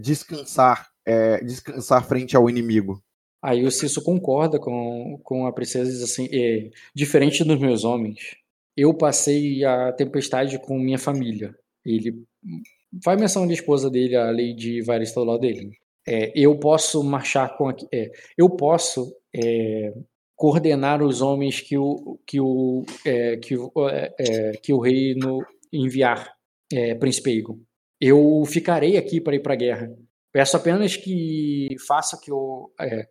descansar 0.00 0.91
é, 1.06 1.42
descansar 1.42 2.06
frente 2.06 2.36
ao 2.36 2.48
inimigo. 2.48 3.02
Aí 3.42 3.64
o 3.64 3.70
Cisso 3.70 4.02
concorda 4.02 4.58
com, 4.58 5.18
com 5.24 5.46
a 5.46 5.52
princesa 5.52 5.90
diz 5.90 6.02
assim: 6.02 6.28
é, 6.32 6.70
diferente 6.94 7.42
dos 7.42 7.58
meus 7.58 7.84
homens, 7.84 8.36
eu 8.76 8.94
passei 8.94 9.64
a 9.64 9.92
tempestade 9.92 10.58
com 10.58 10.78
minha 10.78 10.98
família. 10.98 11.54
Ele 11.84 12.24
vai 13.04 13.16
menção 13.16 13.46
de 13.46 13.54
esposa 13.54 13.90
dele, 13.90 14.16
a 14.16 14.30
Lady 14.30 14.80
lado 15.16 15.38
dele. 15.38 15.72
É, 16.06 16.32
eu 16.34 16.58
posso 16.58 17.02
marchar 17.02 17.56
com. 17.56 17.70
É, 17.92 18.10
eu 18.36 18.48
posso 18.50 19.14
é, 19.34 19.92
coordenar 20.36 21.02
os 21.02 21.20
homens 21.20 21.60
que 21.60 21.76
o, 21.76 22.18
que 22.26 22.40
o, 22.40 22.84
é, 23.04 23.36
que 23.36 23.56
o, 23.56 23.72
é, 23.88 24.14
é, 24.18 24.52
que 24.52 24.72
o 24.72 24.80
rei 24.80 25.14
no, 25.14 25.44
enviar, 25.72 26.32
Príncipe 26.98 27.38
Egon. 27.38 27.58
Eu 28.00 28.42
ficarei 28.46 28.96
aqui 28.96 29.20
para 29.20 29.36
ir 29.36 29.40
para 29.40 29.52
a 29.52 29.56
guerra. 29.56 29.94
Peço 30.32 30.56
apenas 30.56 30.96
que 30.96 31.76
faça 31.86 32.18
que 32.18 32.30
eu 32.30 32.72
é, 32.80 33.06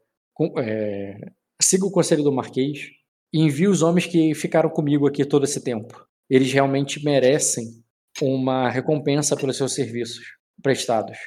é, 0.57 1.31
siga 1.61 1.85
o 1.85 1.91
conselho 1.91 2.23
do 2.23 2.31
Marquês 2.31 2.89
e 3.31 3.39
envie 3.39 3.67
os 3.67 3.81
homens 3.81 4.07
que 4.07 4.33
ficaram 4.33 4.69
comigo 4.69 5.07
aqui 5.07 5.23
todo 5.23 5.45
esse 5.45 5.63
tempo. 5.63 6.05
Eles 6.29 6.51
realmente 6.51 7.03
merecem 7.03 7.65
uma 8.21 8.69
recompensa 8.69 9.35
pelos 9.37 9.57
seus 9.57 9.73
serviços 9.73 10.25
prestados. 10.61 11.17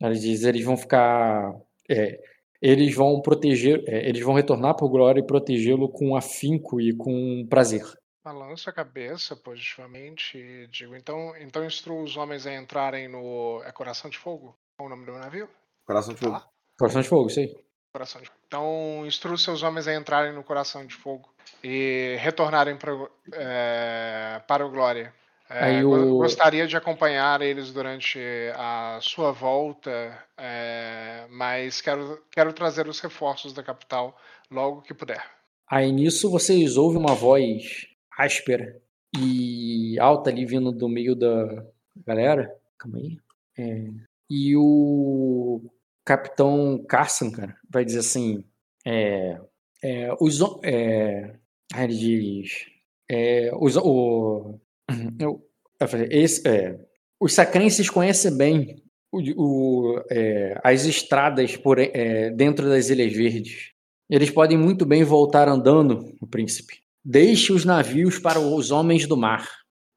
Eles 0.00 0.20
dizem 0.20 0.50
eles 0.50 0.64
vão 0.64 0.76
ficar. 0.76 1.52
É, 1.90 2.20
eles 2.60 2.94
vão 2.94 3.22
proteger, 3.22 3.82
é, 3.86 4.08
eles 4.08 4.22
vão 4.22 4.34
retornar 4.34 4.76
por 4.76 4.88
glória 4.88 5.20
e 5.20 5.26
protegê-lo 5.26 5.88
com 5.88 6.16
afinco 6.16 6.80
e 6.80 6.94
com 6.94 7.46
prazer. 7.48 7.84
Balanço 8.22 8.68
a 8.68 8.72
cabeça 8.72 9.34
positivamente 9.36 10.36
e 10.36 10.66
digo: 10.68 10.94
então, 10.94 11.34
então 11.38 11.64
instrua 11.64 12.02
os 12.02 12.16
homens 12.16 12.46
a 12.46 12.54
entrarem 12.54 13.08
no. 13.08 13.62
É 13.64 13.72
Coração 13.72 14.10
de 14.10 14.18
Fogo? 14.18 14.56
Qual 14.78 14.86
o 14.86 14.90
nome 14.90 15.06
do 15.06 15.12
navio? 15.12 15.48
Coração 15.84 16.14
de 16.14 16.20
Fogo. 16.20 16.36
Ah. 16.36 16.48
Coração 16.78 17.02
de 17.02 17.08
Fogo, 17.08 17.28
sei. 17.28 17.52
Coração 17.92 18.22
de... 18.22 18.30
Então, 18.46 19.04
instrua 19.04 19.34
os 19.34 19.42
seus 19.42 19.64
homens 19.64 19.88
a 19.88 19.94
entrarem 19.94 20.32
no 20.32 20.44
Coração 20.44 20.86
de 20.86 20.94
Fogo 20.94 21.28
e 21.64 22.16
retornarem 22.20 22.76
pra, 22.76 22.92
é, 23.32 24.40
para 24.46 24.64
o 24.64 24.70
Glória. 24.70 25.12
É, 25.50 25.84
o... 25.84 26.18
Gostaria 26.18 26.64
de 26.68 26.76
acompanhar 26.76 27.42
eles 27.42 27.72
durante 27.72 28.20
a 28.54 29.00
sua 29.02 29.32
volta, 29.32 30.16
é, 30.36 31.26
mas 31.28 31.80
quero, 31.80 32.22
quero 32.30 32.52
trazer 32.52 32.86
os 32.86 33.00
reforços 33.00 33.52
da 33.52 33.64
capital 33.64 34.16
logo 34.48 34.82
que 34.82 34.94
puder. 34.94 35.24
Aí 35.68 35.90
nisso 35.90 36.30
vocês 36.30 36.76
ouvem 36.76 37.00
uma 37.00 37.16
voz 37.16 37.88
áspera 38.16 38.80
e 39.18 39.98
alta 39.98 40.30
ali 40.30 40.46
vindo 40.46 40.70
do 40.70 40.88
meio 40.88 41.16
da 41.16 41.66
galera. 42.06 42.54
Calma 42.78 42.98
aí. 42.98 43.18
É, 43.58 44.07
e 44.30 44.56
o 44.56 45.62
capitão 46.04 46.84
Carson, 46.88 47.30
cara, 47.30 47.56
vai 47.70 47.84
dizer 47.84 48.00
assim: 48.00 48.44
é, 48.86 49.38
é, 49.82 50.14
os, 50.20 50.40
é, 50.62 51.34
ele 51.76 51.94
diz. 51.94 52.66
É, 53.10 53.50
os, 53.58 53.76
o, 53.76 54.58
eu, 55.18 55.42
esse, 56.10 56.46
é, 56.46 56.78
os 57.20 57.34
sacrenses 57.34 57.88
conhecem 57.88 58.36
bem 58.36 58.82
o, 59.12 59.20
o, 59.36 60.04
é, 60.10 60.58
as 60.62 60.84
estradas 60.84 61.56
por, 61.56 61.78
é, 61.78 62.30
dentro 62.30 62.68
das 62.68 62.88
Ilhas 62.90 63.12
Verdes. 63.12 63.72
Eles 64.10 64.30
podem 64.30 64.56
muito 64.56 64.86
bem 64.86 65.04
voltar 65.04 65.48
andando, 65.48 66.14
o 66.20 66.26
príncipe. 66.26 66.80
Deixe 67.04 67.52
os 67.52 67.64
navios 67.64 68.18
para 68.18 68.40
os 68.40 68.70
homens 68.70 69.06
do 69.06 69.16
mar. 69.16 69.46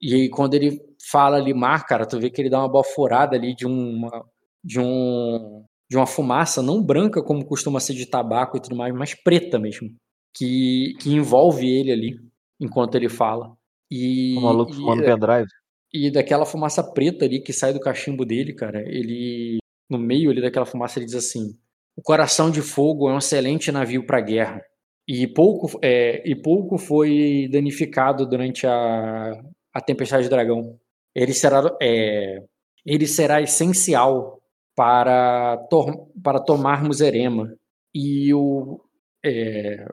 E 0.01 0.29
quando 0.29 0.53
ele 0.53 0.82
fala 1.10 1.38
ali 1.38 1.54
mar, 1.54 1.86
cara, 1.86 2.06
tu 2.06 2.20
vê 2.20 2.30
que 2.30 2.41
ele 2.41 2.49
dá 2.49 2.60
uma 2.60 2.72
baforada 2.72 3.36
ali 3.36 3.56
de 3.56 3.66
uma, 3.66 4.26
de 4.64 4.80
um, 4.80 5.64
de 5.89 5.97
uma 5.97 6.06
fumaça 6.06 6.62
não 6.62 6.84
branca 6.84 7.24
como 7.24 7.45
costuma 7.45 7.80
ser 7.80 7.93
de 7.93 8.06
tabaco 8.06 8.58
e 8.58 8.62
tudo 8.62 8.76
mais, 8.76 8.93
mas 8.93 9.14
preta 9.14 9.58
mesmo, 9.58 9.89
que, 10.36 10.93
que 10.99 11.12
envolve 11.12 11.68
ele 11.68 11.91
ali 11.91 12.20
enquanto 12.60 12.95
ele 12.95 13.10
fala. 13.10 13.54
E, 13.89 14.38
o 14.38 14.41
maluco 14.41 14.74
fumando 14.74 15.04
pendrive. 15.04 15.47
E 15.93 16.10
daquela 16.10 16.45
fumaça 16.45 16.84
preta 16.84 17.26
ali 17.26 17.41
que 17.41 17.52
sai 17.52 17.74
do 17.74 17.80
cachimbo 17.80 18.26
dele, 18.26 18.54
cara, 18.54 18.82
ele 18.88 19.58
no 19.89 19.97
meio 19.97 20.32
ali 20.32 20.41
daquela 20.41 20.66
fumaça 20.66 20.99
ele 20.99 21.06
diz 21.06 21.16
assim: 21.16 21.58
"O 21.97 22.02
coração 22.02 22.49
de 22.49 22.62
fogo 22.62 23.10
é 23.10 23.14
um 23.14 23.18
excelente 23.18 23.72
navio 23.72 24.06
para 24.06 24.22
guerra 24.22 24.62
e 25.08 25.28
pouco 25.28 25.78
é, 25.82 26.22
e 26.26 26.36
pouco 26.36 26.78
foi 26.78 27.49
danificado 27.52 28.26
durante 28.26 28.66
a, 28.66 29.34
a 29.74 29.82
tempestade 29.82 30.24
do 30.24 30.30
dragão. 30.30 30.80
Ele 31.16 31.34
será 31.34 31.76
é, 31.82 32.43
ele 32.86 33.07
será 33.07 33.41
essencial 33.41 34.41
para 34.76 35.57
to, 35.70 36.12
para 36.24 36.39
tomarmos 36.39 37.01
Erema 37.01 37.53
e 37.93 38.34
o 38.34 38.80
é, 39.24 39.86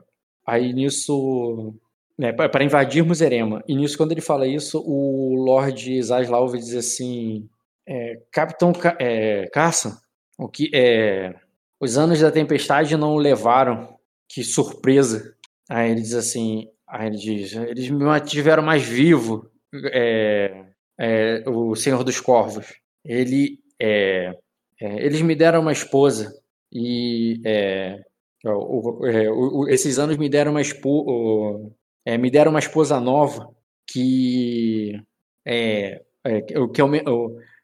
aí 0.45 0.73
nisso 0.73 1.73
né, 2.19 2.33
para 2.33 2.65
invadirmos 2.65 3.21
Erema. 3.21 3.63
E 3.65 3.73
nisso, 3.73 3.97
quando 3.97 4.11
ele 4.11 4.19
fala 4.19 4.45
isso, 4.45 4.83
o 4.85 5.35
Lord 5.35 6.03
Zaslav 6.03 6.51
diz 6.57 6.75
assim: 6.75 7.47
é, 7.87 8.21
Capitão 8.29 8.73
é, 8.99 9.47
Carson, 9.47 9.93
o 10.37 10.49
que 10.49 10.69
é, 10.73 11.33
os 11.79 11.97
anos 11.97 12.19
da 12.19 12.29
tempestade 12.29 12.97
não 12.97 13.13
o 13.13 13.17
levaram, 13.17 13.97
que 14.27 14.43
surpresa. 14.43 15.33
Aí 15.69 15.91
ele 15.91 16.01
diz 16.01 16.13
assim: 16.13 16.67
aí 16.85 17.07
ele 17.07 17.17
diz, 17.17 17.55
eles 17.55 17.89
me 17.89 18.03
mantiveram 18.03 18.63
mais 18.63 18.83
vivo, 18.83 19.49
é, 19.93 20.65
é, 20.99 21.43
o 21.47 21.75
Senhor 21.75 22.03
dos 22.03 22.19
Corvos. 22.19 22.67
Ele, 23.03 23.59
é, 23.79 24.33
é 24.79 25.05
eles 25.05 25.21
me 25.21 25.35
deram 25.35 25.61
uma 25.61 25.71
esposa 25.71 26.33
e 26.71 27.41
é, 27.45 27.99
o, 28.45 29.61
o, 29.61 29.69
esses 29.69 29.97
anos 29.97 30.17
me 30.17 30.29
deram 30.29 30.51
uma 30.51 30.61
esposa 30.61 31.71
é, 32.05 32.17
me 32.17 32.29
deram 32.29 32.51
uma 32.51 32.59
esposa 32.59 32.99
nova 32.99 33.49
que 33.87 34.99
é, 35.45 36.01
é, 36.23 36.41
que, 36.41 36.53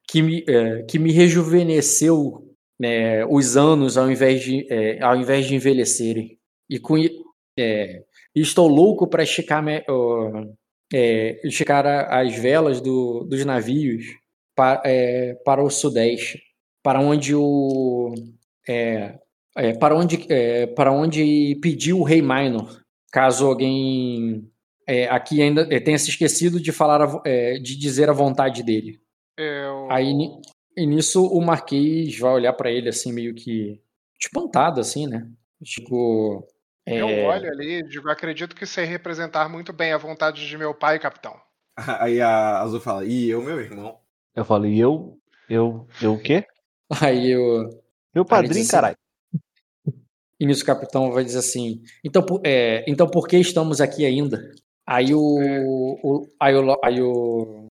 que, 0.08 0.22
me, 0.22 0.46
é, 0.48 0.84
que 0.84 1.00
me 1.00 1.12
rejuvenesceu 1.12 2.44
né, 2.80 3.26
os 3.26 3.56
anos 3.58 3.98
ao 3.98 4.10
invés 4.10 4.44
de, 4.44 4.68
é, 4.72 5.02
ao 5.04 5.16
invés 5.16 5.46
de 5.48 5.56
envelhecerem. 5.56 6.38
E 6.70 6.80
com, 6.80 6.96
é, 7.58 8.04
estou 8.36 8.68
louco 8.68 9.08
para 9.08 9.24
esticar, 9.24 9.64
esticar 10.92 11.86
as 11.86 12.36
velas 12.36 12.80
do, 12.80 13.24
dos 13.24 13.44
navios 13.44 14.06
para, 14.56 14.82
para 15.44 15.64
o 15.64 15.70
sudeste, 15.70 16.42
para 16.84 17.00
onde 17.00 17.36
o 17.36 18.14
para 19.80 19.96
onde 19.96 20.28
para 20.76 20.92
onde 20.92 21.58
pediu 21.62 22.00
o 22.00 22.04
rei 22.04 22.22
Minor 22.22 22.86
caso 23.16 23.48
alguém 23.48 24.52
é, 24.86 25.08
aqui 25.08 25.42
ainda 25.42 25.66
é, 25.72 25.80
tenha 25.80 25.98
se 25.98 26.10
esquecido 26.10 26.60
de 26.60 26.74
falar, 26.74 27.22
é, 27.26 27.54
de 27.54 27.78
dizer 27.78 28.10
a 28.10 28.14
vontade 28.14 28.62
dele. 28.62 29.00
Eu... 29.38 29.90
Aí 29.90 30.14
e 30.78 30.86
nisso 30.86 31.26
o 31.26 31.42
Marquês 31.42 32.20
vai 32.20 32.34
olhar 32.34 32.52
para 32.52 32.70
ele 32.70 32.90
assim 32.90 33.14
meio 33.14 33.34
que 33.34 33.82
espantado 34.22 34.82
assim, 34.82 35.08
né? 35.08 35.30
Tipo, 35.64 36.46
é... 36.86 37.02
eu 37.02 37.08
olho 37.26 37.50
ali, 37.50 37.84
digo, 37.88 38.10
acredito 38.10 38.56
que 38.56 38.66
sei 38.66 38.86
representar 38.86 39.50
muito 39.50 39.74
bem 39.74 39.94
a 39.94 39.98
vontade 39.98 40.48
de 40.48 40.58
meu 40.58 40.74
pai, 40.74 41.00
capitão. 41.00 41.36
Aí 42.00 42.22
a 42.22 42.62
Azul 42.62 42.80
fala: 42.80 43.06
"E 43.06 43.30
eu, 43.30 43.42
meu 43.42 43.60
irmão?" 43.60 44.00
Eu 44.36 44.46
falo: 44.46 44.66
"E 44.66 44.80
eu, 44.80 45.18
eu, 45.50 45.88
eu 46.02 46.14
o 46.14 46.22
quê?" 46.22 46.46
Aí 47.02 47.32
eu 47.32 47.70
meu 48.16 48.24
padrinho, 48.24 48.62
assim, 48.62 48.72
caralho. 48.72 48.98
E 50.38 50.46
nisso 50.46 50.64
o 50.64 50.66
capitão 50.66 51.14
vai 51.14 51.24
dizer 51.24 51.40
assim: 51.40 51.82
então, 52.04 52.22
é, 52.46 52.84
então 52.88 53.08
por 53.10 53.26
que 53.26 53.38
estamos 53.38 53.80
aqui 53.80 54.06
ainda? 54.06 54.52
Aí 54.86 55.14
o. 55.14 55.42
É. 55.42 55.64
o 55.64 56.28
aí 56.40 56.56
o. 56.56 56.80
Aí, 56.84 57.02
o, 57.02 57.68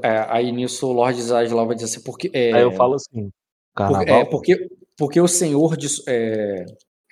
é, 0.00 0.26
aí 0.28 0.52
nisso 0.52 0.86
o 0.86 0.92
Lord 0.92 1.20
Zaslav 1.20 1.66
vai 1.66 1.74
dizer 1.74 1.86
assim: 1.86 2.04
porque. 2.04 2.30
É, 2.32 2.52
aí 2.52 2.62
eu 2.62 2.70
falo 2.70 2.94
assim: 2.94 3.30
carnaval. 3.74 4.06
Por, 4.06 4.12
é, 4.12 4.24
porque, 4.24 4.68
porque 4.96 5.20
o 5.20 5.26
senhor. 5.26 5.76
De, 5.76 5.88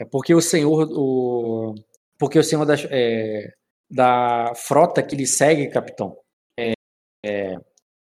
é, 0.02 0.04
porque 0.10 0.34
o 0.34 0.40
senhor. 0.40 0.88
O, 0.92 1.74
porque 2.18 2.38
o 2.38 2.44
senhor 2.44 2.64
das, 2.64 2.86
é, 2.90 3.52
da 3.90 4.52
frota 4.54 5.02
que 5.02 5.16
lhe 5.16 5.26
segue, 5.26 5.68
capitão, 5.68 6.16
é, 7.24 7.56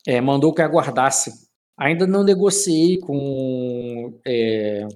é, 0.07 0.21
mandou 0.21 0.53
que 0.53 0.63
aguardasse. 0.63 1.33
Ainda 1.79 2.07
não 2.07 2.23
negociei 2.23 2.99
com. 2.99 4.19
É, 4.27 4.87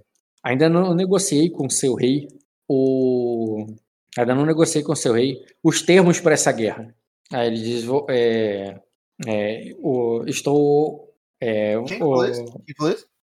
Ainda 0.45 0.69
não 0.69 0.95
negociei 0.95 1.49
com 1.49 1.71
seu 1.71 1.95
rei 1.95 2.29
o. 2.69 3.65
Ainda 4.17 4.35
não 4.35 4.45
negociei 4.45 4.85
com 4.85 4.95
seu 4.95 5.15
rei 5.15 5.43
os 5.63 5.81
termos 5.81 6.21
para 6.21 6.35
essa 6.35 6.53
guerra. 6.53 6.95
Aí 7.33 7.47
ele 7.47 7.57
diz: 7.57 7.87
é, 8.11 8.79
é, 9.27 9.71
o, 9.79 10.23
estou. 10.27 11.15
Quem 11.87 12.03
o? 12.03 12.15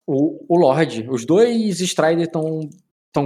O, 0.05 0.45
o 0.53 0.59
Lorde. 0.59 1.07
Os 1.09 1.25
dois 1.25 1.79
Strider 1.79 2.25
estão 2.25 2.69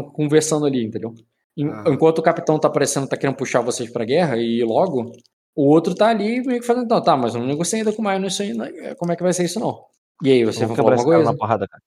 conversando 0.02 0.66
ali, 0.66 0.84
entendeu? 0.84 1.14
Ah. 1.62 1.84
Enquanto 1.88 2.20
o 2.20 2.24
capitão 2.24 2.60
tá 2.60 2.70
parecendo 2.70 3.08
tá 3.08 3.18
querendo 3.18 3.36
puxar 3.36 3.62
vocês 3.62 3.90
pra 3.90 4.06
guerra 4.06 4.38
e 4.38 4.64
logo, 4.64 5.12
o 5.56 5.68
outro 5.68 5.94
tá 5.94 6.08
ali 6.08 6.42
meio 6.42 6.62
que 6.62 6.66
falando, 6.66 6.90
não, 6.90 7.04
tá, 7.04 7.18
mas 7.18 7.36
eu 7.36 7.42
não 7.42 7.48
negociei 7.48 7.82
ainda 7.82 7.92
com 7.92 8.02
o 8.02 8.06
Maio 8.06 8.20
nisso 8.20 8.42
aí, 8.42 8.54
né? 8.54 8.96
como 8.96 9.12
é 9.12 9.16
que 9.16 9.24
vai 9.24 9.34
ser 9.34 9.46
isso 9.46 9.60
não? 9.60 9.86
E 10.24 10.32
aí, 10.32 10.46
você 10.46 10.66
vai 10.66 10.76
falar 10.76 10.98
alguma 10.98 11.16
coisa? 11.16 11.38
Porrada, 11.38 11.68
cara. 11.68 11.84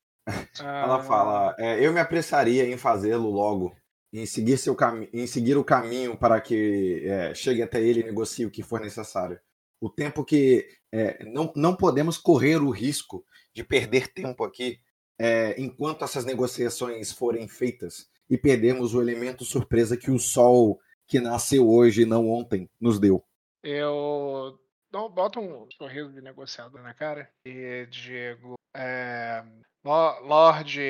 Ela 0.85 1.03
fala: 1.03 1.55
é, 1.59 1.85
Eu 1.85 1.93
me 1.93 2.01
apressaria 2.01 2.67
em 2.67 2.77
fazê-lo 2.77 3.31
logo, 3.31 3.75
em 4.13 4.25
seguir, 4.25 4.57
seu 4.57 4.75
cam... 4.75 5.07
em 5.13 5.27
seguir 5.27 5.57
o 5.57 5.65
caminho 5.65 6.17
para 6.17 6.41
que 6.41 7.03
é, 7.05 7.35
chegue 7.35 7.63
até 7.63 7.81
ele 7.81 8.01
e 8.01 8.05
negocie 8.05 8.47
o 8.47 8.51
que 8.51 8.63
for 8.63 8.81
necessário. 8.81 9.39
O 9.81 9.91
tempo 9.91 10.25
que 10.25 10.67
é, 10.93 11.25
não, 11.25 11.53
não 11.57 11.75
podemos 11.75 12.17
correr 12.17 12.57
o 12.57 12.71
risco 12.71 13.25
de 13.55 13.65
perder 13.65 14.13
tempo 14.13 14.45
aqui 14.45 14.79
é, 15.19 15.61
enquanto 15.61 16.05
essas 16.05 16.25
negociações 16.25 17.13
forem 17.13 17.49
feitas 17.49 18.09
e 18.29 18.37
perdermos 18.37 18.95
o 18.95 19.03
elemento 19.03 19.45
surpresa 19.45 19.97
que 19.97 20.11
o 20.11 20.19
sol 20.19 20.81
que 21.07 21.21
nasceu 21.21 21.69
hoje 21.69 22.03
e 22.03 22.07
não 22.07 22.29
ontem 22.31 22.69
nos 22.81 22.99
deu. 22.99 23.25
Eu 23.63 24.59
boto 24.91 25.41
um 25.41 25.69
sorriso 25.77 26.13
de 26.13 26.21
negociador 26.21 26.83
na 26.83 26.95
cara 26.95 27.31
e 27.45 27.87
digo: 27.91 28.55
é, 28.75 29.45
Lord 29.85 30.81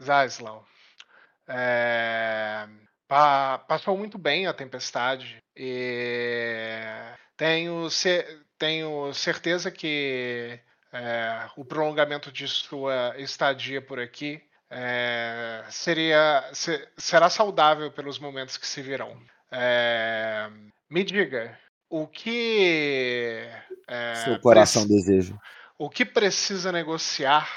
Zaslau. 0.00 0.66
É, 1.46 2.66
pa, 3.06 3.58
passou 3.58 3.96
muito 3.96 4.16
bem 4.16 4.46
a 4.46 4.54
tempestade 4.54 5.36
e 5.56 6.80
tenho, 7.36 7.88
tenho 8.58 9.12
certeza 9.12 9.70
que 9.70 10.58
é, 10.94 11.48
o 11.56 11.64
prolongamento 11.64 12.30
de 12.30 12.46
sua 12.46 13.14
estadia 13.18 13.82
por 13.82 13.98
aqui 13.98 14.40
é, 14.70 15.64
seria 15.68 16.48
se, 16.52 16.88
será 16.96 17.28
saudável 17.28 17.90
pelos 17.90 18.20
momentos 18.20 18.56
que 18.56 18.66
se 18.66 18.80
virão. 18.80 19.20
É, 19.50 20.48
me 20.88 21.02
diga, 21.02 21.58
o 21.90 22.06
que 22.06 23.48
é, 23.88 24.14
seu 24.24 24.38
coração 24.38 24.86
deseja? 24.86 25.34
O 25.76 25.90
que 25.90 26.04
precisa 26.04 26.70
negociar? 26.70 27.48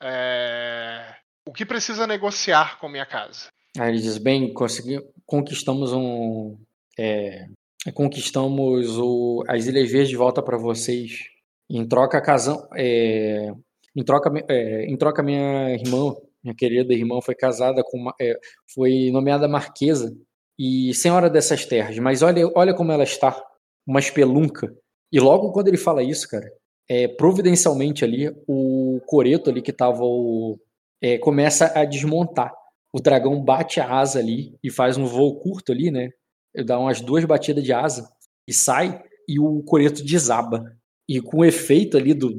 É, 0.00 1.16
o 1.44 1.52
que 1.52 1.66
precisa 1.66 2.06
negociar 2.06 2.78
com 2.78 2.88
minha 2.88 3.06
casa? 3.06 3.48
Aí 3.76 3.90
ele 3.90 4.00
diz: 4.00 4.18
bem, 4.18 4.52
consegui, 4.52 5.00
conquistamos 5.26 5.92
um, 5.92 6.56
é, 6.96 7.46
conquistamos 7.92 8.96
o, 8.98 9.42
as 9.48 9.66
Ilhas 9.66 9.90
Verdes 9.90 10.10
de 10.10 10.16
volta 10.16 10.40
para 10.40 10.56
vocês. 10.56 11.33
Em 11.68 11.86
troca, 11.86 12.20
casam, 12.20 12.68
é, 12.76 13.52
em 13.96 14.04
troca, 14.04 14.30
é, 14.48 14.84
em 14.86 14.96
troca, 14.96 15.22
minha 15.22 15.70
irmã, 15.70 16.14
minha 16.42 16.54
querida 16.54 16.92
irmã, 16.92 17.20
foi 17.22 17.34
casada 17.34 17.82
com, 17.84 17.98
uma, 17.98 18.14
é, 18.20 18.38
foi 18.74 19.10
nomeada 19.10 19.48
marquesa 19.48 20.14
e 20.58 20.92
senhora 20.94 21.30
dessas 21.30 21.64
terras. 21.64 21.98
Mas 21.98 22.22
olha, 22.22 22.50
olha 22.54 22.74
como 22.74 22.92
ela 22.92 23.04
está, 23.04 23.42
uma 23.86 24.00
espelunca. 24.00 24.72
E 25.12 25.20
logo 25.20 25.52
quando 25.52 25.68
ele 25.68 25.76
fala 25.76 26.02
isso, 26.02 26.28
cara, 26.28 26.50
é, 26.88 27.08
providencialmente 27.08 28.04
ali 28.04 28.30
o 28.46 29.00
coreto 29.06 29.50
ali 29.50 29.62
que 29.62 29.70
estava 29.70 30.02
é, 31.02 31.18
começa 31.18 31.72
a 31.78 31.84
desmontar. 31.84 32.52
O 32.92 33.00
dragão 33.00 33.42
bate 33.42 33.80
a 33.80 33.98
asa 33.98 34.18
ali 34.18 34.56
e 34.62 34.70
faz 34.70 34.96
um 34.96 35.06
voo 35.06 35.38
curto 35.40 35.72
ali, 35.72 35.90
né? 35.90 36.10
Dá 36.64 36.78
umas 36.78 37.00
duas 37.00 37.24
batidas 37.24 37.64
de 37.64 37.72
asa 37.72 38.08
e 38.46 38.52
sai 38.52 39.02
e 39.28 39.40
o 39.40 39.62
coreto 39.64 40.04
desaba. 40.04 40.64
E 41.08 41.20
com 41.20 41.38
o 41.38 41.44
efeito 41.44 41.96
ali 41.96 42.14
do 42.14 42.38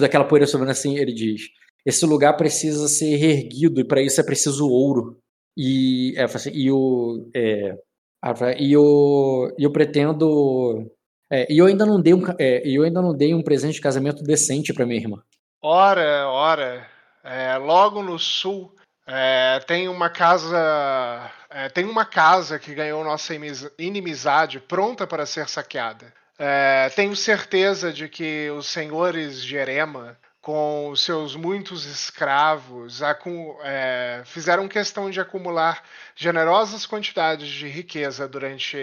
daquela 0.00 0.24
poeira 0.24 0.46
sobrando 0.46 0.72
assim, 0.72 0.96
ele 0.96 1.12
diz: 1.12 1.42
esse 1.84 2.04
lugar 2.04 2.36
precisa 2.36 2.88
ser 2.88 3.16
reerguido 3.16 3.80
e 3.80 3.84
para 3.84 4.02
isso 4.02 4.20
é 4.20 4.24
preciso 4.24 4.68
ouro. 4.68 5.18
E, 5.56 6.14
é, 6.16 6.24
assim, 6.24 6.50
e 6.52 6.70
o 6.70 7.30
é, 7.34 7.76
e 8.58 8.72
eu, 8.72 9.54
eu 9.58 9.70
pretendo 9.70 10.90
é, 11.30 11.50
e 11.52 11.58
eu 11.58 11.66
ainda 11.66 11.86
não 11.86 12.00
dei 12.00 12.12
um 12.12 12.22
é, 12.38 12.62
eu 12.64 12.82
ainda 12.82 13.00
não 13.00 13.16
dei 13.16 13.34
um 13.34 13.42
presente 13.42 13.74
de 13.74 13.80
casamento 13.80 14.22
decente 14.22 14.74
para 14.74 14.84
minha 14.84 15.00
irmã. 15.00 15.22
Ora, 15.62 16.28
ora, 16.28 16.86
é, 17.24 17.56
logo 17.56 18.02
no 18.02 18.18
sul 18.18 18.74
é, 19.06 19.60
tem 19.60 19.88
uma 19.88 20.10
casa 20.10 21.30
é, 21.50 21.68
tem 21.68 21.84
uma 21.84 22.04
casa 22.04 22.58
que 22.58 22.74
ganhou 22.74 23.02
nossa 23.04 23.32
inimizade 23.78 24.60
pronta 24.60 25.06
para 25.06 25.24
ser 25.24 25.48
saqueada. 25.48 26.12
É, 26.38 26.90
tenho 26.90 27.16
certeza 27.16 27.92
de 27.92 28.08
que 28.08 28.50
os 28.50 28.66
senhores 28.66 29.42
de 29.42 29.56
Erema, 29.56 30.18
com 30.40 30.94
seus 30.94 31.34
muitos 31.34 31.86
escravos, 31.86 33.00
é, 33.64 34.22
fizeram 34.24 34.68
questão 34.68 35.10
de 35.10 35.20
acumular 35.20 35.82
generosas 36.14 36.86
quantidades 36.86 37.48
de 37.48 37.66
riqueza 37.66 38.28
durante, 38.28 38.76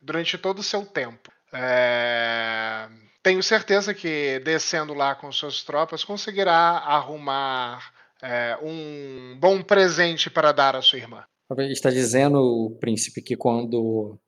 durante 0.00 0.38
todo 0.38 0.58
o 0.60 0.62
seu 0.62 0.84
tempo. 0.84 1.32
É, 1.52 2.88
tenho 3.22 3.42
certeza 3.42 3.92
que, 3.92 4.38
descendo 4.44 4.94
lá 4.94 5.14
com 5.14 5.32
suas 5.32 5.64
tropas, 5.64 6.04
conseguirá 6.04 6.52
arrumar 6.52 7.92
é, 8.22 8.56
um 8.62 9.36
bom 9.40 9.62
presente 9.62 10.30
para 10.30 10.52
dar 10.52 10.76
à 10.76 10.82
sua 10.82 10.98
irmã. 10.98 11.24
Está 11.58 11.90
dizendo, 11.90 12.76
príncipe, 12.80 13.22
que 13.22 13.36
quando 13.36 14.18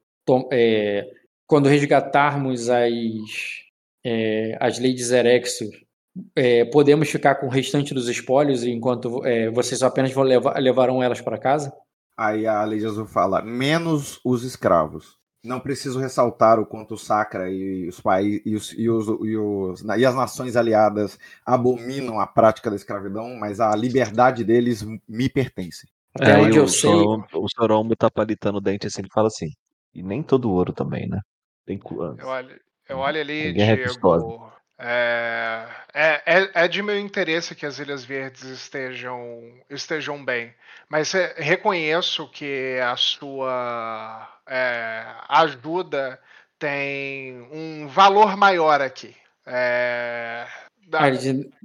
é, 0.51 1.05
quando 1.49 1.69
resgatarmos 1.69 2.69
as, 2.69 2.93
é, 4.05 4.57
as 4.61 4.79
Ladies 4.79 5.11
Erexio, 5.11 5.70
é, 6.37 6.65
podemos 6.66 7.09
ficar 7.09 7.37
com 7.37 7.47
o 7.47 7.51
restante 7.51 7.95
dos 7.95 8.07
espólios 8.07 8.65
enquanto 8.65 9.25
é, 9.25 9.51
vocês 9.51 9.83
apenas 9.83 10.12
vão 10.12 10.25
levar, 10.25 10.59
levarão 10.61 11.03
elas 11.03 11.23
para 11.23 11.39
casa? 11.39 11.73
Aí 12.16 12.47
a 12.47 12.65
Lady 12.65 12.85
Azul 12.85 13.07
fala, 13.07 13.41
menos 13.41 14.20
os 14.25 14.45
escravos. 14.45 15.16
Não 15.43 15.61
preciso 15.61 16.01
ressaltar 16.01 16.59
o 16.59 16.66
quanto 16.66 16.95
o 16.95 16.99
Sacra 16.99 17.49
e 17.49 17.89
os 17.89 18.01
países 18.01 18.43
e, 18.45 18.55
os, 18.55 18.73
e, 18.73 18.91
os, 18.91 19.07
e, 19.07 19.37
os, 19.37 19.85
e 19.97 20.05
as 20.05 20.15
nações 20.15 20.57
aliadas 20.57 21.16
abominam 21.47 22.20
a 22.20 22.27
prática 22.27 22.69
da 22.69 22.77
escravidão, 22.77 23.37
mas 23.37 23.61
a 23.61 23.75
liberdade 23.75 24.45
deles 24.45 24.85
me 25.09 25.29
pertence. 25.31 25.87
É, 26.20 26.37
onde 26.37 26.59
eu 26.59 26.65
o 26.65 26.69
sei. 26.69 26.91
Sorombo, 26.91 27.27
o 27.35 27.49
Sorombo 27.49 27.97
tá 27.97 28.11
palitando 28.11 28.59
o 28.59 28.61
dente 28.61 28.87
assim, 28.87 29.01
ele 29.01 29.11
fala 29.15 29.29
assim. 29.29 29.51
E 29.95 30.03
nem 30.03 30.23
todo 30.23 30.51
ouro 30.51 30.73
também, 30.73 31.09
né? 31.09 31.20
Tem 31.69 31.78
eu 32.19 32.27
olho, 32.27 32.61
eu 32.89 32.99
olho 32.99 33.20
ali, 33.20 33.53
Diego. 33.53 34.51
É, 34.78 35.66
é, 35.93 36.23
é, 36.24 36.51
é, 36.55 36.69
de 36.69 36.82
meu 36.82 36.99
interesse 36.99 37.55
que 37.55 37.66
as 37.66 37.78
Ilhas 37.78 38.07
Verdes 38.07 38.45
estejam, 38.45 39.43
estejam 39.69 40.24
bem, 40.24 40.55
mas 40.89 41.12
reconheço 41.36 42.27
que 42.31 42.78
a 42.82 42.97
sua 42.97 44.40
é, 44.47 45.05
ajuda 45.28 46.19
tem 46.59 47.47
um 47.53 47.86
valor 47.86 48.35
maior 48.35 48.81
aqui. 48.81 49.15
É, 49.45 50.47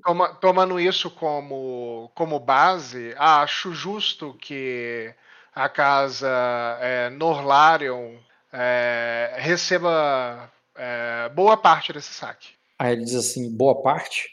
toma, 0.04 0.36
tomando 0.36 0.78
isso 0.80 1.10
como, 1.12 2.12
como 2.14 2.42
base, 2.42 3.16
acho 3.18 3.74
justo 3.74 4.34
que 4.34 5.14
a 5.56 5.70
casa 5.70 6.78
é, 6.82 7.10
Norlarion 7.10 8.18
é, 8.54 9.36
receba 9.38 10.52
é, 10.76 11.30
boa 11.30 11.58
parte 11.58 11.92
desse 11.92 12.14
saque. 12.14 12.50
Aí 12.78 12.94
ele 12.94 13.04
diz 13.04 13.16
assim, 13.16 13.56
boa 13.56 13.82
parte? 13.82 14.30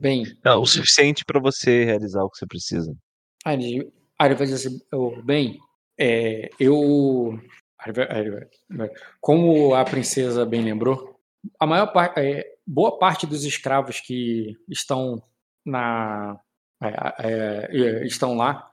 Bem. 0.00 0.24
Não, 0.44 0.60
o 0.60 0.66
suficiente 0.66 1.24
para 1.24 1.40
você 1.40 1.84
realizar 1.84 2.22
o 2.22 2.30
que 2.30 2.38
você 2.38 2.46
precisa. 2.46 2.94
Aí 3.44 3.54
ele, 3.56 3.92
aí 4.18 4.28
ele 4.28 4.34
vai 4.34 4.46
dizer 4.46 4.68
assim, 4.68 4.80
bem, 5.24 5.58
é, 5.98 6.50
eu. 6.60 7.40
Como 9.20 9.74
a 9.74 9.84
princesa 9.84 10.46
bem 10.46 10.62
lembrou, 10.62 11.18
a 11.58 11.66
maior 11.66 11.86
parte, 11.92 12.20
é, 12.20 12.46
boa 12.64 12.96
parte 12.96 13.26
dos 13.26 13.44
escravos 13.44 14.00
que 14.00 14.56
estão 14.68 15.20
na 15.66 16.38
é, 16.80 17.68
é, 17.72 18.06
estão 18.06 18.34
lá 18.34 18.70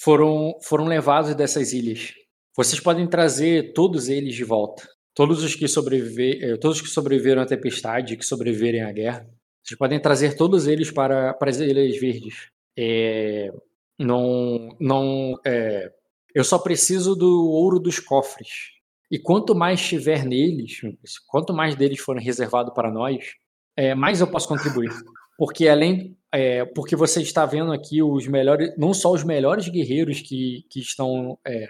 foram 0.00 0.58
foram 0.62 0.84
levados 0.84 1.34
dessas 1.34 1.72
ilhas 1.72 2.12
vocês 2.56 2.80
podem 2.80 3.06
trazer 3.06 3.72
todos 3.72 4.08
eles 4.08 4.34
de 4.34 4.44
volta. 4.44 4.86
Todos 5.14 5.42
os 5.42 5.54
que 5.54 5.68
sobreviver, 5.68 6.42
eh, 6.42 6.56
todos 6.56 6.80
que 6.80 6.88
sobreviveram 6.88 7.42
à 7.42 7.46
tempestade, 7.46 8.16
que 8.16 8.24
sobreviverem 8.24 8.82
à 8.82 8.90
guerra, 8.92 9.28
vocês 9.62 9.78
podem 9.78 10.00
trazer 10.00 10.36
todos 10.36 10.66
eles 10.66 10.90
para, 10.90 11.34
para 11.34 11.50
as 11.50 11.58
Ilhas 11.58 11.98
Verdes. 11.98 12.48
É, 12.76 13.52
não, 13.98 14.68
não, 14.80 15.38
é, 15.46 15.92
eu 16.34 16.42
só 16.42 16.58
preciso 16.58 17.14
do 17.14 17.48
ouro 17.50 17.78
dos 17.78 17.98
cofres. 17.98 18.48
E 19.10 19.18
quanto 19.18 19.54
mais 19.54 19.86
tiver 19.86 20.24
neles, 20.24 20.80
quanto 21.28 21.52
mais 21.52 21.76
deles 21.76 22.00
forem 22.00 22.24
reservados 22.24 22.72
para 22.74 22.90
nós, 22.90 23.34
é, 23.76 23.94
mais 23.94 24.20
eu 24.20 24.26
posso 24.26 24.48
contribuir. 24.48 24.90
Porque 25.36 25.68
além, 25.68 26.16
é, 26.32 26.64
porque 26.64 26.96
você 26.96 27.20
está 27.20 27.44
vendo 27.44 27.72
aqui 27.72 28.02
os 28.02 28.26
melhores, 28.26 28.74
não 28.78 28.94
só 28.94 29.12
os 29.12 29.22
melhores 29.22 29.68
guerreiros 29.68 30.20
que, 30.20 30.64
que 30.70 30.80
estão 30.80 31.38
é, 31.46 31.68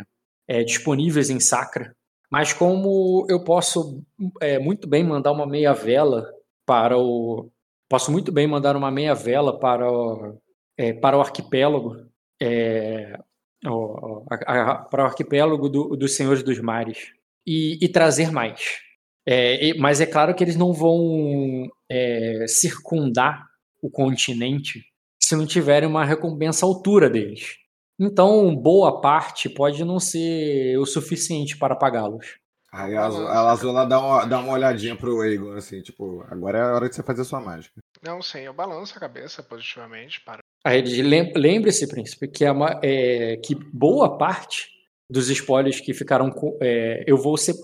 é, 0.48 0.62
disponíveis 0.62 1.30
em 1.30 1.40
Sacra, 1.40 1.94
mas 2.30 2.52
como 2.52 3.26
eu 3.28 3.44
posso 3.44 4.02
é, 4.40 4.58
muito 4.58 4.88
bem 4.88 5.04
mandar 5.04 5.32
uma 5.32 5.46
meia 5.46 5.72
vela 5.72 6.26
para 6.66 6.98
o 6.98 7.50
posso 7.88 8.10
muito 8.10 8.32
bem 8.32 8.46
mandar 8.46 8.74
uma 8.74 8.90
meia 8.90 9.14
vela 9.14 9.58
para 9.58 9.90
o, 9.90 10.38
é, 10.78 10.94
para 10.94 11.18
o 11.18 11.20
arquipélago 11.20 11.96
é, 12.40 13.18
o, 13.66 14.24
a, 14.30 14.34
a, 14.34 14.74
para 14.76 15.04
o 15.04 15.06
arquipélago 15.06 15.68
do, 15.68 15.96
dos 15.96 16.16
Senhores 16.16 16.42
dos 16.42 16.58
Mares 16.58 17.12
e, 17.46 17.78
e 17.80 17.88
trazer 17.88 18.32
mais. 18.32 18.80
É, 19.26 19.68
e, 19.68 19.78
mas 19.78 20.00
é 20.00 20.06
claro 20.06 20.34
que 20.34 20.42
eles 20.42 20.56
não 20.56 20.72
vão 20.72 21.68
é, 21.90 22.44
circundar 22.48 23.44
o 23.80 23.90
continente 23.90 24.84
se 25.22 25.36
não 25.36 25.46
tiverem 25.46 25.88
uma 25.88 26.04
recompensa 26.04 26.66
à 26.66 26.68
altura 26.68 27.08
deles. 27.08 27.56
Então, 28.04 28.52
boa 28.56 29.00
parte 29.00 29.48
pode 29.48 29.84
não 29.84 30.00
ser 30.00 30.76
o 30.76 30.84
suficiente 30.84 31.56
para 31.56 31.76
pagá-los. 31.76 32.36
Aí 32.72 32.96
a, 32.96 33.04
a 33.04 33.50
Azula 33.52 33.86
dá 33.86 34.00
uma, 34.00 34.24
dá 34.24 34.38
uma 34.40 34.54
olhadinha 34.54 34.96
pro 34.96 35.22
Egon, 35.24 35.52
assim, 35.52 35.80
tipo, 35.82 36.24
agora 36.28 36.58
é 36.58 36.62
a 36.62 36.74
hora 36.74 36.88
de 36.88 36.96
você 36.96 37.02
fazer 37.02 37.20
a 37.20 37.24
sua 37.24 37.40
mágica. 37.40 37.78
Não, 38.02 38.20
sim, 38.20 38.40
eu 38.40 38.52
balanço 38.52 38.96
a 38.96 39.00
cabeça 39.00 39.40
positivamente 39.40 40.20
para. 40.24 40.40
Aí 40.64 40.82
lembre-se, 40.82 41.86
príncipe, 41.86 42.26
que, 42.26 42.44
é, 42.44 42.50
é, 42.82 43.36
que 43.36 43.54
boa 43.54 44.18
parte 44.18 44.68
dos 45.08 45.30
spoilers 45.30 45.80
que 45.80 45.94
ficaram. 45.94 46.32
É, 46.60 47.04
eu 47.06 47.16
vou 47.16 47.36
ser. 47.36 47.54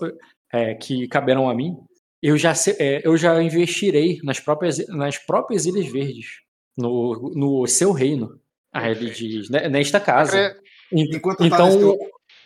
É, 0.53 0.73
que 0.73 1.07
caberão 1.09 1.49
a 1.49 1.53
mim, 1.53 1.75
eu 2.23 2.37
já, 2.37 2.53
é, 2.79 3.05
eu 3.05 3.17
já 3.17 3.41
investirei 3.43 4.19
nas 4.23 4.39
próprias, 4.39 4.77
nas 4.87 5.17
próprias 5.17 5.65
Ilhas 5.65 5.91
Verdes, 5.91 6.27
no, 6.77 7.33
no 7.35 7.67
seu 7.67 7.91
reino. 7.91 8.39
Aí 8.71 8.91
ele 8.91 9.09
diz, 9.09 9.49
né, 9.49 9.67
nesta 9.67 9.99
casa. 9.99 10.55
Enquanto 10.91 11.43
então, 11.43 11.97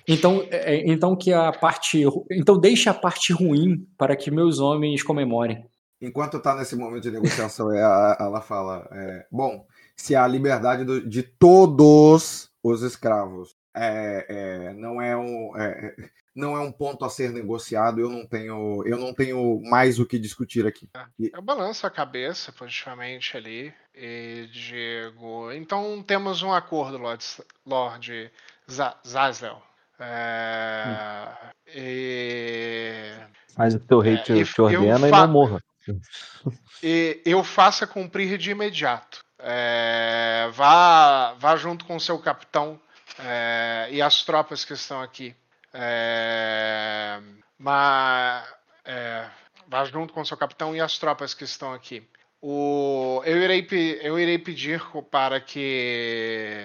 então, 0.08 0.48
é, 0.52 0.90
então 0.90 1.16
que 1.16 1.32
a 1.32 1.52
parte, 1.52 2.04
então 2.32 2.60
deixe 2.60 2.90
a 2.90 2.94
parte 2.94 3.32
ruim 3.32 3.88
para 3.98 4.16
que 4.16 4.30
meus 4.30 4.60
homens 4.60 5.02
comemorem. 5.02 5.66
enquanto 6.02 6.38
está 6.38 6.56
nesse 6.56 6.76
momento 6.76 7.04
de 7.04 7.12
negociação, 7.12 7.72
é, 7.74 7.80
ela 8.20 8.42
fala: 8.42 8.88
é, 8.92 9.26
bom, 9.32 9.66
se 9.96 10.16
a 10.16 10.28
liberdade 10.28 10.84
do, 10.84 11.08
de 11.08 11.24
todos 11.24 12.50
os 12.62 12.82
escravos 12.82 13.56
é, 13.76 14.26
é, 14.30 14.74
não 14.74 15.02
é 15.02 15.16
um 15.16 15.58
é, 15.58 15.96
não 16.36 16.58
é 16.58 16.60
um 16.60 16.72
ponto 16.72 17.06
a 17.06 17.10
ser 17.10 17.32
negociado. 17.32 18.02
Eu 18.02 18.10
não 18.10 18.28
tenho 18.28 18.84
eu 18.86 18.98
não 18.98 19.14
tenho 19.14 19.62
mais 19.64 20.00
o 20.00 20.06
que 20.06 20.20
discutir 20.20 20.68
aqui. 20.68 20.90
Eu 21.18 21.42
balanço 21.42 21.88
a 21.88 21.92
cabeça 21.92 22.52
positivamente 22.52 23.38
ali 23.38 23.74
e 23.96 24.50
digo: 24.52 25.52
então 25.52 26.04
temos 26.04 26.42
um 26.42 26.54
acordo, 26.54 26.98
Lord, 26.98 27.24
Lord 27.66 28.32
Zazel. 29.06 29.62
É, 30.00 30.84
hum. 30.88 31.50
e... 31.68 33.14
Mas 33.58 33.76
o 33.76 33.80
teu 33.80 34.00
rei 34.00 34.18
te, 34.18 34.42
é, 34.42 34.44
te 34.44 34.62
ordena 34.62 35.08
e 35.08 35.12
não 35.12 35.28
morra. 35.28 35.64
E 36.86 37.22
eu 37.24 37.42
faça 37.46 37.88
cumprir 37.88 38.38
de 38.38 38.52
imediato. 38.52 39.24
É, 39.40 40.50
vá, 40.52 41.34
vá 41.34 41.56
junto 41.56 41.86
com 41.86 41.96
o 41.96 42.00
seu 42.00 42.20
capitão 42.20 42.78
é, 43.20 43.88
e 43.90 44.02
as 44.02 44.24
tropas 44.26 44.66
que 44.66 44.74
estão 44.74 45.02
aqui. 45.02 45.34
É, 45.74 47.22
mas, 47.58 48.46
é, 48.84 49.26
vá 49.66 49.86
junto 49.86 50.14
com 50.14 50.22
o 50.22 50.26
seu 50.26 50.36
capitão 50.36 50.76
e 50.76 50.82
as 50.82 50.98
tropas 50.98 51.34
que 51.34 51.46
estão 51.46 51.74
aqui. 51.74 52.06
O, 52.46 53.22
eu, 53.24 53.38
irei, 53.42 53.66
eu 54.02 54.20
irei 54.20 54.38
pedir 54.38 54.84
para 55.10 55.40
que. 55.40 56.60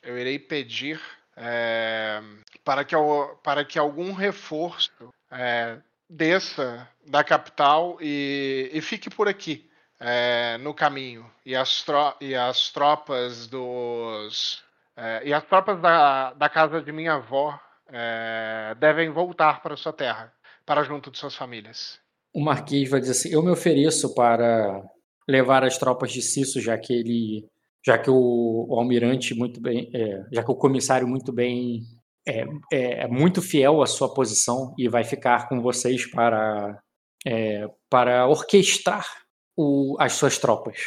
Eu 0.00 0.16
irei 0.16 0.38
pedir 0.38 1.00
é, 1.36 2.22
para, 2.64 2.84
que, 2.84 2.94
para 3.42 3.64
que 3.64 3.76
algum 3.76 4.12
reforço 4.12 4.92
é, 5.32 5.78
desça 6.08 6.88
da 7.04 7.24
capital 7.24 7.98
e, 8.00 8.70
e 8.72 8.80
fique 8.80 9.10
por 9.10 9.26
aqui 9.26 9.68
é, 9.98 10.56
no 10.58 10.72
caminho. 10.72 11.28
E 11.44 11.56
as, 11.56 11.82
tro 11.82 12.14
e 12.20 12.36
as 12.36 12.70
tropas 12.70 13.48
dos. 13.48 14.62
É, 14.96 15.20
e 15.24 15.34
as 15.34 15.42
tropas 15.42 15.80
da, 15.80 16.32
da 16.34 16.48
casa 16.48 16.80
de 16.80 16.92
minha 16.92 17.14
avó 17.14 17.58
é, 17.88 18.76
devem 18.78 19.10
voltar 19.10 19.60
para 19.62 19.76
sua 19.76 19.92
terra, 19.92 20.32
para 20.64 20.84
junto 20.84 21.10
de 21.10 21.18
suas 21.18 21.34
famílias. 21.34 21.98
O 22.32 22.40
Marquês 22.40 22.88
vai 22.88 23.00
dizer 23.00 23.12
assim: 23.12 23.32
Eu 23.32 23.42
me 23.42 23.50
ofereço 23.50 24.14
para 24.14 24.93
levar 25.28 25.64
as 25.64 25.78
tropas 25.78 26.12
de 26.12 26.22
Cisso, 26.22 26.60
já 26.60 26.76
que 26.78 26.92
ele. 26.92 27.46
Já 27.86 27.98
que 27.98 28.08
o, 28.08 28.66
o 28.68 28.78
almirante 28.78 29.34
muito 29.34 29.60
bem, 29.60 29.90
é, 29.92 30.24
já 30.32 30.42
que 30.42 30.50
o 30.50 30.56
comissário 30.56 31.06
muito 31.06 31.30
bem 31.30 31.82
é, 32.26 32.46
é, 32.72 33.02
é, 33.02 33.08
muito 33.08 33.42
fiel 33.42 33.82
à 33.82 33.86
sua 33.86 34.12
posição 34.12 34.74
e 34.78 34.88
vai 34.88 35.04
ficar 35.04 35.46
com 35.48 35.60
vocês 35.60 36.10
para, 36.10 36.80
é, 37.26 37.68
para 37.90 38.26
orquestrar 38.26 39.06
o, 39.54 39.96
as 40.00 40.14
suas 40.14 40.38
tropas. 40.38 40.78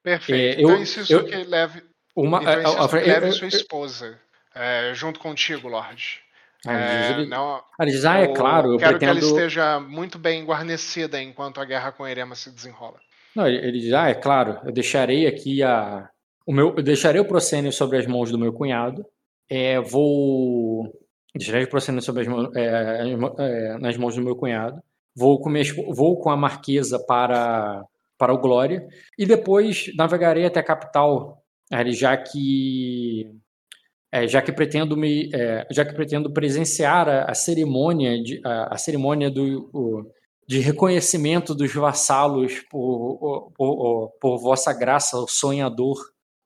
Perfeito. 0.00 0.60
É, 0.60 0.62
eu, 0.62 0.70
então 0.70 0.82
isso 0.82 1.12
eu, 1.12 1.24
que 1.24 1.34
leve, 1.42 1.82
uma, 2.14 2.38
então 2.40 2.80
a, 2.80 2.84
a, 2.84 2.92
leve 2.92 3.28
eu, 3.28 3.32
sua 3.32 3.48
esposa 3.48 4.20
é, 4.54 4.92
junto 4.94 5.18
contigo, 5.18 5.66
Lorde. 5.66 6.22
É, 6.66 7.10
ele, 7.10 7.26
não, 7.26 7.62
ele 7.78 7.90
diz, 7.90 8.04
ah, 8.04 8.18
é 8.18 8.28
claro, 8.28 8.72
eu 8.72 8.78
quero 8.78 8.98
pretendo... 8.98 9.18
que 9.18 9.24
ela 9.26 9.32
esteja 9.32 9.80
muito 9.80 10.18
bem 10.18 10.44
guarnecida 10.44 11.20
enquanto 11.20 11.60
a 11.60 11.64
guerra 11.64 11.92
com 11.92 12.06
Erema 12.06 12.34
se 12.34 12.50
desenrola. 12.50 12.98
Não, 13.34 13.46
ele 13.46 13.80
diz, 13.80 13.92
ah, 13.92 14.08
é 14.08 14.14
claro, 14.14 14.60
eu 14.64 14.72
deixarei 14.72 15.26
aqui 15.26 15.62
a, 15.62 16.08
o 16.46 16.52
meu, 16.52 16.74
eu 16.76 16.82
deixarei 16.82 17.20
o 17.20 17.26
Procênio 17.26 17.72
sobre 17.72 17.98
as 17.98 18.06
mãos 18.06 18.30
do 18.30 18.38
meu 18.38 18.52
cunhado, 18.52 19.04
é, 19.50 19.80
vou 19.80 20.92
deixarei 21.34 21.64
o 21.64 21.70
Procênio 21.70 22.00
sobre 22.00 22.22
as 22.22 22.28
mãos, 22.28 22.54
é, 22.54 23.12
é, 23.38 23.78
nas 23.78 23.96
mãos 23.96 24.14
do 24.14 24.22
meu 24.22 24.36
cunhado, 24.36 24.80
vou 25.16 25.40
com, 25.40 25.50
minha, 25.50 25.64
vou 25.88 26.18
com 26.18 26.30
a 26.30 26.36
Marquesa 26.36 26.98
para 27.06 27.84
para 28.16 28.32
o 28.32 28.38
Glória 28.38 28.86
e 29.18 29.26
depois 29.26 29.90
navegarei 29.96 30.46
até 30.46 30.60
a 30.60 30.64
capital, 30.64 31.42
já 31.88 32.16
que 32.16 33.28
é, 34.12 34.28
já 34.28 34.40
que 34.40 34.52
pretendo 34.52 34.96
me, 34.96 35.28
é, 35.34 35.66
já 35.72 35.84
que 35.84 35.92
pretendo 35.92 36.32
presenciar 36.32 37.08
a, 37.08 37.24
a 37.24 37.34
cerimônia 37.34 38.22
de, 38.22 38.40
a, 38.44 38.74
a 38.74 38.78
cerimônia 38.78 39.28
do 39.28 39.68
o, 39.72 40.04
de 40.46 40.60
reconhecimento 40.60 41.54
dos 41.54 41.72
vassalos 41.72 42.60
por, 42.70 43.52
por, 43.56 44.10
por, 44.20 44.38
vossa 44.38 44.72
graça, 44.72 45.16
o 45.16 45.26
sonhador. 45.26 45.96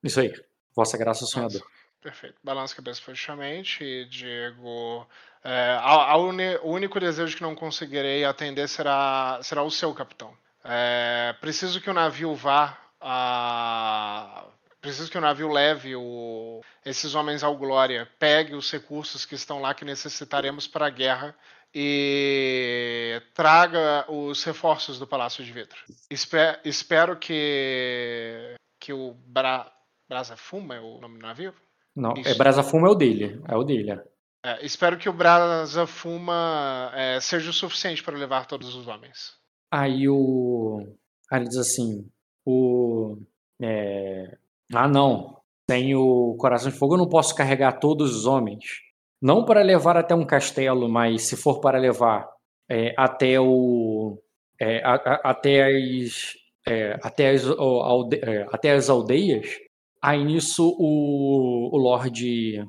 Isso 0.03 0.19
aí, 0.19 0.33
vossa 0.75 0.97
graça, 0.97 1.23
o 1.23 1.27
sonhador. 1.27 1.61
Perfeito. 2.01 2.35
Balança 2.43 2.73
a 2.73 2.77
cabeça 2.77 3.01
positivamente, 3.05 4.05
Diego. 4.05 5.05
É, 5.43 5.77
a, 5.81 6.13
a 6.13 6.17
o 6.17 6.71
único 6.71 6.99
desejo 6.99 7.35
que 7.35 7.41
não 7.41 7.55
conseguirei 7.55 8.23
atender 8.23 8.67
será, 8.69 9.39
será 9.43 9.63
o 9.63 9.71
seu, 9.71 9.93
capitão. 9.93 10.33
É, 10.63 11.35
preciso 11.41 11.81
que 11.81 11.89
o 11.89 11.93
navio 11.93 12.33
vá 12.35 12.77
a, 13.01 14.45
preciso 14.81 15.09
que 15.09 15.17
o 15.17 15.21
navio 15.21 15.51
leve 15.51 15.95
o, 15.95 16.61
esses 16.85 17.15
homens 17.15 17.43
ao 17.43 17.55
Glória, 17.57 18.09
pegue 18.17 18.55
os 18.55 18.71
recursos 18.71 19.25
que 19.25 19.35
estão 19.35 19.61
lá 19.61 19.73
que 19.73 19.85
necessitaremos 19.85 20.67
para 20.67 20.87
a 20.87 20.89
guerra 20.89 21.35
e 21.73 23.21
traga 23.33 24.05
os 24.11 24.43
reforços 24.43 24.97
do 24.97 25.07
Palácio 25.07 25.43
de 25.43 25.51
Vidro. 25.51 25.77
Espe 26.09 26.59
espero 26.65 27.17
que, 27.17 28.55
que 28.79 28.93
o 28.93 29.13
Bra 29.13 29.71
Brasa 30.07 30.35
Fuma 30.35 30.75
é 30.75 30.79
o 30.79 30.99
nome 30.99 31.19
do 31.19 31.21
navio? 31.21 31.53
Não, 31.95 32.13
é 32.25 32.33
Brasa 32.33 32.63
Fuma 32.63 32.87
é 32.87 32.91
o 32.91 32.95
dele. 32.95 33.41
É 33.47 33.55
o 33.55 33.63
dele. 33.63 33.91
É. 33.91 34.03
É, 34.43 34.65
espero 34.65 34.97
que 34.97 35.09
o 35.09 35.13
Brasa 35.13 35.85
Fuma 35.85 36.91
é, 36.95 37.19
seja 37.19 37.49
o 37.49 37.53
suficiente 37.53 38.01
para 38.01 38.17
levar 38.17 38.47
todos 38.47 38.73
os 38.73 38.87
homens. 38.87 39.33
Aí 39.71 40.07
o. 40.07 40.79
Aí 41.31 41.39
ele 41.39 41.49
diz 41.49 41.57
assim: 41.57 42.09
o. 42.45 43.17
É, 43.61 44.37
ah, 44.73 44.87
não. 44.87 45.37
Sem 45.69 45.93
o 45.93 46.35
coração 46.39 46.71
de 46.71 46.77
fogo 46.77 46.95
eu 46.95 46.99
não 46.99 47.09
posso 47.09 47.35
carregar 47.35 47.79
todos 47.79 48.15
os 48.15 48.25
homens. 48.25 48.63
Não 49.21 49.43
para 49.43 49.61
levar 49.61 49.97
até 49.97 50.15
um 50.15 50.25
castelo, 50.25 50.87
mas 50.87 51.23
se 51.23 51.35
for 51.35 51.59
para 51.59 51.77
levar 51.77 52.29
é, 52.69 52.93
até 52.97 53.39
o. 53.39 54.17
É, 54.59 54.81
a, 54.83 54.95
a, 54.95 55.31
até 55.31 55.65
as. 55.65 56.33
É, 56.67 56.99
até, 57.01 57.31
as 57.31 57.45
alde, 57.45 58.17
é, 58.17 58.45
até 58.51 58.71
as 58.71 58.89
aldeias. 58.89 59.47
Aí 60.01 60.23
nisso 60.23 60.75
o, 60.77 61.75
o 61.75 61.77
Lord. 61.77 62.67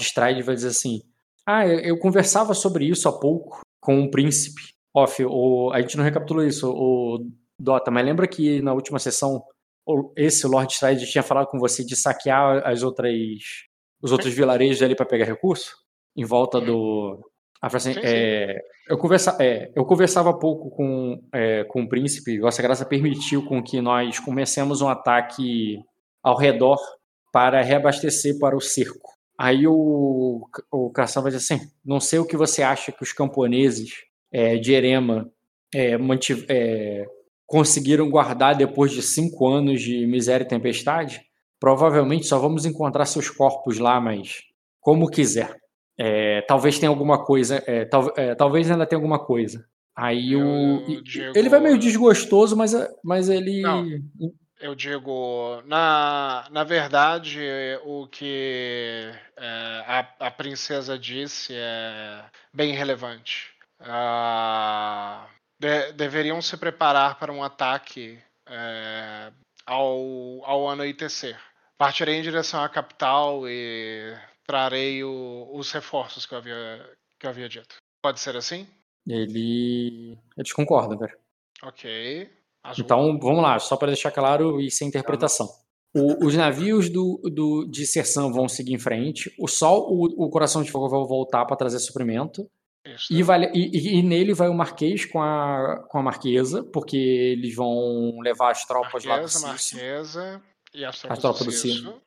Stride 0.00 0.42
vai 0.42 0.54
dizer 0.54 0.68
assim: 0.68 1.02
Ah, 1.46 1.66
eu, 1.66 1.80
eu 1.80 1.98
conversava 1.98 2.54
sobre 2.54 2.84
isso 2.84 3.08
há 3.08 3.18
pouco 3.18 3.60
com 3.80 3.96
um 3.96 4.10
príncipe. 4.10 4.62
Off, 4.94 5.24
o, 5.24 5.70
a 5.72 5.80
gente 5.80 5.96
não 5.96 6.04
recapitulou 6.04 6.44
isso, 6.44 6.70
o 6.70 7.26
Dota, 7.58 7.90
mas 7.90 8.04
lembra 8.04 8.28
que 8.28 8.60
na 8.60 8.74
última 8.74 8.98
sessão 8.98 9.42
esse 10.16 10.46
Lord 10.46 10.72
Stride 10.72 11.10
tinha 11.10 11.22
falado 11.22 11.46
com 11.46 11.58
você 11.58 11.84
de 11.84 11.96
saquear 11.96 12.62
as 12.66 12.82
outras 12.82 13.14
os 14.02 14.12
outros 14.12 14.34
vilarejos 14.34 14.82
ali 14.82 14.94
para 14.94 15.06
pegar 15.06 15.24
recurso? 15.24 15.76
Em 16.16 16.24
volta 16.24 16.60
do 16.60 17.18
assim, 17.62 17.94
é, 18.02 18.60
eu, 18.88 18.98
conversa, 18.98 19.36
é, 19.40 19.70
eu 19.74 19.84
conversava 19.84 20.36
pouco 20.36 20.68
com, 20.70 21.22
é, 21.32 21.62
com 21.64 21.82
o 21.82 21.88
príncipe, 21.88 22.40
Vossa 22.40 22.60
Graça 22.60 22.84
permitiu 22.84 23.44
com 23.46 23.62
que 23.62 23.80
nós 23.80 24.18
comecemos 24.18 24.82
um 24.82 24.88
ataque 24.88 25.78
ao 26.22 26.36
redor 26.36 26.78
para 27.32 27.62
reabastecer 27.62 28.38
para 28.38 28.56
o 28.56 28.60
cerco. 28.60 29.12
Aí 29.38 29.66
o, 29.66 30.46
o 30.70 30.90
Cação 30.90 31.22
vai 31.22 31.32
dizer 31.32 31.54
assim: 31.54 31.66
não 31.84 32.00
sei 32.00 32.18
o 32.18 32.26
que 32.26 32.36
você 32.36 32.62
acha 32.62 32.92
que 32.92 33.02
os 33.02 33.12
camponeses 33.12 33.92
é, 34.30 34.56
de 34.56 34.72
Erema 34.72 35.30
é, 35.74 35.96
mantiv, 35.96 36.44
é, 36.48 37.06
conseguiram 37.46 38.10
guardar 38.10 38.54
depois 38.56 38.92
de 38.92 39.02
cinco 39.02 39.48
anos 39.48 39.80
de 39.80 40.06
miséria 40.06 40.44
e 40.44 40.48
tempestade, 40.48 41.22
provavelmente 41.62 42.26
só 42.26 42.40
vamos 42.40 42.66
encontrar 42.66 43.06
seus 43.06 43.30
corpos 43.30 43.78
lá, 43.78 44.00
mas 44.00 44.42
como 44.80 45.08
quiser. 45.08 45.56
É, 45.96 46.42
talvez 46.42 46.76
tenha 46.76 46.90
alguma 46.90 47.24
coisa, 47.24 47.62
é, 47.68 47.84
tal, 47.84 48.12
é, 48.16 48.34
talvez 48.34 48.68
ainda 48.68 48.84
tenha 48.84 48.96
alguma 48.96 49.24
coisa. 49.24 49.64
Aí 49.94 50.34
o. 50.34 51.02
Digo... 51.04 51.32
Ele 51.38 51.48
vai 51.48 51.60
meio 51.60 51.78
desgostoso, 51.78 52.56
mas, 52.56 52.72
mas 53.04 53.28
ele. 53.28 53.60
Não, 53.60 53.86
eu 54.58 54.74
digo, 54.74 55.62
na, 55.64 56.48
na 56.50 56.64
verdade, 56.64 57.38
o 57.84 58.08
que 58.08 59.12
é, 59.36 59.84
a, 59.86 60.26
a 60.26 60.30
princesa 60.32 60.98
disse 60.98 61.52
é 61.54 62.24
bem 62.52 62.72
relevante. 62.72 63.52
Ah, 63.78 65.28
de, 65.60 65.92
deveriam 65.92 66.42
se 66.42 66.56
preparar 66.56 67.20
para 67.20 67.32
um 67.32 67.44
ataque 67.44 68.18
é, 68.48 69.30
ao, 69.64 70.44
ao 70.44 70.68
anoitecer. 70.68 71.38
Partirei 71.82 72.14
em 72.14 72.22
direção 72.22 72.62
à 72.62 72.68
capital 72.68 73.48
e 73.48 74.14
trarei 74.46 75.02
o, 75.02 75.50
os 75.52 75.72
reforços 75.72 76.24
que 76.24 76.32
eu, 76.32 76.38
havia, 76.38 76.88
que 77.18 77.26
eu 77.26 77.30
havia 77.30 77.48
dito. 77.48 77.74
Pode 78.00 78.20
ser 78.20 78.36
assim? 78.36 78.68
Ele. 79.04 80.16
Eles 80.38 80.52
concordam, 80.52 80.96
velho. 80.96 81.18
Ok. 81.60 82.30
Azul. 82.62 82.84
Então, 82.84 83.18
vamos 83.18 83.42
lá, 83.42 83.58
só 83.58 83.76
para 83.76 83.88
deixar 83.88 84.12
claro 84.12 84.60
e 84.60 84.70
sem 84.70 84.86
interpretação. 84.86 85.48
O, 85.92 86.24
os 86.24 86.36
navios 86.36 86.88
do, 86.88 87.20
do, 87.24 87.66
de 87.68 87.84
Serção 87.84 88.32
vão 88.32 88.48
seguir 88.48 88.74
em 88.74 88.78
frente. 88.78 89.34
O 89.36 89.48
Sol, 89.48 89.88
o, 89.90 90.26
o 90.26 90.30
Coração 90.30 90.62
de 90.62 90.70
Fogo 90.70 90.88
vai 90.88 91.00
voltar 91.00 91.44
para 91.46 91.56
trazer 91.56 91.80
suprimento. 91.80 92.48
Isso. 92.86 93.12
E, 93.12 93.24
vai, 93.24 93.50
e, 93.52 93.98
e, 93.98 94.02
nele 94.04 94.34
vai 94.34 94.48
o 94.48 94.54
Marquês 94.54 95.04
com 95.04 95.20
a, 95.20 95.84
com 95.88 95.98
a 95.98 96.02
Marquesa, 96.02 96.62
porque 96.62 96.96
eles 96.96 97.56
vão 97.56 98.20
levar 98.20 98.52
as 98.52 98.64
tropas 98.64 99.04
Marquesa, 99.04 99.40
lá 99.40 99.46
do. 99.46 99.48
Marquesa 99.48 100.51
e 100.74 100.84
as 100.84 100.98
tropas, 100.98 101.18
tropas 101.18 101.46
do 101.46 101.52
Cício. 101.52 102.02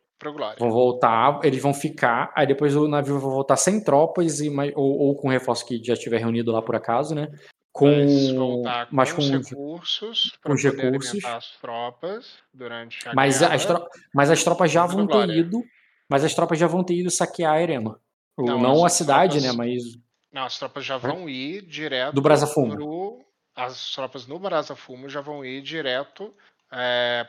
Vão 0.58 0.72
voltar, 0.72 1.42
eles 1.44 1.62
vão 1.62 1.74
ficar, 1.74 2.32
aí 2.36 2.48
depois 2.48 2.76
o 2.76 2.88
navio 2.88 3.20
vai 3.20 3.30
voltar 3.30 3.58
sem 3.58 3.84
tropas 3.84 4.40
e 4.40 4.50
ou, 4.74 5.00
ou 5.00 5.16
com 5.16 5.28
reforço 5.28 5.66
que 5.66 5.84
já 5.84 5.94
estiver 5.94 6.20
reunido 6.20 6.52
lá 6.52 6.62
por 6.62 6.76
acaso, 6.76 7.14
né? 7.14 7.28
Com, 7.72 8.08
com, 8.34 8.64
mas 8.90 9.12
com 9.12 9.20
os 9.20 9.30
recursos 9.30 10.32
para 10.42 10.56
poder 10.56 10.76
recursos. 10.76 11.26
as 11.26 11.58
tropas 11.58 12.38
durante 12.54 13.08
a 13.08 13.14
mas 13.14 13.40
guerra. 13.40 13.56
As 13.56 13.68
mas 14.14 14.32
as 14.32 14.42
tropas 14.42 14.72
já 14.72 14.86
vão 14.86 15.06
ter 15.06 15.30
ido, 15.30 15.62
mas 16.10 16.24
as 16.24 16.34
tropas 16.34 16.58
já 16.58 16.68
vão 16.68 16.84
ter 16.84 16.96
ido 16.96 17.12
saquear 17.12 17.56
a 17.56 17.62
Erema. 17.62 18.00
Não, 18.38 18.58
não 18.58 18.86
a 18.86 18.90
cidade, 18.90 19.42
tropas... 19.42 19.58
né? 19.58 19.58
Mas 19.58 19.84
não, 20.32 20.44
as 20.44 20.58
tropas 20.58 20.86
já 20.86 20.98
vão 20.98 21.30
ir 21.30 21.62
direto. 21.62 22.14
Do 22.14 22.22
Brasa 22.22 22.48
Fumo. 22.48 22.76
Pro, 22.76 23.26
as 23.56 23.94
tropas 23.94 24.28
no 24.28 24.38
Brasa 24.38 24.76
Fumo 24.76 25.08
já 25.08 25.22
vão 25.22 25.46
ir 25.46 25.62
direto 25.62 26.34
é, 26.72 27.26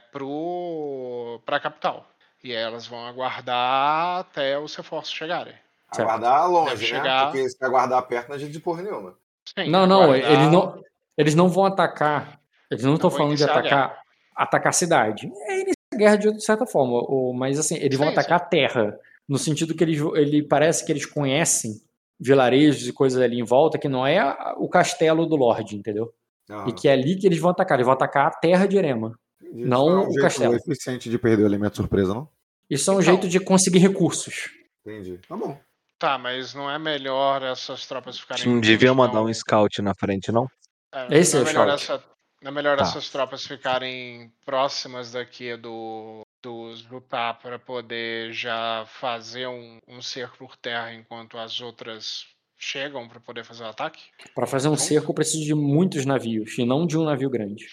para 1.44 1.56
a 1.56 1.60
capital. 1.60 2.08
E 2.42 2.52
elas 2.52 2.86
vão 2.86 3.06
aguardar 3.06 4.20
até 4.20 4.58
os 4.58 4.74
reforços 4.74 5.12
chegarem. 5.12 5.54
Aguardar 5.90 6.50
longe, 6.50 6.74
né? 6.74 6.98
Chegar... 6.98 7.26
Porque 7.26 7.48
se 7.48 7.64
aguardar 7.64 8.02
perto, 8.06 8.28
não 8.28 8.36
é 8.36 8.38
gente 8.38 8.60
porra 8.60 8.82
nenhuma. 8.82 9.14
Sim, 9.56 9.70
não, 9.70 9.86
não, 9.86 10.02
aguardar... 10.02 10.32
eles 10.32 10.52
não, 10.52 10.82
eles 11.16 11.34
não 11.34 11.48
vão 11.48 11.64
atacar. 11.66 12.40
Eles 12.70 12.84
não 12.84 12.94
estão 12.94 13.10
falando 13.10 13.36
de 13.36 13.44
atacar, 13.44 13.98
a 14.34 14.42
atacar 14.42 14.70
a 14.70 14.72
cidade. 14.72 15.30
É 15.46 15.54
iniciar 15.54 15.74
a 15.92 15.96
guerra 15.96 16.16
de 16.16 16.44
certa 16.44 16.66
forma, 16.66 17.02
mas 17.34 17.58
assim, 17.58 17.76
eles 17.76 17.96
vão 17.96 18.08
sim, 18.08 18.12
atacar 18.12 18.38
sim. 18.38 18.44
a 18.44 18.48
terra. 18.48 18.98
No 19.28 19.38
sentido 19.38 19.74
que 19.74 19.82
eles, 19.82 20.00
ele 20.14 20.42
parece 20.42 20.84
que 20.84 20.92
eles 20.92 21.06
conhecem 21.06 21.80
vilarejos 22.18 22.86
e 22.86 22.92
coisas 22.92 23.20
ali 23.20 23.40
em 23.40 23.44
volta, 23.44 23.78
que 23.78 23.88
não 23.88 24.06
é 24.06 24.54
o 24.56 24.68
castelo 24.68 25.26
do 25.26 25.36
Lorde, 25.36 25.76
entendeu? 25.76 26.12
Ah. 26.48 26.64
E 26.68 26.72
que 26.72 26.88
é 26.88 26.92
ali 26.92 27.16
que 27.16 27.26
eles 27.26 27.38
vão 27.38 27.50
atacar. 27.50 27.76
Eles 27.76 27.86
vão 27.86 27.94
atacar 27.94 28.26
a 28.26 28.30
terra 28.30 28.66
de 28.66 28.76
Erema. 28.76 29.18
Entendi. 29.46 29.64
Não 29.64 29.88
é 29.88 30.06
um 30.06 30.08
o 30.08 30.14
castelo. 30.16 30.52
Não 30.52 30.58
é 30.58 30.60
eficiente 30.60 31.08
de 31.08 31.18
perder 31.18 31.44
o 31.44 31.46
elemento 31.46 31.76
surpresa, 31.76 32.14
não? 32.14 32.28
Isso 32.68 32.90
é 32.90 32.94
um 32.94 33.00
então, 33.00 33.12
jeito 33.12 33.28
de 33.28 33.40
conseguir 33.40 33.78
recursos. 33.78 34.50
Entendi. 34.84 35.18
Tá 35.28 35.36
bom. 35.36 35.58
Tá, 35.98 36.18
mas 36.18 36.52
não 36.52 36.70
é 36.70 36.78
melhor 36.78 37.42
essas 37.42 37.86
tropas 37.86 38.18
ficarem. 38.18 38.46
Não 38.46 38.60
devia 38.60 38.92
mandar 38.92 39.22
um 39.22 39.32
scout 39.32 39.80
na 39.80 39.94
frente, 39.94 40.30
não? 40.30 40.46
É, 40.92 41.18
Esse 41.18 41.36
não 41.36 41.42
é, 41.42 41.44
é 41.44 41.44
o 41.44 41.46
melhor 41.46 41.68
essa, 41.68 42.04
Não 42.42 42.50
é 42.50 42.54
melhor 42.54 42.76
tá. 42.76 42.84
essas 42.84 43.08
tropas 43.08 43.46
ficarem 43.46 44.30
próximas 44.44 45.12
daqui 45.12 45.56
do, 45.56 46.22
dos 46.42 46.86
lutar 46.90 47.38
para 47.40 47.58
poder 47.58 48.32
já 48.32 48.84
fazer 48.86 49.46
um, 49.46 49.78
um 49.88 50.02
cerco 50.02 50.36
por 50.38 50.56
terra 50.56 50.92
enquanto 50.92 51.38
as 51.38 51.60
outras 51.60 52.26
chegam 52.58 53.08
para 53.08 53.20
poder 53.20 53.44
fazer 53.44 53.64
o 53.64 53.68
ataque? 53.68 54.02
Para 54.34 54.46
fazer 54.46 54.68
um 54.68 54.76
cerco, 54.76 55.10
eu 55.10 55.14
preciso 55.14 55.44
de 55.44 55.54
muitos 55.54 56.04
navios 56.04 56.58
e 56.58 56.64
não 56.64 56.86
de 56.86 56.98
um 56.98 57.04
navio 57.04 57.30
grande. 57.30 57.66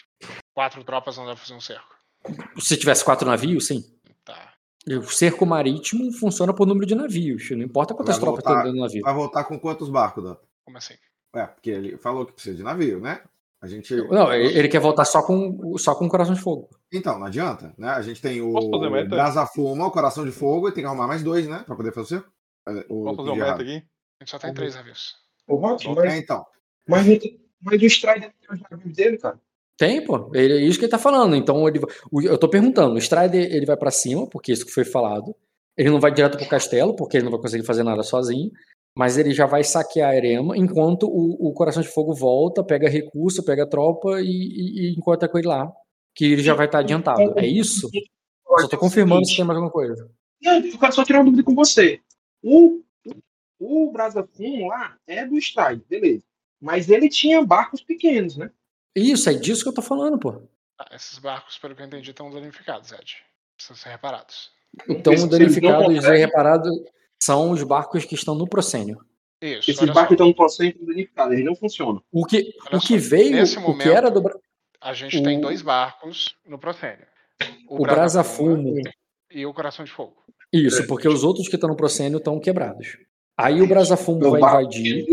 Quatro 0.53 0.83
tropas 0.83 1.17
não 1.17 1.25
dá 1.25 1.35
fazer 1.35 1.53
um 1.53 1.61
cerco. 1.61 1.95
Se 2.59 2.77
tivesse 2.77 3.03
quatro 3.03 3.27
navios, 3.27 3.67
sim. 3.67 3.83
Tá. 4.23 4.53
O 4.87 5.03
cerco 5.03 5.45
marítimo 5.45 6.11
funciona 6.13 6.53
por 6.53 6.67
número 6.67 6.85
de 6.85 6.95
navios. 6.95 7.49
Não 7.51 7.63
importa 7.63 7.93
quantas 7.93 8.15
vai 8.15 8.21
tropas 8.21 8.43
voltar, 8.43 8.63
tem 8.63 8.73
no 8.73 8.81
navio. 8.81 9.01
Vai 9.01 9.13
voltar 9.13 9.43
com 9.45 9.59
quantos 9.59 9.89
barcos, 9.89 10.23
Dota? 10.23 10.47
Como 10.63 10.77
assim? 10.77 10.95
É, 11.35 11.45
porque 11.47 11.71
ele 11.71 11.97
falou 11.97 12.25
que 12.25 12.33
precisa 12.33 12.55
de 12.55 12.63
navio, 12.63 12.99
né? 12.99 13.21
A 13.59 13.67
gente. 13.67 13.95
Não, 13.95 14.31
ele 14.33 14.67
quer 14.67 14.79
voltar 14.79 15.05
só 15.05 15.23
com 15.23 15.77
só 15.77 15.95
com 15.95 16.09
coração 16.09 16.35
de 16.35 16.41
fogo. 16.41 16.69
Então, 16.91 17.17
não 17.17 17.27
adianta, 17.27 17.73
né? 17.77 17.89
A 17.89 18.01
gente 18.01 18.21
tem 18.21 18.41
o, 18.41 18.53
o 18.53 19.07
Brasa 19.07 19.45
Fuma, 19.45 19.87
o 19.87 19.91
coração 19.91 20.25
de 20.25 20.31
fogo, 20.31 20.67
e 20.67 20.71
tem 20.73 20.83
que 20.83 20.87
arrumar 20.87 21.07
mais 21.07 21.23
dois, 21.23 21.47
né? 21.47 21.63
Pra 21.65 21.75
poder 21.75 21.93
fazer 21.93 22.23
o. 22.89 23.05
Posso 23.05 23.15
fazer 23.15 23.29
um 23.31 23.35
meta 23.35 23.61
aqui? 23.61 23.83
A 24.19 24.23
gente 24.23 24.31
só 24.31 24.37
tem 24.37 24.53
três 24.53 24.75
navios. 24.75 25.15
Ô, 25.47 25.55
Rock, 25.55 25.87
mas, 25.95 26.13
é, 26.13 26.17
então. 26.17 26.45
Mas, 26.87 27.05
mas 27.61 27.81
o 27.81 27.85
Strider 27.85 28.33
tem 28.39 28.55
os 28.57 28.61
navios 28.69 28.95
dele, 28.95 29.17
cara. 29.17 29.39
Tem, 29.77 30.03
pô. 30.03 30.31
Ele, 30.33 30.53
é 30.53 30.61
isso 30.61 30.77
que 30.77 30.85
ele 30.85 30.91
tá 30.91 30.99
falando. 30.99 31.35
Então, 31.35 31.67
ele, 31.67 31.79
eu 32.23 32.37
tô 32.37 32.47
perguntando. 32.47 32.95
O 32.95 32.99
Strider 32.99 33.53
ele 33.53 33.65
vai 33.65 33.77
para 33.77 33.91
cima, 33.91 34.27
porque 34.27 34.51
isso 34.51 34.65
que 34.65 34.71
foi 34.71 34.85
falado. 34.85 35.35
Ele 35.75 35.89
não 35.89 35.99
vai 35.99 36.13
direto 36.13 36.37
pro 36.37 36.47
castelo, 36.47 36.95
porque 36.95 37.17
ele 37.17 37.23
não 37.23 37.31
vai 37.31 37.41
conseguir 37.41 37.65
fazer 37.65 37.83
nada 37.83 38.03
sozinho 38.03 38.51
mas 38.95 39.17
ele 39.17 39.33
já 39.33 39.45
vai 39.45 39.63
saquear 39.63 40.11
a 40.11 40.15
Erema, 40.15 40.55
enquanto 40.55 41.07
o, 41.07 41.49
o 41.49 41.53
Coração 41.53 41.81
de 41.81 41.89
Fogo 41.89 42.13
volta, 42.13 42.63
pega 42.63 42.87
recurso, 42.87 43.43
pega 43.43 43.67
tropa 43.67 44.21
e, 44.21 44.25
e, 44.25 44.81
e 44.81 44.95
encontra 44.95 45.27
com 45.27 45.37
ele 45.37 45.47
lá. 45.47 45.71
Que 46.15 46.25
ele 46.25 46.43
já 46.43 46.53
vai 46.53 46.67
estar 46.67 46.79
adiantado. 46.79 47.33
É 47.37 47.45
isso? 47.45 47.89
Só 48.59 48.67
tô 48.67 48.77
confirmando 48.77 49.25
se 49.25 49.35
tem 49.35 49.43
mais 49.43 49.57
alguma 49.57 49.71
coisa. 49.71 50.09
Eu 50.41 50.91
só 50.91 51.03
tirar 51.03 51.19
uma 51.19 51.25
dúvida 51.25 51.43
com 51.43 51.55
você. 51.55 51.99
O, 52.43 52.81
o, 53.59 53.87
o 53.87 53.91
Brasa 53.91 54.23
Fum 54.23 54.67
lá 54.67 54.95
é 55.07 55.25
do 55.25 55.37
Stride, 55.37 55.83
beleza. 55.89 56.23
Mas 56.61 56.87
ele 56.87 57.09
tinha 57.09 57.43
barcos 57.43 57.81
pequenos, 57.81 58.37
né? 58.37 58.51
Isso, 58.95 59.29
é 59.29 59.33
disso 59.33 59.63
que 59.63 59.69
eu 59.69 59.73
tô 59.73 59.81
falando, 59.81 60.17
pô. 60.19 60.41
Ah, 60.79 60.95
esses 60.95 61.17
barcos, 61.19 61.57
pelo 61.57 61.75
que 61.75 61.81
eu 61.81 61.85
entendi, 61.85 62.11
estão 62.11 62.29
danificados, 62.29 62.91
Ed. 62.91 63.17
Precisam 63.55 63.77
ser 63.77 63.89
reparados. 63.89 64.51
Estão 64.87 65.27
danificados 65.27 66.03
e 66.03 66.17
reparados 66.17 66.71
são 67.23 67.51
os 67.51 67.63
barcos 67.63 68.05
que 68.05 68.15
estão 68.15 68.35
no 68.35 68.47
proscênio. 68.47 69.03
Isso, 69.41 69.71
Esses 69.71 69.89
barcos 69.89 70.13
estão 70.13 70.27
no 70.27 70.35
proscênio 70.35 70.77
danificados, 70.85 71.33
eles 71.33 71.45
não 71.45 71.55
funcionam. 71.55 72.01
O 72.11 72.25
que, 72.25 72.53
o 72.71 72.79
que 72.79 72.97
veio, 72.97 73.35
Nesse 73.35 73.57
o 73.57 73.61
momento, 73.61 73.83
que 73.83 73.89
era 73.89 74.09
do 74.09 74.23
A 74.79 74.93
gente 74.93 75.17
o... 75.17 75.23
tem 75.23 75.39
dois 75.39 75.61
barcos 75.61 76.35
no 76.45 76.57
proscênio. 76.57 77.05
O, 77.67 77.81
o 77.81 77.81
Brasa 77.81 78.23
Fumo 78.23 78.75
e 79.29 79.45
o 79.45 79.53
Coração 79.53 79.83
de 79.83 79.91
Fogo. 79.91 80.23
Isso, 80.51 80.85
porque 80.87 81.07
os 81.07 81.23
outros 81.23 81.47
que 81.47 81.55
estão 81.55 81.69
no 81.69 81.75
proscênio 81.75 82.19
estão 82.19 82.39
quebrados. 82.39 82.97
Aí 83.35 83.61
o 83.61 83.67
Brasa 83.67 83.97
Fumo 83.97 84.31
vai 84.31 84.39
invadir. 84.39 85.05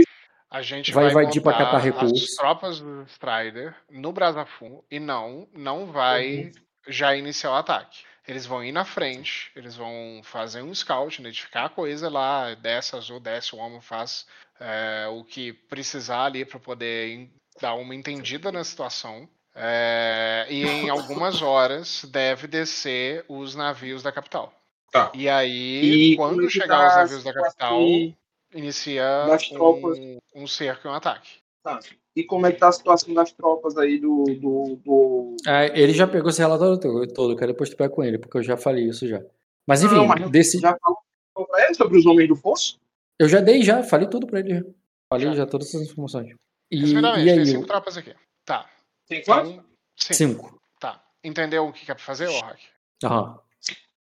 A 0.51 0.63
gente 0.63 0.93
vai, 0.93 1.11
vai 1.11 1.23
invadir 1.23 1.41
para 1.41 1.57
catar 1.57 1.79
recursos. 1.79 2.31
As 2.31 2.35
tropas 2.35 2.81
do 2.81 3.05
Strider 3.05 3.75
no 3.89 4.13
Brasa 4.13 4.45
Fumo 4.45 4.85
e 4.91 4.99
não, 4.99 5.47
não 5.55 5.87
vai 5.87 6.45
uhum. 6.45 6.53
já 6.89 7.15
iniciar 7.15 7.53
o 7.53 7.55
ataque. 7.55 8.01
Eles 8.27 8.47
vão 8.47 8.63
ir 8.63 8.73
na 8.73 8.85
frente, 8.85 9.51
eles 9.55 9.77
vão 9.77 10.21
fazer 10.25 10.63
um 10.63 10.75
scout, 10.75 11.21
identificar 11.21 11.67
a 11.67 11.69
coisa 11.69 12.09
lá, 12.09 12.55
desce 12.55 12.97
azul, 12.97 13.21
desce 13.21 13.55
o 13.55 13.59
homem, 13.59 13.81
faz 13.81 14.27
é, 14.59 15.07
o 15.09 15.25
que 15.25 15.53
precisar 15.53 16.25
ali 16.25 16.45
para 16.45 16.59
poder 16.59 17.29
dar 17.61 17.75
uma 17.75 17.95
entendida 17.95 18.51
na 18.51 18.65
situação. 18.65 19.29
É, 19.55 20.47
e 20.49 20.65
em 20.65 20.89
algumas 20.89 21.43
horas 21.43 22.05
deve 22.05 22.47
descer 22.47 23.25
os 23.29 23.55
navios 23.55 24.03
da 24.03 24.13
capital. 24.13 24.53
Tá. 24.91 25.11
E 25.15 25.29
aí, 25.29 26.13
e 26.13 26.17
quando 26.17 26.49
chegar 26.51 26.89
os 26.89 26.95
navios 26.97 27.25
da 27.25 27.33
capital, 27.33 27.79
inicia 28.55 29.27
um, 29.61 30.19
um 30.35 30.47
cerco 30.47 30.87
e 30.87 30.91
um 30.91 30.95
ataque. 30.95 31.39
Tá. 31.63 31.79
E 32.17 32.25
como 32.25 32.47
é 32.47 32.53
que 32.53 32.59
tá 32.59 32.69
a 32.69 32.73
situação 32.73 33.15
das 33.15 33.33
tropas 33.33 33.77
aí 33.77 33.99
do. 33.99 34.25
do, 34.25 34.77
do... 34.85 35.37
É, 35.47 35.79
ele 35.79 35.93
já 35.93 36.07
pegou 36.07 36.31
esse 36.31 36.41
relatório 36.41 36.79
todo, 36.79 37.33
eu 37.33 37.37
quero 37.37 37.53
depois 37.53 37.71
tu 37.71 37.77
pega 37.77 37.95
com 37.95 38.03
ele, 38.03 38.19
porque 38.19 38.39
eu 38.39 38.43
já 38.43 38.57
falei 38.57 38.87
isso 38.87 39.07
já. 39.07 39.23
Mas 39.67 39.83
enfim, 39.83 39.95
não, 39.95 40.07
mas 40.07 40.29
desse... 40.31 40.59
já 40.59 40.77
falou 40.79 41.49
pra 41.49 41.65
ele 41.65 41.75
sobre 41.75 41.99
os 41.99 42.07
homens 42.07 42.29
do 42.29 42.37
Fosso? 42.37 42.79
Eu 43.19 43.29
já 43.29 43.41
dei, 43.41 43.63
já, 43.63 43.83
falei 43.83 44.09
tudo 44.09 44.27
pra 44.27 44.41
ele. 44.41 44.55
Já. 44.55 44.65
Falei 45.13 45.27
já, 45.29 45.35
já 45.35 45.47
todas 45.47 45.69
essas 45.69 45.83
informações. 45.83 46.35
E, 46.71 46.93
e 46.93 47.07
aí, 47.07 47.25
tem 47.25 47.45
cinco 47.45 47.67
tropas 47.67 47.97
aqui. 47.97 48.15
Tá. 48.45 48.69
Tem 49.07 49.23
quatro? 49.23 49.51
Então, 49.51 49.65
cinco. 49.97 50.61
Tá. 50.81 51.05
Entendeu 51.23 51.67
o 51.67 51.73
que 51.73 51.85
quer 51.85 51.99
fazer, 51.99 52.27
Rock? 52.27 52.63
Aham. 53.05 53.39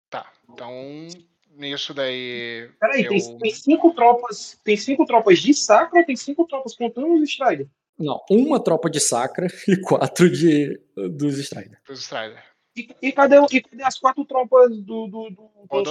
Tá. 0.10 0.32
Então, 0.50 1.08
nisso 1.56 1.94
daí. 1.94 2.70
Peraí, 2.80 3.04
eu... 3.04 3.10
tem, 3.10 3.38
tem, 3.38 3.52
cinco 3.52 3.94
tropas. 3.94 4.60
Tem 4.64 4.78
cinco 4.78 5.06
tropas 5.06 5.40
de 5.40 5.54
sacra 5.54 6.00
ou 6.00 6.06
tem 6.06 6.16
cinco 6.16 6.46
tropas 6.46 6.76
contando 6.76 7.14
os 7.14 7.30
Strider? 7.30 7.68
Não, 7.98 8.20
uma 8.30 8.60
tropa 8.60 8.90
de 8.90 9.00
Sacra 9.00 9.48
e 9.68 9.80
quatro 9.80 10.30
de, 10.30 10.80
dos 10.96 11.38
Strider. 11.38 11.80
Dos 11.88 12.02
Strider. 12.02 12.44
E, 12.76 12.88
e, 13.02 13.12
cadê, 13.12 13.36
e 13.52 13.62
cadê 13.62 13.84
as 13.84 14.00
quatro 14.00 14.26
tropas 14.26 14.72
do, 14.78 15.08
do, 15.08 15.30
do, 15.30 15.52
Vou 15.70 15.84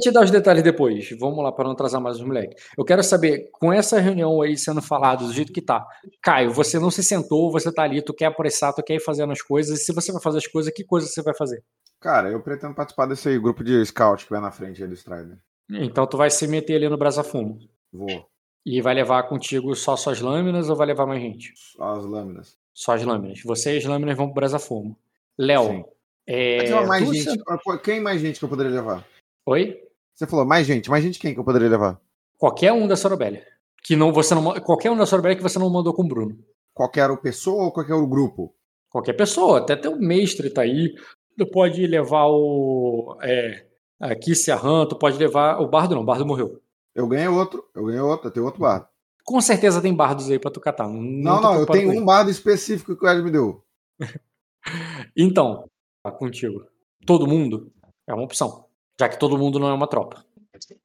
te 0.00 0.12
dar 0.12 0.22
os 0.22 0.30
detalhes 0.30 0.62
depois. 0.62 1.10
Vamos 1.18 1.42
lá, 1.42 1.50
para 1.50 1.64
não 1.64 1.72
atrasar 1.72 2.00
mais 2.00 2.18
os 2.18 2.24
moleques. 2.24 2.64
Eu 2.78 2.84
quero 2.84 3.02
saber, 3.02 3.50
com 3.52 3.72
essa 3.72 3.98
reunião 3.98 4.40
aí 4.40 4.56
sendo 4.56 4.80
falada 4.80 5.24
do 5.24 5.32
jeito 5.32 5.52
que 5.52 5.60
tá, 5.60 5.84
Caio, 6.22 6.52
você 6.52 6.78
não 6.78 6.88
se 6.88 7.02
sentou, 7.02 7.50
você 7.50 7.72
tá 7.72 7.82
ali, 7.82 8.00
tu 8.00 8.14
quer 8.14 8.26
apressar, 8.26 8.72
tu 8.72 8.82
quer 8.82 8.94
ir 8.94 9.00
fazendo 9.00 9.32
as 9.32 9.42
coisas, 9.42 9.80
e 9.80 9.84
se 9.84 9.92
você 9.92 10.12
vai 10.12 10.22
fazer 10.22 10.38
as 10.38 10.46
coisas, 10.46 10.72
que 10.72 10.84
coisa 10.84 11.08
você 11.08 11.20
vai 11.20 11.34
fazer? 11.34 11.64
Cara, 12.00 12.30
eu 12.30 12.40
pretendo 12.40 12.74
participar 12.74 13.06
desse 13.06 13.38
grupo 13.38 13.64
de 13.64 13.84
scout 13.84 14.24
que 14.24 14.30
vai 14.30 14.40
na 14.40 14.50
frente 14.50 14.82
aí 14.82 14.88
do 14.88 14.94
Strider. 14.94 15.38
Então 15.70 16.06
tu 16.06 16.16
vai 16.16 16.30
se 16.30 16.46
meter 16.46 16.76
ali 16.76 16.88
no 16.88 16.96
Brasa 16.96 17.24
Fumo. 17.24 17.58
Vou. 17.92 18.28
E 18.64 18.80
vai 18.80 18.94
levar 18.94 19.22
contigo 19.24 19.74
só 19.74 19.96
suas 19.96 20.20
lâminas 20.20 20.68
ou 20.68 20.76
vai 20.76 20.86
levar 20.86 21.06
mais 21.06 21.20
gente? 21.20 21.52
Só 21.56 21.94
as 21.94 22.04
lâminas. 22.04 22.56
Só 22.72 22.92
as 22.92 23.02
lâminas. 23.02 23.40
Você 23.42 23.74
e 23.74 23.78
as 23.78 23.84
lâminas 23.84 24.16
vão 24.16 24.26
pro 24.26 24.36
Brasa 24.36 24.58
Fumo. 24.58 24.96
Léo. 25.36 25.86
É... 26.26 26.70
Mais 26.84 27.08
gente, 27.08 27.42
quem 27.82 28.00
mais 28.00 28.20
gente 28.20 28.38
que 28.38 28.44
eu 28.44 28.48
poderia 28.48 28.72
levar? 28.72 29.06
Oi? 29.46 29.82
Você 30.14 30.26
falou 30.26 30.44
mais 30.44 30.66
gente. 30.66 30.90
Mais 30.90 31.02
gente 31.02 31.18
quem 31.18 31.32
que 31.32 31.40
eu 31.40 31.44
poderia 31.44 31.68
levar? 31.68 32.00
Qualquer 32.36 32.72
um 32.72 32.86
da 32.86 32.96
Sorobélia. 32.96 33.46
Que 33.82 33.96
não, 33.96 34.12
você 34.12 34.34
não, 34.34 34.54
qualquer 34.60 34.90
um 34.90 34.96
da 34.96 35.06
Sorobélia 35.06 35.36
que 35.36 35.42
você 35.42 35.58
não 35.58 35.70
mandou 35.70 35.94
com 35.94 36.02
o 36.02 36.08
Bruno. 36.08 36.38
Qualquer 36.74 37.16
pessoa 37.18 37.64
ou 37.64 37.72
qualquer 37.72 37.96
grupo? 38.06 38.54
Qualquer 38.90 39.14
pessoa. 39.14 39.58
Até 39.58 39.76
teu 39.76 39.98
mestre 39.98 40.50
tá 40.50 40.62
aí. 40.62 40.94
Tu 41.38 41.46
pode 41.46 41.86
levar 41.86 42.26
o. 42.26 43.16
É, 43.22 43.64
aqui 44.00 44.34
se 44.34 44.50
tu 44.88 44.96
pode 44.98 45.16
levar. 45.16 45.60
O 45.60 45.68
Bardo 45.68 45.94
não, 45.94 46.02
o 46.02 46.04
Bardo 46.04 46.26
morreu. 46.26 46.60
Eu 46.92 47.06
ganhei 47.06 47.28
outro, 47.28 47.64
eu 47.76 47.84
ganhei 47.84 48.00
outro, 48.00 48.28
tem 48.28 48.42
outro 48.42 48.60
bardo. 48.60 48.88
com 49.24 49.40
certeza 49.40 49.80
tem 49.80 49.94
bardos 49.94 50.28
aí 50.28 50.38
pra 50.38 50.50
tu 50.50 50.60
catar. 50.60 50.88
Não, 50.88 51.00
não, 51.00 51.40
não 51.40 51.54
eu 51.60 51.66
tenho 51.66 51.92
um 51.92 52.04
bardo 52.04 52.28
específico 52.28 52.96
que 52.96 53.06
o 53.06 53.08
Ed 53.08 53.22
me 53.22 53.30
deu. 53.30 53.64
então, 55.16 55.70
tá 56.02 56.10
contigo. 56.10 56.66
Todo 57.06 57.28
mundo 57.28 57.70
é 58.04 58.12
uma 58.12 58.24
opção, 58.24 58.64
já 58.98 59.08
que 59.08 59.16
todo 59.16 59.38
mundo 59.38 59.60
não 59.60 59.68
é 59.68 59.72
uma 59.74 59.86
tropa. 59.86 60.24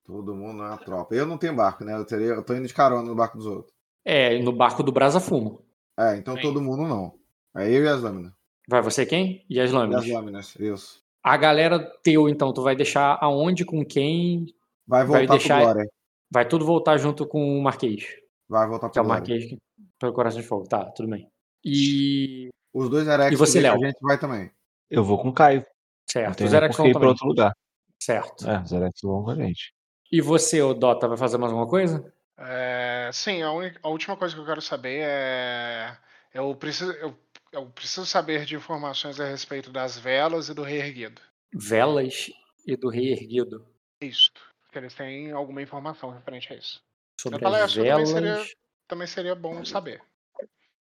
Todo 0.06 0.36
mundo 0.36 0.58
não 0.58 0.66
é 0.66 0.70
uma 0.70 0.78
tropa. 0.78 1.16
Eu 1.16 1.26
não 1.26 1.40
tenho 1.40 1.56
barco, 1.56 1.84
né? 1.84 1.96
Eu, 1.96 2.06
teria, 2.06 2.28
eu 2.28 2.44
tô 2.44 2.54
indo 2.54 2.68
de 2.68 2.74
carona 2.76 3.10
no 3.10 3.16
barco 3.16 3.38
dos 3.38 3.48
outros. 3.48 3.74
É, 4.06 4.38
no 4.38 4.52
barco 4.52 4.84
do 4.84 4.92
Brasa 4.92 5.20
Fumo. 5.20 5.66
É, 5.98 6.16
então 6.16 6.36
Sim. 6.36 6.42
todo 6.44 6.62
mundo 6.62 6.84
não. 6.84 7.16
É 7.56 7.68
eu 7.68 7.84
e 7.84 7.88
as 7.88 8.02
lâminas. 8.04 8.34
Vai 8.68 8.82
você 8.82 9.06
quem? 9.06 9.46
E 9.50 9.60
as 9.60 9.72
lâminas? 9.72 10.06
E 10.06 10.10
as 10.10 10.14
lâminas, 10.14 10.56
isso. 10.56 11.04
A 11.24 11.38
galera 11.38 11.80
teu, 12.04 12.28
então, 12.28 12.54
tu 12.54 12.62
vai 12.62 12.76
deixar 12.76 13.18
aonde, 13.22 13.64
com 13.66 13.86
quem? 13.86 14.54
Vai 14.88 15.06
voltar 15.06 15.20
vai 15.20 15.28
deixar... 15.28 15.56
pro 15.56 15.64
Glória. 15.66 15.92
Vai 16.32 16.48
tudo 16.48 16.66
voltar 16.66 16.98
junto 16.98 17.28
com 17.28 17.60
o 17.60 17.62
Marquês. 17.62 18.06
Vai 18.50 18.68
voltar 18.68 18.88
pro 18.88 18.94
que 18.94 19.00
é 19.00 19.02
o 19.02 19.06
Marquês 19.06 19.56
pelo 20.00 20.14
Coração 20.14 20.42
de 20.42 20.48
Fogo. 20.48 20.68
Tá, 20.68 20.86
tudo 20.86 21.10
bem. 21.10 21.30
E. 21.64 22.50
Os 22.74 22.90
dois 22.90 23.08
Erex 23.08 23.32
e 23.32 23.36
você, 23.36 23.62
Léo? 23.62 23.76
a 23.76 23.86
gente 23.86 24.00
vai 24.02 24.18
também. 24.18 24.52
Eu 24.90 25.04
vou 25.04 25.18
com 25.18 25.30
o 25.30 25.34
Caio. 25.34 25.66
Certo. 26.10 26.44
Os 26.44 26.54
Erex 26.54 26.76
vão 26.76 26.92
também. 26.92 27.08
outro 27.08 27.28
lugar. 27.28 27.54
Certo. 28.02 28.50
É, 28.50 28.62
os 28.62 28.72
Erex 28.72 29.00
vão 29.02 29.24
com 29.24 29.32
a 29.32 29.36
gente. 29.36 29.74
E 30.12 30.22
você, 30.22 30.62
o 30.62 30.74
Dota, 30.74 31.08
vai 31.08 31.18
fazer 31.18 31.38
mais 31.38 31.52
alguma 31.52 31.70
coisa? 31.70 32.14
É, 32.38 33.10
sim, 33.14 33.42
a, 33.42 33.52
única, 33.52 33.80
a, 33.82 33.90
última 33.90 34.18
coisa 34.18 34.34
que 34.36 34.42
eu 34.42 34.46
quero 34.46 34.62
saber 34.62 35.02
é. 35.04 35.98
Eu 36.34 36.54
preciso, 36.56 36.92
eu, 36.94 37.16
eu 37.54 37.68
preciso 37.68 38.06
saber 38.06 38.46
de 38.46 38.56
informações 38.56 39.20
a 39.20 39.26
respeito 39.26 39.72
das 39.72 39.98
velas 39.98 40.50
e 40.50 40.54
do 40.54 40.64
rei 40.64 40.80
erguido. 40.80 41.22
Velas 41.54 42.32
e 42.66 42.76
do 42.76 42.90
rei 42.90 43.14
erguido? 43.14 43.66
Isso. 44.02 44.32
Se 44.72 44.80
eles 44.80 44.94
têm 44.96 45.32
alguma 45.32 45.62
informação 45.62 46.10
referente 46.10 46.52
a 46.52 46.56
isso. 46.56 46.82
Sobre 47.22 47.46
as 47.46 47.74
velas. 47.76 48.12
Também 48.12 48.36
seria, 48.36 48.56
também 48.88 49.08
seria 49.08 49.36
bom 49.36 49.64
saber. 49.64 50.02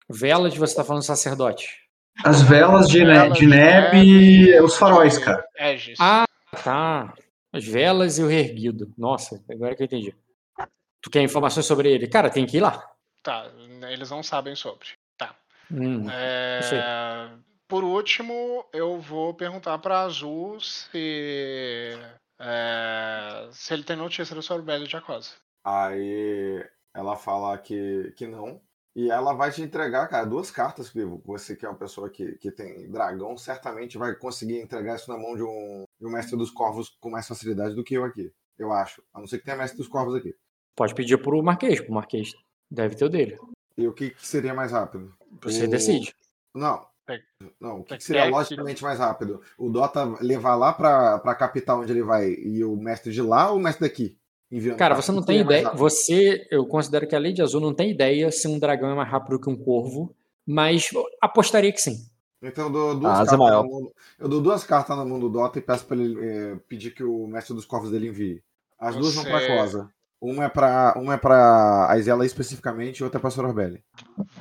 Velas, 0.09 0.55
você 0.55 0.73
está 0.73 0.83
falando 0.83 1.03
sacerdote? 1.03 1.87
As 2.23 2.41
velas 2.41 2.89
de, 2.89 3.05
velas 3.05 3.37
de, 3.37 3.45
neve 3.45 3.97
e 3.97 4.61
os 4.61 4.75
faróis, 4.75 5.17
cara. 5.17 5.47
Aegis. 5.57 5.97
Ah, 5.99 6.25
tá. 6.63 7.13
As 7.51 7.65
velas 7.65 8.17
e 8.17 8.23
o 8.23 8.31
erguido. 8.31 8.91
Nossa, 8.97 9.43
agora 9.49 9.75
que 9.75 9.83
eu 9.83 9.85
entendi. 9.85 10.15
Tu 11.01 11.09
quer 11.09 11.21
informações 11.21 11.65
sobre 11.65 11.91
ele? 11.91 12.07
Cara, 12.07 12.29
tem 12.29 12.45
que 12.45 12.57
ir 12.57 12.61
lá. 12.61 12.83
Tá, 13.21 13.49
eles 13.89 14.09
não 14.09 14.23
sabem 14.23 14.55
sobre. 14.55 14.87
Hum, 15.71 16.09
é... 16.09 17.29
Por 17.67 17.83
último, 17.83 18.65
eu 18.73 18.99
vou 18.99 19.33
perguntar 19.33 19.77
para 19.79 20.01
Azul 20.01 20.59
se 20.59 21.97
é... 22.39 23.49
se 23.51 23.73
ele 23.73 23.83
tem 23.83 23.95
notícia 23.95 24.35
do 24.35 24.41
Sorbelli 24.41 24.87
de 24.87 24.95
Acosa. 24.95 25.31
Aí 25.63 26.63
ela 26.93 27.15
fala 27.15 27.57
que, 27.57 28.13
que 28.15 28.27
não. 28.27 28.61
E 28.95 29.09
ela 29.09 29.33
vai 29.33 29.51
te 29.51 29.63
entregar, 29.63 30.07
cara, 30.07 30.25
duas 30.25 30.51
cartas, 30.51 30.89
que 30.89 31.03
você 31.25 31.55
que 31.55 31.65
é 31.65 31.69
uma 31.69 31.77
pessoa 31.77 32.09
que, 32.09 32.33
que 32.33 32.51
tem 32.51 32.87
dragão, 32.91 33.35
certamente 33.35 33.97
vai 33.97 34.13
conseguir 34.13 34.59
entregar 34.59 34.95
isso 34.95 35.09
na 35.11 35.17
mão 35.17 35.35
de 35.35 35.41
um, 35.41 35.83
de 35.99 36.05
um 36.05 36.11
mestre 36.11 36.37
dos 36.37 36.51
corvos 36.51 36.95
com 37.01 37.09
mais 37.09 37.27
facilidade 37.27 37.73
do 37.73 37.83
que 37.83 37.95
eu 37.95 38.03
aqui. 38.03 38.31
Eu 38.57 38.71
acho. 38.71 39.01
A 39.11 39.19
não 39.19 39.25
ser 39.25 39.39
que 39.39 39.45
tenha 39.45 39.57
mestre 39.57 39.79
dos 39.79 39.87
corvos 39.87 40.13
aqui. 40.13 40.35
Pode 40.75 40.93
pedir 40.93 41.17
pro 41.17 41.41
Marquês, 41.41 41.81
pro 41.81 41.93
Marquês 41.93 42.33
deve 42.69 42.95
ter 42.95 43.05
o 43.05 43.09
dele. 43.09 43.39
E 43.77 43.87
o 43.87 43.93
que, 43.93 44.11
que 44.11 44.27
seria 44.27 44.53
mais 44.53 44.71
rápido? 44.71 45.11
Você 45.43 45.65
o... 45.65 45.69
decide. 45.69 46.15
Não. 46.53 46.85
Não, 47.59 47.79
o 47.79 47.83
que, 47.83 47.97
que 47.97 48.03
seria 48.03 48.25
logicamente 48.25 48.81
mais 48.81 48.97
rápido? 48.97 49.41
O 49.57 49.69
Dota 49.69 50.05
levar 50.21 50.55
lá 50.55 50.71
pra, 50.71 51.19
pra 51.19 51.35
capital 51.35 51.81
onde 51.81 51.91
ele 51.91 52.03
vai 52.03 52.29
e 52.29 52.63
o 52.63 52.75
mestre 52.77 53.11
de 53.11 53.21
lá 53.21 53.51
ou 53.51 53.57
o 53.57 53.59
mestre 53.59 53.87
daqui? 53.87 54.17
Enviando 54.49 54.77
Cara, 54.77 54.95
você 54.95 55.11
não 55.11 55.23
tem 55.23 55.41
ideia. 55.41 55.69
Você, 55.71 56.47
eu 56.49 56.65
considero 56.65 57.07
que 57.07 57.15
a 57.15 57.19
Lei 57.19 57.33
de 57.33 57.41
Azul 57.41 57.59
não 57.59 57.73
tem 57.73 57.91
ideia 57.91 58.31
se 58.31 58.47
um 58.47 58.59
dragão 58.59 58.91
é 58.91 58.95
mais 58.95 59.09
rápido 59.09 59.39
que 59.39 59.49
um 59.49 59.55
corvo, 59.55 60.15
mas 60.45 60.89
apostaria 61.19 61.71
que 61.73 61.81
sim. 61.81 62.05
Então 62.41 62.65
eu 62.65 62.69
dou 62.71 62.95
duas, 62.95 63.17
cartas, 63.17 63.39
maior. 63.39 63.63
Mundo, 63.63 63.93
eu 64.19 64.27
dou 64.27 64.41
duas 64.41 64.63
cartas 64.63 64.97
no 64.97 65.05
mundo 65.05 65.29
Dota 65.29 65.59
e 65.59 65.61
peço 65.61 65.85
pra 65.85 65.97
ele 65.97 66.23
é, 66.23 66.55
pedir 66.67 66.91
que 66.91 67.03
o 67.03 67.25
mestre 67.25 67.55
dos 67.55 67.65
corvos 67.65 67.89
dele 67.89 68.09
envie. 68.09 68.43
As 68.77 68.95
você... 68.95 69.01
duas 69.01 69.15
vão 69.15 69.23
pra 69.23 69.47
Cosa. 69.47 69.89
Uma 70.23 70.45
é 70.45 70.49
pra, 70.49 70.93
uma 70.95 71.15
é 71.15 71.17
pra 71.17 71.91
Aizela 71.91 72.25
especificamente 72.25 72.99
e 72.99 73.03
outra 73.03 73.19
é 73.19 73.21
pra 73.21 73.29
Sororbelli. 73.29 73.83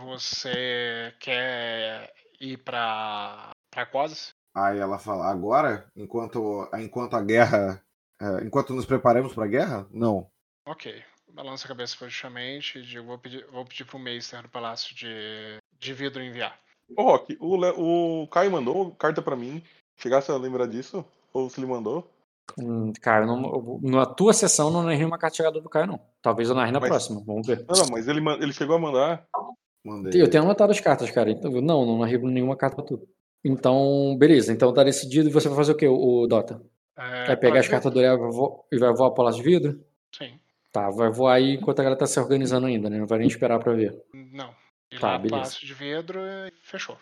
Você 0.04 1.12
quer 1.18 2.14
ir 2.40 2.58
pra, 2.58 3.50
pra 3.68 3.84
Cosa? 3.84 4.28
Aí 4.54 4.78
ela 4.78 4.96
fala, 4.96 5.28
agora, 5.28 5.84
enquanto, 5.96 6.70
enquanto 6.74 7.16
a 7.16 7.20
guerra. 7.20 7.82
É, 8.20 8.44
enquanto 8.44 8.72
nos 8.72 8.86
preparamos 8.86 9.34
pra 9.34 9.48
guerra? 9.48 9.84
Não. 9.90 10.30
Ok. 10.64 11.02
Balança 11.32 11.64
a 11.64 11.68
cabeça 11.68 11.96
positivamente 11.98 12.78
e 12.78 12.82
digo, 12.82 13.06
vou 13.06 13.18
pedir, 13.18 13.44
vou 13.50 13.64
pedir 13.64 13.84
pro 13.84 13.98
Meister 13.98 14.40
do 14.42 14.48
Palácio 14.50 14.94
de, 14.94 15.58
de 15.80 15.92
Vidro 15.92 16.22
enviar. 16.22 16.56
Ô, 16.96 17.02
Rock, 17.02 17.36
o, 17.40 17.56
Le, 17.56 17.72
o 17.76 18.28
Caio 18.28 18.52
mandou 18.52 18.94
carta 18.94 19.20
pra 19.20 19.34
mim. 19.34 19.60
Chegasse 19.96 20.30
a 20.30 20.36
lembrar 20.36 20.66
disso? 20.66 21.04
Ou 21.32 21.50
se 21.50 21.58
ele 21.58 21.66
mandou? 21.66 22.08
Hum, 22.58 22.92
cara, 23.00 23.24
não, 23.24 23.80
na 23.82 24.04
tua 24.04 24.32
sessão 24.32 24.70
não 24.70 24.82
narrei 24.82 25.04
uma 25.04 25.18
carta 25.18 25.36
chegada 25.36 25.60
do 25.60 25.68
Caio, 25.68 25.86
não. 25.86 26.00
Talvez 26.20 26.48
eu 26.48 26.54
narre 26.54 26.72
na 26.72 26.80
mas, 26.80 26.88
próxima, 26.88 27.22
vamos 27.24 27.46
ver. 27.46 27.64
Não, 27.68 27.76
não, 27.76 27.86
mas 27.90 28.08
ele, 28.08 28.20
ele 28.40 28.52
chegou 28.52 28.76
a 28.76 28.78
mandar. 28.78 29.26
Mandei. 29.84 30.20
Eu 30.20 30.30
tenho 30.30 30.44
anotado 30.44 30.70
as 30.70 30.80
cartas, 30.80 31.10
cara. 31.10 31.30
Então, 31.30 31.50
não, 31.50 31.84
não 31.86 31.98
narrei 31.98 32.18
nenhuma 32.18 32.56
carta 32.56 32.76
pra 32.76 32.84
tu. 32.84 33.08
Então, 33.44 34.16
beleza. 34.18 34.52
Então 34.52 34.72
tá 34.72 34.84
decidido 34.84 35.28
e 35.28 35.32
você 35.32 35.48
vai 35.48 35.56
fazer 35.56 35.72
o 35.72 35.76
que, 35.76 35.86
o 35.86 36.26
Dota? 36.26 36.62
É, 36.96 37.26
vai 37.26 37.36
pegar 37.36 37.60
as 37.60 37.68
cartas 37.68 37.92
do 37.92 37.98
Léo 37.98 38.64
e 38.70 38.78
vai 38.78 38.92
voar 38.92 39.08
pro 39.08 39.16
Palácio 39.16 39.42
de 39.42 39.48
Vidro? 39.48 39.80
Sim. 40.12 40.38
Tá, 40.70 40.88
vai 40.90 41.10
voar 41.10 41.34
aí 41.34 41.54
enquanto 41.54 41.80
a 41.80 41.82
galera 41.82 41.98
tá 41.98 42.06
se 42.06 42.18
organizando 42.20 42.66
ainda, 42.66 42.88
né? 42.88 42.98
Não 42.98 43.06
vai 43.06 43.18
nem 43.18 43.28
esperar 43.28 43.58
pra 43.58 43.74
ver. 43.74 43.94
Não. 44.32 44.54
E 44.90 44.98
tá, 44.98 45.12
lá 45.12 45.18
beleza. 45.18 45.36
Palácio 45.36 45.66
de 45.66 45.74
Vidro 45.74 46.20
e 46.20 46.52
fechou. 46.62 46.96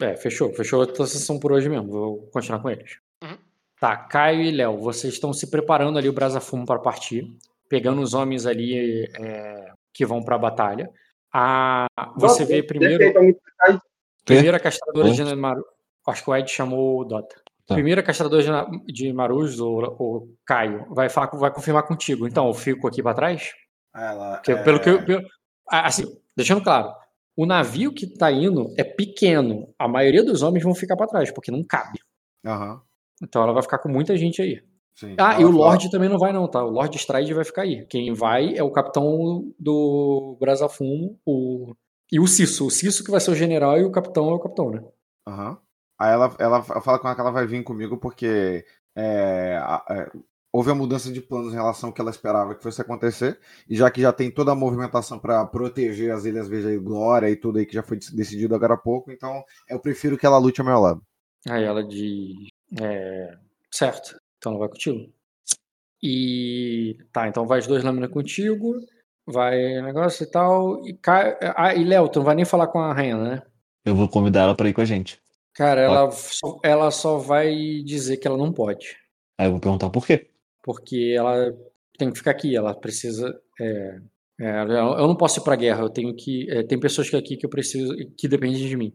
É, 0.00 0.16
fechou. 0.16 0.52
Fechou 0.54 0.82
a 0.82 0.86
tua 0.86 1.06
sessão 1.06 1.38
por 1.38 1.52
hoje 1.52 1.68
mesmo. 1.68 1.88
Vou 1.88 2.30
continuar 2.32 2.60
com 2.60 2.70
eles. 2.70 2.98
Tá, 3.82 3.96
Caio 3.96 4.42
e 4.42 4.52
Léo, 4.52 4.78
vocês 4.78 5.12
estão 5.12 5.32
se 5.32 5.50
preparando 5.50 5.98
ali 5.98 6.08
o 6.08 6.12
Brasa 6.12 6.40
Fumo 6.40 6.64
para 6.64 6.78
partir, 6.78 7.36
pegando 7.68 8.00
os 8.00 8.14
homens 8.14 8.46
ali 8.46 9.10
é, 9.18 9.72
que 9.92 10.06
vão 10.06 10.22
para 10.22 10.36
a 10.36 10.38
batalha. 10.38 10.88
A, 11.34 11.88
você 12.16 12.44
vê 12.44 12.62
primeiro. 12.62 13.12
Primeira 14.24 14.60
castradora 14.60 15.10
de 15.10 15.34
Maru. 15.34 15.64
Acho 16.06 16.22
que 16.22 16.30
o 16.30 16.36
Ed 16.36 16.48
chamou 16.48 17.00
o 17.00 17.04
Dota. 17.04 17.34
Tá. 17.66 17.74
Primeira 17.74 18.04
castradora 18.04 18.40
de, 18.86 18.92
de 18.92 19.12
Marus, 19.12 19.58
o, 19.58 19.80
o 19.98 20.28
Caio, 20.46 20.86
vai, 20.94 21.08
falar, 21.08 21.32
vai 21.32 21.52
confirmar 21.52 21.82
contigo. 21.82 22.28
Então, 22.28 22.46
eu 22.46 22.54
fico 22.54 22.86
aqui 22.86 23.02
para 23.02 23.16
trás. 23.16 23.52
Ela, 23.92 24.36
Porque, 24.36 24.52
é... 24.52 24.62
Pelo 24.62 24.78
que 24.78 24.90
eu, 24.90 25.04
pelo, 25.04 25.26
assim, 25.66 26.04
deixando 26.36 26.62
claro, 26.62 26.94
o 27.36 27.44
navio 27.44 27.92
que 27.92 28.04
está 28.04 28.30
indo 28.30 28.72
é 28.78 28.84
pequeno. 28.84 29.74
A 29.76 29.88
maioria 29.88 30.22
dos 30.22 30.40
homens 30.40 30.62
vão 30.62 30.72
ficar 30.72 30.96
para 30.96 31.08
trás, 31.08 31.32
porque 31.32 31.50
não 31.50 31.64
cabe. 31.64 31.98
Uhum. 32.44 32.80
Então 33.22 33.42
ela 33.42 33.52
vai 33.52 33.62
ficar 33.62 33.78
com 33.78 33.88
muita 33.88 34.16
gente 34.16 34.42
aí. 34.42 34.62
Sim, 34.94 35.14
ah, 35.18 35.40
e 35.40 35.44
o 35.44 35.50
Lorde 35.50 35.90
também 35.90 36.08
não 36.08 36.18
vai 36.18 36.32
não, 36.32 36.46
tá? 36.46 36.62
O 36.62 36.70
Lorde 36.70 36.98
Stride 36.98 37.32
vai 37.32 37.44
ficar 37.44 37.62
aí. 37.62 37.86
Quem 37.86 38.12
vai 38.12 38.54
é 38.56 38.62
o 38.62 38.70
capitão 38.70 39.50
do 39.58 40.36
Brasafumo 40.38 41.18
o... 41.24 41.74
e 42.10 42.20
o 42.20 42.26
Cisso. 42.26 42.66
O 42.66 42.70
Cisso 42.70 43.02
que 43.02 43.10
vai 43.10 43.20
ser 43.20 43.30
o 43.30 43.34
general 43.34 43.78
e 43.78 43.84
o 43.84 43.90
capitão 43.90 44.28
é 44.30 44.34
o 44.34 44.40
capitão, 44.40 44.70
né? 44.70 44.82
Aham. 45.26 45.50
Uhum. 45.50 45.56
Aí 45.98 46.12
ela, 46.12 46.34
ela 46.38 46.62
fala 46.62 46.98
com 46.98 47.06
ela 47.06 47.14
que 47.14 47.20
ela 47.20 47.30
vai 47.30 47.46
vir 47.46 47.62
comigo 47.62 47.96
porque 47.96 48.64
é, 48.96 49.60
é, 49.88 50.10
houve 50.52 50.70
a 50.70 50.74
mudança 50.74 51.12
de 51.12 51.20
planos 51.20 51.52
em 51.52 51.56
relação 51.56 51.88
ao 51.88 51.94
que 51.94 52.00
ela 52.00 52.10
esperava 52.10 52.54
que 52.54 52.62
fosse 52.62 52.82
acontecer. 52.82 53.38
E 53.68 53.76
já 53.76 53.90
que 53.90 54.02
já 54.02 54.12
tem 54.12 54.30
toda 54.30 54.52
a 54.52 54.56
movimentação 54.56 55.18
para 55.18 55.46
proteger 55.46 56.12
as 56.12 56.24
Ilhas 56.24 56.48
Veja 56.48 56.72
e 56.72 56.78
Glória 56.78 57.30
e 57.30 57.36
tudo 57.36 57.58
aí 57.58 57.66
que 57.66 57.74
já 57.74 57.82
foi 57.82 57.98
decidido 58.12 58.54
agora 58.54 58.74
há 58.74 58.76
pouco, 58.76 59.10
então 59.10 59.42
eu 59.68 59.80
prefiro 59.80 60.18
que 60.18 60.26
ela 60.26 60.38
lute 60.38 60.60
ao 60.60 60.66
meu 60.66 60.78
lado. 60.78 61.02
Aí 61.48 61.64
ela 61.64 61.82
diz: 61.82 62.48
é, 62.80 63.36
certo, 63.70 64.20
então 64.38 64.52
ela 64.52 64.60
vai 64.60 64.68
contigo. 64.68 65.12
E 66.02 66.98
tá, 67.12 67.28
então 67.28 67.46
vai 67.46 67.60
as 67.60 67.66
duas 67.66 67.84
lâminas 67.84 68.10
contigo, 68.10 68.74
vai 69.26 69.80
negócio 69.82 70.24
e 70.24 70.26
tal. 70.26 70.86
E, 70.86 70.94
cai, 70.94 71.36
ah, 71.56 71.74
e 71.74 71.84
Léo, 71.84 72.08
tu 72.08 72.18
não 72.18 72.26
vai 72.26 72.34
nem 72.34 72.44
falar 72.44 72.66
com 72.66 72.80
a 72.80 72.92
rainha, 72.92 73.16
né? 73.16 73.42
Eu 73.84 73.94
vou 73.94 74.08
convidar 74.08 74.42
ela 74.42 74.54
para 74.54 74.68
ir 74.68 74.72
com 74.72 74.80
a 74.80 74.84
gente. 74.84 75.20
Cara, 75.54 75.82
ela 75.82 76.10
só, 76.10 76.58
ela 76.62 76.90
só 76.90 77.18
vai 77.18 77.82
dizer 77.84 78.16
que 78.16 78.26
ela 78.26 78.38
não 78.38 78.52
pode. 78.52 78.96
Aí 79.38 79.46
eu 79.46 79.52
vou 79.52 79.60
perguntar 79.60 79.90
por 79.90 80.06
quê. 80.06 80.30
Porque 80.62 81.14
ela 81.16 81.52
tem 81.98 82.10
que 82.10 82.18
ficar 82.18 82.30
aqui, 82.30 82.56
ela 82.56 82.74
precisa. 82.74 83.38
É, 83.60 84.00
é, 84.40 84.62
eu 84.62 85.06
não 85.06 85.16
posso 85.16 85.40
ir 85.40 85.44
pra 85.44 85.56
guerra, 85.56 85.82
eu 85.82 85.90
tenho 85.90 86.14
que. 86.14 86.50
É, 86.50 86.62
tem 86.62 86.80
pessoas 86.80 87.12
aqui 87.12 87.36
que 87.36 87.44
eu 87.44 87.50
preciso. 87.50 87.94
que 88.16 88.26
dependem 88.26 88.66
de 88.66 88.76
mim. 88.76 88.92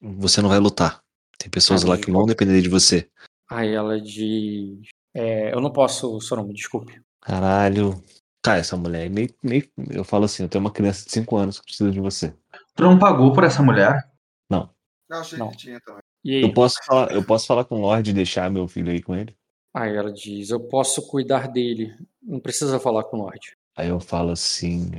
Você 0.00 0.40
não 0.40 0.48
vai 0.48 0.58
lutar. 0.58 1.02
Tem 1.38 1.50
pessoas 1.50 1.84
lá 1.84 1.96
que 1.96 2.10
vão 2.10 2.26
depender 2.26 2.60
de 2.60 2.68
você. 2.68 3.08
Aí 3.48 3.72
ela 3.72 4.00
diz. 4.00 4.88
É, 5.14 5.54
eu 5.54 5.60
não 5.60 5.72
posso, 5.72 6.20
seu 6.20 6.36
nome, 6.36 6.52
desculpe. 6.52 7.00
Caralho. 7.20 8.02
Cara, 8.42 8.58
essa 8.58 8.76
mulher 8.76 9.06
é 9.06 9.08
meio, 9.08 9.34
meio. 9.42 9.68
Eu 9.90 10.04
falo 10.04 10.24
assim, 10.24 10.42
eu 10.42 10.48
tenho 10.48 10.64
uma 10.64 10.70
criança 10.70 11.04
de 11.04 11.12
5 11.12 11.36
anos 11.36 11.58
que 11.58 11.66
precisa 11.66 11.90
de 11.90 12.00
você. 12.00 12.34
Tu 12.74 12.82
não 12.82 12.98
pagou 12.98 13.32
por 13.32 13.44
essa 13.44 13.62
mulher? 13.62 14.10
Não. 14.50 14.70
Eu 15.10 15.18
achei 15.18 15.38
não. 15.38 15.50
que 15.50 15.56
tinha 15.56 15.80
também. 15.80 16.02
Eu 16.24 16.52
posso, 16.52 16.78
falar, 16.84 17.12
eu 17.12 17.24
posso 17.24 17.46
falar 17.46 17.64
com 17.64 17.76
o 17.76 17.80
Lorde 17.80 18.10
e 18.10 18.14
deixar 18.14 18.50
meu 18.50 18.68
filho 18.68 18.90
aí 18.90 19.02
com 19.02 19.14
ele? 19.14 19.36
Aí 19.74 19.94
ela 19.94 20.12
diz, 20.12 20.50
eu 20.50 20.60
posso 20.60 21.06
cuidar 21.08 21.48
dele. 21.48 21.96
Não 22.22 22.40
precisa 22.40 22.78
falar 22.78 23.04
com 23.04 23.16
o 23.18 23.22
Lorde. 23.22 23.56
Aí 23.76 23.88
eu 23.88 24.00
falo 24.00 24.30
assim, 24.30 24.90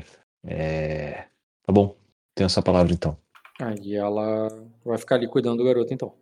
É... 0.44 1.26
Tá 1.64 1.74
bom, 1.74 1.96
tenho 2.34 2.46
essa 2.48 2.62
palavra 2.62 2.92
então. 2.94 3.18
Aí 3.62 3.96
ela 3.96 4.48
vai 4.86 4.98
ficar 4.98 5.16
ali 5.16 5.28
cuidando 5.28 5.58
do 5.58 5.66
garoto, 5.66 5.94
então. 5.94 6.16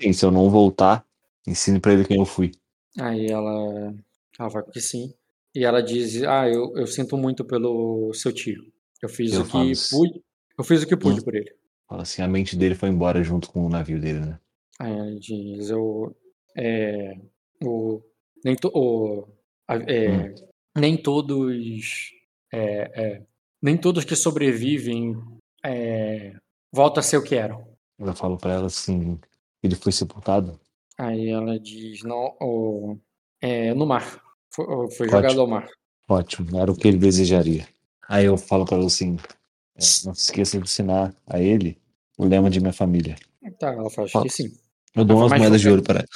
Sim, 0.00 0.12
se 0.12 0.24
eu 0.24 0.30
não 0.30 0.48
voltar, 0.50 1.04
ensine 1.46 1.80
pra 1.80 1.92
ele 1.92 2.04
quem 2.04 2.18
eu 2.18 2.26
fui. 2.26 2.52
Aí 2.98 3.26
ela, 3.26 3.94
ela 4.38 4.48
vai 4.48 4.62
que 4.64 4.80
sim. 4.80 5.12
E 5.54 5.64
ela 5.64 5.82
diz: 5.82 6.22
Ah, 6.22 6.48
eu, 6.48 6.76
eu 6.76 6.86
sinto 6.86 7.16
muito 7.16 7.44
pelo 7.44 8.12
seu 8.14 8.32
tio. 8.32 8.62
Eu 9.02 9.08
fiz 9.08 9.32
eu 9.32 9.42
o 9.42 9.44
que 9.44 9.72
assim, 9.72 9.96
pude. 9.96 10.22
Eu 10.56 10.64
fiz 10.64 10.82
o 10.82 10.86
que 10.86 10.96
pude 10.96 11.20
hum. 11.20 11.24
por 11.24 11.34
ele. 11.34 11.52
Fala 11.88 12.02
assim, 12.02 12.20
a 12.20 12.28
mente 12.28 12.56
dele 12.56 12.74
foi 12.74 12.90
embora 12.90 13.22
junto 13.22 13.50
com 13.50 13.64
o 13.64 13.68
navio 13.68 14.00
dele, 14.00 14.20
né? 14.20 14.38
Aí 14.78 14.92
ela 14.92 15.18
diz, 15.18 15.70
eu. 15.70 16.14
É, 16.56 17.16
o, 17.62 18.02
nem, 18.44 18.56
to, 18.56 18.70
o, 18.74 19.26
é, 19.68 20.10
hum. 20.10 20.34
nem 20.76 20.96
todos. 20.96 22.12
É, 22.52 23.02
é, 23.02 23.22
nem 23.60 23.76
todos 23.76 24.04
que 24.04 24.16
sobrevivem 24.16 25.16
é, 25.64 26.34
voltam 26.72 27.00
a 27.00 27.02
ser 27.02 27.16
o 27.16 27.22
que 27.22 27.34
eram. 27.34 27.66
Eu 27.98 28.14
falo 28.14 28.36
para 28.36 28.54
ela 28.54 28.66
assim, 28.66 29.18
ele 29.62 29.74
foi 29.74 29.92
sepultado. 29.92 30.58
Aí 30.96 31.28
ela 31.28 31.58
diz, 31.58 32.02
não, 32.02 32.36
o, 32.40 32.98
é, 33.40 33.72
no 33.74 33.86
mar. 33.86 34.20
Foi, 34.50 34.90
foi 34.90 35.08
jogado 35.08 35.40
ao 35.40 35.46
mar. 35.46 35.68
Ótimo, 36.08 36.58
era 36.58 36.70
o 36.70 36.76
que 36.76 36.88
ele 36.88 36.98
desejaria. 36.98 37.66
Aí 38.08 38.24
eu 38.24 38.36
falo 38.36 38.64
para 38.64 38.76
ela 38.76 38.86
assim, 38.86 39.16
é, 39.76 39.80
não 40.04 40.14
se 40.14 40.24
esqueça 40.24 40.58
de 40.58 40.64
ensinar 40.64 41.14
a 41.26 41.38
ele 41.38 41.78
o 42.16 42.24
lema 42.24 42.50
de 42.50 42.60
minha 42.60 42.72
família. 42.72 43.16
Tá, 43.58 43.72
ela 43.72 43.90
fala, 43.90 44.06
acho 44.06 44.22
que 44.22 44.30
sim. 44.30 44.52
Eu 44.94 45.04
dou 45.04 45.18
umas 45.18 45.38
moedas 45.38 45.60
de 45.60 45.68
ouro 45.68 45.82
para 45.82 46.00
ela. 46.00 46.08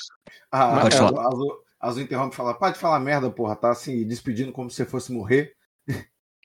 Ah, 0.50 0.80
Pode 0.80 0.94
é, 0.94 0.98
falar. 0.98 1.28
Azul, 1.28 1.62
Azul 1.80 2.02
interrompe 2.02 2.34
e 2.34 2.36
fala, 2.36 2.54
pode 2.54 2.78
falar 2.78 3.00
merda, 3.00 3.30
porra, 3.30 3.54
tá 3.54 3.70
assim, 3.70 4.06
despedindo 4.06 4.52
como 4.52 4.70
se 4.70 4.84
fosse 4.84 5.12
morrer. 5.12 5.54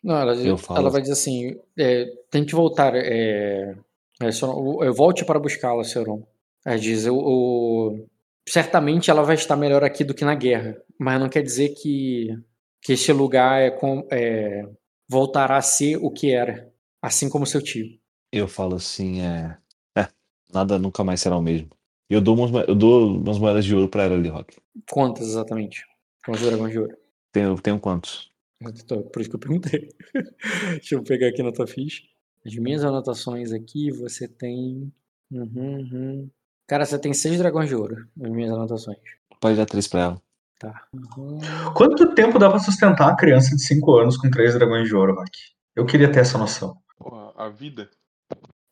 Não, 0.04 0.16
ela, 0.16 0.36
ela 0.36 0.90
vai 0.90 1.02
dizer 1.02 1.14
assim, 1.14 1.60
é, 1.78 2.06
tente 2.30 2.54
voltar, 2.54 2.94
é, 2.96 3.76
é, 4.22 4.92
volte 4.92 5.26
para 5.26 5.40
buscá-la, 5.40 5.84
Seron. 5.84 6.26
Ela 6.66 6.78
diz, 6.78 7.06
eu, 7.06 7.16
eu, 7.16 8.10
certamente 8.48 9.10
ela 9.10 9.24
vai 9.24 9.36
estar 9.36 9.56
melhor 9.56 9.84
aqui 9.84 10.04
do 10.04 10.14
que 10.14 10.26
na 10.26 10.36
guerra, 10.36 10.78
mas 11.00 11.20
não 11.20 11.30
quer 11.30 11.42
dizer 11.42 11.70
que, 11.70 12.38
que 12.82 12.94
este 12.94 13.12
lugar 13.12 13.62
é, 13.62 13.78
é, 14.12 14.70
voltará 15.10 15.58
a 15.58 15.62
ser 15.62 15.98
o 15.98 16.12
que 16.12 16.32
era, 16.32 16.72
assim 17.02 17.30
como 17.30 17.46
seu 17.46 17.62
tio. 17.62 17.98
Eu 18.32 18.48
falo 18.48 18.76
assim, 18.76 19.22
é, 19.22 19.58
é 19.98 20.08
nada 20.54 20.78
nunca 20.78 21.04
mais 21.04 21.22
será 21.22 21.38
o 21.38 21.42
mesmo. 21.42 21.70
Eu 22.10 22.22
dou 22.22 22.36
umas, 22.38 22.68
eu 22.68 22.76
dou 22.76 23.18
umas 23.18 23.38
moedas 23.38 23.66
de 23.66 23.76
ouro 23.76 23.90
para 23.90 24.04
ela 24.04 24.16
ali, 24.16 24.30
Rock. 24.30 24.58
Quantas 24.90 25.28
exatamente? 25.28 25.86
Quantos 26.26 26.44
dragões 26.44 26.72
de 26.72 26.80
ouro? 26.80 26.98
Tenho, 27.32 27.60
tenho 27.62 27.80
quantos? 27.80 28.32
Por 28.60 29.22
isso 29.22 29.30
que 29.30 29.36
eu 29.36 29.40
perguntei. 29.40 29.90
Deixa 30.72 30.96
eu 30.96 31.04
pegar 31.04 31.28
aqui 31.28 31.44
na 31.44 31.52
tua 31.52 31.68
ficha. 31.68 32.04
As 32.46 32.56
minhas 32.56 32.84
anotações 32.84 33.52
aqui, 33.52 33.92
você 33.92 34.28
tem. 34.28 34.92
Uhum, 35.30 35.80
uhum. 35.80 36.30
Cara, 36.68 36.86
você 36.86 37.00
tem 37.00 37.14
seis 37.14 37.38
dragões 37.38 37.70
de 37.70 37.76
ouro 37.76 38.06
nas 38.16 38.32
minhas 38.32 38.52
anotações. 38.52 38.98
Pode 39.40 39.56
dar 39.56 39.66
três 39.66 39.88
pra 39.88 40.02
ela. 40.02 40.22
Tá. 40.60 40.88
Uhum. 40.92 41.40
Quanto 41.76 42.14
tempo 42.14 42.38
dá 42.40 42.50
pra 42.50 42.60
sustentar 42.60 43.08
uma 43.08 43.16
criança 43.16 43.56
de 43.56 43.62
cinco 43.62 43.96
anos 43.98 44.18
com 44.18 44.30
três 44.30 44.54
dragões 44.54 44.88
de 44.88 44.96
ouro, 44.96 45.16
Rock? 45.16 45.32
Eu 45.76 45.86
queria 45.86 46.12
ter 46.12 46.20
essa 46.20 46.38
noção. 46.38 46.78
Porra, 46.98 47.32
a 47.38 47.48
vida. 47.48 47.90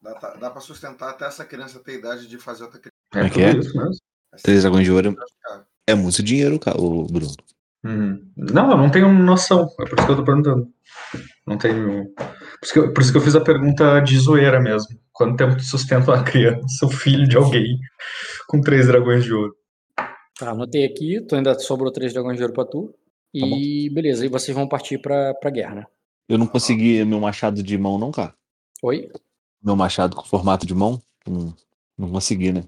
Dá, 0.02 0.14
dá 0.40 0.50
pra 0.50 0.62
sustentar 0.62 1.12
até 1.12 1.26
essa 1.26 1.46
criança 1.46 1.80
ter 1.80 2.00
idade 2.00 2.28
de 2.28 2.38
fazer 2.38 2.64
outra 2.64 2.80
criança. 2.80 2.96
É, 3.14 3.28
é 3.28 3.30
que 3.30 3.42
é? 3.42 3.58
Isso 3.58 3.78
mesmo. 3.78 3.96
Três 4.44 4.64
dragões 4.64 4.84
de 4.84 4.92
ouro 4.92 5.16
é 5.88 5.96
muito 5.96 6.22
dinheiro, 6.22 6.60
o 6.78 7.06
Bruno. 7.06 7.32
Uhum. 7.84 8.32
Não, 8.36 8.72
eu 8.72 8.78
não 8.78 8.90
tenho 8.90 9.14
noção. 9.14 9.70
É 9.80 9.86
por 9.86 9.98
isso 9.98 10.06
que 10.06 10.12
eu 10.12 10.18
tô 10.18 10.24
perguntando. 10.24 10.68
Não 11.46 11.58
tenho. 11.58 12.14
Por 12.16 12.64
isso 12.64 12.74
que 12.74 12.80
eu, 12.80 12.94
por 12.94 13.02
isso 13.02 13.12
que 13.12 13.18
eu 13.18 13.22
fiz 13.22 13.36
a 13.36 13.42
pergunta 13.42 14.00
de 14.02 14.18
zoeira 14.18 14.60
mesmo. 14.60 15.00
Quanto 15.16 15.38
tempo 15.38 15.56
tu 15.56 15.64
sustenta 15.64 16.12
uma 16.12 16.24
criança, 16.26 16.86
o 16.86 16.90
filho 16.90 17.26
de 17.26 17.38
alguém, 17.38 17.80
com 18.50 18.60
três 18.60 18.86
dragões 18.86 19.24
de 19.24 19.34
ouro? 19.34 19.56
Tá, 20.38 20.52
anotei 20.52 20.84
aqui. 20.84 21.22
Tu 21.22 21.36
ainda 21.36 21.58
sobrou 21.58 21.90
três 21.90 22.12
dragões 22.12 22.36
de 22.36 22.44
ouro 22.44 22.54
pra 22.54 22.66
tu. 22.66 22.88
Tá 22.88 22.94
e 23.34 23.88
tá 23.88 23.96
beleza, 23.96 24.26
e 24.26 24.30
vocês 24.30 24.54
vão 24.54 24.68
partir 24.68 24.98
pra, 24.98 25.34
pra 25.36 25.50
guerra, 25.50 25.76
né? 25.76 25.86
Eu 26.28 26.38
não 26.38 26.46
consegui 26.46 27.06
meu 27.06 27.22
machado 27.22 27.64
de 27.64 27.78
mão, 27.78 27.98
não, 27.98 28.12
cara. 28.12 28.36
Oi? 28.84 29.10
Meu 29.64 29.78
machado 29.78 30.18
com 30.18 30.26
formato 30.26 30.66
de 30.66 30.76
mão? 30.76 31.02
Não, 31.26 31.56
não 31.98 32.12
consegui, 32.12 32.52
né? 32.52 32.66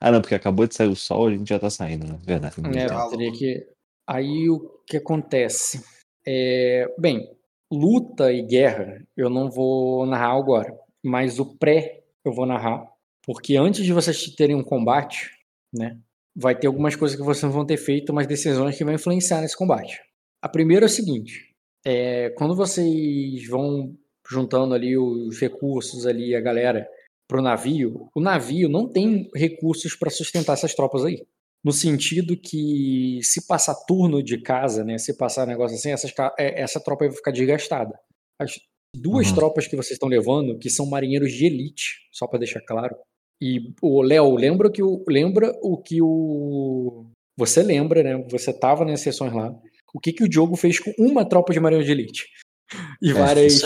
Ah, 0.00 0.10
não, 0.10 0.20
porque 0.20 0.34
acabou 0.34 0.66
de 0.66 0.74
sair 0.74 0.88
o 0.88 0.96
sol, 0.96 1.28
a 1.28 1.30
gente 1.30 1.48
já 1.48 1.58
tá 1.58 1.70
saindo, 1.70 2.04
né? 2.04 2.18
Verdade. 2.24 2.56
É, 2.76 3.08
teria 3.10 3.32
que. 3.32 3.66
Aí 4.08 4.50
o 4.50 4.58
que 4.86 4.96
acontece? 4.96 5.84
É, 6.26 6.92
bem, 6.98 7.30
luta 7.70 8.32
e 8.32 8.42
guerra 8.42 9.06
eu 9.16 9.30
não 9.30 9.48
vou 9.48 10.04
narrar 10.04 10.36
agora, 10.36 10.76
mas 11.04 11.38
o 11.38 11.56
pré 11.56 12.02
eu 12.24 12.32
vou 12.32 12.46
narrar, 12.46 12.88
porque 13.24 13.56
antes 13.56 13.84
de 13.84 13.92
vocês 13.92 14.24
terem 14.34 14.56
um 14.56 14.62
combate, 14.62 15.30
né, 15.72 15.98
vai 16.34 16.58
ter 16.58 16.66
algumas 16.66 16.96
coisas 16.96 17.16
que 17.16 17.24
vocês 17.24 17.52
vão 17.52 17.66
ter 17.66 17.76
feito, 17.76 18.10
umas 18.10 18.26
decisões 18.26 18.76
que 18.76 18.84
vão 18.84 18.94
influenciar 18.94 19.40
nesse 19.40 19.56
combate. 19.56 20.00
A 20.42 20.48
primeira 20.48 20.86
é 20.86 20.88
o 20.88 20.90
seguinte: 20.90 21.50
é, 21.84 22.30
quando 22.30 22.56
vocês 22.56 23.46
vão 23.48 23.94
juntando 24.28 24.74
ali 24.74 24.96
os 24.96 25.38
recursos 25.38 26.06
ali, 26.06 26.34
a 26.34 26.40
galera 26.40 26.88
para 27.28 27.38
o 27.38 27.42
navio, 27.42 28.08
o 28.14 28.20
navio 28.20 28.68
não 28.68 28.88
tem 28.88 29.30
recursos 29.34 29.94
para 29.94 30.10
sustentar 30.10 30.54
essas 30.54 30.74
tropas 30.74 31.04
aí 31.04 31.26
no 31.64 31.72
sentido 31.72 32.36
que 32.36 33.20
se 33.22 33.46
passar 33.46 33.74
turno 33.86 34.22
de 34.22 34.38
casa, 34.38 34.84
né, 34.84 34.98
se 34.98 35.16
passar 35.16 35.46
negócio 35.46 35.76
assim, 35.76 35.90
essas, 35.90 36.12
é, 36.38 36.60
essa 36.60 36.78
tropa 36.78 37.06
vai 37.06 37.16
ficar 37.16 37.30
desgastada. 37.30 37.98
As 38.38 38.52
duas 38.94 39.28
uhum. 39.28 39.34
tropas 39.34 39.66
que 39.66 39.76
vocês 39.76 39.92
estão 39.92 40.08
levando, 40.08 40.58
que 40.58 40.70
são 40.70 40.86
marinheiros 40.86 41.32
de 41.32 41.46
elite, 41.46 42.08
só 42.12 42.26
para 42.26 42.38
deixar 42.38 42.60
claro. 42.60 42.94
E 43.40 43.72
o 43.82 44.02
Léo, 44.02 44.34
lembra 44.36 44.70
que 44.70 44.82
o 44.82 45.04
lembra 45.08 45.52
o 45.62 45.76
que 45.76 46.00
o 46.00 47.06
você 47.36 47.62
lembra, 47.62 48.02
né? 48.02 48.24
Você 48.30 48.52
tava 48.52 48.84
nas 48.84 49.00
sessões 49.00 49.32
lá. 49.32 49.52
O 49.92 50.00
que 50.00 50.12
que 50.12 50.24
o 50.24 50.28
Diogo 50.28 50.56
fez 50.56 50.78
com 50.78 50.92
uma 50.98 51.28
tropa 51.28 51.52
de 51.52 51.60
marinheiros 51.60 51.86
de 51.86 51.92
elite? 51.92 52.24
E 53.02 53.10
é, 53.10 53.12
várias 53.12 53.60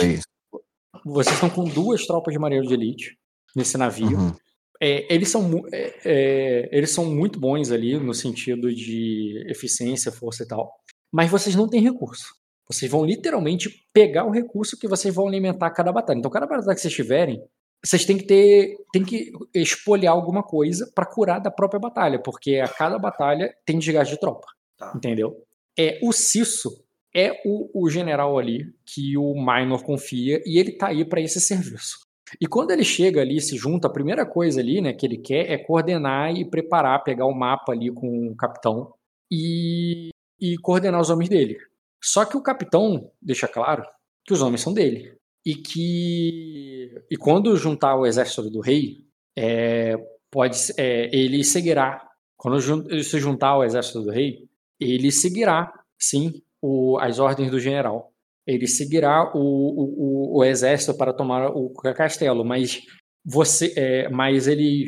Vocês 1.05 1.35
estão 1.35 1.49
com 1.49 1.63
duas 1.63 2.05
tropas 2.05 2.33
de 2.33 2.39
marinheiros 2.39 2.69
de 2.69 2.75
elite 2.75 3.17
nesse 3.55 3.77
navio. 3.77 4.17
Uhum. 4.17 4.35
É, 4.81 5.13
eles, 5.13 5.29
são, 5.29 5.61
é, 5.73 5.93
é, 6.05 6.69
eles 6.71 6.91
são 6.91 7.05
muito 7.05 7.37
bons 7.37 7.69
ali 7.69 7.99
no 7.99 8.13
sentido 8.13 8.73
de 8.73 9.43
eficiência, 9.49 10.11
força 10.11 10.43
e 10.43 10.47
tal, 10.47 10.71
mas 11.11 11.29
vocês 11.29 11.53
não 11.53 11.67
têm 11.67 11.81
recurso. 11.81 12.33
Vocês 12.71 12.89
vão 12.91 13.05
literalmente 13.05 13.87
pegar 13.91 14.25
o 14.25 14.31
recurso 14.31 14.77
que 14.77 14.87
vocês 14.87 15.13
vão 15.13 15.27
alimentar 15.27 15.69
cada 15.71 15.91
batalha. 15.91 16.19
Então, 16.19 16.29
cada 16.29 16.45
batalha 16.45 16.75
que 16.75 16.81
vocês 16.81 16.93
tiverem, 16.93 17.41
vocês 17.83 18.05
têm 18.05 18.17
que 18.17 18.25
ter, 18.25 18.75
tem 18.91 19.03
que 19.03 19.31
espolhar 19.53 20.13
alguma 20.13 20.43
coisa 20.43 20.89
para 20.93 21.05
curar 21.05 21.39
da 21.39 21.49
própria 21.49 21.79
batalha, 21.79 22.21
porque 22.21 22.57
a 22.57 22.67
cada 22.67 22.99
batalha 22.99 23.53
tem 23.65 23.79
desgaste 23.79 24.13
de 24.13 24.19
tropa. 24.19 24.47
Tá. 24.77 24.93
Entendeu? 24.95 25.43
É 25.77 25.99
o 26.03 26.11
Cisso 26.11 26.69
é 27.15 27.41
o, 27.43 27.69
o 27.73 27.89
general 27.89 28.37
ali 28.37 28.65
que 28.85 29.17
o 29.17 29.33
Minor 29.33 29.83
confia 29.83 30.41
e 30.45 30.59
ele 30.59 30.73
tá 30.73 30.87
aí 30.87 31.03
para 31.03 31.21
esse 31.21 31.39
serviço. 31.39 31.99
E 32.39 32.45
quando 32.45 32.71
ele 32.71 32.83
chega 32.83 33.21
ali, 33.21 33.41
se 33.41 33.57
junta, 33.57 33.87
a 33.87 33.91
primeira 33.91 34.25
coisa 34.25 34.59
ali, 34.59 34.81
né, 34.81 34.93
que 34.93 35.05
ele 35.05 35.17
quer 35.17 35.49
é 35.49 35.57
coordenar 35.57 36.31
e 36.35 36.47
preparar, 36.47 37.03
pegar 37.03 37.25
o 37.25 37.33
mapa 37.33 37.71
ali 37.71 37.91
com 37.91 38.27
o 38.27 38.35
capitão 38.35 38.93
e, 39.31 40.09
e 40.39 40.55
coordenar 40.57 41.01
os 41.01 41.09
homens 41.09 41.29
dele. 41.29 41.57
Só 42.01 42.25
que 42.25 42.37
o 42.37 42.41
capitão 42.41 43.11
deixa 43.21 43.47
claro 43.47 43.83
que 44.25 44.33
os 44.33 44.41
homens 44.41 44.61
são 44.61 44.73
dele. 44.73 45.17
E 45.45 45.55
que. 45.55 47.03
E 47.09 47.17
quando 47.17 47.55
juntar 47.55 47.95
o 47.95 48.05
exército 48.05 48.49
do 48.49 48.59
rei, 48.59 49.05
é, 49.37 49.95
pode 50.31 50.57
é, 50.77 51.13
ele 51.15 51.43
seguirá. 51.43 52.05
Quando 52.37 52.61
se 53.03 53.19
juntar 53.19 53.49
ao 53.49 53.63
exército 53.63 54.01
do 54.01 54.11
rei, 54.11 54.47
ele 54.79 55.11
seguirá, 55.11 55.73
sim, 55.97 56.41
o, 56.61 56.97
as 56.99 57.19
ordens 57.19 57.51
do 57.51 57.59
general 57.59 58.13
ele 58.49 58.67
seguirá 58.67 59.31
o, 59.35 59.39
o, 59.39 60.39
o 60.39 60.43
exército 60.43 60.97
para 60.97 61.13
tomar 61.13 61.51
o 61.51 61.71
castelo, 61.95 62.43
mas 62.43 62.81
você, 63.23 63.71
é, 63.77 64.09
mas 64.09 64.47
ele 64.47 64.87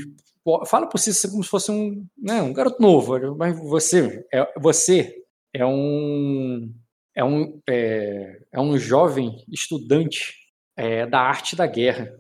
fala 0.66 0.90
por 0.90 0.98
si 0.98 1.12
como 1.30 1.44
se 1.44 1.50
fosse 1.50 1.72
um, 1.72 2.04
né, 2.18 2.42
um 2.42 2.54
garoto 2.54 2.82
novo, 2.82 3.36
mas 3.36 3.56
você 3.60 4.26
é, 4.34 4.52
você 4.60 5.16
é 5.54 5.64
um 5.64 6.74
é 7.16 7.24
um 7.24 7.60
é, 7.70 8.42
é 8.52 8.60
um 8.60 8.78
jovem 8.78 9.44
estudante 9.52 10.34
é, 10.76 11.06
da 11.06 11.20
arte 11.20 11.56
da 11.56 11.68
guerra. 11.68 12.12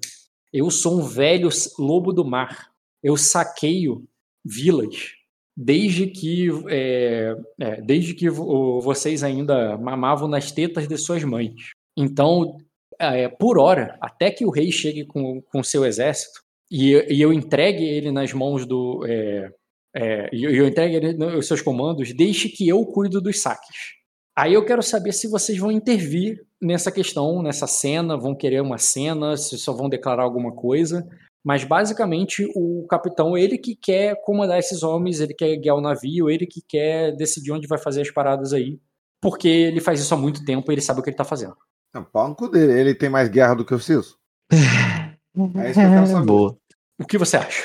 Eu 0.53 0.69
sou 0.69 0.99
um 0.99 1.03
velho 1.03 1.49
lobo 1.80 2.11
do 2.11 2.26
mar. 2.26 2.69
Eu 3.01 3.18
saqueio 3.18 4.05
vilas 4.43 5.13
desde 5.55 6.07
que, 6.07 6.49
é, 6.69 7.35
é, 7.59 7.81
desde 7.81 8.13
que 8.13 8.30
vocês 8.30 9.23
ainda 9.23 9.77
mamavam 9.77 10.27
nas 10.27 10.51
tetas 10.51 10.88
de 10.88 10.97
suas 10.97 11.23
mães. 11.23 11.72
Então, 11.97 12.57
é, 12.99 13.27
por 13.27 13.57
hora, 13.57 13.97
até 14.01 14.31
que 14.31 14.45
o 14.45 14.49
rei 14.49 14.72
chegue 14.72 15.05
com, 15.05 15.41
com 15.41 15.63
seu 15.63 15.85
exército 15.85 16.41
e, 16.69 16.91
e 17.13 17.22
eu 17.22 17.34
entregue 17.34 17.84
ele 17.84 18.11
nas 18.11 18.34
mãos 18.34 18.65
do. 18.65 19.05
É, 19.05 20.30
e 20.31 20.43
eu 20.43 20.68
entregue 20.68 20.95
ele 20.95 21.26
os 21.35 21.45
seus 21.45 21.61
comandos, 21.61 22.13
deixe 22.13 22.47
que 22.47 22.68
eu 22.68 22.85
cuido 22.85 23.19
dos 23.19 23.39
saques. 23.39 24.01
Aí 24.36 24.53
eu 24.53 24.66
quero 24.66 24.82
saber 24.82 25.12
se 25.12 25.28
vocês 25.28 25.58
vão 25.58 25.72
intervir 25.72 26.45
nessa 26.62 26.91
questão, 26.91 27.41
nessa 27.41 27.68
cena, 27.68 28.18
vão 28.18 28.36
querer 28.36 28.62
uma 28.62 28.78
cena, 28.78 29.36
se 29.36 29.58
só 29.58 29.74
vão 29.74 29.90
declarar 29.90 30.24
alguma 30.24 30.53
coisa. 30.53 31.08
Mas 31.44 31.64
basicamente 31.64 32.49
o 32.56 32.86
capitão, 32.88 33.38
ele 33.38 33.58
que 33.58 33.76
quer 33.76 34.16
comandar 34.24 34.60
esses 34.60 34.84
homens, 34.84 35.20
ele 35.20 35.34
quer 35.34 35.56
guiar 35.58 35.76
o 35.76 35.82
navio, 35.82 36.30
ele 36.30 36.45
que 36.45 36.62
quer 36.62 37.16
decidir 37.16 37.52
onde 37.52 37.68
vai 37.68 37.80
fazer 37.80 38.02
as 38.02 38.12
paradas 38.12 38.53
aí. 38.53 38.80
Porque 39.22 39.48
ele 39.48 39.82
faz 39.82 39.99
isso 39.99 40.14
há 40.14 40.18
muito 40.18 40.45
tempo 40.45 40.72
e 40.72 40.76
ele 40.76 40.82
sabe 40.82 40.99
o 40.99 41.03
que 41.03 41.10
ele 41.10 41.18
tá 41.18 41.24
fazendo. 41.24 41.56
Não, 41.94 42.03
pau 42.03 42.28
no 42.30 42.36
cu 42.36 42.48
dele. 42.48 42.74
Ele 42.74 42.95
tem 42.95 43.10
mais 43.10 43.28
guerra 43.28 43.56
do 43.56 43.66
que 43.66 43.74
o 43.74 43.80
Ciso. 43.80 44.18
É 45.56 45.72
isso 45.72 45.80
que 45.80 45.86
eu 45.86 45.90
quero 45.90 46.08
saber. 46.08 46.26
Boa. 46.26 46.58
O 47.02 47.06
que 47.06 47.18
você 47.18 47.38
acha? 47.38 47.64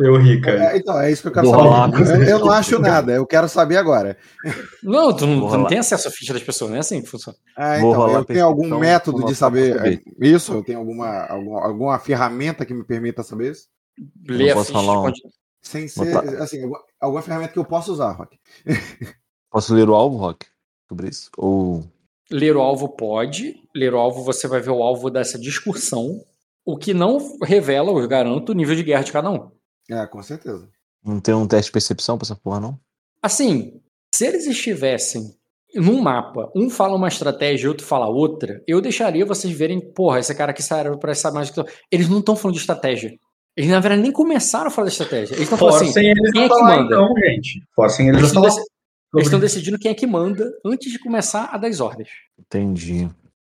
Eu 0.00 0.16
ri, 0.16 0.40
cara. 0.40 0.72
É, 0.72 0.78
então, 0.78 0.98
é 0.98 1.12
isso 1.12 1.22
que 1.22 1.28
eu 1.28 1.32
quero 1.32 1.50
Vou 1.50 1.70
saber. 1.70 2.10
Eu, 2.10 2.22
eu, 2.22 2.38
não 2.38 2.50
acho 2.50 2.78
nada, 2.78 3.12
eu 3.12 3.26
quero 3.26 3.46
saber 3.48 3.76
agora. 3.76 4.16
Não, 4.82 5.14
tu 5.14 5.26
não, 5.26 5.48
tu 5.48 5.58
não 5.58 5.66
tem 5.66 5.78
acesso 5.78 6.08
à 6.08 6.10
ficha 6.10 6.32
das 6.32 6.42
pessoas, 6.42 6.70
não 6.70 6.78
é 6.78 6.80
assim 6.80 7.02
que 7.02 7.08
funciona. 7.08 7.36
Ah, 7.56 7.78
então, 7.78 8.10
eu 8.10 8.24
tenho 8.24 8.46
algum 8.46 8.78
método 8.78 9.26
de 9.26 9.34
saber, 9.34 9.76
saber, 9.76 10.02
isso? 10.18 10.54
Eu 10.54 10.64
tenho 10.64 10.78
alguma, 10.78 11.26
alguma, 11.26 11.62
alguma 11.62 11.98
ferramenta 11.98 12.64
que 12.64 12.72
me 12.72 12.82
permita 12.82 13.22
saber 13.22 13.52
isso? 13.52 13.68
Ler 14.26 14.52
a 14.52 14.60
ficha. 14.60 14.72
Falar 14.72 15.02
um... 15.02 15.12
Sem 15.60 15.86
ser, 15.86 16.16
assim, 16.40 16.62
alguma, 16.62 16.80
alguma 16.98 17.22
ferramenta 17.22 17.52
que 17.52 17.58
eu 17.58 17.64
possa 17.64 17.92
usar, 17.92 18.10
Rock. 18.12 18.38
Posso 19.50 19.74
ler 19.74 19.88
o 19.88 19.94
alvo, 19.94 20.16
Rock? 20.16 20.46
Sobre 20.88 21.08
isso? 21.08 21.30
Ou... 21.36 21.84
Ler 22.30 22.56
o 22.56 22.60
alvo 22.60 22.88
pode. 22.88 23.54
Ler 23.74 23.92
o 23.92 23.98
alvo, 23.98 24.24
você 24.24 24.48
vai 24.48 24.60
ver 24.60 24.70
o 24.70 24.82
alvo 24.82 25.10
dessa 25.10 25.38
discussão 25.38 26.24
o 26.64 26.76
que 26.76 26.94
não 26.94 27.18
revela, 27.42 27.90
eu 27.90 28.08
garanto, 28.08 28.50
o 28.50 28.54
nível 28.54 28.74
de 28.74 28.82
guerra 28.82 29.02
de 29.02 29.12
cada 29.12 29.30
um. 29.30 29.50
É, 29.90 30.06
com 30.06 30.22
certeza. 30.22 30.68
Não 31.04 31.20
tem 31.20 31.34
um 31.34 31.46
teste 31.46 31.66
de 31.66 31.72
percepção 31.72 32.16
pra 32.16 32.24
essa 32.24 32.36
porra, 32.36 32.60
não? 32.60 32.78
Assim, 33.20 33.80
se 34.14 34.26
eles 34.26 34.46
estivessem 34.46 35.34
num 35.74 36.00
mapa, 36.00 36.50
um 36.54 36.68
fala 36.68 36.96
uma 36.96 37.08
estratégia 37.08 37.66
e 37.66 37.68
outro 37.68 37.86
fala 37.86 38.08
outra, 38.08 38.62
eu 38.66 38.80
deixaria 38.80 39.24
vocês 39.24 39.52
verem, 39.52 39.80
porra, 39.80 40.20
esse 40.20 40.34
cara 40.34 40.50
aqui 40.50 40.62
serve 40.62 40.98
pra 40.98 41.12
essa 41.12 41.30
mais. 41.30 41.52
Eles 41.90 42.08
não 42.08 42.18
estão 42.18 42.36
falando 42.36 42.54
de 42.54 42.60
estratégia. 42.60 43.12
Eles, 43.56 43.70
na 43.70 43.80
verdade, 43.80 44.02
nem 44.02 44.12
começaram 44.12 44.68
a 44.68 44.70
falar 44.70 44.88
de 44.88 44.92
estratégia. 44.92 45.34
Eles 45.34 45.44
estão 45.44 45.58
falando 45.58 45.82
assim, 45.82 46.00
eles 46.00 46.30
quem 46.30 46.44
é 46.44 46.48
que 46.48 46.62
manda? 46.62 46.84
Então, 46.84 47.08
gente. 47.18 47.62
Forcem 47.74 48.08
eles, 48.08 48.34
eles. 48.34 48.56
Eles 49.14 49.26
estão 49.26 49.40
decidindo 49.40 49.78
quem 49.78 49.90
é 49.90 49.94
que 49.94 50.06
manda 50.06 50.50
antes 50.64 50.90
de 50.90 50.98
começar 50.98 51.50
a 51.52 51.58
dar 51.58 51.68
as 51.68 51.80
ordens. 51.80 52.08
Entendi. 52.38 53.08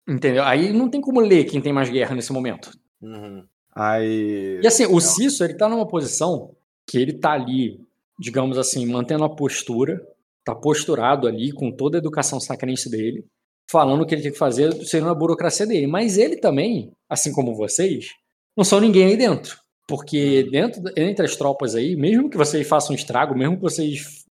Entendeu? 0.08 0.42
Aí 0.42 0.72
não 0.72 0.88
tem 0.88 1.00
como 1.00 1.20
ler 1.20 1.44
quem 1.44 1.60
tem 1.60 1.72
mais 1.72 1.88
guerra 1.88 2.16
nesse 2.16 2.32
momento. 2.32 2.72
Uhum. 3.02 3.44
Aí... 3.74 4.60
E 4.62 4.66
assim, 4.66 4.86
o 4.86 5.00
Cício, 5.00 5.44
ele 5.44 5.54
tá 5.54 5.68
numa 5.68 5.86
posição 5.86 6.54
que 6.86 6.98
ele 6.98 7.12
tá 7.12 7.32
ali, 7.32 7.80
digamos 8.18 8.58
assim, 8.58 8.86
mantendo 8.86 9.24
a 9.24 9.34
postura, 9.34 10.00
tá 10.44 10.54
posturado 10.54 11.26
ali 11.26 11.52
com 11.52 11.70
toda 11.70 11.96
a 11.96 12.00
educação 12.00 12.38
sacrense 12.40 12.90
dele, 12.90 13.24
falando 13.70 14.02
o 14.02 14.06
que 14.06 14.14
ele 14.14 14.22
tem 14.22 14.32
que 14.32 14.38
fazer, 14.38 14.72
sendo 14.84 15.08
a 15.08 15.14
burocracia 15.14 15.66
dele. 15.66 15.86
Mas 15.86 16.18
ele 16.18 16.36
também, 16.36 16.92
assim 17.08 17.32
como 17.32 17.54
vocês, 17.54 18.10
não 18.56 18.64
são 18.64 18.80
ninguém 18.80 19.06
aí 19.06 19.16
dentro. 19.16 19.58
Porque 19.88 20.44
dentro, 20.50 20.82
entre 20.96 21.24
as 21.24 21.36
tropas 21.36 21.74
aí, 21.74 21.96
mesmo 21.96 22.30
que 22.30 22.36
vocês 22.36 22.66
façam 22.66 22.92
um 22.92 22.96
estrago, 22.96 23.36
mesmo 23.36 23.56
que 23.56 23.62
vocês 23.62 24.24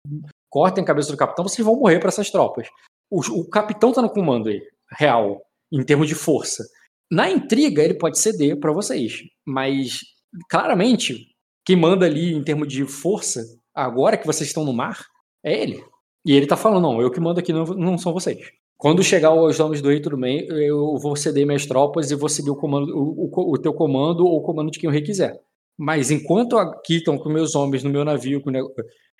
cortem 0.49 0.83
a 0.83 0.87
cabeça 0.87 1.11
do 1.11 1.17
capitão, 1.17 1.47
vocês 1.47 1.65
vão 1.65 1.75
morrer 1.75 1.99
para 1.99 2.09
essas 2.09 2.29
tropas. 2.29 2.67
O, 3.09 3.19
o 3.39 3.49
capitão 3.49 3.91
tá 3.91 4.01
no 4.01 4.09
comando 4.09 4.49
aí, 4.49 4.61
real, 4.91 5.41
em 5.71 5.83
termos 5.83 6.07
de 6.07 6.15
força. 6.15 6.63
Na 7.11 7.29
intriga, 7.29 7.83
ele 7.83 7.95
pode 7.95 8.19
ceder 8.19 8.59
para 8.59 8.71
vocês, 8.71 9.23
mas 9.45 10.01
claramente 10.49 11.27
quem 11.65 11.75
manda 11.75 12.05
ali 12.05 12.33
em 12.33 12.43
termos 12.43 12.67
de 12.67 12.85
força, 12.85 13.43
agora 13.73 14.17
que 14.17 14.27
vocês 14.27 14.49
estão 14.49 14.63
no 14.63 14.73
mar, 14.73 14.99
é 15.43 15.61
ele. 15.61 15.83
E 16.25 16.33
ele 16.33 16.45
tá 16.47 16.55
falando: 16.55 16.83
não, 16.83 17.01
eu 17.01 17.09
que 17.09 17.19
mando 17.19 17.39
aqui 17.39 17.51
não, 17.53 17.65
não 17.65 17.97
são 17.97 18.13
vocês. 18.13 18.51
Quando 18.77 19.03
chegar 19.03 19.33
os 19.33 19.59
nomes 19.59 19.81
do 19.81 19.89
rei, 19.89 19.99
tudo 19.99 20.17
bem, 20.17 20.47
eu 20.49 20.97
vou 20.97 21.15
ceder 21.15 21.45
minhas 21.45 21.65
tropas 21.65 22.11
e 22.11 22.15
vou 22.15 22.29
seguir 22.29 22.49
o, 22.49 22.55
comando, 22.55 22.95
o, 22.95 23.25
o, 23.25 23.53
o 23.53 23.57
teu 23.57 23.73
comando 23.73 24.25
ou 24.25 24.37
o 24.37 24.41
comando 24.41 24.71
de 24.71 24.79
quem 24.79 24.89
o 24.89 24.91
rei 24.91 25.01
quiser. 25.01 25.37
Mas 25.77 26.11
enquanto 26.11 26.57
aqui 26.57 26.97
estão 26.97 27.17
com 27.17 27.29
meus 27.29 27.55
homens 27.55 27.83
no 27.83 27.89
meu 27.89 28.05
navio, 28.05 28.41
com, 28.41 28.51
é, 28.55 28.61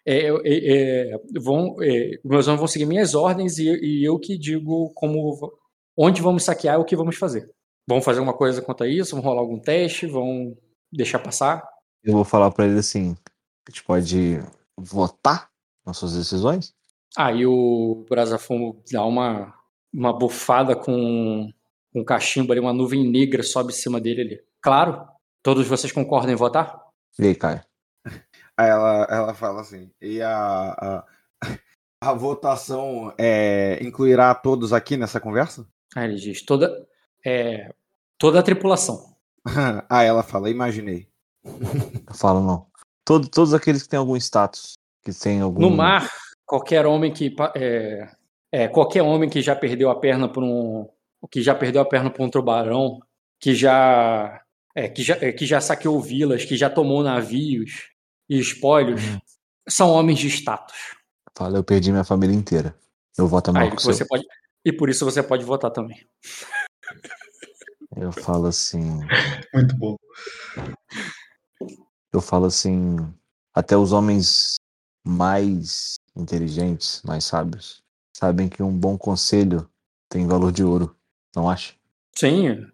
é, 0.06 0.32
é, 0.46 1.18
vão, 1.42 1.76
é, 1.82 2.20
meus 2.24 2.48
homens 2.48 2.60
vão 2.60 2.68
seguir 2.68 2.86
minhas 2.86 3.14
ordens 3.16 3.58
e, 3.58 3.68
e 3.68 4.04
eu 4.04 4.18
que 4.18 4.38
digo 4.38 4.92
como 4.96 5.38
onde 5.98 6.22
vamos 6.22 6.44
saquear 6.44 6.78
e 6.78 6.82
o 6.82 6.86
que 6.86 6.96
vamos 6.96 7.18
fazer. 7.18 7.50
Vão 7.90 8.04
fazer 8.04 8.20
alguma 8.20 8.38
coisa 8.38 8.62
quanto 8.62 8.84
a 8.84 8.88
isso? 8.88 9.16
Vão 9.16 9.24
rolar 9.24 9.42
algum 9.42 9.58
teste? 9.58 10.06
Vão 10.06 10.56
deixar 10.92 11.18
passar? 11.18 11.68
Eu 12.04 12.14
vou 12.14 12.24
falar 12.24 12.52
para 12.52 12.68
ele 12.68 12.78
assim: 12.78 13.18
a 13.68 13.72
gente 13.72 13.84
pode 13.84 14.40
votar 14.78 15.50
nas 15.84 15.98
suas 15.98 16.16
decisões? 16.16 16.76
Aí 17.18 17.48
o 17.48 18.06
Brasafumo 18.08 18.84
dá 18.92 19.04
uma, 19.04 19.56
uma 19.92 20.14
bufada 20.14 20.76
com 20.76 21.52
um 21.92 22.04
cachimbo 22.04 22.52
ali, 22.52 22.62
uma 22.62 22.72
nuvem 22.72 23.10
negra 23.10 23.42
sobe 23.42 23.74
em 23.74 23.76
cima 23.76 24.00
dele 24.00 24.22
ali. 24.22 24.44
Claro, 24.62 25.08
todos 25.42 25.68
vocês 25.68 25.92
concordam 25.92 26.32
em 26.32 26.36
votar? 26.36 26.80
E 27.18 27.26
aí, 27.26 27.34
Caio? 27.34 27.64
Aí 28.56 28.70
ela, 28.70 29.08
ela 29.10 29.34
fala 29.34 29.62
assim: 29.62 29.90
e 30.00 30.22
a, 30.22 30.30
a, 30.32 31.06
a 32.02 32.14
votação 32.14 33.12
é, 33.18 33.80
incluirá 33.82 34.36
todos 34.36 34.74
aqui 34.74 34.96
nessa 34.96 35.20
conversa? 35.20 35.68
Aí 35.96 36.08
ele 36.08 36.18
diz: 36.18 36.44
toda, 36.44 36.88
é, 37.26 37.74
toda 38.20 38.40
a 38.40 38.44
tripulação. 38.44 39.16
ah, 39.90 40.04
ela 40.04 40.22
fala, 40.22 40.50
imaginei. 40.50 41.08
Eu 41.44 42.14
falo, 42.14 42.42
não. 42.42 42.68
Todo, 43.04 43.28
todos 43.28 43.54
aqueles 43.54 43.82
que 43.82 43.90
têm 43.90 43.98
algum 43.98 44.16
status, 44.18 44.74
que 45.04 45.12
tem 45.12 45.42
algum... 45.42 45.62
No 45.62 45.72
mar, 45.72 46.08
qualquer 46.46 46.86
homem 46.86 47.12
que 47.12 47.36
é, 47.56 48.10
é, 48.52 48.68
qualquer 48.68 49.02
homem 49.02 49.30
que 49.30 49.42
já 49.42 49.56
perdeu 49.56 49.90
a 49.90 50.00
perna 50.00 50.28
por 50.28 50.44
um 50.44 50.88
que 51.30 51.42
já 51.42 51.54
perdeu 51.54 51.82
a 51.82 51.86
perna 51.86 52.10
por 52.10 52.24
um 52.24 52.30
tubarão, 52.30 53.00
que 53.40 53.54
já 53.54 54.42
é, 54.74 54.88
que 54.88 55.04
já 55.04 55.16
é, 55.16 55.32
que 55.32 55.46
já 55.46 55.60
saqueou 55.60 56.00
vilas, 56.00 56.46
que 56.46 56.56
já 56.56 56.70
tomou 56.70 57.04
navios 57.04 57.90
e 58.30 58.40
espólios, 58.40 59.04
uhum. 59.04 59.20
são 59.68 59.90
homens 59.92 60.20
de 60.20 60.28
status. 60.28 60.96
Fala, 61.38 61.58
eu 61.58 61.64
perdi 61.64 61.92
minha 61.92 62.04
família 62.04 62.36
inteira. 62.36 62.76
Eu 63.18 63.28
voto 63.28 63.54
mal 63.54 63.64
Aí, 63.64 63.70
você 63.70 64.06
pode 64.06 64.26
E 64.64 64.72
por 64.72 64.90
isso 64.90 65.06
você 65.06 65.22
pode 65.22 65.44
votar 65.44 65.72
também. 65.72 65.98
Eu 68.00 68.12
falo 68.14 68.48
assim. 68.48 69.00
Muito 69.54 69.78
bom. 69.78 69.96
Eu 72.14 72.22
falo 72.22 72.46
assim. 72.46 72.98
Até 73.54 73.76
os 73.76 73.92
homens 73.92 74.56
mais 75.06 75.96
inteligentes, 76.16 77.02
mais 77.04 77.26
sábios, 77.26 77.84
sabem 78.16 78.48
que 78.48 78.64
um 78.64 78.76
bom 78.76 78.98
conselho 78.98 79.70
tem 80.08 80.28
valor 80.28 80.52
de 80.52 80.64
ouro, 80.64 80.96
não 81.36 81.50
acha? 81.50 81.74
Sim, 82.16 82.66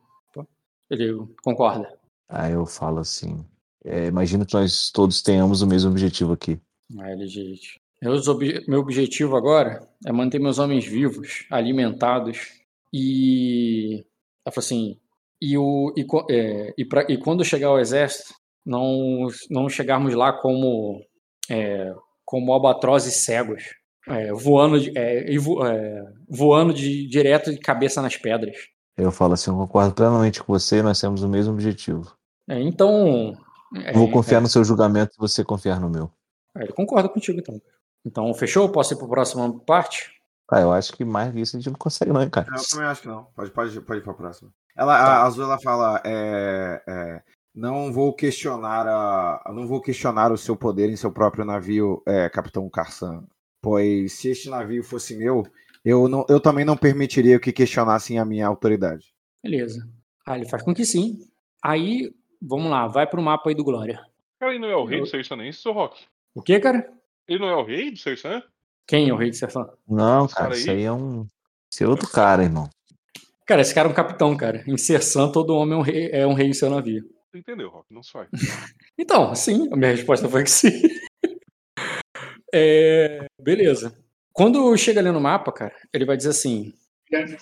ele 0.89 1.13
concorda. 1.43 1.97
Aí 2.29 2.53
eu 2.53 2.65
falo 2.65 2.99
assim. 2.99 3.45
É, 3.83 4.07
imagino 4.07 4.45
que 4.45 4.53
nós 4.53 4.91
todos 4.91 5.21
tenhamos 5.21 5.61
o 5.61 5.67
mesmo 5.67 5.91
objetivo 5.91 6.33
aqui. 6.33 6.59
Aí 6.99 7.13
ele 7.13 7.25
diz: 7.25 7.79
meu 8.67 8.79
objetivo 8.79 9.35
agora 9.35 9.87
é 10.05 10.11
manter 10.11 10.39
meus 10.39 10.59
homens 10.59 10.85
vivos, 10.85 11.45
alimentados 11.49 12.63
e. 12.93 14.05
Ela 14.45 14.53
falou 14.53 14.65
assim: 14.65 14.99
e, 15.41 15.57
o, 15.57 15.93
e, 15.95 16.05
é, 16.31 16.73
e, 16.77 16.85
pra, 16.85 17.05
e 17.09 17.17
quando 17.17 17.43
chegar 17.43 17.67
ao 17.67 17.79
exército, 17.79 18.33
não, 18.65 19.27
não 19.49 19.69
chegarmos 19.69 20.13
lá 20.13 20.33
como, 20.33 21.01
é, 21.49 21.93
como 22.23 22.51
albatrozes 22.51 23.23
cegos, 23.25 23.63
é, 24.07 24.31
voando, 24.33 24.79
de, 24.79 24.97
é, 24.97 25.33
é, 25.33 26.03
voando 26.27 26.73
de, 26.73 27.07
direto 27.07 27.51
de 27.51 27.59
cabeça 27.59 28.01
nas 28.01 28.17
pedras. 28.17 28.55
Eu 28.97 29.11
falo 29.11 29.33
assim, 29.33 29.51
eu 29.51 29.57
concordo 29.57 29.93
plenamente 29.93 30.41
com 30.41 30.53
você, 30.53 30.81
nós 30.81 30.99
temos 30.99 31.21
o 31.21 31.29
mesmo 31.29 31.53
objetivo. 31.53 32.15
É, 32.47 32.59
então. 32.61 33.37
vou 33.93 34.09
confiar 34.09 34.41
no 34.41 34.47
seu 34.47 34.63
julgamento 34.63 35.13
e 35.15 35.19
você 35.19 35.43
confiar 35.43 35.79
no 35.79 35.89
meu. 35.89 36.09
ele 36.55 36.71
concorda 36.71 37.09
contigo, 37.09 37.39
então. 37.39 37.61
Então, 38.05 38.33
fechou? 38.33 38.69
Posso 38.69 38.93
ir 38.93 38.97
para 38.97 39.05
a 39.05 39.09
próxima 39.09 39.59
parte? 39.65 40.13
Ah, 40.49 40.61
eu 40.61 40.71
acho 40.71 40.93
que 40.93 41.03
mais 41.03 41.35
isso 41.35 41.57
a 41.57 41.59
gente 41.59 41.71
não 41.71 41.77
consegue, 41.77 42.13
não, 42.13 42.29
cara. 42.29 42.47
Eu 42.55 42.63
também 42.63 42.85
acho 42.85 43.01
que 43.01 43.07
não. 43.07 43.23
Pode, 43.35 43.51
pode, 43.51 43.81
pode 43.81 43.99
ir 43.99 44.03
para 44.03 44.11
a 44.11 44.15
próxima. 44.15 44.51
Ela, 44.75 44.97
tá. 44.97 45.05
a 45.05 45.23
Azul 45.23 45.45
ela 45.45 45.59
fala: 45.59 46.01
é, 46.05 46.83
é, 46.87 47.21
não 47.53 47.91
vou 47.91 48.13
questionar 48.13 48.87
a, 48.87 49.51
não 49.53 49.67
vou 49.67 49.81
questionar 49.81 50.31
o 50.31 50.37
seu 50.37 50.55
poder 50.55 50.89
em 50.89 50.95
seu 50.95 51.11
próprio 51.11 51.45
navio, 51.45 52.03
é, 52.05 52.29
Capitão 52.29 52.69
Carsan. 52.69 53.25
Pois 53.61 54.13
se 54.13 54.29
este 54.29 54.49
navio 54.49 54.83
fosse 54.83 55.15
meu, 55.15 55.43
eu, 55.83 56.07
não, 56.07 56.25
eu 56.29 56.39
também 56.39 56.65
não 56.65 56.75
permitiria 56.75 57.39
que 57.39 57.53
questionassem 57.53 58.19
a 58.19 58.25
minha 58.25 58.45
autoridade. 58.45 59.13
Beleza. 59.43 59.87
Ah, 60.25 60.35
ele 60.37 60.49
faz 60.49 60.63
com 60.63 60.73
que 60.73 60.85
sim. 60.85 61.19
Aí, 61.63 62.13
vamos 62.41 62.69
lá, 62.69 62.87
vai 62.87 63.07
pro 63.07 63.21
mapa 63.21 63.49
aí 63.49 63.55
do 63.55 63.63
Glória. 63.63 64.03
Cara, 64.39 64.51
ele 64.51 64.59
não 64.59 64.69
é 64.69 64.75
o 64.75 64.85
rei 64.85 64.99
do 64.99 65.07
Sersanense, 65.07 65.61
seu 65.61 65.71
Rock? 65.71 66.05
O 66.33 66.41
que, 66.41 66.59
cara? 66.59 66.91
Ele 67.27 67.39
não 67.39 67.47
é 67.47 67.55
o 67.55 67.63
rei 67.63 67.91
do 67.91 67.97
Sersan? 67.97 68.43
Quem 68.87 69.09
é 69.09 69.13
o 69.13 69.17
rei 69.17 69.29
do 69.29 69.35
Sersan? 69.35 69.67
Não, 69.87 70.27
cara, 70.27 70.49
cara 70.49 70.55
isso 70.55 70.69
aí 70.69 70.83
é 70.83 70.91
um. 70.91 71.25
Esse 71.71 71.83
é 71.83 71.87
outro 71.87 72.09
cara, 72.09 72.43
irmão. 72.43 72.69
Cara, 73.45 73.61
esse 73.61 73.75
cara 73.75 73.87
é 73.87 73.91
um 73.91 73.95
capitão, 73.95 74.35
cara. 74.35 74.63
Em 74.65 74.75
Sersan, 74.75 75.31
todo 75.31 75.55
homem 75.55 75.75
é 75.75 75.77
um 75.77 75.81
rei, 75.81 76.09
é 76.11 76.27
um 76.27 76.33
rei 76.33 76.47
em 76.47 76.53
seu 76.53 76.69
navio. 76.69 77.07
Você 77.29 77.37
entendeu, 77.37 77.69
Rock? 77.69 77.93
Não 77.93 78.01
sai. 78.01 78.27
então, 78.97 79.35
sim, 79.35 79.69
a 79.71 79.75
minha 79.75 79.91
resposta 79.91 80.27
foi 80.27 80.43
que 80.43 80.49
sim. 80.49 80.71
é, 82.53 83.27
beleza. 83.39 83.95
Quando 84.33 84.75
chega 84.77 84.99
ali 84.99 85.11
no 85.11 85.21
mapa, 85.21 85.51
cara, 85.51 85.75
ele 85.93 86.05
vai 86.05 86.17
dizer 86.17 86.29
assim: 86.29 86.73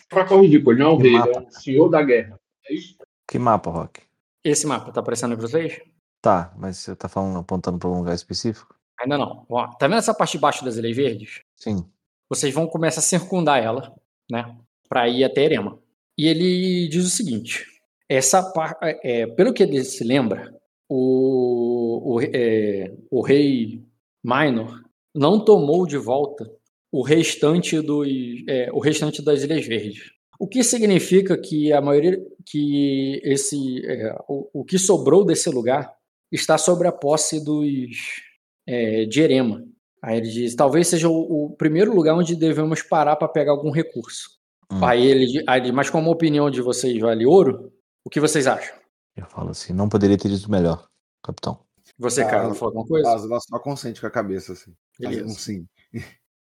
Para 0.09 0.25
corrigir, 0.25 0.61
ele 0.67 0.79
não 0.79 0.87
é 0.87 0.93
um 0.93 0.97
rei, 0.97 1.15
é 1.15 1.39
um 1.39 1.49
senhor 1.51 1.89
da 1.89 2.01
guerra. 2.01 2.37
É 2.67 2.73
isso? 2.73 2.97
Que 3.27 3.39
mapa, 3.39 3.71
Rock? 3.71 4.01
Esse 4.43 4.67
mapa 4.67 4.91
tá 4.91 4.99
aparecendo 4.99 5.37
para 5.37 5.47
vocês? 5.47 5.81
Tá, 6.21 6.53
mas 6.57 6.77
você 6.77 6.95
tá 6.95 7.07
falando, 7.07 7.39
apontando 7.39 7.79
para 7.79 7.89
um 7.89 7.99
lugar 7.99 8.13
específico? 8.13 8.75
Ainda 8.99 9.17
não. 9.17 9.45
Ó, 9.49 9.67
tá 9.67 9.87
vendo 9.87 9.99
essa 9.99 10.13
parte 10.13 10.33
de 10.33 10.39
baixo 10.39 10.65
das 10.65 10.75
ilhas 10.75 10.95
verdes? 10.95 11.41
Sim. 11.55 11.85
Vocês 12.29 12.53
vão 12.53 12.67
começar 12.67 12.99
a 12.99 13.03
circundar 13.03 13.63
ela, 13.63 13.95
né? 14.29 14.57
Para 14.89 15.07
ir 15.07 15.23
até 15.23 15.43
Erema. 15.43 15.79
E 16.17 16.27
ele 16.27 16.87
diz 16.87 17.05
o 17.05 17.09
seguinte: 17.09 17.65
essa 18.07 18.51
é, 18.81 19.21
é, 19.21 19.27
pelo 19.27 19.53
que 19.53 19.63
ele 19.63 19.83
se 19.83 20.03
lembra, 20.03 20.53
o, 20.87 22.15
o, 22.15 22.21
é, 22.21 22.93
o 23.09 23.21
rei 23.21 23.81
Minor 24.23 24.81
não 25.13 25.43
tomou 25.43 25.85
de 25.85 25.97
volta 25.97 26.49
o 26.91 27.01
restante 27.01 27.81
dos 27.81 28.07
é, 28.47 28.71
o 28.71 28.79
restante 28.79 29.21
das 29.21 29.41
Ilhas 29.41 29.65
Verdes. 29.65 30.11
O 30.39 30.47
que 30.47 30.63
significa 30.63 31.37
que 31.37 31.71
a 31.71 31.81
maioria 31.81 32.23
que 32.45 33.19
esse 33.23 33.83
é, 33.85 34.15
o, 34.27 34.61
o, 34.61 34.65
que 34.65 34.77
sobrou 34.77 35.25
desse 35.25 35.49
lugar 35.49 35.91
está 36.31 36.57
sobre 36.57 36.87
a 36.87 36.91
posse 36.91 37.43
dos 37.43 38.21
é, 38.67 39.05
de 39.05 39.21
Erema. 39.21 39.65
Aí 40.01 40.17
ele 40.17 40.29
diz, 40.29 40.55
talvez 40.55 40.87
seja 40.87 41.07
o, 41.07 41.45
o 41.45 41.55
primeiro 41.55 41.95
lugar 41.95 42.15
onde 42.15 42.35
devemos 42.35 42.81
parar 42.81 43.15
para 43.15 43.27
pegar 43.27 43.53
algum 43.53 43.71
recurso. 43.71 44.42
Hum. 44.73 44.85
Aí, 44.85 45.05
ele, 45.05 45.43
aí 45.47 45.61
ele, 45.61 45.71
mas 45.71 45.89
como 45.89 46.09
a 46.09 46.13
opinião 46.13 46.49
de 46.49 46.61
vocês 46.61 46.99
vale 46.99 47.25
ouro, 47.25 47.71
o 48.03 48.09
que 48.09 48.19
vocês 48.19 48.47
acham? 48.47 48.75
Eu 49.15 49.25
falo 49.27 49.51
assim, 49.51 49.73
não 49.73 49.87
poderia 49.87 50.17
ter 50.17 50.29
dito 50.29 50.49
melhor, 50.49 50.87
capitão. 51.23 51.59
Você, 51.99 52.23
cara, 52.23 52.47
não 52.47 52.55
falou 52.55 52.79
alguma 52.79 52.87
coisa? 52.87 53.09
Ela 53.09 53.39
só 53.39 53.59
consente 53.59 54.01
com 54.01 54.07
a 54.07 54.11
cabeça, 54.11 54.53
assim. 54.53 54.73
Um 55.01 55.29
sim. 55.29 55.67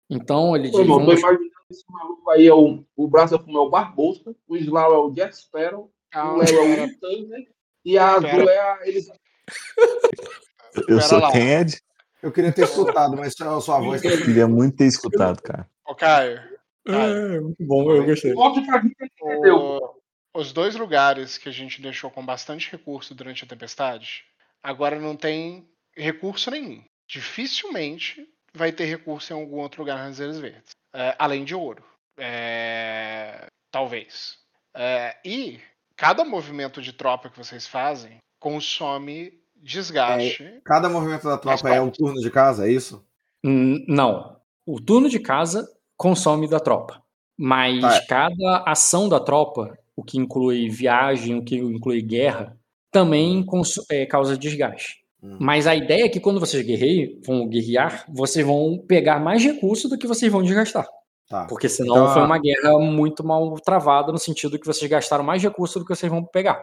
Então 0.09 0.55
ele 0.55 0.69
diz. 0.69 0.79
Ô, 0.79 0.85
vamos... 0.85 1.05
Tô 1.05 1.27
imaginando 1.27 1.53
esse 1.69 1.83
maluco 1.89 2.29
aí 2.29 2.47
é 2.47 2.53
o, 2.53 2.83
o 2.95 3.07
braço 3.07 3.35
é 3.35 3.37
o 3.37 3.69
Barbosa, 3.69 4.35
o 4.47 4.55
Slau 4.55 4.93
é 4.93 4.97
o 4.97 5.11
Jack 5.11 5.35
Sparrow, 5.35 5.91
ah, 6.13 6.33
o 6.33 6.37
Léo 6.37 6.59
é 6.59 6.85
o 6.85 6.99
Thunder 6.99 7.47
e 7.83 7.97
a 7.97 8.13
Azul 8.13 8.49
é 8.49 8.59
a. 8.59 8.79
Ele... 8.83 9.01
Eu 10.87 11.01
sou 11.01 11.19
lá. 11.19 11.31
quem, 11.31 11.49
Ed? 11.51 11.79
Eu 12.21 12.31
queria 12.31 12.51
ter 12.51 12.63
escutado, 12.63 13.15
mas 13.15 13.33
só 13.37 13.57
a 13.57 13.61
sua 13.61 13.79
voz. 13.79 14.03
Eu 14.03 14.17
queria 14.23 14.47
muito 14.47 14.77
ter 14.77 14.85
escutado, 14.85 15.41
cara. 15.41 15.69
Ô, 15.85 15.93
Caio. 15.93 16.39
É, 16.87 17.39
muito 17.39 17.65
bom, 17.65 17.91
eu 17.91 18.05
gostei. 18.05 18.33
O... 18.33 20.03
Os 20.35 20.51
dois 20.51 20.75
lugares 20.75 21.37
que 21.37 21.47
a 21.47 21.51
gente 21.51 21.81
deixou 21.81 22.09
com 22.09 22.25
bastante 22.25 22.71
recurso 22.71 23.13
durante 23.13 23.43
a 23.43 23.47
tempestade, 23.47 24.25
agora 24.63 24.99
não 24.99 25.15
tem 25.15 25.69
recurso 25.95 26.49
nenhum. 26.49 26.83
Dificilmente 27.07 28.27
vai 28.53 28.71
ter 28.71 28.85
recurso 28.85 29.31
em 29.31 29.35
algum 29.35 29.57
outro 29.57 29.81
lugar 29.81 29.97
nas 29.97 30.19
Ilhas 30.19 30.39
Verdes. 30.39 30.71
É, 30.93 31.15
além 31.19 31.43
de 31.43 31.53
ouro. 31.53 31.83
É, 32.17 33.45
talvez. 33.71 34.37
É, 34.75 35.15
e 35.23 35.59
cada 35.95 36.25
movimento 36.25 36.81
de 36.81 36.93
tropa 36.93 37.29
que 37.29 37.37
vocês 37.37 37.67
fazem 37.67 38.17
consome 38.39 39.39
desgaste. 39.55 40.43
É, 40.43 40.61
cada 40.65 40.89
movimento 40.89 41.23
da 41.23 41.37
tropa 41.37 41.69
é 41.69 41.79
um 41.79 41.91
turno 41.91 42.19
de 42.19 42.29
casa, 42.29 42.67
é 42.67 42.71
isso? 42.71 43.05
Não. 43.43 44.39
O 44.65 44.81
turno 44.81 45.09
de 45.09 45.19
casa 45.19 45.67
consome 46.03 46.49
da 46.49 46.59
tropa. 46.59 47.01
Mas 47.37 47.81
tá. 47.81 48.05
cada 48.07 48.63
ação 48.67 49.07
da 49.07 49.21
tropa, 49.21 49.77
o 49.95 50.03
que 50.03 50.17
inclui 50.17 50.69
viagem, 50.69 51.37
o 51.37 51.43
que 51.43 51.55
inclui 51.55 52.01
guerra, 52.01 52.57
também 52.91 53.45
é, 53.89 54.05
causa 54.05 54.37
desgaste. 54.37 54.97
Hum. 55.23 55.37
Mas 55.39 55.65
a 55.65 55.73
ideia 55.73 56.03
é 56.03 56.09
que 56.09 56.19
quando 56.19 56.41
vocês 56.41 56.63
guerreiam, 56.65 57.21
vão 57.25 57.47
guerrear, 57.47 58.05
vocês 58.09 58.45
vão 58.45 58.77
pegar 58.85 59.19
mais 59.19 59.41
recursos 59.41 59.89
do 59.89 59.97
que 59.97 60.05
vocês 60.05 60.29
vão 60.29 60.43
desgastar. 60.43 60.85
Tá. 61.29 61.45
Porque 61.47 61.69
senão 61.69 61.95
então, 61.95 62.13
foi 62.13 62.21
uma 62.21 62.37
guerra 62.37 62.77
muito 62.79 63.25
mal 63.25 63.55
travada, 63.61 64.11
no 64.11 64.19
sentido 64.19 64.59
que 64.59 64.67
vocês 64.67 64.91
gastaram 64.91 65.23
mais 65.23 65.41
recursos 65.41 65.81
do 65.81 65.87
que 65.87 65.95
vocês 65.95 66.11
vão 66.11 66.23
pegar. 66.23 66.55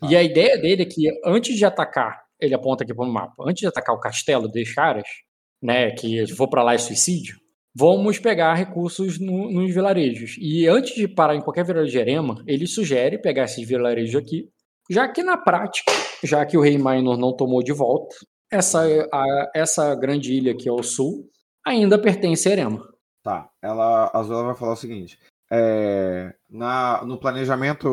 Tá. 0.00 0.08
E 0.10 0.16
a 0.16 0.22
ideia 0.22 0.58
dele 0.58 0.82
é 0.82 0.86
que 0.86 1.08
antes 1.24 1.56
de 1.56 1.64
atacar, 1.64 2.20
ele 2.40 2.52
aponta 2.52 2.82
aqui 2.82 2.92
para 2.92 3.04
o 3.04 3.08
mapa, 3.08 3.44
antes 3.46 3.60
de 3.60 3.68
atacar 3.68 3.94
o 3.94 4.00
castelo 4.00 4.48
dos 4.48 4.74
caras, 4.74 5.08
né, 5.62 5.92
que 5.92 6.24
vou 6.34 6.48
para 6.48 6.62
lá 6.62 6.74
é 6.74 6.78
suicídio, 6.78 7.38
vamos 7.74 8.18
pegar 8.18 8.54
recursos 8.54 9.18
no, 9.18 9.50
nos 9.50 9.72
vilarejos. 9.72 10.36
E 10.40 10.66
antes 10.66 10.94
de 10.94 11.08
parar 11.08 11.34
em 11.34 11.40
qualquer 11.40 11.64
vilarejo 11.64 11.92
de 11.92 11.98
Erema, 11.98 12.42
ele 12.46 12.66
sugere 12.66 13.18
pegar 13.18 13.44
esses 13.44 13.66
vilarejos 13.66 14.14
aqui 14.14 14.48
já 14.90 15.06
que 15.06 15.22
na 15.22 15.36
prática, 15.36 15.92
já 16.24 16.44
que 16.46 16.56
o 16.56 16.62
rei 16.62 16.78
Minor 16.78 17.16
não 17.16 17.36
tomou 17.36 17.62
de 17.62 17.72
volta, 17.72 18.16
essa, 18.50 18.82
a, 19.12 19.50
essa 19.54 19.94
grande 19.94 20.32
ilha 20.32 20.52
aqui 20.52 20.68
ao 20.68 20.82
sul 20.82 21.28
ainda 21.64 21.98
pertence 21.98 22.48
a 22.48 22.52
Erema. 22.52 22.88
Tá, 23.22 23.50
ela, 23.60 24.10
a 24.14 24.22
Zola 24.22 24.44
vai 24.44 24.56
falar 24.56 24.72
o 24.72 24.76
seguinte: 24.76 25.18
é, 25.52 26.34
na, 26.48 27.04
no 27.04 27.18
planejamento 27.18 27.88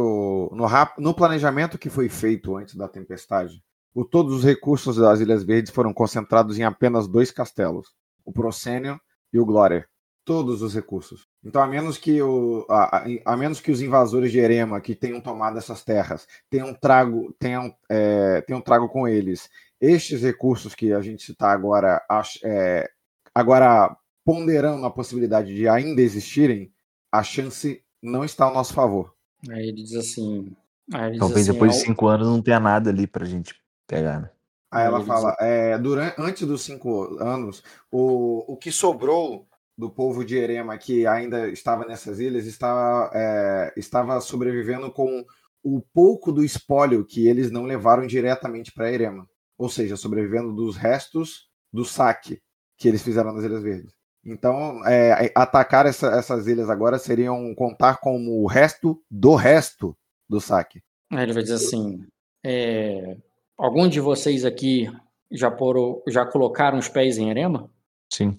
no, 0.54 0.66
no 0.98 1.14
planejamento 1.14 1.78
que 1.78 1.90
foi 1.90 2.08
feito 2.08 2.56
antes 2.56 2.76
da 2.76 2.88
tempestade, 2.88 3.62
o, 3.94 4.06
todos 4.06 4.34
os 4.34 4.44
recursos 4.44 4.96
das 4.96 5.20
Ilhas 5.20 5.44
Verdes 5.44 5.74
foram 5.74 5.94
concentrados 5.94 6.58
em 6.58 6.64
apenas 6.64 7.08
dois 7.08 7.32
castelos, 7.32 7.90
o 8.24 8.32
Procênio 8.32 9.00
e 9.36 9.40
o 9.40 9.45
Glória 9.45 9.88
todos 10.26 10.64
os 10.64 10.74
recursos. 10.74 11.28
Então, 11.44 11.62
a 11.62 11.68
menos 11.68 11.99
que, 11.99 12.20
o, 12.20 12.66
a, 12.68 13.06
a, 13.24 13.38
menos 13.38 13.62
que 13.62 13.72
os 13.72 13.80
invasores 13.80 14.32
de 14.32 14.40
Erema 14.40 14.82
que 14.82 14.95
tenham 14.95 15.22
tomado 15.22 15.57
essas 15.60 15.84
terras 15.84 16.28
tenham 16.49 16.74
trago, 16.74 17.32
tenham, 17.38 17.74
é, 17.88 18.41
tenham 18.41 18.60
trago 18.60 18.90
com 18.90 19.07
eles 19.07 19.48
estes 19.80 20.24
recursos 20.24 20.74
que 20.74 20.91
a 20.91 21.02
gente 21.02 21.32
está 21.32 21.52
agora, 21.52 22.02
é, 22.44 22.90
agora 23.36 23.95
ponderando 24.26 24.84
a 24.86 24.91
possibilidade 24.91 25.53
de 25.53 25.68
ainda 25.68 26.02
existirem, 26.02 26.74
a 27.12 27.22
chance 27.22 27.84
não 28.02 28.26
está 28.26 28.45
ao 28.45 28.53
nosso 28.53 28.74
favor. 28.74 29.14
Aí 29.49 29.68
ele 29.68 29.84
diz 29.84 29.94
assim. 29.94 30.56
Ele 30.91 31.20
Talvez 31.20 31.45
diz 31.45 31.49
assim, 31.49 31.52
depois 31.52 31.74
de 31.74 31.80
cinco 31.82 32.07
anos 32.07 32.28
não 32.28 32.41
tenha 32.41 32.60
nada 32.60 32.90
ali 32.90 33.06
para 33.06 33.24
a 33.24 33.28
gente 33.28 33.53
pegar, 33.88 34.22
né? 34.22 34.30
Aí 34.76 34.86
ela 34.86 35.04
fala, 35.04 35.36
é, 35.40 35.78
durante, 35.78 36.16
antes 36.20 36.46
dos 36.46 36.62
cinco 36.62 37.18
anos, 37.20 37.64
o, 37.92 38.54
o 38.54 38.58
que 38.58 38.72
sobrou 38.72 39.48
do 39.78 39.90
povo 39.90 40.24
de 40.24 40.38
Erema 40.38 40.78
que 40.78 41.06
ainda 41.06 41.50
estava 41.50 41.86
nessas 41.86 42.20
ilhas 42.20 42.46
estava, 42.46 43.10
é, 43.14 43.74
estava 43.78 44.20
sobrevivendo 44.22 44.92
com 44.92 45.26
o 45.64 45.82
pouco 45.82 46.32
do 46.32 46.44
espólio 46.44 47.06
que 47.06 47.28
eles 47.28 47.50
não 47.50 47.64
levaram 47.64 48.06
diretamente 48.06 48.72
para 48.72 48.92
Erema, 48.92 49.28
ou 49.58 49.70
seja, 49.70 49.96
sobrevivendo 49.96 50.54
dos 50.54 50.76
restos 50.76 51.50
do 51.74 51.84
saque 51.84 52.42
que 52.78 52.88
eles 52.88 53.02
fizeram 53.02 53.34
nas 53.34 53.44
Ilhas 53.44 53.64
Verdes. 53.64 53.94
Então, 54.26 54.86
é, 54.86 55.32
atacar 55.36 55.86
essa, 55.86 56.08
essas 56.08 56.48
ilhas 56.48 56.70
agora 56.70 56.98
seriam 56.98 57.54
contar 57.56 57.98
com 58.00 58.28
o 58.28 58.48
resto 58.48 59.02
do 59.10 59.36
resto 59.36 59.96
do 60.28 60.42
saque. 60.42 60.82
Ele 61.12 61.34
vai 61.34 61.44
dizer 61.44 61.56
assim: 61.56 62.06
é, 62.44 63.18
algum 63.57 63.88
de 63.88 63.99
vocês 63.99 64.45
aqui 64.45 64.90
já, 65.32 65.49
por, 65.52 66.03
já 66.07 66.26
colocaram 66.26 66.77
os 66.77 66.88
pés 66.88 67.18
em 67.18 67.30
Erema? 67.30 67.69
Sim. 68.11 68.36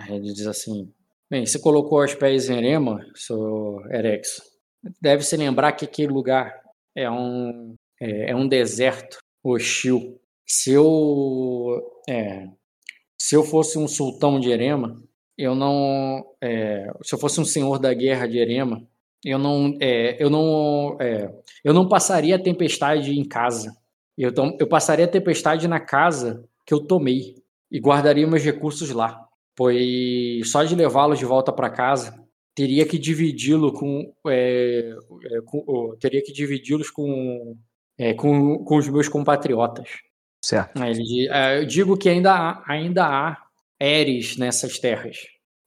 Aí 0.00 0.16
ele 0.16 0.32
diz 0.32 0.46
assim: 0.46 0.92
Bem, 1.30 1.46
você 1.46 1.58
colocou 1.58 2.02
os 2.02 2.14
pés 2.14 2.48
em 2.48 2.58
Erema, 2.58 3.04
seu 3.14 3.80
Erex. 3.90 4.42
Deve 5.00 5.22
se 5.22 5.36
lembrar 5.36 5.72
que 5.72 5.84
aquele 5.84 6.12
lugar 6.12 6.60
é 6.94 7.10
um, 7.10 7.74
é, 8.00 8.30
é 8.30 8.36
um 8.36 8.48
deserto 8.48 9.18
hostil. 9.44 10.20
Se 10.46 10.72
eu, 10.72 11.80
é, 12.08 12.48
se 13.18 13.36
eu 13.36 13.44
fosse 13.44 13.78
um 13.78 13.86
sultão 13.86 14.40
de 14.40 14.50
Erema, 14.50 15.00
eu 15.36 15.54
não. 15.54 16.24
É, 16.42 16.90
se 17.02 17.14
eu 17.14 17.18
fosse 17.18 17.40
um 17.40 17.44
senhor 17.44 17.78
da 17.78 17.94
guerra 17.94 18.26
de 18.26 18.38
Erema, 18.38 18.86
eu 19.24 19.38
não, 19.38 19.76
é, 19.80 20.22
eu 20.22 20.30
não, 20.30 20.96
é, 21.00 21.32
eu 21.62 21.72
não 21.72 21.88
passaria 21.88 22.36
a 22.36 22.42
tempestade 22.42 23.12
em 23.12 23.24
casa. 23.24 23.76
Eu, 24.22 24.32
eu 24.58 24.66
passaria 24.66 25.04
a 25.04 25.08
tempestade 25.08 25.66
na 25.66 25.80
casa 25.80 26.44
que 26.66 26.74
eu 26.74 26.80
tomei 26.80 27.36
e 27.70 27.78
guardaria 27.78 28.26
meus 28.26 28.42
recursos 28.42 28.90
lá 28.90 29.26
pois 29.60 30.50
só 30.50 30.64
de 30.64 30.74
levá-lo 30.74 31.14
de 31.14 31.26
volta 31.26 31.52
para 31.52 31.68
casa 31.68 32.18
teria 32.54 32.86
que 32.86 32.98
dividi-lo 32.98 33.74
com, 33.74 34.10
é, 34.26 34.94
é, 35.24 35.40
com, 35.44 35.94
teria 36.00 36.22
que 36.22 36.32
dividi-los 36.32 36.90
com, 36.90 37.58
é, 37.98 38.14
com, 38.14 38.64
com 38.64 38.76
os 38.76 38.88
meus 38.88 39.06
compatriotas. 39.06 39.98
Certo. 40.42 40.82
É, 40.82 41.58
eu 41.58 41.66
digo 41.66 41.96
que 41.98 42.08
ainda 42.08 42.32
há, 42.32 42.64
ainda 42.66 43.06
há 43.06 43.36
Eres 43.78 44.36
nessas 44.36 44.78
terras 44.78 45.18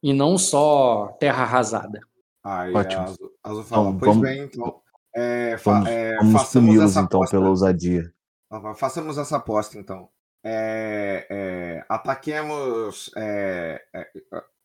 e 0.02 0.12
não 0.12 0.36
só 0.36 1.16
terra 1.20 1.44
arrasada. 1.44 2.00
Aí, 2.44 2.72
Ótimo. 2.74 3.14
Azul, 3.42 3.64
fala, 3.64 3.90
então, 3.90 3.98
pois 3.98 4.08
vamos, 4.08 4.22
bem, 4.22 4.42
então. 4.42 4.80
É, 5.14 5.56
fa, 5.56 5.72
vamos, 5.72 5.88
é, 5.88 6.16
vamos 6.16 6.96
então 6.96 7.02
aposta. 7.04 7.36
pela 7.36 7.48
ousadia. 7.48 8.12
Façamos 8.76 9.18
essa 9.18 9.36
aposta 9.36 9.78
então. 9.78 10.08
É, 10.46 11.26
é, 11.30 11.86
ataquemos 11.88 13.10
é, 13.16 13.82
é, 13.94 14.10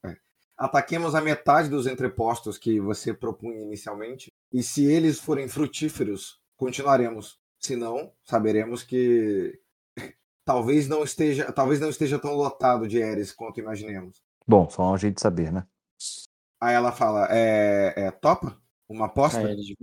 é, 0.06 0.18
ataquemos 0.57 1.16
a 1.16 1.22
metade 1.22 1.70
dos 1.70 1.88
entrepostos 1.88 2.57
que 2.57 2.82
você 2.82 3.14
propunha 3.14 3.61
inicialmente 3.61 4.30
e 4.52 4.61
se 4.61 4.86
eles 4.86 5.20
forem 5.20 5.48
frutíferos 5.48 6.40
continuaremos. 6.57 7.40
Se 7.61 7.76
não 7.76 8.11
saberemos 8.24 8.84
que 8.84 9.60
talvez 10.45 10.88
não 10.88 11.03
esteja 11.03 11.52
talvez 11.52 11.80
não 11.80 11.90
esteja 11.90 12.20
tão 12.20 12.34
lotado 12.36 12.88
de 12.88 12.99
Eres 12.99 13.32
quanto 13.32 13.60
imaginemos. 13.60 14.22
Bom 14.48 14.70
só 14.70 14.91
um 14.91 14.98
jeito 14.98 15.16
de 15.16 15.22
saber 15.22 15.52
né? 15.52 15.66
Aí 16.61 16.76
ela 16.76 16.91
fala 16.91 17.28
é, 17.32 18.11
topa? 18.11 18.57
Uma 18.90 19.06
aposta? 19.06 19.40
Aí 19.40 19.52
eles, 19.52 19.76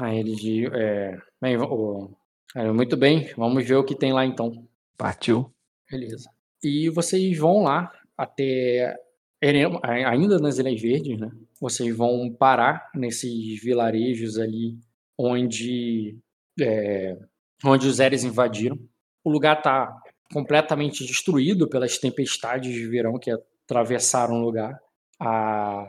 aí 0.00 0.18
eles 0.18 0.72
é, 0.72 1.20
bem, 1.40 1.56
o, 1.58 2.16
é, 2.56 2.72
muito 2.72 2.96
bem, 2.96 3.30
vamos 3.36 3.66
ver 3.66 3.76
o 3.76 3.84
que 3.84 3.94
tem 3.94 4.12
lá 4.12 4.24
então. 4.24 4.66
Partiu. 4.96 5.52
Beleza. 5.90 6.30
E 6.62 6.88
vocês 6.88 7.36
vão 7.38 7.62
lá 7.62 7.92
até 8.16 8.96
ainda 10.06 10.38
nas 10.38 10.58
Ilhas 10.58 10.80
Verdes, 10.80 11.18
né? 11.18 11.30
Vocês 11.60 11.94
vão 11.94 12.32
parar 12.32 12.90
nesses 12.94 13.62
vilarejos 13.62 14.38
ali 14.38 14.78
onde 15.18 16.18
é, 16.60 17.16
onde 17.64 17.86
os 17.86 18.00
Eres 18.00 18.24
invadiram. 18.24 18.78
O 19.22 19.30
lugar 19.30 19.58
está 19.58 19.94
completamente 20.32 21.04
destruído 21.04 21.68
pelas 21.68 21.98
tempestades 21.98 22.72
de 22.72 22.86
verão 22.88 23.18
que 23.18 23.30
atravessaram 23.30 24.36
o 24.36 24.44
lugar. 24.44 24.80
A, 25.20 25.86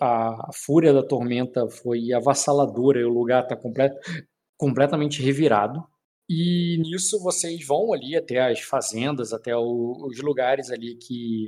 a, 0.00 0.50
fúria 0.52 0.92
da 0.92 1.02
tormenta 1.02 1.68
foi 1.68 2.12
avassaladora 2.12 3.00
e 3.00 3.04
o 3.04 3.12
lugar 3.12 3.42
está 3.42 3.56
complet, 3.56 3.94
completamente 4.58 5.22
revirado. 5.22 5.82
E 6.28 6.76
nisso 6.82 7.18
vocês 7.22 7.64
vão 7.66 7.94
ali 7.94 8.14
até 8.14 8.50
as 8.50 8.60
fazendas, 8.60 9.32
até 9.32 9.56
o, 9.56 10.06
os 10.06 10.20
lugares 10.20 10.70
ali 10.70 10.96
que 10.96 11.46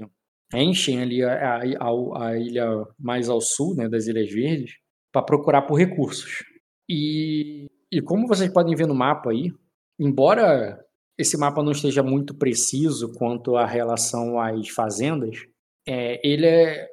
enchem 0.55 1.03
ali 1.03 1.23
a, 1.23 1.57
a, 1.57 2.27
a, 2.27 2.39
ilha 2.39 2.67
mais 2.99 3.29
ao 3.29 3.41
sul, 3.41 3.75
né, 3.75 3.89
das 3.89 4.07
Ilhas 4.07 4.31
Verdes, 4.33 4.73
para 5.13 5.23
procurar 5.23 5.63
por 5.63 5.75
recursos. 5.75 6.45
E, 6.89 7.67
e 7.93 8.01
como 8.01 8.27
vocês 8.27 8.51
podem 8.51 8.75
ver 8.75 8.87
no 8.87 8.95
mapa 8.95 9.31
aí, 9.31 9.53
embora 9.99 10.83
esse 11.19 11.37
mapa 11.37 11.63
não 11.63 11.73
esteja 11.73 12.03
muito 12.03 12.35
preciso 12.35 13.13
quanto 13.13 13.57
à 13.57 13.67
relação 13.67 14.41
às 14.41 14.69
fazendas, 14.71 15.37
é, 15.87 16.21
ele 16.27 16.47
é 16.47 16.89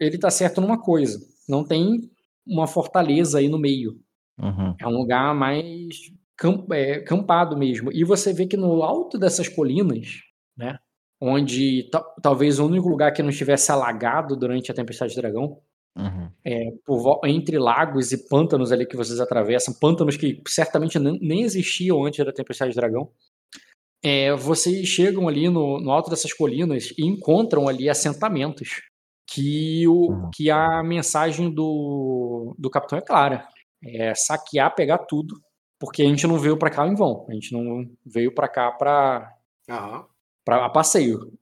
ele 0.00 0.16
está 0.16 0.30
certo 0.30 0.60
numa 0.60 0.80
coisa, 0.80 1.18
não 1.48 1.64
tem 1.64 2.10
uma 2.46 2.66
fortaleza 2.66 3.38
aí 3.38 3.48
no 3.48 3.58
meio. 3.58 3.98
Uhum. 4.38 4.74
É 4.80 4.86
um 4.86 4.90
lugar 4.90 5.34
mais 5.34 6.10
camp, 6.36 6.70
é, 6.72 7.00
campado 7.00 7.56
mesmo. 7.56 7.90
E 7.92 8.04
você 8.04 8.32
vê 8.32 8.46
que 8.46 8.56
no 8.56 8.82
alto 8.82 9.18
dessas 9.18 9.48
colinas, 9.48 10.22
né, 10.56 10.78
onde 11.20 11.88
talvez 12.20 12.58
o 12.58 12.66
único 12.66 12.88
lugar 12.88 13.12
que 13.12 13.22
não 13.22 13.30
estivesse 13.30 13.70
alagado 13.70 14.36
durante 14.36 14.70
a 14.70 14.74
tempestade 14.74 15.14
de 15.14 15.20
dragão, 15.20 15.60
uhum. 15.96 16.28
é, 16.44 16.72
por, 16.84 17.20
entre 17.24 17.58
lagos 17.58 18.10
e 18.10 18.28
pântanos 18.28 18.72
ali 18.72 18.86
que 18.86 18.96
vocês 18.96 19.20
atravessam, 19.20 19.74
pântanos 19.74 20.16
que 20.16 20.42
certamente 20.48 20.98
nem 20.98 21.42
existiam 21.42 22.04
antes 22.04 22.24
da 22.24 22.32
tempestade 22.32 22.72
de 22.72 22.76
dragão, 22.76 23.08
é, 24.02 24.34
vocês 24.34 24.88
chegam 24.88 25.28
ali 25.28 25.48
no, 25.48 25.80
no, 25.80 25.92
alto 25.92 26.10
dessas 26.10 26.32
colinas 26.32 26.92
e 26.98 27.06
encontram 27.06 27.68
ali 27.68 27.88
assentamentos 27.88 28.82
que, 29.24 29.86
o, 29.86 30.10
uhum. 30.10 30.30
que 30.34 30.50
a 30.50 30.82
mensagem 30.82 31.48
do, 31.48 32.52
do 32.58 32.68
capitão 32.68 32.98
é 32.98 33.00
clara. 33.00 33.46
É 33.84 34.14
saquear, 34.14 34.74
pegar 34.74 34.98
tudo, 34.98 35.40
porque 35.78 36.02
a 36.02 36.06
gente 36.06 36.26
não 36.26 36.38
veio 36.38 36.56
para 36.56 36.70
cá 36.70 36.86
em 36.86 36.94
vão. 36.94 37.26
A 37.28 37.32
gente 37.32 37.52
não 37.52 37.84
veio 38.06 38.32
para 38.32 38.48
cá 38.48 38.70
para 38.70 39.34
uhum. 39.68 40.04
para 40.44 40.70
passeio 40.70 41.32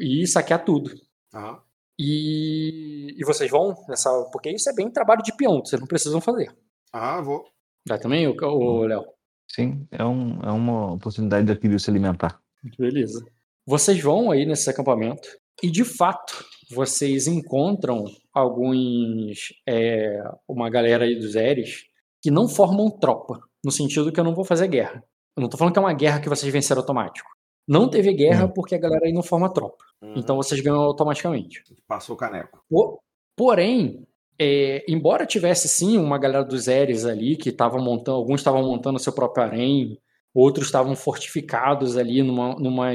e 0.00 0.26
saquear 0.26 0.64
tudo. 0.64 0.90
Uhum. 1.34 1.58
E, 1.98 3.14
e 3.18 3.24
vocês 3.24 3.50
vão 3.50 3.74
nessa. 3.86 4.10
Porque 4.32 4.50
isso 4.50 4.70
é 4.70 4.72
bem 4.72 4.90
trabalho 4.90 5.22
de 5.22 5.36
peão, 5.36 5.60
vocês 5.62 5.78
não 5.78 5.86
precisam 5.86 6.20
fazer. 6.20 6.50
Ah, 6.92 7.20
vou. 7.20 7.44
Vai 7.86 7.98
também, 7.98 8.26
o 8.26 8.82
Léo? 8.84 9.04
Sim, 9.48 9.86
é, 9.90 10.04
um, 10.04 10.40
é 10.42 10.50
uma 10.50 10.94
oportunidade 10.94 11.46
da 11.46 11.56
Kiryu 11.56 11.78
se 11.78 11.90
alimentar. 11.90 12.40
Beleza. 12.78 13.24
Vocês 13.66 14.00
vão 14.00 14.30
aí 14.30 14.46
nesse 14.46 14.70
acampamento 14.70 15.28
e, 15.62 15.70
de 15.70 15.84
fato, 15.84 16.44
vocês 16.70 17.26
encontram 17.26 18.04
alguns. 18.32 19.52
É, 19.68 20.22
uma 20.48 20.70
galera 20.70 21.04
aí 21.04 21.16
dos 21.16 21.34
Eres 21.34 21.89
que 22.22 22.30
não 22.30 22.48
formam 22.48 22.90
tropa, 22.90 23.40
no 23.64 23.70
sentido 23.70 24.12
que 24.12 24.20
eu 24.20 24.24
não 24.24 24.34
vou 24.34 24.44
fazer 24.44 24.68
guerra. 24.68 25.02
Eu 25.36 25.42
não 25.42 25.48
tô 25.48 25.56
falando 25.56 25.72
que 25.72 25.78
é 25.78 25.82
uma 25.82 25.92
guerra 25.92 26.20
que 26.20 26.28
vocês 26.28 26.52
venceram 26.52 26.80
automático. 26.80 27.28
Não 27.66 27.88
teve 27.88 28.12
guerra 28.12 28.44
uhum. 28.44 28.52
porque 28.52 28.74
a 28.74 28.78
galera 28.78 29.06
aí 29.06 29.12
não 29.12 29.22
forma 29.22 29.52
tropa. 29.52 29.84
Uhum. 30.02 30.14
Então 30.16 30.36
vocês 30.36 30.60
ganham 30.60 30.80
automaticamente. 30.80 31.62
Passou 31.86 32.14
o 32.14 32.18
caneco. 32.18 32.64
Porém, 33.36 34.06
é, 34.38 34.84
embora 34.88 35.26
tivesse 35.26 35.68
sim 35.68 35.98
uma 35.98 36.18
galera 36.18 36.44
dos 36.44 36.66
Eres 36.66 37.04
ali 37.04 37.36
que 37.36 37.50
estavam 37.50 37.80
montando, 37.82 38.16
alguns 38.16 38.40
estavam 38.40 38.62
montando 38.62 38.98
seu 38.98 39.12
próprio 39.12 39.44
harém, 39.44 39.98
outros 40.34 40.66
estavam 40.66 40.96
fortificados 40.96 41.96
ali 41.96 42.22
numa, 42.22 42.54
numa 42.56 42.90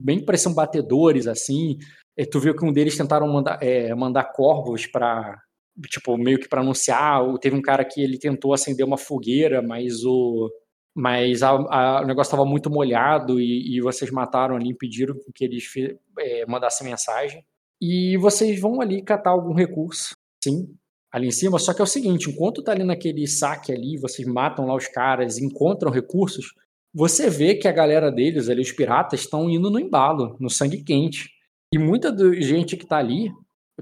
bem 0.00 0.24
parecendo 0.24 0.54
batedores 0.54 1.26
assim. 1.26 1.78
E 2.16 2.24
tu 2.24 2.38
viu 2.38 2.54
que 2.54 2.64
um 2.64 2.72
deles 2.72 2.96
tentaram 2.96 3.26
mandar, 3.26 3.58
é, 3.62 3.94
mandar 3.94 4.24
corvos 4.32 4.86
para 4.86 5.40
tipo 5.88 6.16
meio 6.16 6.38
que 6.38 6.48
para 6.48 6.60
anunciar. 6.60 7.20
Teve 7.40 7.56
um 7.56 7.62
cara 7.62 7.84
que 7.84 8.00
ele 8.00 8.18
tentou 8.18 8.52
acender 8.52 8.86
uma 8.86 8.98
fogueira, 8.98 9.62
mas 9.62 10.04
o 10.04 10.50
mas 10.96 11.42
a, 11.42 11.50
a, 11.50 12.02
o 12.02 12.06
negócio 12.06 12.30
estava 12.30 12.44
muito 12.44 12.70
molhado 12.70 13.40
e, 13.40 13.76
e, 13.76 13.80
vocês 13.80 14.12
mataram 14.12 14.54
ali, 14.54 14.68
impediram 14.68 15.16
que 15.34 15.44
eles 15.44 15.68
é, 16.20 16.46
mandassem 16.46 16.86
mensagem. 16.86 17.44
E 17.82 18.16
vocês 18.18 18.60
vão 18.60 18.80
ali 18.80 19.02
catar 19.02 19.30
algum 19.30 19.52
recurso 19.52 20.14
sim, 20.42 20.68
ali 21.12 21.26
em 21.28 21.32
cima. 21.32 21.58
Só 21.58 21.74
que 21.74 21.80
é 21.80 21.84
o 21.84 21.86
seguinte: 21.86 22.30
enquanto 22.30 22.62
tá 22.62 22.72
ali 22.72 22.84
naquele 22.84 23.26
saque 23.26 23.72
ali, 23.72 23.98
vocês 23.98 24.26
matam 24.28 24.66
lá 24.66 24.74
os 24.76 24.86
caras, 24.86 25.38
encontram 25.38 25.90
recursos, 25.90 26.54
você 26.94 27.28
vê 27.28 27.56
que 27.56 27.66
a 27.66 27.72
galera 27.72 28.12
deles, 28.12 28.48
ali, 28.48 28.62
os 28.62 28.70
piratas, 28.70 29.20
estão 29.20 29.50
indo 29.50 29.68
no 29.68 29.80
embalo, 29.80 30.36
no 30.38 30.48
sangue 30.48 30.82
quente. 30.82 31.28
E 31.72 31.78
muita 31.78 32.12
do, 32.12 32.32
gente 32.40 32.76
que 32.76 32.86
tá 32.86 32.98
ali, 32.98 33.32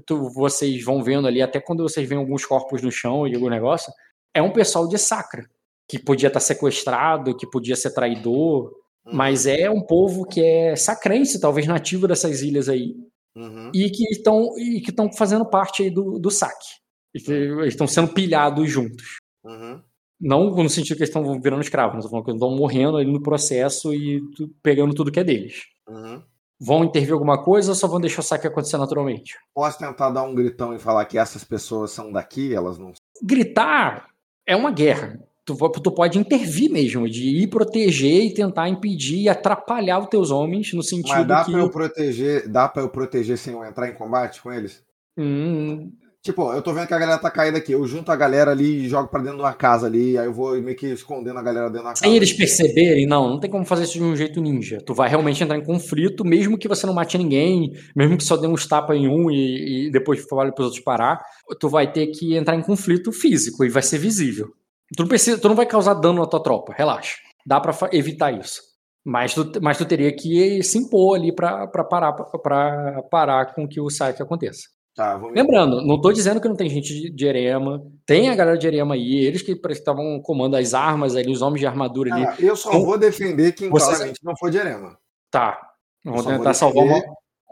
tu, 0.05 0.29
vocês 0.31 0.83
vão 0.83 1.03
vendo 1.03 1.27
ali, 1.27 1.41
até 1.41 1.59
quando 1.59 1.83
vocês 1.83 2.07
veem 2.07 2.19
alguns 2.19 2.45
corpos 2.45 2.81
no 2.81 2.91
chão 2.91 3.27
e 3.27 3.35
algum 3.35 3.49
negócio, 3.49 3.91
é 4.33 4.41
um 4.41 4.51
pessoal 4.51 4.87
de 4.87 4.97
sacra, 4.97 5.49
que 5.87 5.99
podia 5.99 6.27
estar 6.27 6.39
tá 6.39 6.45
sequestrado, 6.45 7.35
que 7.35 7.49
podia 7.49 7.75
ser 7.75 7.91
traidor, 7.93 8.73
uhum. 9.05 9.13
mas 9.13 9.45
é 9.45 9.69
um 9.69 9.81
povo 9.81 10.25
que 10.25 10.43
é 10.43 10.75
sacrense, 10.75 11.39
talvez 11.39 11.67
nativo 11.67 12.07
dessas 12.07 12.41
ilhas 12.41 12.69
aí, 12.69 12.95
Uhum. 13.35 13.71
E 13.73 13.89
que 13.89 14.03
estão 14.11 14.57
e 14.57 14.79
que 14.81 14.91
estão 14.91 15.11
fazendo 15.11 15.45
parte 15.45 15.89
do, 15.89 16.19
do 16.19 16.29
saque. 16.29 16.67
Eles 17.13 17.73
estão 17.73 17.87
sendo 17.87 18.13
pilhados 18.13 18.69
juntos. 18.69 19.17
Uhum. 19.43 19.81
Não 20.19 20.51
no 20.51 20.69
sentido 20.69 20.97
que 20.97 21.03
eles 21.03 21.09
estão 21.09 21.41
virando 21.41 21.61
escravos, 21.61 21.95
mas 21.95 22.05
estão 22.05 22.55
morrendo 22.55 22.97
ali 22.97 23.11
no 23.11 23.21
processo 23.21 23.93
e 23.93 24.21
pegando 24.61 24.93
tudo 24.93 25.11
que 25.11 25.19
é 25.19 25.23
deles. 25.23 25.63
Uhum. 25.87 26.23
Vão 26.59 26.83
intervir 26.83 27.13
alguma 27.13 27.43
coisa 27.43 27.71
ou 27.71 27.75
só 27.75 27.87
vão 27.87 27.99
deixar 27.99 28.21
o 28.21 28.23
saque 28.23 28.47
acontecer 28.47 28.77
naturalmente? 28.77 29.37
Posso 29.53 29.77
tentar 29.77 30.09
dar 30.09 30.23
um 30.23 30.35
gritão 30.35 30.73
e 30.73 30.79
falar 30.79 31.05
que 31.05 31.17
essas 31.17 31.43
pessoas 31.43 31.91
são 31.91 32.11
daqui, 32.11 32.53
elas 32.53 32.77
não. 32.77 32.93
Gritar 33.21 34.09
é 34.45 34.55
uma 34.55 34.71
guerra 34.71 35.19
tu, 35.45 35.55
tu 35.55 35.91
pode 35.91 36.17
intervir 36.17 36.71
mesmo, 36.71 37.09
de 37.09 37.43
ir 37.43 37.47
proteger 37.47 38.25
e 38.25 38.33
tentar 38.33 38.69
impedir 38.69 39.23
e 39.23 39.29
atrapalhar 39.29 39.99
os 39.99 40.07
teus 40.07 40.31
homens 40.31 40.73
no 40.73 40.83
sentido 40.83 41.15
Mas 41.17 41.27
dá 41.27 41.43
que... 41.43 41.51
pra 41.51 41.59
eu 41.59 41.69
proteger, 41.69 42.47
dá 42.49 42.67
para 42.67 42.81
eu 42.81 42.89
proteger 42.89 43.37
sem 43.37 43.53
eu 43.53 43.63
entrar 43.63 43.89
em 43.89 43.93
combate 43.93 44.41
com 44.41 44.51
eles? 44.51 44.83
Hum... 45.17 45.91
Tipo, 46.23 46.53
eu 46.53 46.61
tô 46.61 46.73
vendo 46.73 46.87
que 46.87 46.93
a 46.93 46.99
galera 46.99 47.19
tá 47.19 47.29
caída 47.29 47.57
aqui. 47.57 47.73
Eu 47.73 47.85
junto 47.85 48.09
a 48.09 48.15
galera 48.15 48.51
ali 48.51 48.85
e 48.85 48.87
jogo 48.87 49.09
pra 49.09 49.19
dentro 49.19 49.35
de 49.35 49.43
uma 49.43 49.53
casa 49.53 49.87
ali. 49.87 50.17
Aí 50.17 50.25
eu 50.25 50.33
vou 50.33 50.59
meio 50.61 50.77
que 50.77 50.87
escondendo 50.87 51.37
a 51.37 51.43
galera 51.43 51.69
dentro 51.69 51.83
da 51.83 51.89
casa. 51.89 51.99
Sem 51.99 52.15
eles 52.15 52.31
perceberem, 52.31 53.05
não, 53.05 53.29
não 53.29 53.39
tem 53.41 53.51
como 53.51 53.65
fazer 53.65 53.83
isso 53.83 53.97
de 53.97 54.03
um 54.03 54.15
jeito 54.15 54.39
ninja. 54.39 54.81
Tu 54.85 54.93
vai 54.93 55.09
realmente 55.09 55.43
entrar 55.43 55.57
em 55.57 55.65
conflito, 55.65 56.23
mesmo 56.23 56.57
que 56.57 56.69
você 56.69 56.87
não 56.87 56.93
mate 56.93 57.17
ninguém, 57.17 57.73
mesmo 57.93 58.17
que 58.17 58.23
só 58.23 58.37
dê 58.37 58.47
uns 58.47 58.65
tapas 58.65 58.95
em 58.95 59.05
um 59.05 59.29
e, 59.29 59.87
e 59.87 59.91
depois 59.91 60.25
fale 60.25 60.53
pros 60.53 60.67
outros 60.67 60.81
parar. 60.81 61.21
Tu 61.59 61.67
vai 61.67 61.91
ter 61.91 62.07
que 62.07 62.37
entrar 62.37 62.55
em 62.55 62.61
conflito 62.61 63.11
físico 63.11 63.65
e 63.65 63.69
vai 63.69 63.83
ser 63.83 63.97
visível. 63.97 64.47
Tu 64.95 65.01
não, 65.03 65.09
precisa, 65.09 65.37
tu 65.37 65.49
não 65.49 65.55
vai 65.55 65.65
causar 65.65 65.93
dano 65.95 66.21
na 66.21 66.25
tua 66.25 66.41
tropa, 66.41 66.73
relaxa. 66.73 67.17
Dá 67.45 67.59
para 67.59 67.75
evitar 67.91 68.31
isso. 68.31 68.61
Mas 69.03 69.33
tu, 69.33 69.51
mas 69.61 69.77
tu 69.77 69.83
teria 69.83 70.15
que 70.15 70.63
se 70.63 70.77
impor 70.77 71.17
ali 71.17 71.35
para 71.35 71.67
parar, 71.67 72.13
pra 72.13 73.01
parar 73.11 73.53
com 73.53 73.67
que 73.67 73.81
o 73.81 73.89
saque 73.89 74.23
aconteça. 74.23 74.69
Tá, 74.95 75.17
Lembrando, 75.17 75.81
não 75.81 75.99
tô 75.99 76.11
dizendo 76.11 76.39
que 76.39 76.47
não 76.47 76.55
tem 76.55 76.69
gente 76.69 76.93
de, 76.93 77.09
de 77.09 77.25
Erema, 77.25 77.83
tem 78.05 78.29
a 78.29 78.35
galera 78.35 78.57
de 78.57 78.67
Erema 78.67 78.93
aí, 78.93 79.25
eles 79.25 79.41
que 79.41 79.59
estavam 79.69 80.21
comandando 80.21 80.57
as 80.57 80.75
armas 80.75 81.15
ali, 81.15 81.31
os 81.31 81.41
homens 81.41 81.61
de 81.61 81.65
armadura 81.65 82.13
ali. 82.13 82.25
Ah, 82.25 82.35
eu 82.37 82.55
só 82.55 82.69
então, 82.69 82.85
vou 82.85 82.97
defender 82.97 83.53
quem 83.53 83.69
Você... 83.71 83.87
claramente 83.87 84.19
não 84.23 84.37
for 84.37 84.51
de 84.51 84.57
Erema. 84.57 84.95
Tá. 85.31 85.59
Vamos 86.05 86.25
tentar 86.25 86.53
salvar 86.53 86.83
uma, 86.83 87.01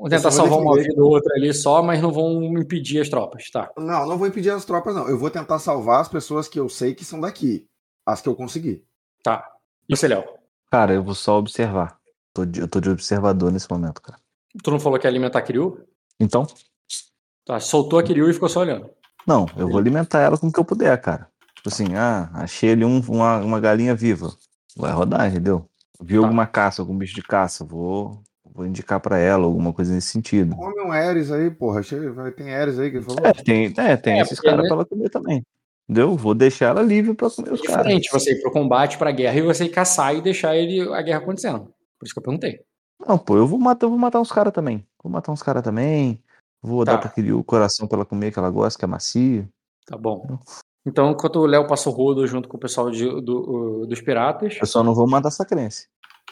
Vão 0.02 0.10
tentar 0.10 0.32
salvar 0.32 0.58
uma 0.58 0.76
vida 0.76 1.00
ou 1.00 1.12
outra 1.12 1.36
ali 1.36 1.54
só, 1.54 1.84
mas 1.84 2.02
não 2.02 2.12
vão 2.12 2.42
impedir 2.58 3.00
as 3.00 3.08
tropas, 3.08 3.52
tá? 3.52 3.72
Não, 3.78 4.08
não 4.08 4.18
vou 4.18 4.28
impedir 4.28 4.50
as 4.50 4.66
tropas, 4.66 4.96
não. 4.96 5.08
Eu 5.08 5.16
vou 5.16 5.30
tentar 5.30 5.60
salvar 5.60 6.02
as 6.02 6.10
pessoas 6.10 6.48
que 6.48 6.60
eu 6.60 6.68
sei 6.68 6.96
que 6.96 7.06
são 7.06 7.20
daqui. 7.20 7.68
As 8.04 8.20
que 8.20 8.28
eu 8.28 8.36
conseguir. 8.36 8.84
Tá. 9.24 9.48
E 9.88 9.96
você, 9.96 10.08
Léo? 10.08 10.24
Cara, 10.72 10.92
eu 10.92 11.04
vou 11.04 11.14
só 11.14 11.38
observar. 11.38 12.00
Tô 12.34 12.46
de, 12.46 12.62
eu 12.62 12.68
tô 12.68 12.80
de 12.80 12.90
observador 12.90 13.52
nesse 13.52 13.70
momento, 13.70 14.02
cara. 14.02 14.20
Tu 14.64 14.72
não 14.72 14.80
falou 14.80 14.98
que 14.98 15.06
ia 15.06 15.10
alimentar 15.12 15.38
a 15.38 15.42
Kiryu? 15.44 15.86
Então? 16.20 16.48
Tá, 17.46 17.60
soltou 17.60 18.00
a 18.00 18.04
Kiryu 18.04 18.30
e 18.30 18.34
ficou 18.34 18.50
só 18.50 18.62
olhando. 18.62 18.90
Não, 19.26 19.46
eu 19.58 19.68
vou 19.68 19.78
alimentar 19.78 20.22
ela 20.22 20.38
como 20.38 20.52
que 20.52 20.60
eu 20.60 20.66
puder, 20.66 21.00
cara. 21.00 21.28
Tipo 21.56 21.70
assim, 21.70 21.96
ah, 21.96 22.30
achei 22.34 22.72
ali 22.72 22.84
um, 22.84 23.00
uma, 23.08 23.38
uma 23.38 23.60
galinha 23.60 23.96
viva. 23.96 24.32
Vai 24.76 24.92
rodar, 24.92 25.28
entendeu? 25.28 25.66
Viu 26.02 26.22
tá. 26.22 26.28
alguma 26.28 26.48
caça, 26.48 26.82
algum 26.82 26.98
bicho 26.98 27.14
de 27.14 27.22
caça, 27.22 27.64
vou 27.64 28.24
Vou 28.54 28.66
indicar 28.66 29.00
para 29.00 29.18
ela 29.18 29.46
alguma 29.46 29.72
coisa 29.72 29.94
nesse 29.94 30.10
sentido. 30.10 30.56
Come 30.56 30.82
um 30.82 30.92
Ares 30.92 31.32
aí, 31.32 31.50
porra. 31.50 31.82
Tem 32.36 32.54
Ares 32.54 32.78
aí 32.78 32.92
que 32.92 33.02
falou? 33.02 33.26
É, 33.26 33.32
tem, 33.34 33.74
é, 33.78 33.96
tem 33.96 34.20
é, 34.20 34.22
esses 34.22 34.40
caras 34.40 34.60
né? 34.60 34.68
pra 34.68 34.76
ela 34.76 34.86
comer 34.86 35.10
também. 35.10 35.42
Entendeu? 35.88 36.16
Vou 36.16 36.34
deixar 36.34 36.68
ela 36.68 36.82
livre 36.82 37.14
pra 37.14 37.30
comer 37.30 37.54
os 37.54 37.62
É 37.62 37.68
caras. 37.68 37.84
diferente 37.84 38.10
você 38.12 38.34
ir 38.34 38.42
pro 38.42 38.52
combate, 38.52 38.98
pra 38.98 39.12
guerra, 39.12 39.38
e 39.38 39.42
você 39.42 39.66
ir 39.66 39.70
caçar 39.70 40.16
e 40.16 40.22
deixar 40.22 40.56
ele, 40.56 40.82
a 40.94 41.02
guerra 41.02 41.20
acontecendo. 41.20 41.74
Por 41.98 42.06
isso 42.06 42.14
que 42.14 42.20
eu 42.20 42.24
perguntei. 42.24 42.60
Não, 43.08 43.18
pô, 43.18 43.38
eu 43.38 43.48
vou 43.48 43.58
matar, 43.58 43.86
eu 43.86 43.90
vou 43.90 44.00
matar 44.00 44.20
uns 44.20 44.32
caras 44.32 44.54
também. 44.54 44.86
Vou 45.02 45.12
matar 45.12 45.32
uns 45.32 45.42
caras 45.42 45.64
também. 45.64 46.22
Vou 46.62 46.86
Tá. 46.86 46.94
dar 46.94 46.98
pra 47.00 47.10
aquele 47.10 47.32
o 47.32 47.44
coração 47.44 47.88
pra 47.88 47.98
ela 47.98 48.06
comer, 48.06 48.32
que 48.32 48.40
ela 48.40 48.50
gosta, 48.50 48.78
que 48.78 48.86
é 48.86 48.88
macio. 48.88 49.48
Tá 49.86 49.98
bom. 49.98 50.40
Então, 50.86 51.12
enquanto 51.12 51.38
o 51.38 51.46
Léo 51.46 51.68
passa 51.68 51.90
o 51.90 51.92
rodo 51.92 52.26
junto 52.28 52.48
com 52.50 52.58
o 52.58 52.60
pessoal 52.60 52.90
de- 52.92 53.22
do- 53.22 53.86
dos 53.88 54.02
piratas, 54.02 54.58
Eu 54.60 54.66
só 54.68 54.84
não 54.84 54.94
vou 54.96 55.08
matar 55.08 55.28
essa 55.30 55.46
crença. 55.46 55.86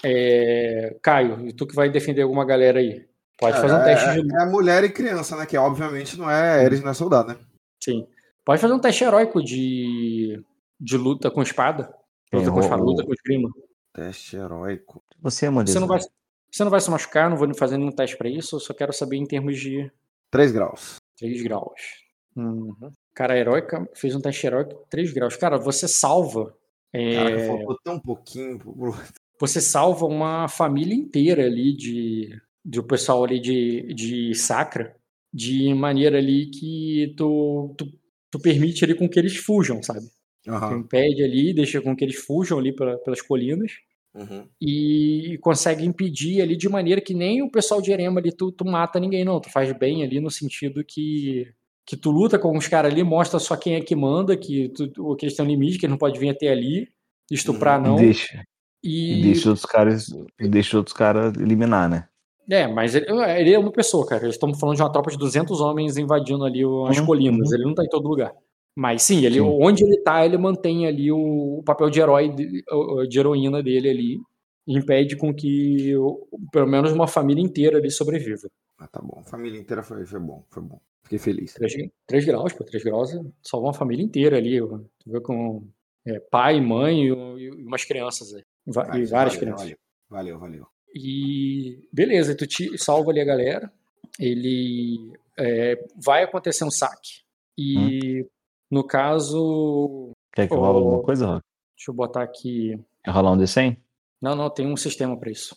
é, 0.03 0.95
Caio, 1.01 1.45
e 1.47 1.53
tu 1.53 1.67
que 1.67 1.75
vai 1.75 1.89
defender 1.89 2.21
alguma 2.21 2.45
galera 2.45 2.79
aí? 2.79 3.05
Pode 3.37 3.57
fazer 3.59 3.73
um 3.73 3.77
é, 3.77 3.83
teste 3.85 4.21
de 4.21 4.35
é 4.35 4.45
mulher 4.45 4.83
e 4.83 4.89
criança, 4.89 5.35
né? 5.35 5.45
Que 5.45 5.57
obviamente 5.57 6.17
não 6.17 6.29
é 6.29 6.63
Eres, 6.63 6.81
não 6.81 6.91
é 6.91 6.93
soldado, 6.93 7.29
né? 7.29 7.37
Sim. 7.83 8.05
Pode 8.45 8.61
fazer 8.61 8.73
um 8.73 8.79
teste 8.79 9.03
heróico 9.03 9.41
de, 9.43 10.43
de 10.79 10.97
luta 10.97 11.29
com 11.31 11.41
espada. 11.41 11.93
Luta 12.33 12.51
com 12.51 12.57
É, 12.59 12.61
espada, 12.63 12.81
luta 12.83 13.03
com 13.05 13.13
esgrima. 13.13 13.49
Teste 13.93 14.35
heróico. 14.35 15.01
Você, 15.21 15.45
Amanda. 15.45 15.69
Você 15.71 15.79
não, 15.79 15.87
vai, 15.87 15.99
você 16.51 16.63
não 16.63 16.71
vai 16.71 16.81
se 16.81 16.91
machucar, 16.91 17.29
não 17.29 17.37
vou 17.37 17.53
fazer 17.55 17.77
nenhum 17.77 17.91
teste 17.91 18.17
pra 18.17 18.27
isso, 18.29 18.55
eu 18.57 18.59
só 18.59 18.73
quero 18.73 18.91
saber 18.93 19.17
em 19.17 19.25
termos 19.25 19.57
de 19.59 19.89
3 20.31 20.51
graus. 20.51 20.95
3 21.17 21.41
graus. 21.41 21.81
Uhum. 22.35 22.75
Cara, 23.13 23.37
heróica, 23.37 23.87
fez 23.95 24.15
um 24.15 24.21
teste 24.21 24.45
heróico 24.47 24.85
3 24.89 25.11
graus. 25.11 25.35
Cara, 25.35 25.57
você 25.57 25.87
salva. 25.87 26.55
é, 26.93 27.13
Caraca, 27.15 27.39
faltou 27.47 27.79
tão 27.83 27.99
pouquinho. 27.99 28.57
pro- 28.59 28.93
você 29.39 29.59
salva 29.61 30.05
uma 30.05 30.47
família 30.47 30.93
inteira 30.95 31.45
ali 31.45 31.73
de, 31.75 32.39
de 32.63 32.79
o 32.79 32.83
pessoal 32.83 33.23
ali 33.23 33.39
de, 33.39 33.93
de 33.93 34.35
Sacra 34.35 34.95
de 35.33 35.73
maneira 35.73 36.17
ali 36.17 36.47
que 36.47 37.13
tu, 37.15 37.73
tu, 37.77 37.85
tu 38.31 38.39
permite 38.39 38.83
ali 38.83 38.95
com 38.95 39.07
que 39.07 39.19
eles 39.19 39.35
fujam, 39.37 39.81
sabe? 39.83 40.07
Tu 40.43 40.51
Aham. 40.51 40.77
impede 40.79 41.23
ali, 41.23 41.53
deixa 41.53 41.81
com 41.81 41.95
que 41.95 42.03
eles 42.03 42.15
fujam 42.15 42.57
ali 42.57 42.73
pela- 42.73 42.97
pelas 42.97 43.21
colinas 43.21 43.73
Uhum. 44.15 44.47
e 44.59 45.37
consegue 45.39 45.85
impedir 45.85 46.41
ali 46.41 46.55
de 46.57 46.67
maneira 46.67 46.99
que 46.99 47.13
nem 47.13 47.43
o 47.43 47.51
pessoal 47.51 47.79
de 47.79 47.91
Erema 47.91 48.19
ali 48.19 48.31
tu, 48.31 48.51
tu 48.51 48.65
mata 48.65 48.99
ninguém 48.99 49.23
não, 49.23 49.39
tu 49.39 49.51
faz 49.51 49.71
bem 49.77 50.03
ali 50.03 50.19
no 50.19 50.31
sentido 50.31 50.83
que 50.83 51.47
que 51.85 51.95
tu 51.97 52.09
luta 52.11 52.37
com 52.37 52.55
os 52.57 52.67
caras 52.67 52.91
ali, 52.91 53.03
mostra 53.03 53.39
só 53.39 53.55
quem 53.55 53.73
é 53.75 53.81
que 53.81 53.95
manda, 53.95 54.37
que, 54.37 54.69
tu, 54.69 54.87
tu- 54.89 55.15
que 55.15 55.25
eles 55.25 55.35
têm 55.35 55.43
um 55.43 55.49
limite, 55.49 55.79
que 55.79 55.85
eles 55.87 55.91
não 55.91 55.97
pode 55.97 56.19
vir 56.19 56.29
até 56.29 56.47
ali, 56.49 56.87
estuprar 57.31 57.81
não. 57.81 57.95
Deixa. 57.95 58.43
E 58.83 59.13
E 59.13 59.21
deixa 59.23 59.49
outros 59.49 59.65
caras. 59.65 60.07
e 60.39 60.47
Deixa 60.47 60.77
outros 60.77 60.95
caras 60.95 61.35
eliminar, 61.37 61.89
né? 61.89 62.07
É, 62.47 62.67
mas 62.67 62.93
ele, 62.93 63.07
ele 63.39 63.53
é 63.53 63.57
uma 63.57 63.71
pessoa, 63.71 64.05
cara. 64.05 64.23
Eles 64.23 64.35
estão 64.35 64.53
falando 64.53 64.75
de 64.75 64.83
uma 64.83 64.91
tropa 64.91 65.09
de 65.09 65.17
200 65.17 65.61
homens 65.61 65.97
invadindo 65.97 66.45
ali 66.45 66.63
o- 66.63 66.85
as 66.85 66.99
Uhum, 66.99 67.05
colinas. 67.07 67.49
uhum. 67.49 67.55
Ele 67.55 67.63
não 67.65 67.73
tá 67.73 67.83
em 67.83 67.89
todo 67.89 68.07
lugar. 68.07 68.33
Mas 68.79 69.03
sim, 69.03 69.25
ele, 69.25 69.35
Sim. 69.35 69.41
onde 69.41 69.83
ele 69.83 69.97
tá, 69.97 70.25
ele 70.25 70.37
mantém 70.37 70.87
ali 70.87 71.11
o, 71.11 71.61
papel 71.65 71.89
de 71.89 71.99
herói, 71.99 72.29
de, 72.29 72.63
heroína 73.19 73.61
dele 73.61 73.89
ali. 73.89 74.17
E 74.65 74.77
impede 74.77 75.17
com 75.17 75.33
que 75.33 75.91
pelo 76.49 76.65
menos 76.65 76.93
uma 76.93 77.05
família 77.05 77.43
inteira 77.43 77.77
ali 77.77 77.91
sobreviva. 77.91 78.47
Ah, 78.77 78.87
tá 78.87 79.01
bom. 79.01 79.21
Família 79.25 79.59
inteira 79.59 79.83
foi, 79.83 80.05
foi 80.05 80.19
bom, 80.21 80.45
foi 80.49 80.63
bom. 80.63 80.79
Fiquei 81.03 81.19
feliz. 81.19 81.55
3, 82.07 82.23
graus, 82.23 82.53
pô. 82.53 82.63
3 82.63 82.81
graus 82.81 83.09
salva 83.43 83.67
uma 83.67 83.73
família 83.73 84.01
inteira 84.05 84.37
ali. 84.37 84.59
Tu 84.61 85.11
vê 85.11 85.19
com 85.19 85.61
é, 86.05 86.17
pai, 86.17 86.61
mãe 86.61 87.03
e, 87.03 87.07
e 87.09 87.49
umas 87.49 87.83
crianças 87.83 88.33
aí. 88.33 88.43
Va- 88.65 88.97
E 88.97 89.03
várias 89.05 89.35
valeu, 89.35 89.39
crianças. 89.39 89.75
Valeu, 90.09 90.39
valeu. 90.39 90.39
valeu. 90.39 90.67
E 90.95 91.85
beleza, 91.91 92.33
tu 92.33 92.47
te 92.47 92.77
salva 92.77 93.11
ali 93.11 93.19
a 93.19 93.25
galera. 93.25 93.69
Ele 94.17 95.11
é, 95.37 95.85
vai 96.01 96.23
acontecer 96.23 96.63
um 96.63 96.71
saque. 96.71 97.23
E 97.57 98.25
no 98.69 98.83
caso. 98.83 100.11
Quer 100.33 100.47
que 100.47 100.53
eu 100.53 100.59
role 100.59 100.77
alguma 100.77 101.01
coisa, 101.01 101.25
Rock? 101.25 101.43
Deixa 101.75 101.91
eu 101.91 101.95
botar 101.95 102.23
aqui. 102.23 102.79
Quer 103.03 103.11
rolar 103.11 103.31
um 103.31 103.37
D100? 103.37 103.77
Não, 104.21 104.35
não, 104.35 104.49
tem 104.49 104.67
um 104.67 104.77
sistema 104.77 105.17
pra 105.17 105.31
isso. 105.31 105.55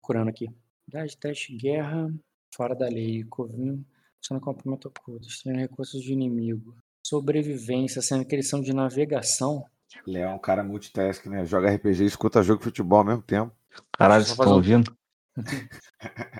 Curando 0.00 0.30
aqui. 0.30 0.48
Idade, 0.88 1.16
teste, 1.16 1.56
guerra, 1.56 2.12
fora 2.54 2.74
da 2.74 2.86
lei. 2.86 3.24
Covil, 3.24 3.84
sendo 4.20 4.40
cumprimento 4.40 4.88
oculto, 4.88 5.26
estranho 5.26 5.58
recursos 5.58 6.02
de 6.02 6.12
inimigo. 6.12 6.76
Sobrevivência, 7.04 8.00
sendo 8.00 8.24
que 8.24 8.34
eles 8.34 8.48
são 8.48 8.60
de 8.60 8.72
navegação. 8.72 9.64
Léo 10.06 10.30
é 10.30 10.34
um 10.34 10.38
cara 10.38 10.62
multitask, 10.62 11.26
né? 11.26 11.44
Joga 11.44 11.74
RPG 11.74 12.04
e 12.04 12.06
escuta 12.06 12.42
jogo 12.42 12.60
de 12.60 12.64
futebol 12.64 13.00
ao 13.00 13.04
mesmo 13.04 13.22
tempo. 13.22 13.52
Caralho, 13.92 14.24
vocês 14.24 14.38
estão 14.38 14.54
ouvindo? 14.54 14.96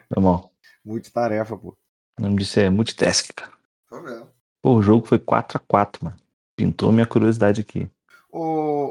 Tá 0.08 0.20
bom. 0.20 0.50
Multitarefa, 0.84 1.56
pô. 1.56 1.76
O 2.18 2.22
nome 2.22 2.36
disso 2.36 2.60
é 2.60 2.68
multitask, 2.68 3.32
cara. 3.34 3.52
Tô 3.88 4.02
vendo. 4.02 4.28
Pô, 4.62 4.76
o 4.76 4.82
jogo 4.82 5.04
foi 5.04 5.18
4x4, 5.18 6.04
mano. 6.04 6.16
Pintou 6.54 6.92
minha 6.92 7.04
curiosidade 7.06 7.60
aqui. 7.60 7.90
Ô, 8.30 8.38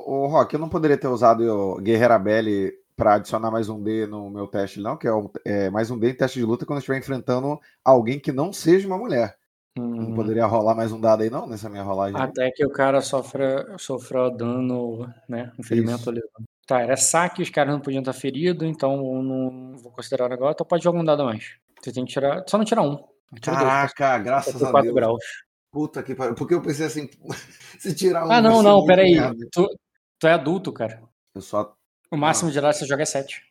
ô, 0.06 0.28
Rock, 0.28 0.54
eu 0.54 0.60
não 0.60 0.68
poderia 0.68 0.98
ter 0.98 1.08
usado 1.08 1.42
o 1.44 1.78
Guerreira 1.82 2.20
Belli 2.20 2.74
pra 2.96 3.14
adicionar 3.16 3.50
mais 3.50 3.70
um 3.70 3.82
D 3.82 4.06
no 4.06 4.30
meu 4.30 4.46
teste, 4.48 4.82
não? 4.82 4.98
Que 4.98 5.08
é, 5.08 5.14
um- 5.14 5.30
é 5.46 5.70
mais 5.70 5.90
um 5.90 5.98
D 5.98 6.10
em 6.12 6.14
teste 6.14 6.40
de 6.40 6.46
luta 6.46 6.66
quando 6.66 6.78
eu 6.78 6.80
estiver 6.80 6.98
enfrentando 6.98 7.60
alguém 7.84 8.20
que 8.20 8.32
não 8.34 8.52
seja 8.52 8.86
uma 8.86 8.98
mulher. 8.98 9.38
Não 9.78 10.08
Hum, 10.10 10.14
poderia 10.14 10.46
rolar 10.46 10.76
mais 10.76 10.92
um 10.92 11.00
dado 11.00 11.24
aí, 11.24 11.30
não? 11.30 11.48
Nessa 11.48 11.70
minha 11.70 11.82
rolagem. 11.82 12.20
Até 12.20 12.52
que 12.52 12.66
o 12.66 12.70
cara 12.70 13.00
sofra, 13.02 13.74
sofra 13.80 14.30
dano, 14.30 15.08
né? 15.30 15.54
Um 15.58 15.64
ferimento 15.64 16.10
ali. 16.10 16.22
Tá, 16.68 16.82
era 16.82 16.98
saque, 16.98 17.42
os 17.42 17.50
caras 17.50 17.74
não 17.74 17.80
podiam 17.80 18.02
estar 18.02 18.14
feridos, 18.14 18.68
então 18.68 18.94
eu 18.96 19.24
não 19.24 19.78
vou 19.78 19.92
considerar 19.92 20.32
agora, 20.32 20.52
então 20.52 20.66
pode 20.66 20.84
jogar 20.84 21.00
um 21.00 21.06
dado 21.06 21.22
a 21.22 21.26
mais. 21.26 21.56
Você 21.82 21.94
tem 21.94 22.04
que 22.06 22.12
tirar. 22.12 22.44
Só 22.48 22.58
não 22.58 22.66
tirar 22.66 22.82
um. 22.82 22.98
Tira 23.40 23.56
dois, 23.56 23.94
Caraca, 23.94 24.18
graças 24.20 24.54
por 24.54 24.68
a 24.68 24.72
4 24.72 24.84
Deus. 24.84 24.96
graus. 24.96 25.24
Puta 25.72 26.04
que 26.04 26.14
pariu. 26.14 26.36
Porque 26.36 26.54
eu 26.54 26.62
pensei 26.62 26.86
assim, 26.86 27.10
se 27.80 27.96
tirar 27.96 28.28
um. 28.28 28.32
Ah, 28.32 28.42
não, 28.42 28.62
não, 28.62 28.86
peraí. 28.86 29.16
Tu, 29.52 29.80
tu 30.20 30.28
é 30.28 30.34
adulto, 30.34 30.72
cara. 30.74 31.02
Eu 31.34 31.42
só. 31.42 31.74
O 32.12 32.18
máximo 32.18 32.52
de 32.52 32.60
dado 32.60 32.74
que 32.74 32.80
você 32.80 32.86
joga 32.86 33.04
é 33.04 33.06
7. 33.06 33.42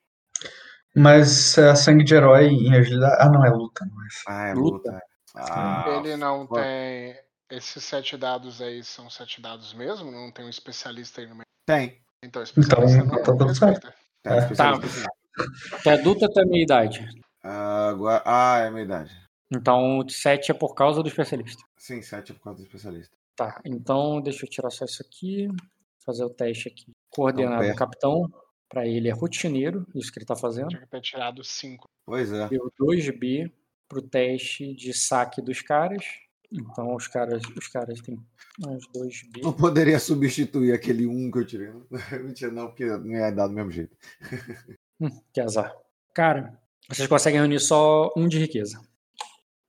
Mas 0.95 1.57
é 1.57 1.75
sangue 1.75 2.05
de 2.05 2.15
herói 2.15 2.49
em 2.49 2.75
agilidade. 2.75 3.17
Ah, 3.21 3.29
não, 3.31 3.45
é 3.45 3.51
luta. 3.51 3.89
Mas... 3.95 4.15
Ah, 4.27 4.49
é 4.49 4.55
Luta. 4.55 4.91
luta. 4.91 5.03
Ah, 5.35 5.85
Ele 6.05 6.17
não 6.17 6.47
fuck. 6.47 6.61
tem. 6.61 7.17
Esses 7.51 7.83
sete 7.83 8.17
dados 8.17 8.61
aí 8.61 8.83
são 8.85 9.09
sete 9.11 9.41
dados 9.41 9.73
mesmo? 9.73 10.11
Não 10.11 10.31
tem 10.31 10.45
um 10.45 10.49
especialista 10.49 11.21
aí 11.21 11.27
no 11.27 11.35
meio? 11.35 11.45
Tem. 11.67 12.01
Então, 12.23 12.43
especialista 12.43 12.99
Então, 12.99 13.07
não, 13.17 13.23
tá 13.23 13.33
tudo 13.33 13.49
É. 13.49 14.39
especialista, 14.39 14.89
sim. 14.89 15.05
Tu 15.83 15.89
é 15.89 15.93
adulto 15.95 16.25
até 16.27 16.45
meia 16.45 16.63
idade. 16.63 17.09
Ah, 17.43 17.89
agora- 17.89 18.23
ah, 18.27 18.59
é 18.59 18.67
a 18.67 18.71
minha 18.71 18.85
idade. 18.85 19.11
Então, 19.53 20.07
7 20.09 20.51
é 20.53 20.55
por 20.55 20.75
causa 20.75 21.03
do 21.03 21.09
especialista. 21.09 21.63
Sim, 21.77 22.01
7 22.03 22.33
é 22.33 22.35
por 22.35 22.43
causa 22.43 22.59
do 22.61 22.67
especialista. 22.67 23.17
Tá, 23.35 23.61
então 23.65 24.21
deixa 24.21 24.45
eu 24.45 24.51
tirar 24.51 24.71
só 24.71 24.85
isso 24.85 25.03
aqui. 25.03 25.49
Fazer 26.05 26.25
o 26.25 26.31
teste 26.31 26.69
aqui. 26.69 26.87
Coordenado 27.09 27.63
Então, 27.65 27.75
do 27.75 27.79
capitão. 27.79 28.33
Pra 28.69 28.87
ele 28.87 29.09
é 29.09 29.13
rotineiro, 29.13 29.85
isso 29.97 30.13
que 30.13 30.21
ele 30.21 30.27
tá 30.27 30.37
fazendo. 30.37 30.69
Tinha 30.69 30.83
que 30.83 30.87
ter 30.87 31.01
tirado 31.01 31.43
cinco. 31.43 31.89
Pois 32.07 32.33
é. 32.33 32.49
Deu 32.49 32.73
2B 32.81 33.51
pro 33.89 34.01
teste 34.01 34.73
de 34.75 34.95
saque 34.95 35.43
dos 35.43 35.61
caras. 35.61 36.05
Então 36.53 36.95
os 36.95 37.09
caras, 37.09 37.43
os 37.57 37.67
caras 37.67 38.01
têm 38.01 38.17
mais 38.65 38.83
2B. 38.95 39.43
Não 39.43 39.53
poderia 39.53 39.99
substituir 39.99 40.73
aquele 40.73 41.07
1 41.07 41.31
que 41.33 41.39
eu 41.39 41.45
tirei. 41.45 41.73
Mentira, 42.23 42.53
não, 42.53 42.69
porque 42.69 42.85
não 42.87 43.11
ia 43.11 43.31
dar 43.33 43.49
do 43.49 43.55
mesmo 43.55 43.71
jeito. 43.71 43.97
Hum, 45.03 45.09
que 45.33 45.41
azar. 45.41 45.75
Cara, 46.13 46.61
vocês 46.87 47.09
conseguem 47.09 47.41
reunir 47.41 47.59
só 47.59 48.13
um 48.15 48.29
de 48.29 48.39
riqueza. 48.39 48.79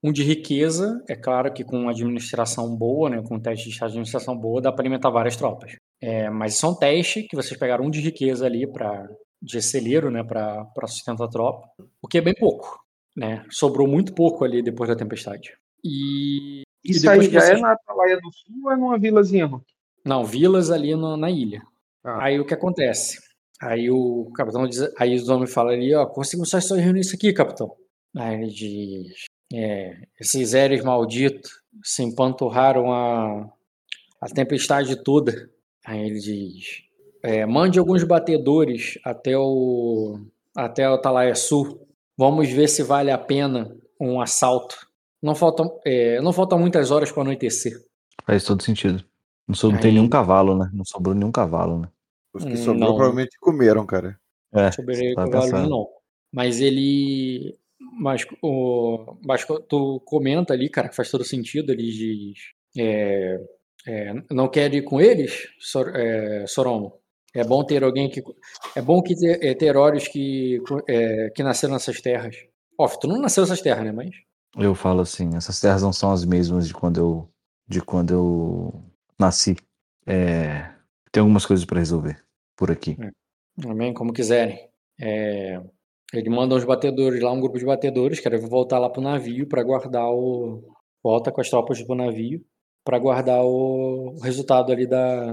Um 0.02 0.10
de 0.12 0.22
riqueza, 0.24 1.02
é 1.08 1.14
claro 1.14 1.52
que 1.52 1.62
com 1.62 1.88
administração 1.88 2.74
boa, 2.76 3.08
né, 3.08 3.22
com 3.22 3.38
teste 3.38 3.70
de 3.70 3.84
administração 3.84 4.36
boa, 4.36 4.60
dá 4.60 4.72
para 4.72 4.82
alimentar 4.82 5.10
várias 5.10 5.36
tropas. 5.36 5.76
É, 6.00 6.28
mas 6.28 6.54
isso 6.54 6.66
é 6.66 6.68
um 6.68 6.74
teste 6.74 7.22
que 7.22 7.36
vocês 7.36 7.58
pegaram 7.58 7.84
um 7.84 7.90
de 7.90 8.00
riqueza 8.00 8.44
ali 8.46 8.66
para 8.66 9.08
de 9.40 9.60
celeiro, 9.62 10.10
né, 10.10 10.22
para 10.22 10.66
sustentar 10.86 11.24
a 11.24 11.28
tropa, 11.28 11.68
o 12.00 12.06
que 12.08 12.18
é 12.18 12.20
bem 12.20 12.34
pouco, 12.34 12.80
né? 13.16 13.44
Sobrou 13.50 13.88
muito 13.88 14.12
pouco 14.14 14.44
ali 14.44 14.62
depois 14.62 14.88
da 14.88 14.94
tempestade. 14.96 15.52
E 15.84 16.62
Isso 16.84 17.02
depois 17.02 17.26
aí 17.26 17.32
já 17.32 17.40
vocês- 17.40 17.58
é 17.58 17.60
na 17.62 17.72
Atalaia 17.72 18.16
do 18.20 18.32
Sul 18.32 18.54
ou 18.64 18.72
é 18.72 18.76
numa 18.76 18.98
vilazinha? 18.98 19.50
Não, 20.04 20.24
vilas 20.24 20.70
ali 20.70 20.94
no- 20.94 21.16
na 21.16 21.28
ilha. 21.30 21.60
Ah. 22.04 22.24
Aí 22.24 22.38
o 22.40 22.44
que 22.46 22.54
acontece? 22.54 23.18
Aí 23.60 23.90
o 23.90 24.30
capitão 24.34 24.66
diz, 24.66 24.80
aí 24.98 25.14
os 25.14 25.28
homens 25.28 25.52
falam 25.52 25.72
ali, 25.72 25.92
ó, 25.94 26.06
conseguimos 26.06 26.50
só 26.50 26.74
reunir 26.76 27.00
isso 27.00 27.14
aqui, 27.16 27.32
capitão. 27.32 27.72
Aí 28.16 28.34
ele 28.34 28.46
diz, 28.52 29.24
é, 29.52 30.06
esses 30.20 30.54
Eres 30.54 30.82
malditos 30.84 31.60
se 31.82 32.02
empanturraram 32.02 32.92
a, 32.92 33.48
a 34.20 34.26
tempestade 34.28 35.02
toda. 35.02 35.50
Aí 35.84 36.00
ele 36.06 36.18
diz, 36.20 36.82
é, 37.22 37.44
mande 37.46 37.78
alguns 37.78 38.04
batedores 38.04 38.98
até 39.04 39.36
o 39.36 40.18
até 40.54 40.88
o 40.88 40.94
Atalaia 40.94 41.34
Sul. 41.34 41.86
Vamos 42.16 42.48
ver 42.50 42.68
se 42.68 42.82
vale 42.82 43.10
a 43.10 43.16
pena 43.18 43.74
um 43.98 44.20
assalto. 44.20 44.76
Não 45.22 45.34
faltam, 45.34 45.80
é, 45.84 46.20
não 46.20 46.32
faltam 46.32 46.58
muitas 46.58 46.90
horas 46.90 47.10
para 47.10 47.22
anoitecer. 47.22 47.72
Faz 48.26 48.44
todo 48.44 48.62
sentido. 48.62 49.02
Não, 49.48 49.54
sou, 49.54 49.72
não 49.72 49.78
tem 49.78 49.88
Aí- 49.90 49.94
nenhum 49.96 50.08
cavalo, 50.08 50.56
né? 50.58 50.70
Não 50.72 50.84
sobrou 50.84 51.14
nenhum 51.14 51.32
cavalo, 51.32 51.78
né? 51.80 51.88
Os 52.34 52.44
que 52.44 52.52
Hum, 52.52 52.56
sobrou 52.56 52.78
não. 52.78 52.86
provavelmente 52.96 53.36
comeram, 53.40 53.84
cara. 53.86 54.18
É, 54.54 54.70
sobre 54.70 54.94
você 54.94 55.12
o 55.12 55.14
tava 55.14 55.30
cavalo 55.30 55.50
pensando. 55.50 55.70
não. 55.70 55.88
Mas 56.32 56.60
ele. 56.60 57.58
Mas, 57.98 58.26
o, 58.42 59.16
mas 59.24 59.44
tu 59.68 60.00
comenta 60.04 60.52
ali, 60.52 60.68
cara, 60.68 60.88
que 60.88 60.96
faz 60.96 61.10
todo 61.10 61.24
sentido. 61.24 61.72
Ele 61.72 61.82
diz. 61.82 62.38
é, 62.78 63.38
é, 63.86 64.14
não 64.30 64.48
quer 64.48 64.72
ir 64.74 64.82
com 64.82 65.00
eles, 65.00 65.48
Sor, 65.58 65.94
é, 65.94 66.46
Soromo? 66.46 67.00
É 67.34 67.42
bom 67.44 67.64
ter 67.64 67.82
alguém 67.82 68.10
que. 68.10 68.22
É 68.76 68.82
bom 68.82 69.02
que 69.02 69.16
ter, 69.16 69.42
é, 69.42 69.54
ter 69.54 69.76
olhos 69.76 70.06
que, 70.06 70.60
é, 70.88 71.30
que 71.30 71.42
nasceram 71.42 71.72
nessas 71.74 72.00
terras. 72.00 72.36
Ó, 72.78 72.86
tu 72.88 73.08
não 73.08 73.20
nasceu 73.20 73.42
nessas 73.42 73.60
terras, 73.60 73.84
né? 73.84 73.92
Mas. 73.92 74.10
Eu 74.56 74.74
falo 74.74 75.00
assim, 75.00 75.34
essas 75.34 75.58
terras 75.60 75.82
não 75.82 75.92
são 75.92 76.12
as 76.12 76.24
mesmas 76.24 76.68
de 76.68 76.74
quando 76.74 77.00
eu. 77.00 77.28
de 77.66 77.80
quando 77.80 78.12
eu 78.12 78.84
nasci. 79.18 79.56
É, 80.06 80.70
tem 81.10 81.20
algumas 81.20 81.46
coisas 81.46 81.64
para 81.64 81.78
resolver 81.78 82.22
por 82.56 82.70
aqui. 82.70 82.96
É. 83.00 83.68
Amém, 83.68 83.94
como 83.94 84.12
quiserem. 84.12 84.68
É, 85.00 85.60
ele 86.12 86.28
manda 86.28 86.54
uns 86.54 86.64
batedores 86.64 87.22
lá, 87.22 87.32
um 87.32 87.40
grupo 87.40 87.58
de 87.58 87.64
batedores, 87.64 88.20
que 88.20 88.36
voltar 88.38 88.78
lá 88.78 88.90
pro 88.90 89.00
navio 89.00 89.46
para 89.46 89.62
guardar 89.62 90.10
o. 90.10 90.62
Volta 91.02 91.32
com 91.32 91.40
as 91.40 91.50
tropas 91.50 91.82
pro 91.82 91.96
navio 91.96 92.44
para 92.84 92.98
guardar 92.98 93.44
o 93.44 94.18
resultado 94.22 94.72
ali 94.72 94.86
da, 94.86 95.32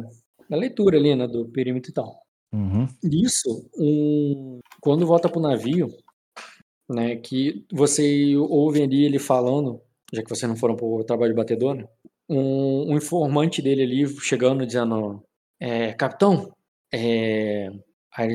da 0.50 0.58
leitura 0.58 0.98
ali, 0.98 1.16
né, 1.16 1.28
do 1.28 1.48
perímetro 1.50 1.92
e 1.92 1.94
tal. 1.94 2.22
Uhum. 2.54 2.88
Isso, 3.04 3.70
um, 3.78 4.60
quando 4.82 5.06
volta 5.06 5.30
pro 5.30 5.42
navio, 5.42 5.88
né, 6.90 7.16
que 7.18 7.66
você 7.72 8.36
ouve 8.36 8.82
ali 8.82 9.06
ele 9.06 9.20
falando, 9.20 9.82
já 10.12 10.24
que 10.24 10.30
vocês 10.30 10.50
não 10.50 10.58
foram 10.58 10.76
pro 10.76 11.04
trabalho 11.04 11.34
de 11.34 11.38
batedor, 11.38 11.76
né, 11.76 11.88
um, 12.28 12.94
um 12.94 12.98
informante 12.98 13.62
dele 13.62 13.84
ali 13.84 14.08
chegando 14.22 14.66
dizendo, 14.66 15.24
é, 15.60 15.94
capitão, 15.94 16.52
é, 16.92 17.70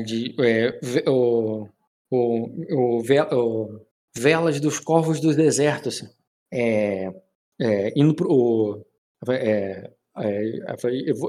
de, 0.05 0.35
é, 0.39 0.79
o, 1.09 1.67
o, 2.09 2.99
o, 2.99 3.01
o, 3.01 3.81
velas 4.15 4.59
dos 4.59 4.79
corvos 4.79 5.19
dos 5.19 5.35
desertos, 5.35 6.03
é, 6.51 7.13
é, 7.59 7.93
indo 7.95 8.13
pro, 8.13 8.85
é, 9.29 9.91
é, 10.17 10.71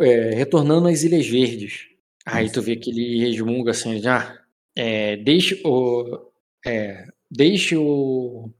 é, 0.02 0.34
retornando 0.34 0.88
às 0.88 1.02
Ilhas 1.02 1.26
Verdes. 1.26 1.88
Aí 2.24 2.50
tu 2.50 2.60
vê 2.60 2.76
que 2.76 2.90
ele 2.90 3.20
resmunga 3.20 3.70
assim, 3.70 4.00
já, 4.00 4.40
é, 4.76 5.16
deixe 5.16 5.60
o, 5.64 6.30
deixe 7.30 7.76
o, 7.76 8.50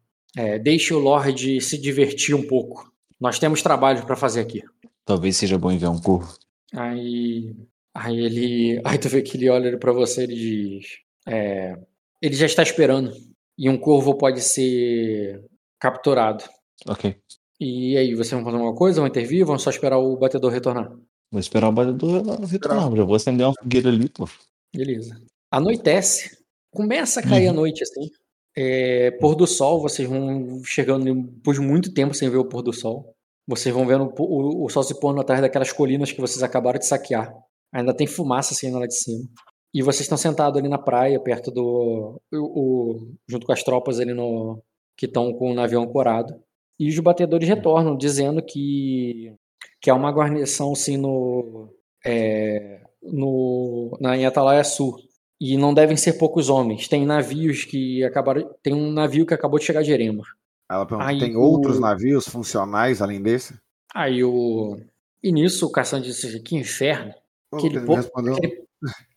deixe 0.63 0.95
o 0.95 0.99
Lorde 0.99 1.61
se 1.61 1.77
divertir 1.77 2.35
um 2.35 2.47
pouco. 2.47 2.93
Nós 3.21 3.39
temos 3.39 3.63
trabalho 3.63 4.05
para 4.07 4.15
fazer 4.15 4.41
aqui. 4.41 4.63
Talvez 5.05 5.37
seja 5.37 5.59
bom 5.59 5.73
enviar 5.73 5.91
um 5.91 6.01
corvo. 6.01 6.37
Aí, 6.73 7.55
aí 7.95 8.19
ele, 8.19 8.81
aí 8.85 8.99
tu 8.99 9.09
vê 9.09 9.23
que 9.23 9.37
ele 9.37 9.49
olha 9.49 9.77
para 9.79 9.93
você 9.93 10.25
e 10.25 10.27
diz, 10.27 10.87
é, 11.27 11.77
ele 12.21 12.35
já 12.35 12.47
está 12.47 12.63
esperando 12.63 13.13
e 13.59 13.69
um 13.69 13.79
corvo 13.79 14.17
pode 14.17 14.41
ser 14.41 15.45
capturado. 15.79 16.45
Ok. 16.87 17.17
E 17.59 17.97
aí, 17.97 18.15
vocês 18.15 18.33
vão 18.33 18.45
fazer 18.45 18.57
alguma 18.57 18.75
coisa? 18.75 19.01
Vão 19.01 19.09
intervir? 19.09 19.45
Vão 19.45 19.59
só 19.59 19.71
esperar 19.71 19.99
o 19.99 20.17
batedor 20.17 20.53
retornar? 20.53 20.91
Vou 21.31 21.41
esperar 21.41 21.69
o 21.69 21.73
batedor 21.73 22.41
retornar. 22.45 22.95
Já 22.95 23.05
vou 23.05 23.15
acender 23.17 23.47
uma 23.47 23.55
fogueira 23.55 23.89
ali, 23.89 24.09
pô. 24.09 24.29
Beleza. 24.75 25.21
Anoitece. 25.51 26.37
Começa 26.71 27.21
a 27.21 27.23
cair 27.23 27.47
uhum. 27.47 27.53
a 27.53 27.55
noite, 27.55 27.83
assim. 27.83 28.11
É, 28.55 29.11
pôr 29.13 29.35
do 29.35 29.47
sol, 29.47 29.81
vocês 29.81 30.09
vão 30.09 30.63
chegando 30.65 31.15
depois 31.15 31.59
de 31.59 31.65
muito 31.65 31.93
tempo 31.93 32.15
sem 32.15 32.29
ver 32.29 32.39
o 32.39 32.49
pôr 32.49 32.63
do 32.63 32.73
sol. 32.73 33.15
Vocês 33.47 33.75
vão 33.75 33.87
vendo 33.87 34.05
o, 34.05 34.23
o, 34.23 34.65
o 34.65 34.69
sol 34.69 34.83
se 34.83 34.99
pondo 34.99 35.21
atrás 35.21 35.41
daquelas 35.41 35.73
colinas 35.73 36.13
que 36.13 36.21
vocês 36.21 36.43
acabaram 36.43 36.79
de 36.79 36.87
saquear. 36.87 37.33
Ainda 37.73 37.95
tem 37.95 38.07
fumaça 38.07 38.53
assim 38.53 38.71
lá 38.71 38.87
de 38.87 38.95
cima. 38.95 39.25
E 39.73 39.83
vocês 39.83 40.03
estão 40.03 40.17
sentados 40.17 40.59
ali 40.59 40.69
na 40.69 40.79
praia, 40.79 41.21
perto 41.21 41.51
do. 41.51 42.21
O, 42.33 43.13
junto 43.29 43.47
com 43.47 43.53
as 43.53 43.63
tropas 43.63 44.01
ali 44.01 44.15
no. 44.15 44.63
que 44.97 45.07
estão 45.07 45.33
com 45.33 45.51
o 45.51 45.55
navio 45.55 45.81
ancorado. 45.81 46.35
E 46.79 46.89
os 46.89 46.99
batedores 46.99 47.49
retornam, 47.49 47.97
dizendo 47.97 48.43
que, 48.43 49.35
que 49.81 49.91
há 49.91 49.95
uma 49.95 50.11
guarnição 50.11 50.73
assim 50.73 50.97
no, 50.97 51.71
é, 52.05 52.83
no, 53.03 53.97
na, 54.01 54.17
em 54.17 54.27
Atalaia 54.27 54.65
Sul. 54.65 54.97
E 55.41 55.57
não 55.57 55.75
devem 55.75 55.97
ser 55.97 56.15
poucos 56.15 56.49
homens. 56.49 56.89
Tem 56.89 57.05
navios 57.05 57.65
que 57.65 58.03
acabaram. 58.05 58.51
Tem 58.63 58.73
um 58.73 58.91
navio 58.91 59.27
que 59.27 59.35
acabou 59.35 59.59
de 59.59 59.67
chegar 59.67 59.83
de 59.83 59.93
Erema. 59.93 60.23
Ela 60.71 60.87
pergunta, 60.87 61.09
Aí, 61.09 61.19
tem 61.19 61.37
outros 61.37 61.79
navios 61.79 62.27
funcionais 62.27 63.01
além 63.01 63.23
desse? 63.23 63.55
Aí 63.95 64.25
o. 64.25 64.79
E 65.23 65.31
nisso 65.31 65.67
o 65.67 65.71
Cassandra 65.71 66.07
disse: 66.07 66.41
que 66.41 66.57
inferno. 66.57 67.15
Aquele 67.53 67.81
pouco. 67.81 68.19
Aquele... 68.19 68.66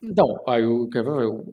Então, 0.02 0.42
aí 0.46 0.64
o. 0.64 0.88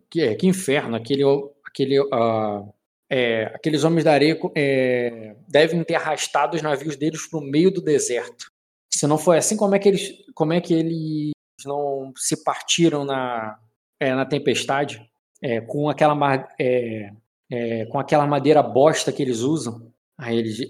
Que, 0.09 0.21
é, 0.21 0.35
que 0.35 0.47
inferno, 0.47 0.95
aquele. 0.95 1.23
aquele 1.65 1.99
uh, 1.99 2.73
é, 3.09 3.45
aqueles 3.55 3.83
homens 3.83 4.03
da 4.03 4.13
areia 4.13 4.37
é, 4.55 5.35
devem 5.47 5.83
ter 5.83 5.95
arrastado 5.95 6.55
os 6.55 6.61
navios 6.61 6.95
deles 6.97 7.27
para 7.27 7.39
o 7.39 7.43
meio 7.43 7.71
do 7.71 7.81
deserto. 7.81 8.51
Se 8.93 9.07
não 9.07 9.17
foi 9.17 9.37
assim, 9.37 9.55
como 9.55 9.75
é 9.75 9.79
que 9.79 9.87
eles, 9.87 10.11
como 10.33 10.53
é 10.53 10.59
que 10.61 10.73
eles 10.73 11.31
não 11.65 12.11
se 12.15 12.43
partiram 12.43 13.05
na, 13.05 13.57
é, 13.99 14.13
na 14.13 14.25
tempestade 14.25 15.01
é, 15.41 15.61
com 15.61 15.89
aquela 15.89 16.49
é, 16.59 17.11
é, 17.49 17.85
com 17.85 17.99
aquela 17.99 18.27
madeira 18.27 18.61
bosta 18.61 19.11
que 19.11 19.21
eles 19.21 19.39
usam? 19.39 19.91
Aí 20.17 20.37
eles 20.37 20.67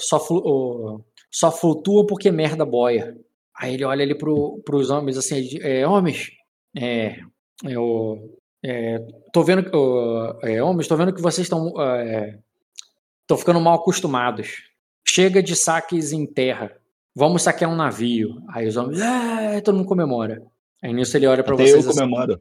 só, 0.00 0.20
flu, 0.20 1.02
só 1.30 1.50
flutuam 1.50 2.06
porque 2.06 2.30
merda 2.30 2.64
boia. 2.64 3.16
Aí 3.56 3.74
ele 3.74 3.84
olha 3.84 4.02
ali 4.02 4.14
para 4.14 4.30
os 4.76 4.90
homens 4.90 5.16
assim, 5.16 5.48
homens, 5.88 6.30
é, 6.76 7.18
eu, 7.64 8.38
é, 8.64 8.98
tô 9.32 9.42
vendo 9.42 9.64
que. 9.64 10.48
É, 10.48 10.62
homens, 10.62 10.88
tô 10.88 10.96
vendo 10.96 11.12
que 11.12 11.20
vocês 11.20 11.46
estão. 11.46 11.68
Estão 11.68 13.36
é, 13.36 13.36
ficando 13.36 13.60
mal 13.60 13.74
acostumados. 13.74 14.62
Chega 15.06 15.42
de 15.42 15.56
saques 15.56 16.12
em 16.12 16.24
terra. 16.24 16.74
Vamos 17.14 17.42
saquear 17.42 17.70
um 17.70 17.76
navio. 17.76 18.40
Aí 18.48 18.66
os 18.66 18.76
homens. 18.76 19.00
É, 19.00 19.60
todo 19.60 19.76
mundo 19.76 19.88
comemora. 19.88 20.42
Aí 20.82 20.92
nisso 20.92 21.16
ele 21.16 21.26
olha 21.26 21.44
para 21.44 21.54
vocês. 21.54 21.84
Eu 21.84 21.90
assim, 21.90 22.00
comemoro. 22.00 22.40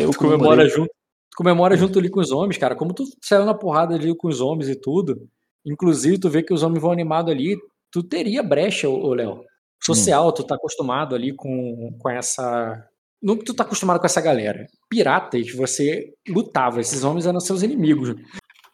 Eu 0.00 0.14
comemora 0.14 0.68
junto. 0.68 0.90
Comemora 1.36 1.76
junto 1.76 1.98
ali 1.98 2.10
com 2.10 2.20
os 2.20 2.30
homens, 2.30 2.58
cara. 2.58 2.74
Como 2.74 2.92
tu 2.92 3.04
saiu 3.22 3.44
na 3.44 3.54
porrada 3.54 3.94
ali 3.94 4.14
com 4.14 4.28
os 4.28 4.40
homens 4.40 4.68
e 4.68 4.74
tudo. 4.74 5.28
Inclusive, 5.64 6.18
tu 6.18 6.28
vê 6.28 6.42
que 6.42 6.52
os 6.52 6.62
homens 6.62 6.82
vão 6.82 6.92
animados 6.92 7.32
ali. 7.32 7.56
Tu 7.90 8.02
teria 8.02 8.42
brecha, 8.42 8.88
ô 8.88 9.14
Léo. 9.14 9.44
Social, 9.82 10.28
hum. 10.28 10.32
tu 10.32 10.44
tá 10.44 10.56
acostumado 10.56 11.14
ali 11.14 11.32
com, 11.32 11.96
com 11.98 12.10
essa 12.10 12.84
que 13.20 13.44
tu 13.44 13.54
tá 13.54 13.64
acostumado 13.64 13.98
com 13.98 14.06
essa 14.06 14.20
galera. 14.20 14.66
Piratas, 14.88 15.52
você 15.52 16.12
lutava, 16.28 16.80
esses 16.80 17.02
homens 17.04 17.26
eram 17.26 17.40
seus 17.40 17.62
inimigos 17.62 18.14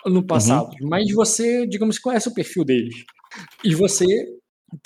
no 0.07 0.27
passado. 0.27 0.71
Uhum. 0.81 0.89
Mas 0.89 1.11
você, 1.13 1.67
digamos, 1.67 1.99
conhece 1.99 2.29
o 2.29 2.35
perfil 2.35 2.65
deles. 2.65 3.05
E 3.65 3.75
você 3.75 4.07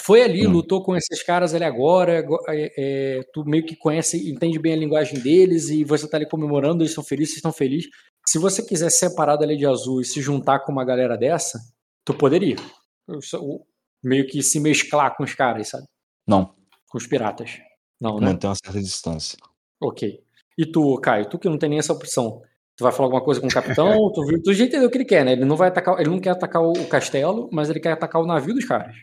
foi 0.01 0.23
ali, 0.23 0.47
uhum. 0.47 0.53
lutou 0.53 0.83
com 0.83 0.97
esses 0.97 1.23
caras 1.23 1.55
ali 1.55 1.65
agora, 1.65 2.25
é, 2.49 2.73
é, 2.77 3.23
tu 3.33 3.45
meio 3.45 3.65
que 3.65 3.77
conhece, 3.77 4.31
entende 4.31 4.59
bem 4.59 4.75
a 4.75 4.77
linguagem 4.77 5.19
deles 5.19 5.71
e 5.71 5.85
você 5.85 6.09
tá 6.09 6.17
ali 6.17 6.29
comemorando, 6.29 6.83
eles 6.83 6.91
estão 6.91 7.05
felizes, 7.05 7.35
vocês 7.35 7.39
estão 7.39 7.53
felizes. 7.53 7.89
Se 8.27 8.39
você 8.39 8.63
quiser 8.63 8.91
separar 8.91 9.37
da 9.37 9.47
Lei 9.47 9.57
de 9.57 9.67
Azul 9.67 10.01
e 10.01 10.05
se 10.05 10.21
juntar 10.21 10.61
com 10.61 10.73
uma 10.73 10.85
galera 10.85 11.17
dessa, 11.17 11.59
tu 12.05 12.13
poderia. 12.13 12.57
Meio 14.03 14.27
que 14.27 14.43
se 14.43 14.61
mesclar 14.61 15.17
com 15.17 15.25
os 15.25 15.35
caras, 15.35 15.69
sabe? 15.69 15.87
Não. 16.27 16.55
Com 16.89 16.99
os 16.99 17.07
piratas. 17.07 17.59
Não, 18.01 18.21
né? 18.21 18.27
Manter 18.27 18.47
uma 18.47 18.55
certa 18.55 18.81
distância. 18.81 19.39
Ok. 19.81 20.21
E 20.57 20.67
tu, 20.67 20.99
Caio, 21.01 21.29
tu 21.29 21.39
que 21.39 21.49
não 21.49 21.59
tem 21.59 21.71
nem 21.71 21.79
essa 21.79 21.93
opção, 21.93 22.43
tu 22.77 22.83
vai 22.83 22.93
falar 22.93 23.07
alguma 23.07 23.25
coisa 23.25 23.41
com 23.41 23.47
o 23.47 23.51
capitão? 23.51 23.93
tu, 24.13 24.43
tu 24.43 24.53
já 24.53 24.65
entendeu 24.65 24.89
o 24.89 24.91
que 24.91 24.99
ele 24.99 25.05
quer, 25.05 25.25
né? 25.25 25.33
Ele 25.33 25.45
não 25.45 25.57
vai 25.57 25.69
atacar, 25.69 26.01
ele 26.01 26.11
não 26.11 26.21
quer 26.21 26.31
atacar 26.31 26.63
o 26.63 26.87
castelo, 26.89 27.49
mas 27.53 27.71
ele 27.71 27.81
quer 27.81 27.93
atacar 27.93 28.21
o 28.21 28.27
navio 28.27 28.55
dos 28.55 28.65
caras. 28.65 28.97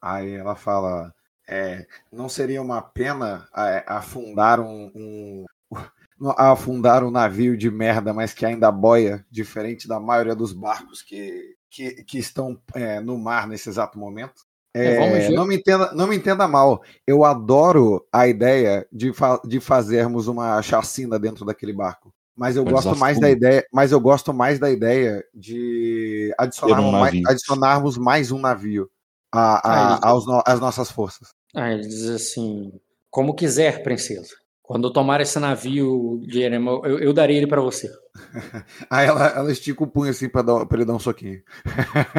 Aí 0.00 0.34
ela 0.34 0.54
fala: 0.54 1.12
é, 1.48 1.86
não 2.12 2.28
seria 2.28 2.62
uma 2.62 2.82
pena 2.82 3.48
é, 3.56 3.84
afundar 3.86 4.60
um, 4.60 4.90
um, 4.94 5.44
afundar 6.36 7.02
um 7.02 7.10
navio 7.10 7.56
de 7.56 7.70
merda, 7.70 8.12
mas 8.12 8.32
que 8.34 8.46
ainda 8.46 8.70
boia, 8.70 9.24
diferente 9.30 9.88
da 9.88 9.98
maioria 9.98 10.34
dos 10.34 10.52
barcos 10.52 11.02
que, 11.02 11.56
que, 11.70 12.04
que 12.04 12.18
estão 12.18 12.60
é, 12.74 13.00
no 13.00 13.18
mar 13.18 13.48
nesse 13.48 13.68
exato 13.68 13.98
momento? 13.98 14.47
É, 14.74 15.26
é 15.26 15.30
não, 15.30 15.46
me 15.46 15.56
entenda, 15.56 15.92
não 15.92 16.06
me 16.06 16.16
entenda 16.16 16.46
mal. 16.46 16.82
Eu 17.06 17.24
adoro 17.24 18.06
a 18.12 18.28
ideia 18.28 18.86
de, 18.92 19.12
fa 19.12 19.40
de 19.44 19.60
fazermos 19.60 20.28
uma 20.28 20.60
chacina 20.62 21.18
dentro 21.18 21.44
daquele 21.44 21.72
barco. 21.72 22.12
Mas 22.36 22.56
eu 22.56 22.64
gosto 22.64 22.94
mais 22.96 23.18
da 23.18 23.28
ideia. 23.28 23.66
Mas 23.72 23.90
eu 23.90 24.00
gosto 24.00 24.32
mais 24.32 24.58
da 24.58 24.70
ideia 24.70 25.24
de 25.34 26.32
adicionarmos, 26.38 26.86
um 26.86 26.92
mais, 26.92 27.14
adicionarmos 27.26 27.98
mais 27.98 28.30
um 28.30 28.38
navio 28.38 28.88
a, 29.32 29.56
a, 29.56 29.94
ah, 29.94 30.08
aos 30.08 30.26
no, 30.26 30.42
às 30.46 30.60
nossas 30.60 30.90
forças. 30.90 31.30
Ah, 31.54 31.72
ele 31.72 31.82
diz 31.82 32.08
assim: 32.08 32.72
como 33.10 33.34
quiser, 33.34 33.82
princesa. 33.82 34.34
Quando 34.62 34.86
eu 34.86 34.92
tomar 34.92 35.20
esse 35.22 35.38
navio 35.38 36.20
de 36.26 36.42
Erema, 36.42 36.72
eu, 36.84 36.98
eu 36.98 37.12
darei 37.12 37.38
ele 37.38 37.46
para 37.46 37.62
você. 37.62 37.90
Aí 38.90 39.06
ela, 39.06 39.26
ela 39.28 39.50
estica 39.50 39.82
o 39.82 39.86
punho 39.86 40.10
assim 40.10 40.28
pra 40.28 40.44
ele 40.72 40.84
dar 40.84 40.94
um 40.94 40.98
soquinho. 40.98 41.42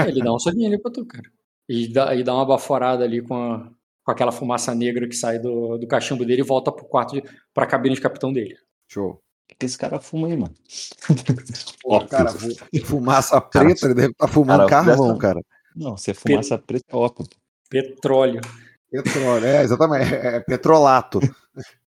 ele 0.08 0.24
dá 0.24 0.34
um 0.34 0.40
soquinho 0.40 0.68
ali 0.68 0.82
pra 0.82 0.92
tu, 0.92 1.06
cara 1.06 1.30
e 1.70 1.88
dá, 1.88 2.16
e 2.16 2.24
dá 2.24 2.34
uma 2.34 2.48
baforada 2.48 3.04
ali 3.04 3.22
com, 3.22 3.36
a, 3.36 3.72
com 4.04 4.12
aquela 4.12 4.32
fumaça 4.32 4.74
negra 4.74 5.08
que 5.08 5.16
sai 5.16 5.38
do, 5.38 5.78
do 5.78 5.86
cachimbo 5.86 6.26
dele 6.26 6.42
e 6.42 6.46
volta 6.46 6.72
pro 6.72 6.84
quarto, 6.86 7.14
de, 7.14 7.24
pra 7.54 7.68
cabine 7.68 7.94
de 7.94 8.02
capitão 8.02 8.34
dele. 8.34 8.58
Show. 8.88 9.22
O 9.52 9.56
que 9.58 9.66
esse 9.66 9.78
cara 9.78 10.00
fuma 10.00 10.28
aí, 10.28 10.36
mano? 10.36 10.54
Pô, 11.82 12.04
cara, 12.08 12.32
fumaça 12.86 13.40
preta, 13.40 13.82
cara, 13.82 13.86
ele 13.86 13.94
deve 13.94 14.12
estar 14.12 14.28
tá 14.28 14.34
fumando 14.34 14.68
cara, 14.68 14.86
carvão, 14.86 15.18
cara. 15.18 15.42
Não, 15.76 15.96
se 15.96 16.10
é 16.10 16.14
fumaça 16.16 16.58
Pet... 16.58 16.68
preta, 16.68 16.86
é 16.90 16.96
óbvio. 16.96 17.28
Petróleo. 17.70 18.42
Petróleo, 18.92 19.46
é, 19.46 19.64
exatamente. 19.64 20.16
É, 20.16 20.38
é 20.38 20.40
petrolato. 20.40 21.20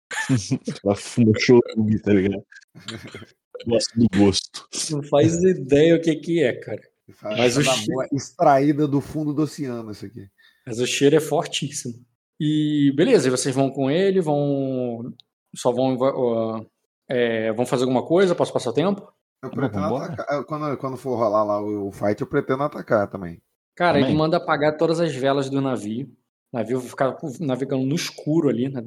Ela 0.84 0.96
fuma 0.96 1.32
chorume, 1.40 2.00
tá 2.02 2.12
ligado? 2.12 2.44
Gosto 3.68 4.00
do 4.00 4.08
gosto. 4.18 4.68
Não 4.92 5.04
faz 5.04 5.44
ideia 5.44 5.96
o 5.96 6.02
que 6.02 6.16
que 6.16 6.42
é, 6.42 6.54
cara. 6.54 6.82
Mas 7.24 7.58
o 7.58 7.64
cheiro... 7.64 8.08
extraída 8.12 8.88
do 8.88 9.02
fundo 9.02 9.34
do 9.34 9.44
oceano, 9.44 9.92
isso 9.92 10.06
aqui. 10.06 10.28
Mas 10.66 10.80
o 10.80 10.86
cheiro 10.86 11.16
é 11.16 11.20
fortíssimo. 11.20 11.96
E 12.40 12.92
beleza, 12.96 13.30
vocês 13.30 13.54
vão 13.54 13.70
com 13.70 13.90
ele, 13.92 14.22
vão. 14.22 15.14
Só 15.56 15.72
vão. 15.72 15.96
Uh, 15.96 16.66
é, 17.10 17.52
vão 17.52 17.66
fazer 17.66 17.84
alguma 17.84 18.06
coisa? 18.06 18.36
Posso 18.36 18.54
passar 18.54 18.72
tempo? 18.72 19.12
Eu 19.44 19.50
pretendo 19.50 19.96
atacar. 19.96 20.44
Quando, 20.46 20.78
quando 20.78 20.98
for 20.98 21.16
rolar 21.16 21.44
lá 21.44 21.62
o, 21.62 21.92
fight, 21.92 22.22
eu 22.22 22.28
pretendo 22.28 22.64
atacar 22.64 23.10
também. 23.10 23.42
Cara, 23.76 23.94
também. 23.94 24.10
ele 24.10 24.18
manda 24.18 24.38
apagar 24.38 24.78
todas 24.78 25.00
as 25.00 25.14
velas 25.14 25.50
do 25.50 25.60
navio. 25.60 26.08
O 26.52 26.58
navio 26.58 26.80
vai 26.80 26.90
ficar 26.90 27.18
navegando 27.40 27.86
no 27.86 27.96
escuro 27.96 28.50
ali. 28.50 28.70
Né? 28.70 28.84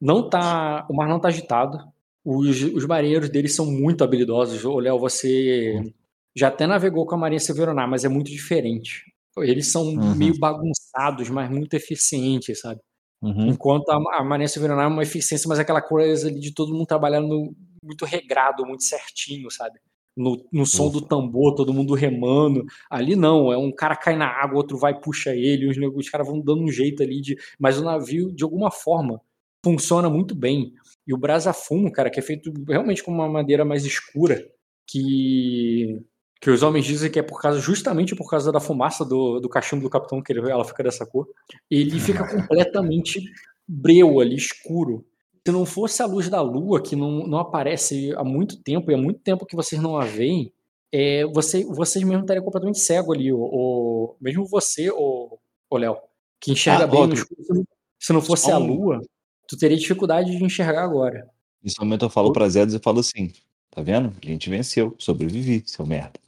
Não 0.00 0.28
tá. 0.28 0.86
O 0.90 0.94
mar 0.94 1.08
não 1.08 1.20
tá 1.20 1.28
agitado. 1.28 1.78
Os, 2.24 2.62
os 2.62 2.84
marinheiros 2.86 3.30
deles 3.30 3.54
são 3.54 3.66
muito 3.66 4.04
habilidosos. 4.04 4.64
Ô, 4.64 4.78
Léo, 4.78 4.98
você 4.98 5.94
já 6.40 6.48
até 6.48 6.66
navegou 6.66 7.04
com 7.04 7.14
a 7.14 7.18
Marinha 7.18 7.38
Severonar, 7.38 7.86
mas 7.86 8.02
é 8.02 8.08
muito 8.08 8.30
diferente. 8.30 9.04
Eles 9.36 9.70
são 9.70 9.84
uhum. 9.84 10.14
meio 10.14 10.38
bagunçados, 10.38 11.28
mas 11.28 11.50
muito 11.50 11.74
eficientes, 11.74 12.60
sabe? 12.60 12.80
Uhum. 13.20 13.48
Enquanto 13.48 13.90
a, 13.90 13.96
a 14.18 14.24
Marinha 14.24 14.48
Severonar 14.48 14.86
é 14.86 14.88
uma 14.88 15.02
eficiência, 15.02 15.46
mas 15.46 15.58
é 15.58 15.62
aquela 15.62 15.82
coisa 15.82 16.28
ali 16.28 16.40
de 16.40 16.54
todo 16.54 16.72
mundo 16.72 16.86
trabalhando 16.86 17.54
muito 17.84 18.06
regrado, 18.06 18.64
muito 18.64 18.84
certinho, 18.84 19.50
sabe? 19.50 19.78
No, 20.16 20.42
no 20.50 20.64
som 20.64 20.86
Ufa. 20.86 21.00
do 21.00 21.06
tambor, 21.06 21.54
todo 21.54 21.74
mundo 21.74 21.92
remando. 21.92 22.64
Ali 22.90 23.14
não, 23.14 23.52
é 23.52 23.58
um 23.58 23.70
cara 23.70 23.94
cai 23.94 24.16
na 24.16 24.26
água, 24.26 24.56
outro 24.56 24.78
vai 24.78 24.98
puxa 24.98 25.36
ele, 25.36 25.68
os, 25.68 25.76
os 25.94 26.08
caras 26.08 26.26
vão 26.26 26.40
dando 26.40 26.62
um 26.62 26.72
jeito 26.72 27.02
ali 27.02 27.20
de. 27.20 27.36
Mas 27.58 27.78
o 27.78 27.84
navio, 27.84 28.32
de 28.32 28.44
alguma 28.44 28.70
forma, 28.70 29.20
funciona 29.62 30.08
muito 30.08 30.34
bem. 30.34 30.72
E 31.06 31.12
o 31.12 31.18
brasa 31.18 31.52
fumo, 31.52 31.92
cara, 31.92 32.08
que 32.08 32.18
é 32.18 32.22
feito 32.22 32.50
realmente 32.66 33.04
com 33.04 33.10
uma 33.10 33.28
madeira 33.28 33.62
mais 33.62 33.84
escura, 33.84 34.42
que 34.88 36.02
que 36.40 36.50
os 36.50 36.62
homens 36.62 36.86
dizem 36.86 37.10
que 37.10 37.18
é 37.18 37.22
por 37.22 37.40
causa 37.40 37.60
justamente 37.60 38.16
por 38.16 38.28
causa 38.28 38.50
da 38.50 38.58
fumaça 38.58 39.04
do, 39.04 39.40
do 39.40 39.48
cachimbo 39.48 39.82
do 39.82 39.90
capitão 39.90 40.22
que 40.22 40.32
ele, 40.32 40.50
ela 40.50 40.64
fica 40.64 40.82
dessa 40.82 41.04
cor. 41.04 41.28
Ele 41.70 42.00
fica 42.00 42.26
completamente 42.26 43.22
breu 43.68 44.20
ali, 44.20 44.36
escuro. 44.36 45.04
Se 45.46 45.52
não 45.52 45.66
fosse 45.66 46.02
a 46.02 46.06
luz 46.06 46.28
da 46.28 46.40
lua, 46.40 46.82
que 46.82 46.96
não, 46.96 47.26
não 47.26 47.38
aparece 47.38 48.14
há 48.16 48.24
muito 48.24 48.62
tempo, 48.62 48.90
e 48.90 48.94
há 48.94 48.98
muito 48.98 49.20
tempo 49.20 49.44
que 49.44 49.54
vocês 49.54 49.80
não 49.80 49.98
a 49.98 50.04
veem, 50.04 50.52
é, 50.92 51.24
você, 51.26 51.64
vocês 51.64 52.04
mesmo 52.04 52.22
estariam 52.22 52.44
completamente 52.44 52.80
cego 52.80 53.12
ali. 53.12 53.30
Ou, 53.32 53.42
ou 53.42 54.16
mesmo 54.20 54.46
você, 54.46 54.90
ou, 54.90 55.38
Léo, 55.72 55.96
que 56.40 56.52
enxerga 56.52 56.84
ah, 56.84 56.86
bem 56.86 57.06
no 57.06 57.14
escuro. 57.14 57.66
Se 57.98 58.12
não 58.14 58.22
fosse 58.22 58.50
a 58.50 58.56
lua, 58.56 59.00
tu 59.46 59.58
teria 59.58 59.76
dificuldade 59.76 60.36
de 60.36 60.42
enxergar 60.42 60.84
agora. 60.84 61.28
Nesse 61.62 61.78
momento 61.78 62.06
eu 62.06 62.10
falo 62.10 62.32
para 62.32 62.48
Zedos 62.48 62.74
e 62.74 62.78
falo 62.78 63.00
assim: 63.00 63.30
tá 63.70 63.82
vendo? 63.82 64.14
A 64.22 64.26
gente 64.26 64.48
venceu, 64.48 64.94
sobrevivi, 64.98 65.62
seu 65.66 65.84
merda. 65.84 66.18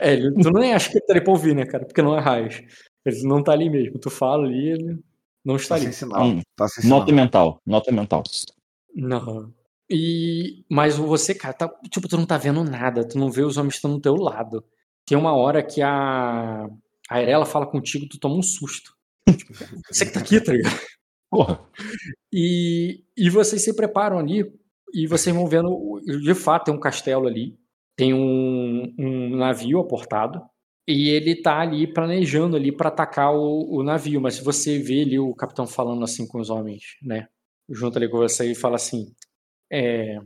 É, 0.00 0.16
tu 0.16 0.50
nem 0.50 0.74
acha 0.74 0.90
que 0.90 0.98
ele 0.98 1.06
tá 1.06 1.20
pra 1.20 1.32
ouvir, 1.32 1.54
né, 1.54 1.64
cara? 1.64 1.84
Porque 1.84 2.02
não 2.02 2.16
é 2.16 2.20
raios. 2.20 2.62
Ele 3.04 3.22
não 3.22 3.42
tá 3.42 3.52
ali 3.52 3.70
mesmo. 3.70 3.98
Tu 3.98 4.10
fala 4.10 4.46
ali, 4.46 4.70
ele 4.70 4.98
não 5.44 5.56
está 5.56 5.76
tá 5.76 5.82
ali. 5.82 5.92
Sinal. 5.92 6.24
Hum, 6.24 6.40
tá 6.56 6.66
nota 6.84 7.12
mental, 7.12 7.60
nota 7.64 7.92
mental. 7.92 8.22
Não. 8.94 9.52
E, 9.88 10.64
mas 10.68 10.96
você, 10.96 11.34
cara, 11.34 11.54
tá, 11.54 11.72
tipo, 11.90 12.08
tu 12.08 12.16
não 12.16 12.26
tá 12.26 12.36
vendo 12.36 12.64
nada, 12.64 13.06
tu 13.06 13.18
não 13.18 13.30
vê 13.30 13.42
os 13.42 13.56
homens 13.56 13.76
estão 13.76 13.92
no 13.92 14.00
teu 14.00 14.16
lado. 14.16 14.64
Tem 15.06 15.16
uma 15.16 15.34
hora 15.34 15.62
que 15.62 15.80
a, 15.80 16.68
a 17.08 17.22
Irela 17.22 17.46
fala 17.46 17.66
contigo, 17.66 18.08
tu 18.08 18.18
toma 18.18 18.34
um 18.36 18.42
susto. 18.42 18.92
Você 19.88 20.06
que 20.06 20.12
tá 20.12 20.20
aqui, 20.20 20.40
tá 20.40 20.52
ligado? 20.52 20.78
Porra. 21.30 21.60
E, 22.32 23.04
e 23.16 23.30
vocês 23.30 23.62
se 23.62 23.74
preparam 23.74 24.18
ali 24.18 24.44
e 24.94 25.06
vocês 25.06 25.34
vão 25.34 25.46
vendo, 25.46 26.00
de 26.04 26.34
fato, 26.34 26.66
tem 26.66 26.74
um 26.74 26.80
castelo 26.80 27.26
ali 27.26 27.58
tem 27.96 28.12
um, 28.14 28.94
um 28.98 29.36
navio 29.36 29.80
aportado 29.80 30.40
e 30.86 31.08
ele 31.08 31.40
tá 31.42 31.60
ali 31.60 31.92
planejando 31.92 32.56
ali 32.56 32.70
para 32.70 32.88
atacar 32.88 33.34
o, 33.34 33.76
o, 33.76 33.82
navio, 33.82 34.20
mas 34.20 34.34
se 34.36 34.44
você 34.44 34.78
vê 34.78 35.02
ali 35.02 35.18
o 35.18 35.34
capitão 35.34 35.66
falando 35.66 36.04
assim 36.04 36.26
com 36.26 36.38
os 36.38 36.50
homens, 36.50 36.82
né, 37.02 37.26
junto 37.68 37.98
ali 37.98 38.08
com 38.08 38.18
você 38.18 38.52
e 38.52 38.54
fala 38.54 38.76
assim, 38.76 39.12
é, 39.72 40.18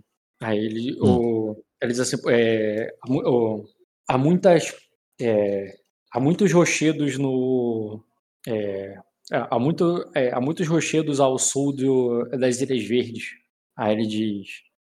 aí 0.42 0.58
ele, 0.58 0.98
hum. 1.00 1.52
o, 1.52 1.64
ele 1.80 1.92
diz 1.92 2.00
assim, 2.00 2.16
é, 2.28 2.92
o, 3.08 3.64
há 4.08 4.18
muitas, 4.18 4.74
é, 5.20 5.76
há 6.12 6.20
muitos 6.20 6.52
rochedos 6.52 7.16
no, 7.16 8.04
é, 8.46 8.96
há, 9.30 9.58
muito, 9.58 10.10
é, 10.14 10.32
há 10.32 10.40
muitos 10.40 10.66
rochedos 10.66 11.20
ao 11.20 11.38
sul 11.38 11.72
do, 11.74 12.24
das 12.38 12.60
Ilhas 12.60 12.84
Verdes. 12.84 13.30
Aí 13.76 13.94
ele 13.94 14.06
diz, 14.06 14.48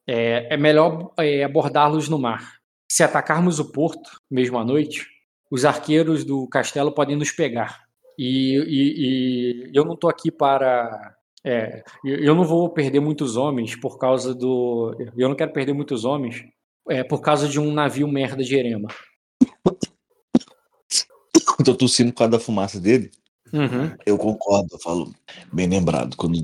é, 0.07 0.55
é 0.55 0.57
melhor 0.57 1.13
é, 1.19 1.45
abordá-los 1.45 2.09
no 2.09 2.19
mar. 2.19 2.58
Se 2.91 3.03
atacarmos 3.03 3.59
o 3.59 3.71
porto, 3.71 4.21
mesmo 4.31 4.59
à 4.59 4.65
noite, 4.65 5.07
os 5.51 5.65
arqueiros 5.65 6.25
do 6.25 6.47
castelo 6.49 6.93
podem 6.93 7.17
nos 7.17 7.31
pegar. 7.31 7.87
E, 8.19 8.57
e, 8.67 9.69
e 9.69 9.71
eu 9.75 9.85
não 9.85 9.95
estou 9.95 10.11
aqui 10.11 10.31
para. 10.31 11.15
É, 11.45 11.85
eu 12.05 12.35
não 12.35 12.45
vou 12.45 12.69
perder 12.69 13.01
muitos 13.01 13.37
homens 13.37 13.77
por 13.77 13.99
causa 13.99 14.35
do. 14.35 14.95
Eu 15.17 15.29
não 15.29 15.37
quero 15.37 15.53
perder 15.53 15.73
muitos 15.73 16.05
homens 16.05 16.45
é, 16.89 17.05
por 17.05 17.21
causa 17.21 17.49
de 17.49 17.61
um 17.61 17.73
navio 17.73 18.09
merda 18.09 18.43
de 18.43 18.57
Erema. 18.57 18.89
Tô 21.65 21.75
tossindo 21.75 22.13
por 22.13 22.19
causa 22.19 22.33
da 22.33 22.41
fumaça 22.41 22.81
dele. 22.81 23.11
Uhum. 23.53 23.95
Eu 24.05 24.19
concordo, 24.19 24.69
eu 24.73 24.79
falo 24.79 25.15
bem 25.53 25.69
lembrado. 25.69 26.17
Quando, 26.17 26.39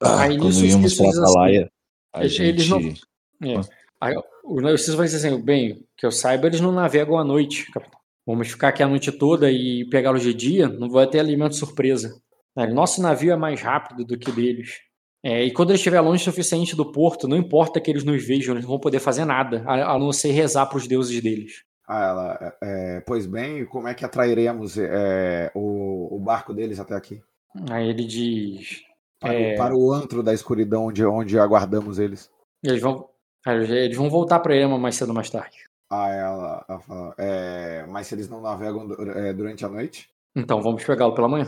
ah, 0.00 0.28
quando 0.28 0.64
íamos 0.64 0.94
para 0.94 1.10
Atalaia, 1.10 1.70
assim, 2.12 2.24
a 2.24 2.28
gente. 2.28 3.00
Não, 3.40 3.52
é. 3.52 3.60
Aí, 4.00 4.14
vocês 4.44 4.94
vão 4.94 5.04
dizer 5.04 5.28
assim, 5.28 5.40
bem, 5.40 5.84
que 5.96 6.06
eu 6.06 6.10
saiba, 6.10 6.46
eles 6.46 6.60
não 6.60 6.72
navegam 6.72 7.18
à 7.18 7.24
noite, 7.24 7.70
capitão. 7.70 8.00
Vamos 8.26 8.48
ficar 8.48 8.68
aqui 8.68 8.82
a 8.82 8.88
noite 8.88 9.10
toda 9.12 9.50
e 9.50 9.88
pegá-los 9.90 10.22
de 10.22 10.32
dia, 10.32 10.68
não 10.68 10.88
vai 10.88 11.06
ter 11.06 11.18
alimento 11.18 11.56
surpresa. 11.56 12.20
É, 12.56 12.66
nosso 12.66 13.02
navio 13.02 13.32
é 13.32 13.36
mais 13.36 13.60
rápido 13.60 14.04
do 14.04 14.18
que 14.18 14.30
deles. 14.30 14.78
É, 15.22 15.44
e 15.44 15.52
quando 15.52 15.70
ele 15.70 15.76
estiver 15.76 16.00
longe 16.00 16.22
o 16.22 16.24
suficiente 16.24 16.74
do 16.74 16.90
porto, 16.90 17.28
não 17.28 17.36
importa 17.36 17.80
que 17.80 17.90
eles 17.90 18.04
nos 18.04 18.24
vejam, 18.24 18.54
eles 18.54 18.64
não 18.64 18.70
vão 18.70 18.80
poder 18.80 19.00
fazer 19.00 19.24
nada, 19.24 19.62
a, 19.66 19.94
a 19.94 19.98
não 19.98 20.12
ser 20.12 20.30
rezar 20.30 20.66
para 20.66 20.78
os 20.78 20.86
deuses 20.86 21.20
deles. 21.22 21.62
Ah, 21.86 22.06
ela, 22.06 22.56
é, 22.62 23.02
pois 23.06 23.26
bem, 23.26 23.66
como 23.66 23.88
é 23.88 23.94
que 23.94 24.04
atrairemos 24.04 24.78
é, 24.78 25.50
o, 25.54 26.16
o, 26.16 26.18
barco 26.20 26.54
deles 26.54 26.78
até 26.78 26.94
aqui? 26.94 27.20
Aí 27.68 27.88
ele 27.88 28.04
diz. 28.04 28.80
Para, 29.18 29.34
é, 29.34 29.56
para 29.56 29.76
o 29.76 29.92
antro 29.92 30.22
da 30.22 30.32
escuridão 30.32 30.86
onde, 30.86 31.04
onde 31.04 31.38
aguardamos 31.38 31.98
eles. 31.98 32.30
Eles 32.62 32.80
vão, 32.80 33.08
eles 33.46 33.96
vão 33.96 34.10
voltar 34.10 34.40
para 34.40 34.56
Ema 34.56 34.78
mais 34.78 34.96
cedo 34.96 35.08
ou 35.08 35.14
mais 35.14 35.30
tarde. 35.30 35.56
Ah, 35.90 36.08
ela, 36.08 36.64
ela 36.68 36.80
fala, 36.80 37.14
é, 37.18 37.84
mas 37.88 38.06
se 38.06 38.14
eles 38.14 38.28
não 38.28 38.40
navegam 38.40 38.88
é, 39.16 39.32
durante 39.32 39.64
a 39.64 39.68
noite? 39.68 40.08
Então 40.36 40.62
vamos 40.62 40.84
pegá-lo 40.84 41.14
pela 41.14 41.28
manhã. 41.28 41.46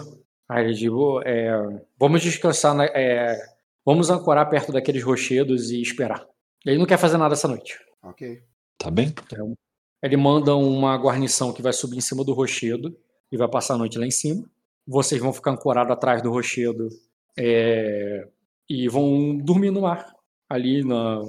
Aí 0.48 0.64
ele 0.64 0.74
diz, 0.74 0.90
é, 1.24 1.52
vamos 1.98 2.22
descansar, 2.22 2.74
na, 2.74 2.84
é, 2.86 3.38
vamos 3.84 4.10
ancorar 4.10 4.50
perto 4.50 4.72
daqueles 4.72 5.02
rochedos 5.02 5.70
e 5.70 5.80
esperar. 5.80 6.26
Ele 6.66 6.78
não 6.78 6.86
quer 6.86 6.98
fazer 6.98 7.18
nada 7.18 7.34
essa 7.34 7.46
noite. 7.46 7.78
Ok. 8.02 8.42
Tá 8.76 8.90
bem. 8.90 9.14
Então, 9.24 9.54
ele 10.02 10.16
manda 10.16 10.56
uma 10.56 10.96
guarnição 10.96 11.52
que 11.52 11.62
vai 11.62 11.72
subir 11.72 11.98
em 11.98 12.00
cima 12.00 12.24
do 12.24 12.32
rochedo 12.32 12.96
e 13.30 13.36
vai 13.36 13.48
passar 13.48 13.74
a 13.74 13.78
noite 13.78 13.98
lá 13.98 14.06
em 14.06 14.10
cima. 14.10 14.44
Vocês 14.86 15.20
vão 15.20 15.32
ficar 15.32 15.52
ancorados 15.52 15.92
atrás 15.92 16.20
do 16.20 16.30
rochedo 16.30 16.88
é, 17.38 18.26
e 18.68 18.88
vão 18.88 19.36
dormir 19.36 19.70
no 19.70 19.82
mar, 19.82 20.12
ali 20.48 20.84
na, 20.84 21.20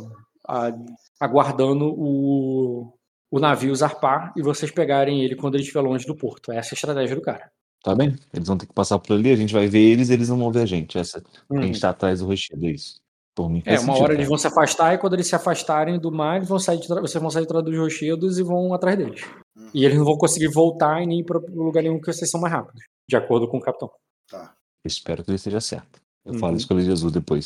aguardando 1.19 1.85
o, 1.85 2.93
o 3.31 3.39
navio 3.39 3.75
zarpar 3.75 4.33
e 4.35 4.41
vocês 4.41 4.71
pegarem 4.71 5.23
ele 5.23 5.35
quando 5.35 5.55
ele 5.55 5.63
estiver 5.63 5.81
longe 5.81 6.05
do 6.05 6.15
porto. 6.15 6.51
Essa 6.51 6.69
é 6.69 6.73
a 6.73 6.75
estratégia 6.75 7.15
do 7.15 7.21
cara. 7.21 7.51
Tá 7.83 7.93
bem? 7.93 8.15
Eles 8.33 8.47
vão 8.47 8.57
ter 8.57 8.65
que 8.65 8.73
passar 8.73 8.97
por 8.97 9.13
ali, 9.13 9.31
a 9.31 9.35
gente 9.35 9.53
vai 9.53 9.67
ver 9.67 9.79
eles 9.79 10.09
eles 10.09 10.29
não 10.29 10.37
vão 10.37 10.51
ver 10.51 10.61
a 10.61 10.65
gente. 10.65 10.97
Essa, 10.97 11.21
hum. 11.49 11.59
A 11.59 11.61
gente 11.63 11.79
tá 11.79 11.89
atrás 11.89 12.19
do 12.19 12.27
rochedo, 12.27 12.65
é 12.65 12.71
isso. 12.71 13.01
Por 13.35 13.49
mim, 13.49 13.63
é, 13.65 13.71
uma 13.71 13.79
sentido, 13.79 13.95
hora 13.95 14.03
cara. 14.03 14.13
eles 14.13 14.27
vão 14.27 14.37
se 14.37 14.47
afastar 14.47 14.93
e 14.93 14.97
quando 14.99 15.13
eles 15.13 15.27
se 15.27 15.35
afastarem 15.35 15.99
do 15.99 16.11
mar, 16.11 16.37
eles 16.37 16.47
vão 16.47 16.59
sair 16.59 16.79
de, 16.79 16.87
vocês 16.87 17.21
vão 17.21 17.31
sair 17.31 17.43
atrás 17.43 17.65
dos 17.65 17.75
rochedos 17.75 18.37
e 18.37 18.43
vão 18.43 18.73
atrás 18.73 18.95
deles. 18.95 19.25
Hum. 19.57 19.69
E 19.73 19.83
eles 19.83 19.97
não 19.97 20.05
vão 20.05 20.17
conseguir 20.17 20.49
voltar 20.49 21.01
e 21.01 21.07
nem 21.07 21.19
ir 21.19 21.23
para 21.23 21.39
lugar 21.39 21.81
nenhum 21.81 21.99
que 21.99 22.13
vocês 22.13 22.29
são 22.29 22.39
mais 22.39 22.53
rápidos, 22.53 22.83
de 23.09 23.17
acordo 23.17 23.47
com 23.49 23.57
o 23.57 23.61
capitão. 23.61 23.89
Tá. 24.29 24.53
Espero 24.85 25.23
que 25.23 25.31
ele 25.31 25.37
esteja 25.37 25.59
certo. 25.59 25.99
Eu 26.23 26.33
uhum. 26.33 26.39
falo 26.39 26.55
isso 26.55 26.67
com 26.67 26.75
o 26.75 26.81
Jesus 26.81 27.11
depois. 27.11 27.45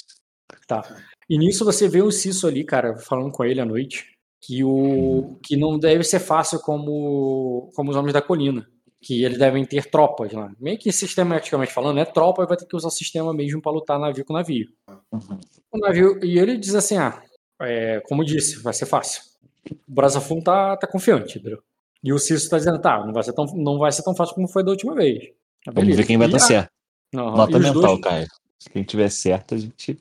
Tá. 0.67 0.83
E 1.29 1.37
nisso 1.37 1.65
você 1.65 1.87
vê 1.87 2.01
o 2.01 2.11
Cisso 2.11 2.47
ali, 2.47 2.63
cara, 2.63 2.97
falando 2.97 3.31
com 3.31 3.43
ele 3.43 3.59
à 3.59 3.65
noite, 3.65 4.05
que 4.41 4.63
o 4.63 5.37
que 5.43 5.57
não 5.57 5.77
deve 5.77 6.03
ser 6.03 6.19
fácil 6.19 6.59
como 6.59 7.69
como 7.75 7.91
os 7.91 7.97
homens 7.97 8.13
da 8.13 8.21
colina, 8.21 8.67
que 9.01 9.23
eles 9.23 9.37
devem 9.37 9.65
ter 9.65 9.89
tropas 9.89 10.31
lá. 10.31 10.51
Meio 10.59 10.77
que 10.77 10.91
sistematicamente 10.91 11.73
falando, 11.73 11.99
é 11.99 12.05
tropa 12.05 12.43
e 12.43 12.47
vai 12.47 12.57
ter 12.57 12.65
que 12.65 12.75
usar 12.75 12.87
o 12.87 12.91
sistema 12.91 13.33
mesmo 13.33 13.61
para 13.61 13.71
lutar 13.71 13.99
navio 13.99 14.23
com 14.23 14.33
navio. 14.33 14.67
Uhum. 15.11 15.39
O 15.71 15.77
navio 15.77 16.23
e 16.23 16.39
ele 16.39 16.57
diz 16.57 16.75
assim, 16.75 16.97
ah, 16.97 17.21
é, 17.61 18.01
como 18.07 18.23
disse, 18.23 18.61
vai 18.61 18.73
ser 18.73 18.85
fácil. 18.85 19.21
O 19.69 19.93
Brasafun 19.93 20.39
tá, 20.39 20.77
tá 20.77 20.87
confiante, 20.87 21.39
entendeu? 21.39 21.61
E 22.03 22.13
o 22.13 22.19
Cisso 22.19 22.49
tá 22.49 22.57
dizendo, 22.57 22.79
tá, 22.79 23.05
não 23.05 23.13
vai 23.13 23.23
ser 23.23 23.33
tão 23.33 23.45
não 23.53 23.77
vai 23.79 23.91
ser 23.91 24.03
tão 24.03 24.15
fácil 24.15 24.35
como 24.35 24.47
foi 24.47 24.63
da 24.63 24.71
última 24.71 24.95
vez. 24.95 25.25
Tá 25.65 25.71
Vamos 25.73 25.95
ver 25.95 26.05
quem 26.05 26.17
vai 26.17 26.27
estar 26.27 26.39
tá 26.39 26.45
certo. 26.45 26.69
Uhum. 27.13 27.31
Nota 27.35 27.59
mental, 27.59 27.81
dois... 27.81 28.01
Caio. 28.01 28.27
Quem 28.71 28.83
tiver 28.83 29.09
certo, 29.09 29.55
a 29.55 29.57
gente. 29.57 29.99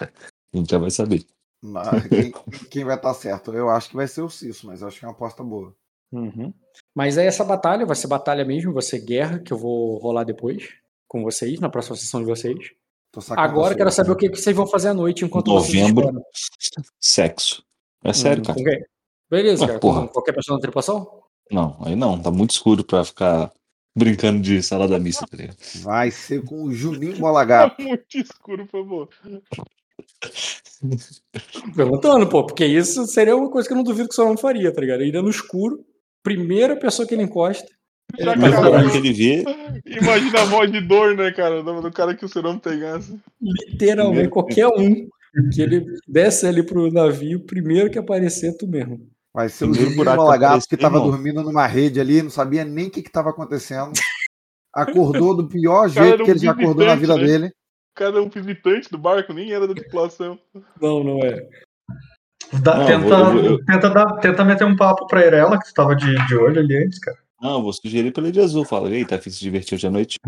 A 0.00 0.56
gente 0.56 0.70
já 0.70 0.78
vai 0.78 0.90
saber. 0.90 1.24
Mas, 1.62 2.06
quem, 2.08 2.32
quem, 2.70 2.84
vai 2.84 2.96
estar 2.96 3.08
tá 3.08 3.14
certo? 3.14 3.52
Eu 3.52 3.70
acho 3.70 3.88
que 3.88 3.96
vai 3.96 4.06
ser 4.06 4.22
o 4.22 4.28
Cisso, 4.28 4.66
mas 4.66 4.82
acho 4.82 4.98
que 4.98 5.04
é 5.04 5.08
uma 5.08 5.14
aposta 5.14 5.42
boa. 5.42 5.74
Uhum. 6.12 6.52
Mas 6.94 7.16
é 7.16 7.26
essa 7.26 7.44
batalha, 7.44 7.86
vai 7.86 7.96
ser 7.96 8.06
batalha 8.06 8.44
mesmo, 8.44 8.72
vai 8.72 8.82
ser 8.82 9.00
guerra, 9.00 9.38
que 9.38 9.52
eu 9.52 9.58
vou 9.58 9.98
rolar 9.98 10.24
depois 10.24 10.74
com 11.08 11.22
vocês, 11.22 11.58
na 11.60 11.68
próxima 11.68 11.96
sessão 11.96 12.20
de 12.20 12.26
vocês. 12.26 12.72
Agora 13.30 13.74
quero 13.74 13.90
saber 13.90 14.10
o 14.10 14.16
que, 14.16 14.28
que 14.28 14.36
vocês 14.36 14.54
vão 14.54 14.66
fazer 14.66 14.88
à 14.88 14.94
noite 14.94 15.24
enquanto 15.24 15.48
Novembro, 15.48 16.12
vocês 16.32 16.70
sexo. 17.00 17.64
É 18.02 18.12
sério, 18.12 18.42
hum, 18.42 18.46
cara. 18.46 18.60
Okay. 18.60 18.84
Beleza, 19.30 19.64
ah, 19.64 19.68
cara. 19.68 19.80
Porra. 19.80 20.08
qualquer 20.08 20.32
pessoa 20.32 20.56
na 20.56 20.60
tripulação? 20.60 21.22
Não, 21.50 21.76
aí 21.80 21.94
não. 21.94 22.20
Tá 22.20 22.30
muito 22.30 22.50
escuro 22.50 22.84
pra 22.84 23.04
ficar 23.04 23.52
brincando 23.96 24.42
de 24.42 24.62
salada 24.62 24.98
mista, 24.98 25.26
tá 25.26 25.36
ligado? 25.36 25.56
Vai 25.82 26.10
ser 26.10 26.44
com 26.44 26.64
o 26.64 26.72
Juninho 26.72 27.18
Molagato. 27.18 27.76
Tá 27.76 27.82
muito 27.82 28.18
escuro, 28.18 28.66
por 28.66 28.82
favor. 28.82 29.08
Perguntando, 31.74 32.28
pô, 32.28 32.44
porque 32.44 32.64
isso 32.64 33.06
seria 33.06 33.36
uma 33.36 33.50
coisa 33.50 33.66
que 33.66 33.72
eu 33.72 33.76
não 33.76 33.84
duvido 33.84 34.08
que 34.08 34.14
o 34.14 34.16
senhor 34.16 34.28
não 34.28 34.36
faria, 34.36 34.72
tá 34.72 34.80
ligado? 34.80 35.02
Ele 35.02 35.20
no 35.20 35.30
escuro, 35.30 35.84
primeira 36.22 36.76
pessoa 36.76 37.06
que 37.06 37.14
ele 37.14 37.22
encosta. 37.22 37.68
Ele 38.16 38.26
cara, 38.26 38.90
que 38.90 38.96
ele 38.98 39.12
vê. 39.12 39.44
Imagina 39.86 40.42
a 40.42 40.44
voz 40.44 40.70
de 40.70 40.80
dor, 40.80 41.16
né, 41.16 41.32
cara? 41.32 41.62
Do, 41.62 41.90
cara 41.90 42.14
que 42.14 42.24
o 42.24 42.28
Serão 42.28 42.58
pegasse. 42.58 43.18
Literalmente, 43.40 44.28
qualquer 44.28 44.68
um 44.68 45.08
que 45.52 45.60
ele 45.60 45.84
desce 46.06 46.46
ali 46.46 46.62
pro 46.62 46.92
navio, 46.92 47.40
primeiro 47.40 47.90
que 47.90 47.98
aparecer, 47.98 48.50
é 48.50 48.56
tu 48.56 48.68
mesmo. 48.68 49.08
Vai 49.32 49.48
ser 49.48 49.64
o 49.64 49.74
Juninho 49.74 49.96
Molagato 49.96 50.68
que 50.68 50.76
tava 50.76 51.00
dormindo 51.00 51.42
numa 51.42 51.66
rede 51.66 51.98
ali, 51.98 52.22
não 52.22 52.30
sabia 52.30 52.64
nem 52.64 52.86
o 52.86 52.90
que, 52.90 53.02
que 53.02 53.10
tava 53.10 53.30
acontecendo. 53.30 53.92
Acordou 54.72 55.34
do 55.36 55.48
pior 55.48 55.88
jeito 55.90 56.22
um 56.22 56.24
que 56.24 56.30
ele 56.30 56.38
já 56.38 56.52
acordou 56.52 56.86
na 56.86 56.94
vida 56.94 57.16
né? 57.16 57.24
dele. 57.24 57.52
O 57.94 57.96
cara 57.96 58.18
é 58.18 58.20
um 58.20 58.28
visitante 58.28 58.90
do 58.90 58.98
barco, 58.98 59.32
nem 59.32 59.52
era 59.52 59.68
da 59.68 59.74
tripulação. 59.74 60.36
Não, 60.80 61.04
não 61.04 61.20
é. 61.20 61.48
Dá, 62.60 62.76
não, 62.76 62.86
tenta, 62.86 63.14
eu, 63.14 63.44
eu... 63.44 63.64
Tenta, 63.64 63.88
dar, 63.88 64.16
tenta 64.16 64.44
meter 64.44 64.64
um 64.64 64.74
papo 64.74 65.06
pra 65.06 65.24
Irela, 65.24 65.60
que 65.60 65.66
estava 65.66 65.94
de, 65.94 66.12
de 66.26 66.34
olho 66.34 66.58
ali 66.58 66.76
antes, 66.76 66.98
cara. 66.98 67.16
Não, 67.40 67.62
vou 67.62 67.72
sugerir 67.72 68.12
pela 68.12 68.32
de 68.32 68.40
azul. 68.40 68.64
Fala, 68.64 68.90
ei, 68.90 69.04
tá 69.04 69.14
afim 69.14 69.30
de 69.30 69.36
se 69.36 69.42
divertir 69.42 69.76
hoje 69.76 69.86
à 69.86 69.92
noite? 69.92 70.18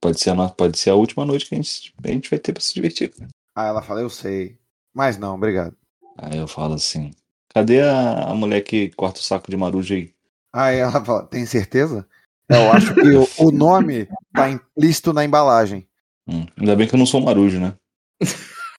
Pode 0.00 0.20
ser, 0.20 0.30
a, 0.30 0.48
pode 0.50 0.78
ser 0.78 0.90
a 0.90 0.94
última 0.94 1.24
noite 1.24 1.48
que 1.48 1.54
a 1.56 1.58
gente, 1.58 1.92
a 2.00 2.08
gente 2.08 2.30
vai 2.30 2.38
ter 2.38 2.52
pra 2.52 2.62
se 2.62 2.72
divertir. 2.72 3.12
Aí 3.56 3.66
ela 3.66 3.82
fala, 3.82 4.00
eu 4.00 4.08
sei. 4.08 4.56
Mas 4.94 5.18
não, 5.18 5.34
obrigado. 5.34 5.76
Aí 6.16 6.38
eu 6.38 6.46
falo 6.46 6.74
assim, 6.74 7.10
cadê 7.52 7.80
a, 7.80 8.30
a 8.30 8.34
mulher 8.36 8.60
que 8.60 8.90
corta 8.90 9.18
o 9.18 9.22
saco 9.24 9.50
de 9.50 9.56
maruja 9.56 9.96
aí? 9.96 10.14
Aí 10.52 10.78
ela 10.78 11.04
fala, 11.04 11.26
tem 11.26 11.44
certeza? 11.44 12.06
Eu 12.48 12.70
acho 12.70 12.94
que 12.94 13.08
o, 13.16 13.48
o 13.48 13.50
nome 13.50 14.06
tá 14.32 14.48
implícito 14.48 15.12
na 15.12 15.24
embalagem. 15.24 15.88
Hum, 16.26 16.46
ainda 16.56 16.76
bem 16.76 16.88
que 16.88 16.94
eu 16.94 16.98
não 16.98 17.06
sou 17.06 17.20
marujo, 17.20 17.60
né? 17.60 17.74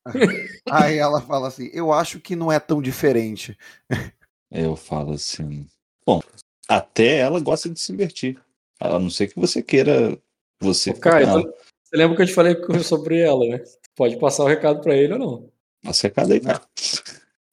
Aí 0.70 0.98
ela 0.98 1.22
fala 1.22 1.48
assim, 1.48 1.70
eu 1.74 1.91
acho 1.91 2.20
que 2.20 2.36
não 2.36 2.52
é 2.52 2.60
tão 2.60 2.82
diferente. 2.82 3.57
Eu 4.52 4.76
falo 4.76 5.14
assim, 5.14 5.65
bom, 6.06 6.22
até 6.68 7.20
ela 7.20 7.40
gosta 7.40 7.70
de 7.70 7.80
se 7.80 7.91
divertir. 7.91 8.40
A 8.80 8.99
não 8.99 9.10
ser 9.10 9.28
que 9.28 9.40
você 9.40 9.61
queira. 9.61 10.18
Você, 10.61 10.94
Cara, 10.94 11.26
você 11.26 11.98
lembra 11.98 12.15
que 12.15 12.22
eu 12.24 12.28
te 12.28 12.34
falei 12.34 12.56
sobre 12.84 13.20
ela, 13.20 13.45
né? 13.45 13.64
Pode 13.95 14.18
passar 14.18 14.44
o 14.44 14.48
recado 14.48 14.82
para 14.82 14.95
ele 14.95 15.14
ou 15.14 15.20
não? 15.20 15.52
Passa 15.84 16.07
o 16.07 16.10
recado 16.10 16.34
aí, 16.34 16.40
cara. 16.40 16.61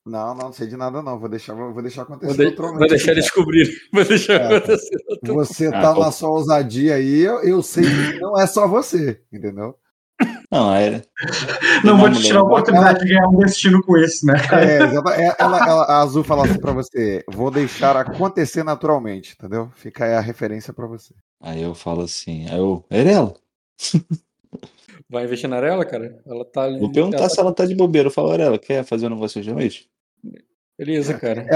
Não, 0.05 0.35
não, 0.35 0.45
não 0.45 0.53
sei 0.53 0.67
de 0.67 0.77
nada, 0.77 1.03
não. 1.03 1.19
Vou 1.19 1.29
deixar, 1.29 1.55
vou 1.55 1.83
deixar 1.83 2.03
acontecer. 2.03 2.35
Vou, 2.35 2.73
de, 2.73 2.79
vou 2.79 2.89
deixar 2.89 3.13
ele 3.13 3.21
descobrir. 3.21 3.69
Vou 3.93 4.05
deixar 4.05 4.35
é, 4.35 4.57
acontecer. 4.57 4.97
Você 5.23 5.71
tá 5.71 5.91
ah, 5.91 5.99
na 5.99 6.11
sua 6.11 6.31
ousadia 6.31 6.95
aí, 6.95 7.21
eu, 7.21 7.43
eu 7.43 7.63
sei 7.63 7.85
que 7.85 8.19
não 8.19 8.39
é 8.41 8.47
só 8.47 8.67
você, 8.67 9.21
entendeu? 9.33 9.77
Não, 10.51 10.75
é. 10.75 11.03
Não 11.85 11.97
vou 11.97 12.11
te 12.11 12.23
tirar 12.23 12.41
a 12.41 12.43
oportunidade 12.43 12.97
ela... 12.97 12.99
de 12.99 13.09
ganhar 13.09 13.29
um 13.29 13.39
destino 13.39 13.83
com 13.83 13.97
isso, 13.97 14.27
né? 14.27 14.35
É, 14.53 14.77
ela, 14.79 15.15
ela, 15.15 15.69
ela, 15.69 15.85
a 15.85 16.01
Azul 16.01 16.25
fala 16.25 16.45
assim 16.45 16.59
pra 16.59 16.73
você: 16.73 17.25
vou 17.29 17.51
deixar 17.51 17.97
acontecer 17.97 18.63
naturalmente, 18.63 19.35
entendeu? 19.39 19.71
Fica 19.77 20.05
aí 20.05 20.15
a 20.15 20.21
referência 20.21 20.73
pra 20.73 20.87
você. 20.87 21.15
Aí 21.41 21.63
eu 21.63 21.75
falo 21.75 22.03
assim: 22.03 22.47
aí 22.51 22.59
eu, 22.59 22.85
Erela. 22.91 23.35
Vai 25.11 25.25
investir 25.25 25.51
na 25.51 25.57
Arela, 25.57 25.85
cara? 25.85 26.23
Ela 26.25 26.45
tá 26.45 26.63
ali. 26.63 26.79
Vou 26.79 26.93
perguntar 26.93 27.19
ela... 27.19 27.29
se 27.29 27.41
ela 27.41 27.53
tá 27.53 27.67
de 27.67 27.75
bobeira. 27.75 28.07
Eu 28.07 28.13
falo, 28.13 28.31
Arela, 28.31 28.59
quer 28.59 28.85
fazer 28.85 29.07
um 29.07 29.11
negócio 29.11 29.41
hoje 29.41 29.51
à 29.51 29.55
noite? 29.55 29.91
Beleza, 30.79 31.19
cara. 31.19 31.47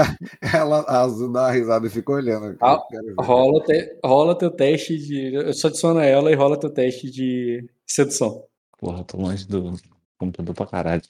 Ela, 0.53 0.81
a 0.81 1.01
Azul 1.01 1.31
dá 1.31 1.43
uma 1.43 1.51
risada 1.51 1.87
e 1.87 1.89
fica 1.89 2.11
olhando. 2.11 2.57
Ah, 2.61 2.79
rola, 3.17 3.63
te, 3.63 3.97
rola 4.03 4.37
teu 4.37 4.51
teste 4.51 4.97
de. 4.97 5.33
Eu 5.33 5.53
só 5.53 5.69
adiciono 5.69 5.99
ela 6.01 6.31
e 6.31 6.35
rola 6.35 6.59
teu 6.59 6.69
teste 6.69 7.09
de 7.09 7.65
sedução. 7.87 8.43
Porra, 8.77 9.03
tô 9.05 9.17
longe 9.17 9.47
do 9.47 9.73
computador 10.17 10.53
pra 10.53 10.67
caralho. 10.67 11.01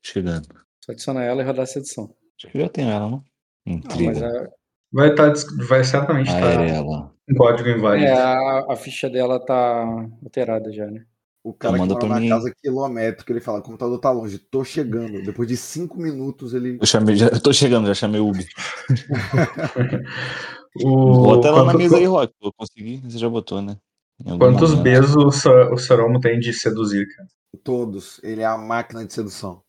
Chegando. 0.00 0.46
Só 0.80 0.92
adiciona 0.92 1.24
ela 1.24 1.42
e 1.42 1.44
rodar 1.44 1.64
a 1.64 1.66
sedução. 1.66 2.14
Acho 2.38 2.50
que 2.50 2.58
já 2.58 2.68
tenho 2.68 2.88
ela, 2.88 3.10
não? 3.10 3.24
Intriga. 3.66 4.20
Não, 4.20 4.44
a... 4.44 4.48
Vai, 4.92 5.14
tá, 5.14 5.32
vai 5.68 5.82
certamente 5.82 6.28
estar 6.28 6.40
tá 6.40 6.64
ela. 6.64 7.12
um 7.28 7.34
código 7.34 7.68
inválido. 7.68 8.06
É, 8.06 8.12
a, 8.12 8.72
a, 8.72 8.76
ficha 8.76 9.08
dela 9.08 9.40
tá 9.40 9.84
alterada 10.22 10.72
já, 10.72 10.86
né? 10.86 11.04
O 11.44 11.52
cara 11.52 11.76
então, 11.76 11.98
que 11.98 12.06
mora 12.06 12.14
na 12.14 12.20
mim... 12.20 12.28
casa 12.28 12.54
quilométrica, 12.54 13.32
ele 13.32 13.40
fala, 13.40 13.58
o 13.58 13.62
computador 13.62 13.98
tá 13.98 14.10
longe, 14.12 14.38
tô 14.38 14.62
chegando. 14.62 15.22
Depois 15.22 15.48
de 15.48 15.56
cinco 15.56 15.98
minutos 15.98 16.54
ele. 16.54 16.78
Eu 16.80 16.86
chamei, 16.86 17.16
já, 17.16 17.26
eu 17.26 17.40
tô 17.40 17.52
chegando, 17.52 17.88
já 17.88 17.94
chamei 17.94 18.20
o 18.20 18.28
Uber. 18.28 18.46
o... 20.84 21.22
Bota 21.24 21.48
ela 21.48 21.64
Quanto... 21.64 21.72
na 21.72 21.78
mesa 21.78 21.96
aí, 21.96 22.04
Rock. 22.04 22.32
Eu 22.40 22.52
consegui, 22.52 23.02
você 23.04 23.18
já 23.18 23.28
botou, 23.28 23.60
né? 23.60 23.76
Quantos 24.38 24.74
beijos 24.74 25.16
o 25.16 25.76
Saromo 25.76 26.20
tem 26.20 26.38
de 26.38 26.52
seduzir, 26.52 27.08
cara? 27.16 27.28
Todos. 27.64 28.20
Ele 28.22 28.42
é 28.42 28.46
a 28.46 28.56
máquina 28.56 29.04
de 29.04 29.12
sedução. 29.12 29.62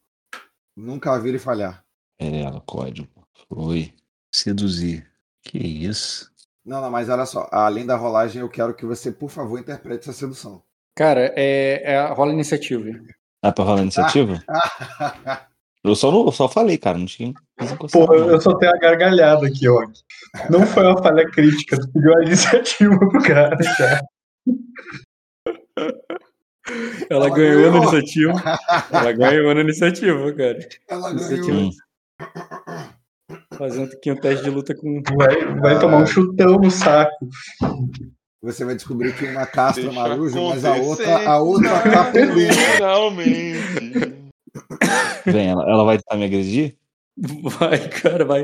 Nunca 0.77 1.17
vi 1.19 1.29
ele 1.29 1.39
falhar. 1.39 1.83
É 2.19 2.41
ela, 2.41 2.61
código. 2.61 3.09
Foi. 3.49 3.93
Seduzir. 4.31 5.09
Que 5.41 5.57
isso? 5.57 6.31
Não, 6.63 6.81
não, 6.81 6.91
mas 6.91 7.09
olha 7.09 7.25
só. 7.25 7.49
Além 7.51 7.85
da 7.85 7.95
rolagem, 7.95 8.41
eu 8.41 8.49
quero 8.49 8.75
que 8.75 8.85
você, 8.85 9.11
por 9.11 9.29
favor, 9.29 9.59
interprete 9.59 10.09
essa 10.09 10.13
sedução. 10.13 10.63
Cara, 10.95 11.33
é, 11.35 11.93
é 11.93 12.13
rola 12.13 12.31
iniciativa. 12.31 12.89
Ah, 13.41 13.51
pra 13.51 13.65
rolar 13.65 13.81
iniciativa? 13.81 14.39
eu, 15.83 15.95
só 15.95 16.11
não, 16.11 16.25
eu 16.25 16.31
só 16.31 16.47
falei, 16.47 16.77
cara. 16.77 16.97
Não 16.97 17.05
tinha. 17.05 17.33
Pô, 17.91 18.13
eu 18.13 18.39
só 18.39 18.55
tenho 18.55 18.73
a 18.73 18.77
gargalhada 18.77 19.47
aqui, 19.47 19.67
ó. 19.67 19.87
Não 20.49 20.65
foi 20.65 20.83
uma 20.83 21.01
falha 21.01 21.29
crítica. 21.29 21.79
Tu 21.79 21.89
pediu 21.91 22.15
a 22.17 22.23
iniciativa 22.23 22.97
pro 22.97 23.23
cara, 23.23 23.57
cara. 23.77 24.01
Ela, 27.09 27.25
Ela 27.25 27.29
ganhou, 27.29 27.55
ganhou, 27.55 27.71
na 27.71 27.77
iniciativa. 27.79 28.43
Ela 28.91 29.11
ganhou 29.11 29.55
na 29.55 29.61
iniciativa, 29.61 30.33
cara. 30.33 30.59
Ela 30.87 31.11
iniciativa. 31.11 31.47
ganhou. 31.47 31.71
Fazendo 33.57 33.91
aqui 33.91 34.11
um 34.11 34.15
teste 34.15 34.43
de 34.43 34.49
luta 34.49 34.75
com. 34.75 35.01
Vai, 35.15 35.45
vai 35.55 35.79
tomar 35.79 35.97
um 35.97 36.05
chutão 36.05 36.57
no 36.57 36.71
saco. 36.71 37.27
Você 38.43 38.65
vai 38.65 38.75
descobrir 38.75 39.15
que 39.15 39.25
uma 39.25 39.45
castra 39.45 39.83
Deixa 39.83 39.97
maruja, 39.97 40.41
mas 40.41 40.65
a 40.65 40.75
outra, 40.75 41.29
a 41.29 41.39
outra 41.39 41.81
tá 41.81 42.11
pendente. 42.11 42.53
Finalmente. 42.75 43.63
Vem, 45.25 45.47
ela, 45.47 45.63
ela 45.63 45.85
vai 45.85 45.97
tentar 45.97 46.17
me 46.17 46.25
agredir? 46.25 46.77
Vai, 47.17 47.87
cara, 47.89 48.25
vai. 48.25 48.43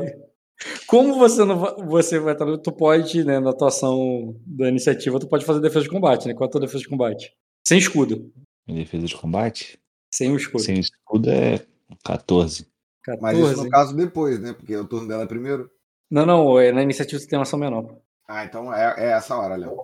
Como 0.86 1.18
você 1.18 1.44
não 1.44 1.58
vai, 1.58 1.74
você 1.84 2.18
vai 2.18 2.32
estar, 2.32 2.46
tu 2.58 2.72
pode, 2.72 3.24
né, 3.24 3.40
na 3.40 3.50
atuação 3.50 4.34
da 4.46 4.68
iniciativa, 4.68 5.20
tu 5.20 5.28
pode 5.28 5.44
fazer 5.44 5.60
defesa 5.60 5.82
de 5.82 5.90
combate, 5.90 6.26
né? 6.28 6.34
Qual 6.34 6.46
é 6.46 6.48
a 6.48 6.50
tua 6.52 6.60
defesa 6.62 6.82
de 6.82 6.88
combate? 6.88 7.34
Sem 7.66 7.78
escudo. 7.78 8.32
Defesa 8.66 9.06
de 9.06 9.14
combate? 9.14 9.78
Sem 10.10 10.32
o 10.32 10.36
escudo. 10.36 10.62
Sem 10.62 10.78
escudo 10.78 11.28
é 11.28 11.60
14. 12.04 12.66
14. 13.04 13.22
Mas 13.22 13.38
isso 13.38 13.64
no 13.64 13.70
caso 13.70 13.94
depois, 13.94 14.40
né? 14.40 14.54
Porque 14.54 14.74
o 14.74 14.86
turno 14.86 15.08
dela 15.08 15.24
é 15.24 15.26
primeiro. 15.26 15.70
Não, 16.10 16.24
não, 16.24 16.58
é, 16.58 16.72
na 16.72 16.82
iniciativa 16.82 17.20
você 17.20 17.28
tem 17.28 17.38
uma 17.38 17.42
ação 17.42 17.58
menor. 17.58 17.98
Ah, 18.32 18.44
então 18.44 18.72
é, 18.72 18.94
é 18.96 19.10
essa 19.10 19.36
hora, 19.36 19.56
Léo. 19.56 19.76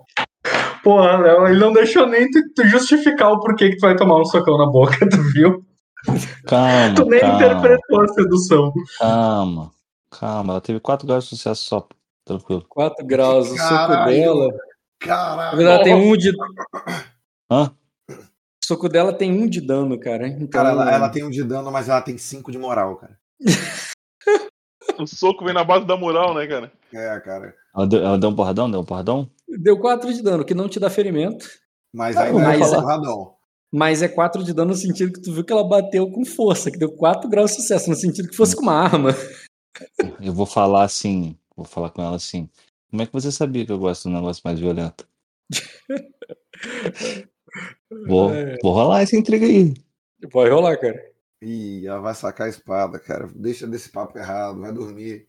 Porra, 0.81 1.17
Léo, 1.17 1.47
ele 1.47 1.59
não 1.59 1.73
deixou 1.73 2.07
nem 2.07 2.31
tu, 2.31 2.39
tu, 2.55 2.65
justificar 2.65 3.33
o 3.33 3.41
porquê 3.41 3.71
que 3.71 3.75
tu 3.75 3.81
vai 3.81 3.93
tomar 3.93 4.21
um 4.21 4.23
socão 4.23 4.57
na 4.57 4.65
boca, 4.65 4.97
tu 5.09 5.21
viu? 5.33 5.65
Calma. 6.47 6.95
tu 6.95 7.03
nem 7.07 7.19
calma. 7.19 7.35
interpretou 7.35 8.01
a 8.01 8.07
sedução. 8.07 8.73
Calma. 8.97 9.71
Calma, 10.09 10.53
ela 10.53 10.61
teve 10.61 10.79
4 10.79 11.05
graus 11.05 11.25
de 11.25 11.31
sucesso 11.31 11.63
só. 11.63 11.87
Tranquilo. 12.23 12.65
4 12.69 13.05
graus, 13.05 13.51
o 13.51 13.57
soco 13.57 14.05
dela. 14.05 14.47
Caralho. 14.99 15.61
Ela 15.61 15.83
tem 15.83 15.93
um 15.93 16.15
de. 16.15 16.31
Hã? 17.51 17.71
O 18.09 18.65
soco 18.65 18.87
dela 18.87 19.11
tem 19.11 19.29
um 19.29 19.45
de 19.45 19.59
dano, 19.59 19.99
cara. 19.99 20.25
Então... 20.25 20.47
Cara, 20.47 20.69
ela, 20.69 20.89
ela 20.89 21.09
tem 21.09 21.25
um 21.25 21.29
de 21.29 21.43
dano, 21.43 21.69
mas 21.69 21.89
ela 21.89 22.01
tem 22.01 22.17
5 22.17 22.49
de 22.49 22.57
moral, 22.57 22.95
cara. 22.95 23.19
o 25.03 25.07
soco 25.07 25.45
vem 25.45 25.53
na 25.53 25.63
base 25.63 25.85
da 25.85 25.97
moral, 25.97 26.33
né, 26.33 26.47
cara? 26.47 26.71
É, 26.93 27.19
cara. 27.19 27.55
Ela 27.75 27.87
deu, 27.87 28.03
ela 28.03 28.17
deu 28.17 28.29
um 28.29 28.35
porradão? 28.35 28.69
Deu 28.69 28.79
um 28.79 28.85
porradão? 28.85 29.29
Deu 29.47 29.79
4 29.79 30.13
de 30.13 30.21
dano, 30.21 30.45
que 30.45 30.53
não 30.53 30.67
te 30.67 30.79
dá 30.79 30.89
ferimento. 30.89 31.47
Mas 31.93 32.17
ainda 32.17 32.39
mas, 32.39 32.73
é 32.73 32.75
porradão. 32.75 33.33
Mas 33.71 34.01
é 34.01 34.07
4 34.07 34.43
de 34.43 34.53
dano 34.53 34.71
no 34.71 34.75
sentido 34.75 35.13
que 35.13 35.21
tu 35.21 35.33
viu 35.33 35.43
que 35.43 35.51
ela 35.51 35.67
bateu 35.67 36.09
com 36.09 36.25
força, 36.25 36.71
que 36.71 36.77
deu 36.77 36.91
4 36.91 37.29
graus 37.29 37.51
de 37.51 37.57
sucesso, 37.57 37.89
no 37.89 37.95
sentido 37.95 38.29
que 38.29 38.35
fosse 38.35 38.55
com 38.55 38.63
uma 38.63 38.73
arma. 38.73 39.11
Eu 40.21 40.33
vou 40.33 40.45
falar 40.45 40.83
assim, 40.83 41.37
vou 41.55 41.65
falar 41.65 41.89
com 41.89 42.01
ela 42.01 42.15
assim. 42.15 42.49
Como 42.89 43.01
é 43.01 43.05
que 43.05 43.13
você 43.13 43.31
sabia 43.31 43.65
que 43.65 43.71
eu 43.71 43.77
gosto 43.77 44.03
de 44.03 44.09
um 44.09 44.17
negócio 44.17 44.41
mais 44.45 44.59
violento? 44.59 45.07
Vou, 48.05 48.33
é. 48.33 48.57
vou 48.61 48.73
rolar 48.73 49.01
essa 49.01 49.15
intriga 49.15 49.45
aí. 49.45 49.73
Pode 50.29 50.49
rolar, 50.51 50.77
cara. 50.77 51.01
Ih, 51.41 51.85
ela 51.85 51.99
vai 51.99 52.15
sacar 52.15 52.47
a 52.47 52.49
espada, 52.49 52.99
cara. 52.99 53.29
Deixa 53.35 53.67
desse 53.67 53.89
papo 53.89 54.17
errado, 54.17 54.59
vai 54.59 54.71
dormir. 54.71 55.27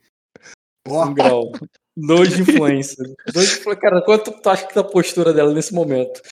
Um 0.86 1.12
grau. 1.12 1.52
Dois 1.96 2.34
de 2.34 2.42
influência. 2.42 3.04
Dois 3.32 3.58
de. 3.58 3.76
Cara, 3.76 4.00
quanto 4.02 4.30
tu 4.30 4.48
acha 4.48 4.66
que 4.66 4.72
tá 4.72 4.80
a 4.80 4.84
postura 4.84 5.32
dela 5.32 5.52
nesse 5.52 5.74
momento? 5.74 6.22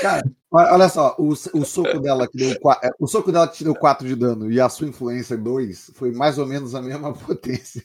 Cara, 0.00 0.22
olha 0.52 0.88
só, 0.88 1.16
o, 1.18 1.28
o 1.30 1.64
soco 1.64 1.98
dela 1.98 2.28
que 2.28 2.36
deu 2.36 2.50
é, 2.82 2.90
o 2.98 3.06
soco 3.06 3.32
dela 3.32 3.48
que 3.48 3.56
te 3.56 3.64
deu 3.64 3.74
4 3.74 4.06
de 4.06 4.14
dano 4.14 4.50
e 4.52 4.60
a 4.60 4.68
sua 4.68 4.86
influência 4.86 5.36
2 5.36 5.92
foi 5.94 6.12
mais 6.12 6.38
ou 6.38 6.46
menos 6.46 6.74
a 6.74 6.82
mesma 6.82 7.12
potência. 7.16 7.82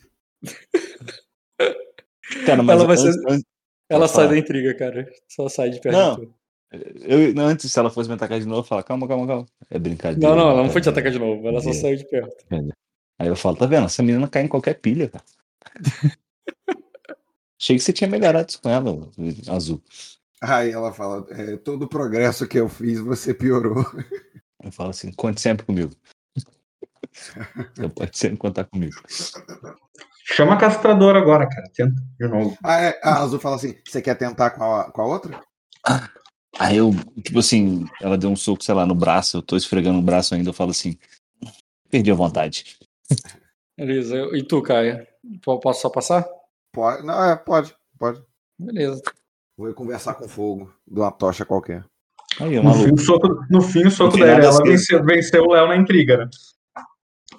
Cara, 2.46 2.62
mas 2.62 2.76
ela 2.76 2.86
vai 2.86 2.96
ser... 2.96 3.08
antes, 3.28 3.44
ela 3.88 4.06
sai 4.06 4.28
da 4.28 4.38
intriga, 4.38 4.74
cara. 4.74 5.10
Só 5.28 5.48
sai 5.48 5.70
de 5.70 5.80
perto. 5.80 5.96
Não. 5.96 6.39
Eu, 6.72 7.38
antes, 7.42 7.72
se 7.72 7.78
ela 7.78 7.90
fosse 7.90 8.08
me 8.08 8.14
atacar 8.14 8.38
de 8.38 8.46
novo, 8.46 8.60
eu 8.60 8.64
falo, 8.64 8.84
calma, 8.84 9.08
calma, 9.08 9.26
calma. 9.26 9.46
É 9.68 9.78
brincadeira. 9.78 10.28
Não, 10.28 10.36
não, 10.36 10.50
ela 10.50 10.62
não 10.62 10.70
foi 10.70 10.80
te 10.80 10.88
atacar 10.88 11.10
de 11.10 11.18
novo, 11.18 11.46
ela 11.46 11.60
só 11.60 11.72
saiu 11.72 11.96
de 11.96 12.08
perto. 12.08 12.44
Aí 13.18 13.28
eu 13.28 13.36
falo, 13.36 13.56
tá 13.56 13.66
vendo? 13.66 13.86
Essa 13.86 14.02
menina 14.02 14.28
cai 14.28 14.44
em 14.44 14.48
qualquer 14.48 14.74
pilha, 14.74 15.08
cara. 15.08 15.24
Achei 17.60 17.76
que 17.76 17.82
você 17.82 17.92
tinha 17.92 18.08
melhorado 18.08 18.48
isso 18.48 18.62
com 18.62 18.70
ela, 18.70 19.10
azul. 19.48 19.82
Aí 20.40 20.70
ela 20.70 20.92
fala, 20.92 21.26
é, 21.30 21.56
todo 21.58 21.82
o 21.82 21.88
progresso 21.88 22.46
que 22.48 22.58
eu 22.58 22.68
fiz, 22.68 22.98
você 23.00 23.34
piorou. 23.34 23.84
Eu 24.62 24.72
falo 24.72 24.90
assim, 24.90 25.12
conte 25.12 25.40
sempre 25.40 25.66
comigo. 25.66 25.92
Você 27.74 27.88
pode 27.88 28.16
sempre 28.16 28.38
contar 28.38 28.64
comigo. 28.64 28.96
Chama 30.24 30.54
a 30.54 30.56
castradora 30.56 31.18
agora, 31.18 31.48
cara. 31.48 31.68
Tenta 31.74 32.00
de 32.18 32.28
novo. 32.28 32.56
Ah, 32.62 32.80
é, 32.80 33.00
a 33.02 33.20
Azul 33.20 33.40
fala 33.40 33.56
assim: 33.56 33.74
você 33.84 34.00
quer 34.00 34.14
tentar 34.14 34.50
com 34.50 34.62
a, 34.62 34.90
com 34.90 35.02
a 35.02 35.06
outra? 35.06 35.42
Aí 36.58 36.76
eu, 36.76 36.90
tipo 37.22 37.38
assim, 37.38 37.86
ela 38.00 38.18
deu 38.18 38.30
um 38.30 38.36
soco, 38.36 38.62
sei 38.62 38.74
lá, 38.74 38.84
no 38.84 38.94
braço, 38.94 39.38
eu 39.38 39.42
tô 39.42 39.56
esfregando 39.56 39.98
o 39.98 40.02
braço 40.02 40.34
ainda, 40.34 40.50
eu 40.50 40.54
falo 40.54 40.70
assim: 40.70 40.98
perdi 41.90 42.10
a 42.10 42.14
vontade. 42.14 42.76
Beleza. 43.78 44.16
E 44.34 44.42
tu, 44.42 44.60
Caia? 44.60 45.08
Posso 45.42 45.80
só 45.80 45.88
passar? 45.88 46.28
Pode. 46.72 47.04
Não, 47.04 47.24
é, 47.24 47.36
pode, 47.36 47.74
pode. 47.98 48.22
Beleza. 48.58 49.02
Vou 49.56 49.72
conversar 49.74 50.14
com 50.14 50.28
fogo 50.28 50.72
de 50.86 51.00
uma 51.00 51.10
tocha 51.10 51.44
qualquer. 51.44 51.84
Aí, 52.38 52.60
no, 52.60 52.74
fim, 52.74 52.92
o 52.92 52.98
soco, 52.98 53.28
no 53.50 53.60
fim, 53.60 53.86
o 53.86 53.90
soco 53.90 54.16
dela, 54.16 54.44
ela 54.44 54.62
venceu, 54.62 55.04
venceu 55.04 55.44
o 55.44 55.52
Léo 55.52 55.68
na 55.68 55.76
intriga, 55.76 56.16
né? 56.18 56.30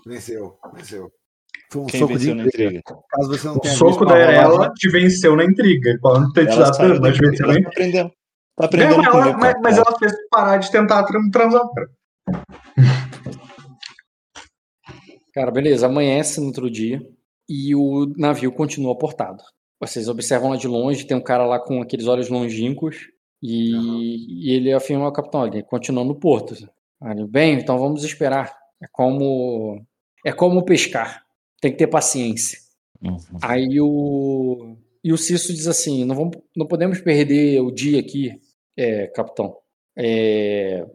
Venceu, 0.05 0.57
venceu. 0.73 1.11
Foi 1.71 1.81
um 1.83 1.85
Quem 1.85 1.99
soco 1.99 2.17
de 2.17 2.31
intriga. 2.31 2.47
intriga. 2.47 2.83
Caso 3.09 3.29
você 3.29 3.47
não 3.47 3.55
o 3.55 3.59
tenha 3.59 3.75
soco 3.75 4.05
da 4.05 4.17
ela 4.17 4.73
te 4.73 4.89
venceu 4.89 5.35
na 5.35 5.45
intriga. 5.45 5.97
Pode 6.01 6.33
ter 6.33 6.47
te 6.47 6.57
dado 6.57 6.77
dano, 6.77 7.01
mas 7.01 7.17
venceu 7.17 7.47
Tá 7.47 7.69
aprendendo. 7.69 8.11
Tá 8.61 8.67
aprendendo 8.67 9.01
não, 9.01 9.19
ela, 9.19 9.37
mas, 9.37 9.55
mas, 9.61 9.77
ela 9.77 9.97
fez 9.97 10.13
parar 10.29 10.57
de 10.57 10.71
tentar 10.71 11.03
transar, 11.31 11.67
cara. 11.73 11.89
Cara, 15.33 15.51
beleza. 15.51 15.87
Amanhece 15.87 16.39
no 16.39 16.47
outro 16.47 16.69
dia 16.69 17.01
e 17.49 17.75
o 17.75 18.13
navio 18.17 18.51
continua 18.51 18.97
portado. 18.97 19.43
Vocês 19.79 20.07
observam 20.07 20.51
lá 20.51 20.57
de 20.57 20.67
longe, 20.67 21.05
tem 21.05 21.17
um 21.17 21.23
cara 21.23 21.45
lá 21.45 21.59
com 21.59 21.81
aqueles 21.81 22.05
olhos 22.05 22.29
longínquos 22.29 23.07
e, 23.41 23.73
uhum. 23.73 23.99
e 23.99 24.53
ele 24.53 24.71
afirma 24.71 25.05
ao 25.05 25.13
capitão, 25.13 25.47
ele 25.47 25.63
continua 25.63 26.03
no 26.03 26.13
porto. 26.13 26.55
Bem, 27.29 27.55
então 27.55 27.79
vamos 27.79 28.03
esperar. 28.03 28.55
É 28.81 28.85
como 28.91 29.83
é 30.23 30.31
como 30.31 30.63
pescar. 30.63 31.23
Tem 31.59 31.71
que 31.71 31.77
ter 31.77 31.87
paciência. 31.87 32.59
Uhum. 33.01 33.17
Aí 33.41 33.81
o 33.81 34.75
e 35.03 35.11
o 35.11 35.17
Cisso 35.17 35.51
diz 35.51 35.67
assim, 35.67 36.05
não 36.05 36.15
vamos, 36.15 36.37
não 36.55 36.67
podemos 36.67 37.01
perder 37.01 37.59
o 37.61 37.71
dia 37.71 37.99
aqui, 37.99 38.39
é, 38.81 39.07
capitão. 39.07 39.57
É, 39.97 40.85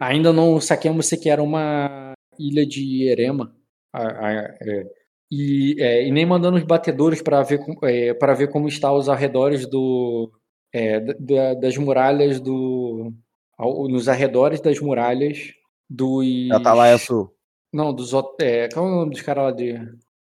ainda 0.00 0.32
não 0.32 0.60
saquemos 0.60 1.06
sequer 1.06 1.40
uma 1.40 2.12
ilha 2.38 2.66
de 2.66 3.08
Erema. 3.08 3.54
A, 3.92 4.02
a, 4.02 4.32
é, 4.32 4.86
e, 5.30 5.76
é, 5.78 6.06
e 6.06 6.10
nem 6.10 6.26
mandando 6.26 6.56
os 6.56 6.64
batedores 6.64 7.22
para 7.22 7.42
ver, 7.42 7.60
é, 7.84 8.14
para 8.14 8.34
ver 8.34 8.48
como 8.48 8.66
está 8.66 8.92
os 8.92 9.08
arredores 9.08 9.66
do, 9.66 10.32
é, 10.72 11.00
da, 11.00 11.54
das 11.54 11.76
muralhas 11.76 12.40
do. 12.40 13.12
nos 13.58 14.08
arredores 14.08 14.60
das 14.60 14.80
muralhas 14.80 15.52
dos. 15.88 16.50
Atalaia 16.50 16.98
Sul. 16.98 17.32
Não, 17.72 17.94
dos. 17.94 18.12
É, 18.40 18.68
qual 18.68 18.86
é 18.86 18.88
o 18.88 18.94
nome 18.96 19.12
dos 19.12 19.22
caras 19.22 19.44
lá 19.44 19.50
de. 19.52 19.74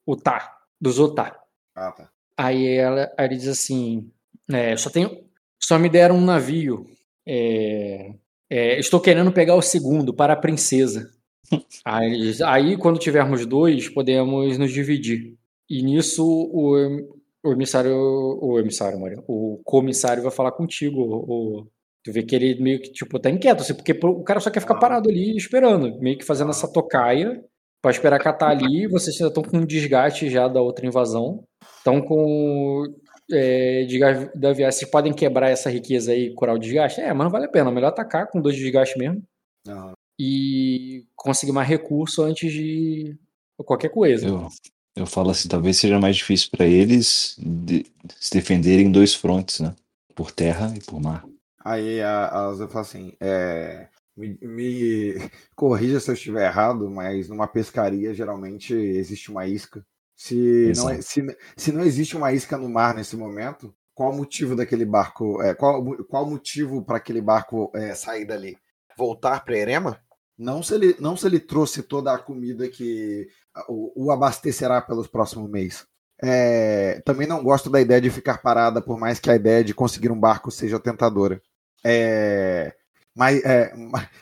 Utah. 0.07 0.55
Dos 0.81 0.97
Utah. 0.97 1.39
Ah, 1.75 1.91
tá. 1.91 2.09
Aí 2.37 2.67
ela 2.67 3.11
aí 3.17 3.27
ele 3.27 3.35
diz 3.35 3.47
assim: 3.47 4.11
é, 4.51 4.75
só 4.75 4.89
tenho. 4.89 5.23
Só 5.61 5.77
me 5.79 5.89
deram 5.89 6.17
um 6.17 6.25
navio. 6.25 6.85
É, 7.27 8.13
é, 8.49 8.79
estou 8.79 8.99
querendo 8.99 9.31
pegar 9.31 9.55
o 9.55 9.61
segundo 9.61 10.13
para 10.13 10.33
a 10.33 10.37
princesa. 10.37 11.09
Aí, 11.85 12.33
aí, 12.43 12.75
quando 12.75 12.97
tivermos 12.97 13.45
dois, 13.45 13.87
podemos 13.87 14.57
nos 14.57 14.71
dividir. 14.71 15.37
E 15.69 15.83
nisso 15.83 16.25
o, 16.25 16.75
o 17.43 17.51
emissário, 17.51 17.95
o 17.95 18.59
emissário, 18.59 18.99
Maria, 18.99 19.23
o 19.27 19.61
comissário 19.63 20.23
vai 20.23 20.31
falar 20.31 20.51
contigo. 20.51 20.99
O, 20.99 21.67
tu 22.03 22.11
vê 22.11 22.23
que 22.23 22.35
ele 22.35 22.59
meio 22.59 22.81
que 22.81 22.91
tipo 22.91 23.19
tá 23.19 23.29
inquieto, 23.29 23.61
assim, 23.61 23.75
porque 23.75 23.93
o 24.03 24.23
cara 24.23 24.39
só 24.39 24.49
quer 24.49 24.59
ficar 24.59 24.75
parado 24.75 25.09
ali 25.09 25.37
esperando, 25.37 25.99
meio 25.99 26.17
que 26.17 26.25
fazendo 26.25 26.49
essa 26.49 26.67
tocaia 26.67 27.43
para 27.81 27.91
esperar 27.91 28.19
catar 28.19 28.49
ali. 28.49 28.87
Vocês 28.87 29.15
já 29.15 29.27
estão 29.27 29.43
com 29.43 29.57
um 29.57 29.65
desgaste 29.65 30.29
já 30.29 30.47
da 30.47 30.61
outra 30.61 30.87
invasão, 30.87 31.43
estão 31.77 32.01
com 32.01 32.83
é, 33.31 33.85
desgaste 33.85 34.37
da 34.37 34.53
viagem. 34.53 34.79
Vocês 34.79 34.91
podem 34.91 35.13
quebrar 35.13 35.49
essa 35.49 35.69
riqueza 35.69 36.11
aí 36.11 36.27
e 36.27 36.33
curar 36.33 36.55
o 36.55 36.59
desgaste? 36.59 37.01
É, 37.01 37.13
mas 37.13 37.25
não 37.25 37.31
vale 37.31 37.45
a 37.45 37.49
pena. 37.49 37.71
Melhor 37.71 37.89
atacar 37.89 38.27
com 38.27 38.41
dois 38.41 38.55
desgastes 38.55 38.97
mesmo. 38.97 39.23
Uhum 39.67 39.93
e 40.19 41.05
conseguir 41.15 41.51
mais 41.51 41.67
recurso 41.67 42.23
antes 42.23 42.51
de 42.51 43.17
qualquer 43.57 43.89
coisa. 43.89 44.27
Eu, 44.27 44.47
eu 44.95 45.05
falo 45.05 45.29
assim, 45.29 45.47
talvez 45.47 45.77
seja 45.77 45.99
mais 45.99 46.15
difícil 46.15 46.49
para 46.51 46.65
eles 46.65 47.35
de, 47.37 47.85
se 48.19 48.31
defenderem 48.33 48.87
em 48.87 48.91
dois 48.91 49.13
frontes, 49.13 49.59
né? 49.59 49.75
Por 50.13 50.31
terra 50.31 50.73
e 50.75 50.79
por 50.79 51.01
mar. 51.01 51.25
Aí 51.63 52.01
a, 52.01 52.49
a 52.49 52.51
eu 52.51 52.69
falo 52.69 52.79
assim, 52.79 53.13
é, 53.19 53.89
me, 54.15 54.37
me 54.41 55.13
corrija 55.55 55.99
se 55.99 56.09
eu 56.09 56.13
estiver 56.13 56.45
errado, 56.45 56.89
mas 56.89 57.27
numa 57.27 57.47
pescaria 57.47 58.13
geralmente 58.13 58.73
existe 58.73 59.29
uma 59.29 59.45
isca. 59.45 59.85
Se 60.15 60.71
não, 60.75 60.89
é, 60.89 61.01
se, 61.01 61.37
se 61.57 61.71
não 61.71 61.83
existe 61.83 62.15
uma 62.15 62.31
isca 62.31 62.57
no 62.57 62.69
mar 62.69 62.95
nesse 62.95 63.17
momento, 63.17 63.73
qual 63.93 64.11
o 64.11 64.15
motivo 64.15 64.55
daquele 64.55 64.85
barco? 64.85 65.41
É, 65.41 65.53
qual, 65.53 65.83
qual 66.05 66.25
o 66.25 66.29
motivo 66.29 66.83
para 66.83 66.97
aquele 66.97 67.21
barco 67.21 67.71
é, 67.75 67.93
sair 67.93 68.25
dali? 68.25 68.57
Voltar 68.97 69.43
para 69.43 69.57
Erema? 69.57 69.99
Não 70.37 70.61
se 70.61 70.73
ele, 70.73 70.95
não 70.99 71.15
se 71.15 71.25
ele 71.27 71.39
trouxe 71.39 71.81
toda 71.81 72.13
a 72.13 72.19
comida 72.19 72.67
que 72.67 73.27
o, 73.67 74.05
o 74.05 74.11
abastecerá 74.11 74.81
pelos 74.81 75.07
próximos 75.07 75.49
meses. 75.49 75.85
É, 76.21 77.01
também 77.05 77.27
não 77.27 77.43
gosto 77.43 77.69
da 77.69 77.81
ideia 77.81 78.01
de 78.01 78.09
ficar 78.09 78.41
parada, 78.41 78.81
por 78.81 78.97
mais 78.97 79.19
que 79.19 79.29
a 79.29 79.35
ideia 79.35 79.63
de 79.63 79.73
conseguir 79.73 80.11
um 80.11 80.19
barco 80.19 80.49
seja 80.49 80.79
tentadora. 80.79 81.41
É, 81.83 82.73
mas, 83.13 83.43
é, 83.43 83.73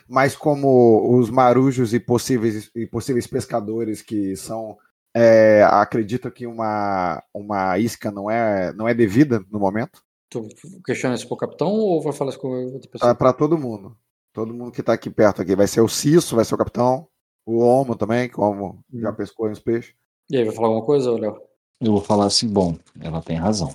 mas 0.08 0.36
como 0.36 1.18
os 1.18 1.30
marujos 1.30 1.94
e 1.94 2.00
possíveis, 2.00 2.70
e 2.74 2.86
possíveis 2.86 3.26
pescadores 3.26 4.02
que 4.02 4.36
são 4.36 4.76
é, 5.14 5.62
acreditam 5.62 6.30
que 6.30 6.46
uma, 6.46 7.22
uma 7.32 7.78
isca 7.78 8.10
não 8.10 8.30
é, 8.30 8.72
não 8.72 8.88
é 8.88 8.94
devida 8.94 9.44
no 9.50 9.60
momento. 9.60 10.02
Tu 10.28 10.48
questiona 10.84 11.14
isso 11.14 11.28
para 11.28 11.34
o 11.34 11.38
capitão 11.38 11.70
ou 11.70 12.02
vai 12.02 12.12
falar 12.12 12.30
isso 12.30 12.40
com 12.40 12.48
outra 12.48 12.90
pessoa? 12.90 13.14
Para 13.14 13.32
todo 13.32 13.56
mundo. 13.56 13.96
Todo 14.32 14.52
mundo 14.52 14.72
que 14.72 14.80
está 14.80 14.92
aqui 14.92 15.08
perto 15.08 15.40
aqui. 15.40 15.54
Vai 15.54 15.68
ser 15.68 15.80
o 15.80 15.88
Cisso, 15.88 16.34
vai 16.34 16.44
ser 16.44 16.56
o 16.56 16.58
capitão. 16.58 17.06
O 17.46 17.58
Homo 17.58 17.94
também, 17.94 18.28
como 18.28 18.82
já 18.92 19.10
hum. 19.10 19.14
pescou 19.14 19.48
uns 19.48 19.60
peixes. 19.60 19.94
E 20.28 20.36
aí, 20.36 20.44
vai 20.44 20.54
falar 20.54 20.68
alguma 20.68 20.84
coisa, 20.84 21.12
Léo? 21.12 21.40
Eu 21.80 21.92
vou 21.92 22.00
falar 22.00 22.26
assim, 22.26 22.48
bom, 22.48 22.76
ela 23.00 23.22
tem 23.22 23.36
razão. 23.36 23.72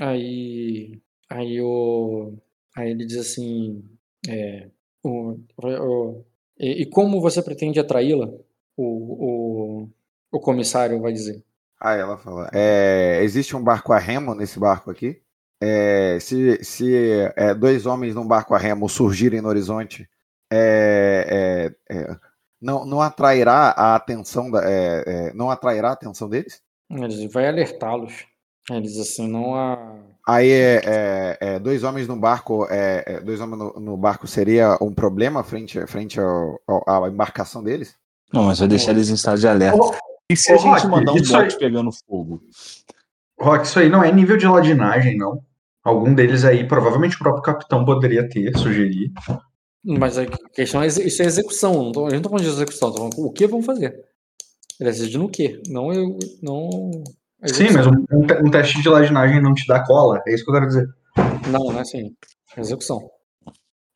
Aí. 0.00 1.00
Aí 1.28 1.60
o. 1.60 2.32
Aí 2.76 2.90
ele 2.90 3.04
diz 3.04 3.18
assim. 3.18 3.84
É, 4.28 4.68
o, 5.04 5.38
o, 5.58 6.24
e, 6.58 6.82
e 6.82 6.86
como 6.86 7.20
você 7.20 7.42
pretende 7.42 7.78
atraí-la? 7.78 8.32
O, 8.76 8.84
o, 8.84 9.88
o 10.30 10.40
comissário 10.40 11.00
vai 11.00 11.12
dizer. 11.12 11.42
Aí 11.80 11.98
ela 11.98 12.18
fala: 12.18 12.50
é, 12.52 13.20
existe 13.22 13.56
um 13.56 13.62
barco 13.62 13.92
a 13.92 13.98
remo 13.98 14.34
nesse 14.34 14.58
barco 14.58 14.90
aqui? 14.90 15.22
é, 15.60 16.18
se, 16.20 16.64
se 16.64 17.32
é, 17.36 17.54
dois 17.54 17.84
homens 17.84 18.14
num 18.14 18.26
barco 18.26 18.54
a 18.54 18.58
remo 18.58 18.88
surgirem 18.88 19.42
no 19.42 19.48
horizonte, 19.48 20.08
é, 20.50 21.70
é, 21.88 21.96
é 21.96 22.16
não, 22.60 22.84
não 22.84 23.00
atrairá 23.00 23.74
a 23.76 23.94
atenção 23.94 24.50
da, 24.50 24.60
é, 24.64 25.32
não 25.34 25.50
atrairá 25.50 25.90
a 25.90 25.92
atenção 25.92 26.28
deles? 26.28 26.62
Ele 26.90 27.28
vai 27.28 27.46
alertá-los. 27.46 28.26
Eles 28.70 28.98
assim 28.98 29.28
não 29.28 29.54
há. 29.54 29.96
Aí 30.26 30.50
é, 30.50 31.58
dois 31.58 31.82
homens 31.82 32.06
no 32.06 32.16
barco, 32.16 32.68
dois 33.24 33.40
homens 33.40 33.58
no, 33.58 33.80
no, 33.80 33.96
barco 33.96 34.26
seria 34.26 34.76
um 34.80 34.92
problema 34.92 35.42
frente, 35.42 35.84
frente 35.86 36.20
ao, 36.20 36.60
ao, 36.66 37.04
à 37.04 37.08
embarcação 37.08 37.62
deles? 37.62 37.96
Não, 38.32 38.44
mas 38.44 38.58
vai 38.58 38.68
deixar 38.68 38.92
eles 38.92 39.08
em 39.08 39.14
estado 39.14 39.40
de 39.40 39.48
alerta. 39.48 39.98
E 40.30 40.36
se 40.36 40.52
oh, 40.52 40.54
a 40.54 40.58
gente 40.58 40.82
Rock, 40.82 40.86
mandar 40.86 41.12
um 41.12 41.16
bote 41.16 41.34
aí... 41.34 41.58
pegando 41.58 41.90
fogo? 42.06 42.40
Rock, 43.40 43.66
isso 43.66 43.80
aí 43.80 43.88
não 43.88 44.04
é 44.04 44.12
nível 44.12 44.36
de 44.36 44.46
ladinagem, 44.46 45.16
não. 45.16 45.42
Algum 45.82 46.14
deles 46.14 46.44
aí, 46.44 46.68
provavelmente 46.68 47.16
o 47.16 47.18
próprio 47.18 47.42
capitão 47.42 47.84
poderia 47.84 48.28
ter, 48.28 48.56
sugerir. 48.56 49.10
Mas 49.84 50.16
a 50.18 50.26
questão 50.54 50.82
é 50.82 50.86
isso 50.86 51.22
é 51.22 51.24
execução. 51.24 51.82
Não 51.82 51.90
tô, 51.90 52.06
a 52.06 52.10
gente 52.10 52.18
não 52.18 52.22
tá 52.22 52.28
falando 52.28 52.44
de 52.44 52.50
execução, 52.50 52.92
falando 52.92 53.12
o 53.18 53.32
que 53.32 53.46
vamos 53.48 53.66
fazer. 53.66 54.04
Ele 54.78 54.90
decide 54.90 55.18
no 55.18 55.28
quê? 55.28 55.60
Não 55.68 55.92
eu. 55.92 56.16
Não. 56.40 56.68
Sim, 57.46 57.70
mas 57.74 57.86
um, 57.88 58.46
um, 58.46 58.50
teste 58.50 58.80
de 58.80 58.88
ladinagem 58.88 59.42
não 59.42 59.52
te 59.52 59.66
dá 59.66 59.84
cola, 59.84 60.22
é 60.28 60.34
isso 60.34 60.44
que 60.44 60.50
eu 60.50 60.54
quero 60.54 60.66
dizer. 60.68 60.86
Não, 61.50 61.72
não 61.72 61.78
é 61.78 61.80
assim. 61.80 62.14
Execução. 62.56 63.10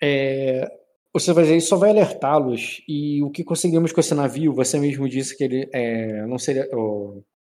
É, 0.03 0.67
você 1.15 1.33
vai 1.33 1.45
dizer, 1.45 1.61
só 1.61 1.77
vai 1.77 1.91
alertá-los. 1.91 2.83
E 2.89 3.23
o 3.23 3.31
que 3.31 3.45
conseguimos 3.45 3.93
com 3.93 4.01
esse 4.01 4.15
navio, 4.15 4.53
você 4.53 4.79
mesmo 4.79 5.09
disse 5.09 5.37
que 5.37 5.45
ele 5.45 5.71
é, 5.73 6.27
não 6.27 6.39
seria. 6.39 6.69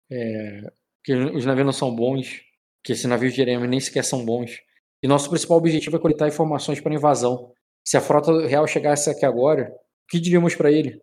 é, 0.10 0.72
que 1.04 1.14
os 1.14 1.46
navios 1.46 1.66
não 1.66 1.74
são 1.74 1.94
bons, 1.94 2.42
que 2.84 2.94
esses 2.94 3.06
navios 3.06 3.34
de 3.34 3.38
Jeremias 3.38 3.70
nem 3.70 3.80
sequer 3.80 4.04
são 4.04 4.24
bons. 4.26 4.62
E 5.04 5.08
nosso 5.08 5.30
principal 5.30 5.58
objetivo 5.58 5.98
é 5.98 6.00
coletar 6.00 6.28
informações 6.28 6.80
para 6.80 6.94
invasão. 6.94 7.52
Se 7.86 7.98
a 7.98 8.02
frota 8.02 8.48
real 8.48 8.66
chegasse 8.66 9.10
aqui 9.10 9.26
agora, 9.26 9.70
o 9.70 10.08
que 10.10 10.20
diríamos 10.20 10.56
para 10.56 10.72
ele? 10.72 11.02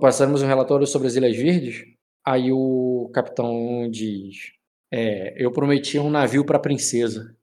Passaremos 0.00 0.42
um 0.42 0.46
relatório 0.46 0.86
sobre 0.86 1.08
as 1.08 1.16
Ilhas 1.16 1.36
Verdes? 1.36 1.82
Aí 2.24 2.52
o 2.52 3.10
capitão 3.12 3.90
diz: 3.90 4.52
é, 4.92 5.34
Eu 5.42 5.50
prometi 5.50 5.98
um 5.98 6.10
navio 6.10 6.44
para 6.44 6.58
a 6.58 6.60
princesa. 6.60 7.36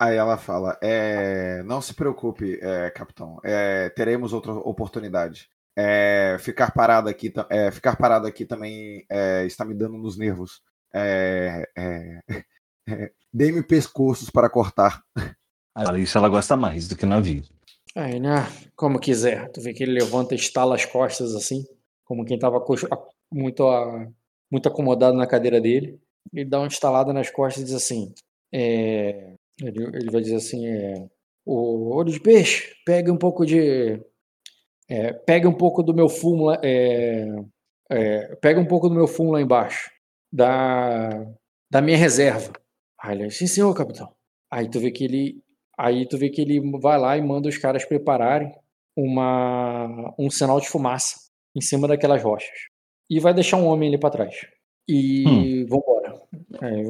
Aí 0.00 0.16
ela 0.16 0.38
fala: 0.38 0.78
é, 0.82 1.62
Não 1.64 1.82
se 1.82 1.92
preocupe, 1.92 2.58
é, 2.62 2.88
capitão. 2.90 3.38
É, 3.44 3.90
teremos 3.90 4.32
outra 4.32 4.52
oportunidade. 4.52 5.50
É, 5.76 6.38
ficar 6.40 6.72
parado 6.72 7.10
aqui, 7.10 7.30
é, 7.50 7.70
ficar 7.70 7.96
parado 7.96 8.26
aqui 8.26 8.46
também 8.46 9.06
está 9.44 9.62
me 9.62 9.74
dando 9.74 9.98
nos 9.98 10.16
nervos. 10.16 10.62
Dê-me 13.32 13.62
pescoços 13.62 14.30
para 14.30 14.48
cortar. 14.48 15.04
Isso 15.98 16.16
ela 16.16 16.30
gosta 16.30 16.56
mais 16.56 16.88
do 16.88 16.96
que 16.96 17.04
navio. 17.04 17.44
Aí, 17.94 18.18
né? 18.18 18.46
Como 18.74 18.98
quiser. 18.98 19.50
Tu 19.50 19.60
vê 19.60 19.74
que 19.74 19.82
ele 19.82 19.92
levanta 19.92 20.34
e 20.34 20.38
estala 20.38 20.74
as 20.74 20.86
costas 20.86 21.34
assim, 21.34 21.64
como 22.04 22.24
quem 22.24 22.36
estava 22.36 22.64
muito, 23.30 23.64
muito 24.50 24.68
acomodado 24.68 25.16
na 25.16 25.26
cadeira 25.26 25.60
dele. 25.60 26.00
Ele 26.32 26.48
dá 26.48 26.58
uma 26.58 26.68
estalada 26.68 27.12
nas 27.12 27.30
costas 27.30 27.62
e 27.62 27.66
diz 27.66 27.74
assim: 27.74 28.12
é... 28.52 29.34
ele, 29.60 29.84
ele, 29.84 30.10
vai 30.10 30.20
dizer 30.20 30.36
assim: 30.36 30.66
é... 30.66 31.08
o 31.44 31.94
olho 31.94 32.12
de 32.12 32.20
peixe, 32.20 32.74
pegue 32.84 33.10
um 33.10 33.16
pouco 33.16 33.44
de. 33.44 34.00
É, 34.88 35.12
pegue 35.12 35.46
um 35.46 35.54
pouco 35.54 35.82
do 35.82 35.94
meu 35.94 36.08
fumo 36.08 36.46
lá. 36.46 36.60
É... 36.62 37.26
É... 37.90 38.34
Pega 38.36 38.60
um 38.60 38.66
pouco 38.66 38.88
do 38.88 38.94
meu 38.94 39.06
fumo 39.06 39.32
lá 39.32 39.40
embaixo. 39.40 39.90
Da, 40.32 41.26
da 41.70 41.80
minha 41.82 41.96
reserva. 41.96 42.52
Aí 43.00 43.18
ele, 43.18 43.30
sim, 43.30 43.46
senhor, 43.46 43.74
capitão. 43.74 44.12
Aí 44.50 44.68
tu 44.68 44.80
vê 44.80 44.90
que 44.90 45.04
ele 45.04 45.42
Aí 45.80 46.06
tu 46.06 46.18
vê 46.18 46.28
que 46.28 46.42
ele 46.42 46.60
vai 46.78 46.98
lá 46.98 47.16
e 47.16 47.22
manda 47.22 47.48
os 47.48 47.56
caras 47.56 47.86
prepararem 47.86 48.52
uma, 48.94 50.14
um 50.18 50.28
sinal 50.28 50.60
de 50.60 50.68
fumaça 50.68 51.16
em 51.56 51.60
cima 51.62 51.88
daquelas 51.88 52.22
rochas. 52.22 52.68
E 53.08 53.18
vai 53.18 53.32
deixar 53.32 53.56
um 53.56 53.66
homem 53.66 53.88
ali 53.88 53.98
para 53.98 54.10
trás. 54.10 54.46
E 54.86 55.26
hum. 55.26 55.66
vambora. 55.66 56.20
É, 56.60 56.82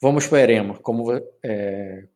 vamos 0.00 0.26
para 0.26 0.42
Erema. 0.42 0.78
Como 0.78 1.12
é, 1.42 2.08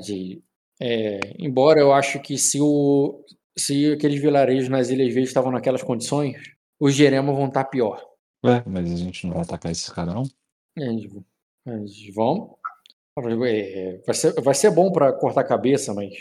de, 0.00 0.42
é, 0.80 1.20
embora 1.38 1.80
eu 1.80 1.92
acho 1.92 2.20
que 2.20 2.36
se, 2.36 2.60
o, 2.60 3.24
se 3.56 3.92
aqueles 3.92 4.20
vilarejos 4.20 4.68
nas 4.68 4.90
Ilhas 4.90 5.12
Verdes 5.12 5.30
estavam 5.30 5.52
naquelas 5.52 5.82
condições, 5.82 6.36
os 6.78 6.94
de 6.94 7.04
Erema 7.04 7.32
vão 7.32 7.46
estar 7.46 7.64
tá 7.64 7.70
pior. 7.70 8.04
Ué, 8.44 8.62
mas 8.66 8.92
a 8.92 8.96
gente 8.96 9.26
não 9.26 9.34
vai 9.34 9.42
atacar 9.42 9.72
esses 9.72 9.88
caras, 9.88 10.14
não? 10.14 10.22
Eles 11.66 12.14
vão. 12.14 12.56
É, 13.18 13.98
vai, 14.06 14.14
ser, 14.14 14.34
vai 14.42 14.54
ser 14.54 14.70
bom 14.70 14.92
para 14.92 15.12
cortar 15.12 15.40
a 15.40 15.46
cabeça, 15.46 15.94
mas 15.94 16.12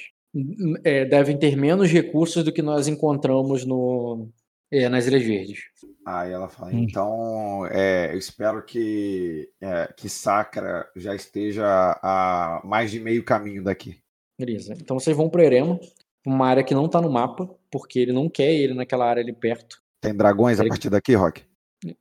é, 0.83 1.03
devem 1.03 1.37
ter 1.37 1.57
menos 1.57 1.91
recursos 1.91 2.43
do 2.43 2.53
que 2.53 2.61
nós 2.61 2.87
encontramos 2.87 3.65
no, 3.65 4.29
é, 4.71 4.89
nas 4.89 5.05
Ilhas 5.07 5.23
Verdes. 5.23 5.59
Aí 6.05 6.31
ela 6.31 6.47
fala, 6.47 6.71
hum. 6.71 6.79
então 6.79 7.65
é, 7.67 8.13
eu 8.13 8.17
espero 8.17 8.63
que, 8.63 9.49
é, 9.61 9.91
que 9.95 10.07
Sacra 10.07 10.89
já 10.95 11.15
esteja 11.15 11.65
a 12.01 12.61
mais 12.63 12.91
de 12.91 12.99
meio 12.99 13.23
caminho 13.23 13.63
daqui. 13.63 13.97
Beleza. 14.39 14.73
Então 14.73 14.99
vocês 14.99 15.15
vão 15.15 15.29
para 15.29 15.43
Erema, 15.43 15.79
uma 16.25 16.47
área 16.47 16.63
que 16.63 16.73
não 16.73 16.85
está 16.85 17.01
no 17.01 17.09
mapa, 17.09 17.49
porque 17.71 17.99
ele 17.99 18.11
não 18.11 18.29
quer 18.29 18.53
ele 18.53 18.73
naquela 18.73 19.05
área 19.05 19.21
ali 19.21 19.33
perto. 19.33 19.81
Tem 20.01 20.15
dragões 20.15 20.59
ele... 20.59 20.67
a 20.67 20.71
partir 20.71 20.89
daqui, 20.89 21.15
Rock? 21.15 21.43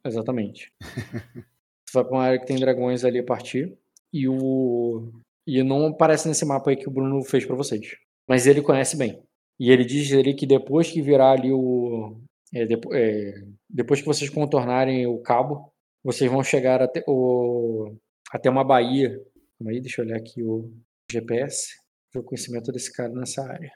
Exatamente. 0.05 0.72
Você 1.86 1.94
vai 1.94 2.05
para 2.05 2.12
uma 2.12 2.22
área 2.24 2.39
que 2.39 2.47
tem 2.47 2.58
dragões 2.58 3.05
ali 3.05 3.18
a 3.20 3.24
partir 3.24 3.76
e 4.12 4.28
o 4.28 5.12
e 5.47 5.62
não 5.62 5.86
aparece 5.86 6.26
nesse 6.26 6.44
mapa 6.44 6.70
aí 6.70 6.76
que 6.76 6.89
o 6.89 6.90
Bruno 6.90 7.22
fez 7.22 7.44
para 7.44 7.55
vocês. 7.55 7.97
Mas 8.28 8.47
ele 8.47 8.62
conhece 8.62 8.97
bem. 8.97 9.22
E 9.60 9.70
ele 9.70 9.84
diz 9.84 10.10
ali 10.12 10.34
que 10.34 10.47
depois 10.47 10.90
que 10.90 11.02
virar 11.02 11.32
ali 11.32 11.52
o 11.52 12.16
é, 12.55 12.66
depois, 12.66 12.99
é, 12.99 13.34
depois 13.68 14.00
que 14.00 14.07
vocês 14.07 14.31
contornarem 14.31 15.07
o 15.07 15.18
cabo, 15.20 15.73
vocês 16.02 16.31
vão 16.31 16.42
chegar 16.42 16.83
até 16.83 17.02
o 17.07 17.97
até 18.31 18.50
uma 18.50 18.65
baía. 18.65 19.18
Aí, 19.66 19.81
deixa 19.81 20.02
eu 20.02 20.07
olhar 20.07 20.18
aqui 20.18 20.42
o 20.42 20.70
GPS, 21.10 21.74
o 22.16 22.23
conhecimento 22.23 22.73
desse 22.73 22.92
cara 22.92 23.12
nessa 23.12 23.42
área. 23.42 23.73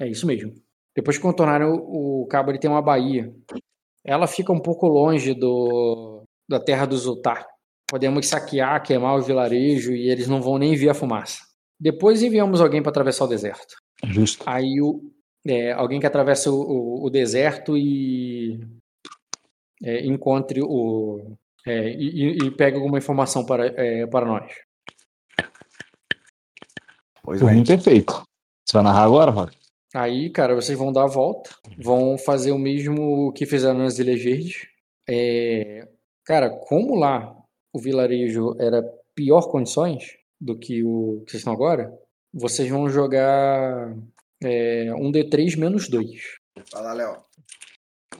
É 0.00 0.06
isso 0.08 0.26
mesmo. 0.26 0.52
Depois 0.96 1.16
que 1.16 1.22
contornarem 1.22 1.66
o, 1.66 2.22
o 2.22 2.26
cabo, 2.26 2.50
ele 2.50 2.58
tem 2.58 2.70
uma 2.70 2.82
baía. 2.82 3.32
Ela 4.04 4.26
fica 4.26 4.52
um 4.52 4.60
pouco 4.60 4.86
longe 4.86 5.34
do 5.34 6.24
da 6.48 6.58
terra 6.58 6.86
do 6.86 6.96
Zutar 6.96 7.46
podemos 7.88 8.28
saquear, 8.28 8.82
queimar 8.82 9.16
o 9.16 9.22
vilarejo 9.22 9.92
e 9.92 10.10
eles 10.10 10.28
não 10.28 10.42
vão 10.42 10.58
nem 10.58 10.76
ver 10.76 10.90
a 10.90 10.94
fumaça. 10.94 11.40
Depois 11.80 12.22
enviamos 12.22 12.60
alguém 12.60 12.82
para 12.82 12.90
atravessar 12.90 13.24
o 13.24 13.28
deserto. 13.28 13.76
Justo. 14.04 14.44
Aí 14.46 14.80
o, 14.80 15.00
é, 15.46 15.72
alguém 15.72 16.00
que 16.00 16.06
atravessa 16.06 16.50
o, 16.50 16.54
o, 16.54 17.06
o 17.06 17.10
deserto 17.10 17.76
e 17.76 18.60
é, 19.82 20.06
encontre 20.06 20.60
o. 20.62 21.36
É, 21.66 21.90
e, 21.90 22.38
e 22.38 22.50
pegue 22.50 22.76
alguma 22.76 22.98
informação 22.98 23.44
para, 23.44 23.66
é, 23.66 24.06
para 24.06 24.26
nós. 24.26 24.52
Pois 27.22 27.42
bem. 27.42 27.62
Perfeito. 27.62 28.22
Você 28.64 28.72
vai 28.74 28.82
narrar 28.82 29.04
agora, 29.04 29.30
Rock? 29.30 29.56
Aí, 29.94 30.30
cara, 30.30 30.54
vocês 30.54 30.78
vão 30.78 30.92
dar 30.92 31.04
a 31.04 31.08
volta, 31.08 31.50
vão 31.78 32.18
fazer 32.18 32.52
o 32.52 32.58
mesmo 32.58 33.32
que 33.32 33.46
fizeram 33.46 33.78
nas 33.78 33.98
Ilhas 33.98 34.22
Verdes. 34.22 34.66
É, 35.08 35.88
cara, 36.24 36.50
como 36.50 36.94
lá 36.94 37.34
o 37.72 37.80
vilarejo 37.80 38.54
era 38.58 38.82
pior 39.14 39.50
condições 39.50 40.18
do 40.40 40.58
que 40.58 40.84
o 40.84 41.22
que 41.24 41.32
vocês 41.32 41.40
estão 41.40 41.52
agora, 41.52 41.92
vocês 42.32 42.68
vão 42.68 42.88
jogar 42.88 43.96
é, 44.42 44.92
um 44.94 45.10
D3 45.10 45.56
menos 45.56 45.88
2. 45.88 46.20
Fala, 46.70 46.92
Léo. 46.92 47.16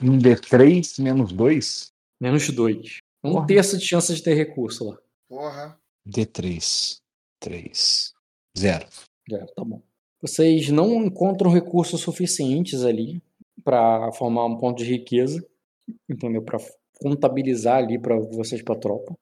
Um 0.01 0.17
D3 0.17 1.01
menos 1.01 1.31
2? 1.31 1.91
Menos 2.19 2.49
2. 2.49 2.97
Um 3.23 3.33
Porra. 3.33 3.47
terço 3.47 3.77
de 3.77 3.85
chance 3.85 4.13
de 4.13 4.23
ter 4.23 4.33
recurso 4.33 4.89
lá. 4.89 4.97
Porra. 5.27 5.79
D3. 6.07 6.99
3. 7.39 8.13
Zero. 8.57 8.87
Zero, 9.29 9.47
tá 9.55 9.63
bom. 9.63 9.81
Vocês 10.21 10.69
não 10.69 11.03
encontram 11.05 11.51
recursos 11.51 12.01
suficientes 12.01 12.83
ali 12.83 13.21
para 13.63 14.11
formar 14.13 14.45
um 14.45 14.57
ponto 14.57 14.77
de 14.77 14.89
riqueza, 14.89 15.45
entendeu? 16.09 16.41
Para 16.41 16.59
contabilizar 17.01 17.77
ali 17.77 17.97
para 17.97 18.17
vocês 18.17 18.61
para 18.61 18.75
tropa 18.75 19.15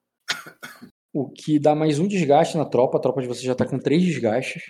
o 1.12 1.28
que 1.28 1.58
dá 1.58 1.74
mais 1.74 1.98
um 1.98 2.06
desgaste 2.06 2.56
na 2.56 2.64
tropa. 2.64 2.98
A 2.98 3.00
tropa 3.00 3.20
de 3.20 3.28
vocês 3.28 3.44
já 3.44 3.54
tá 3.54 3.66
com 3.66 3.78
três 3.78 4.04
desgastes. 4.04 4.62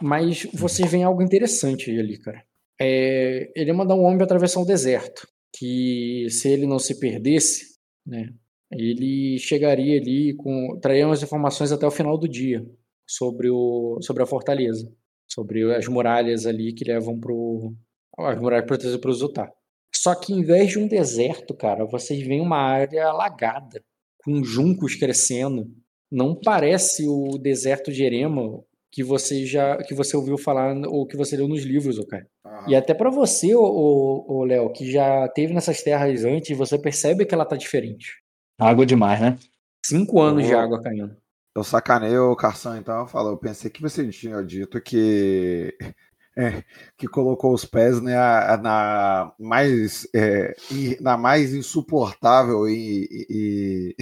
Mas 0.00 0.44
vocês 0.52 0.90
veem 0.90 1.04
algo 1.04 1.22
interessante 1.22 1.90
ali, 1.90 2.18
cara. 2.18 2.44
É, 2.80 3.50
ele 3.54 3.72
mandar 3.72 3.94
um 3.94 4.04
homem 4.04 4.22
atravessar 4.22 4.60
o 4.60 4.66
deserto. 4.66 5.26
Que 5.54 6.26
se 6.30 6.48
ele 6.48 6.66
não 6.66 6.78
se 6.78 6.98
perdesse, 6.98 7.76
né? 8.06 8.32
Ele 8.70 9.38
chegaria 9.38 10.00
ali 10.00 10.34
com. 10.34 10.78
traria 10.80 11.06
umas 11.06 11.22
informações 11.22 11.72
até 11.72 11.86
o 11.86 11.90
final 11.90 12.16
do 12.16 12.26
dia 12.26 12.64
sobre, 13.06 13.50
o, 13.50 13.98
sobre 14.00 14.22
a 14.22 14.26
fortaleza. 14.26 14.90
Sobre 15.30 15.74
as 15.74 15.86
muralhas 15.88 16.46
ali 16.46 16.72
que 16.72 16.84
levam 16.84 17.18
pro. 17.20 17.74
As 18.18 18.40
muralhas 18.40 18.66
protegidas 18.66 19.00
pro 19.00 19.12
Zutar. 19.12 19.52
Só 19.94 20.14
que 20.14 20.32
em 20.32 20.42
vez 20.42 20.70
de 20.70 20.78
um 20.78 20.88
deserto, 20.88 21.54
cara, 21.54 21.84
vocês 21.84 22.26
veem 22.26 22.40
uma 22.40 22.58
área 22.58 23.06
alagada 23.06 23.82
com 24.24 24.42
juncos 24.42 24.94
crescendo. 24.94 25.70
Não 26.10 26.34
parece 26.34 27.06
o 27.06 27.38
deserto 27.38 27.92
de 27.92 28.04
Erema 28.04 28.62
que 28.92 29.02
você 29.02 29.46
já 29.46 29.78
que 29.78 29.94
você 29.94 30.14
ouviu 30.14 30.36
falar 30.36 30.76
ou 30.86 31.06
que 31.06 31.16
você 31.16 31.34
leu 31.34 31.48
nos 31.48 31.64
livros, 31.64 31.98
cara. 32.04 32.26
Uhum. 32.44 32.68
E 32.68 32.76
até 32.76 32.92
para 32.92 33.08
você, 33.08 33.54
o 33.54 34.44
Léo, 34.44 34.70
que 34.70 34.92
já 34.92 35.26
teve 35.28 35.54
nessas 35.54 35.82
terras 35.82 36.24
antes, 36.26 36.56
você 36.56 36.78
percebe 36.78 37.24
que 37.24 37.34
ela 37.34 37.46
tá 37.46 37.56
diferente. 37.56 38.22
Água 38.60 38.84
demais, 38.84 39.18
né? 39.18 39.38
Cinco 39.84 40.20
anos 40.20 40.46
de 40.46 40.54
água 40.54 40.80
caindo. 40.82 41.16
Eu 41.56 41.64
sacanei 41.64 42.16
o 42.16 42.36
Carção, 42.36 42.76
então 42.76 43.00
eu 43.00 43.06
falo, 43.06 43.30
eu 43.30 43.36
pensei 43.36 43.70
que 43.70 43.82
você 43.82 44.06
tinha 44.08 44.42
dito 44.42 44.80
que 44.80 45.74
é, 46.36 46.62
que 46.96 47.08
colocou 47.08 47.54
os 47.54 47.64
pés 47.64 48.00
né, 48.00 48.14
na, 48.58 49.32
mais, 49.38 50.06
é, 50.14 50.54
na 51.00 51.16
mais 51.16 51.54
insuportável 51.54 52.68
e, 52.68 53.08
e, 53.28 53.96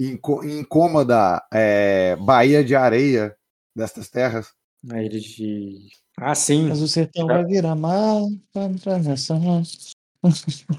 e 0.00 0.20
incômoda 0.60 1.42
é, 1.52 2.16
Baía 2.16 2.62
de 2.62 2.76
Areia 2.76 3.36
destas 3.78 4.08
terras? 4.10 4.52
Aí 4.90 5.06
ele 5.06 5.20
diz. 5.20 5.88
Ah, 6.18 6.34
sim. 6.34 6.68
Mas 6.68 6.82
o 6.82 6.88
sertão 6.88 7.26
vai 7.26 7.44
virar 7.44 7.74
mar, 7.74 8.20
pra 8.82 8.98
nação. 8.98 9.62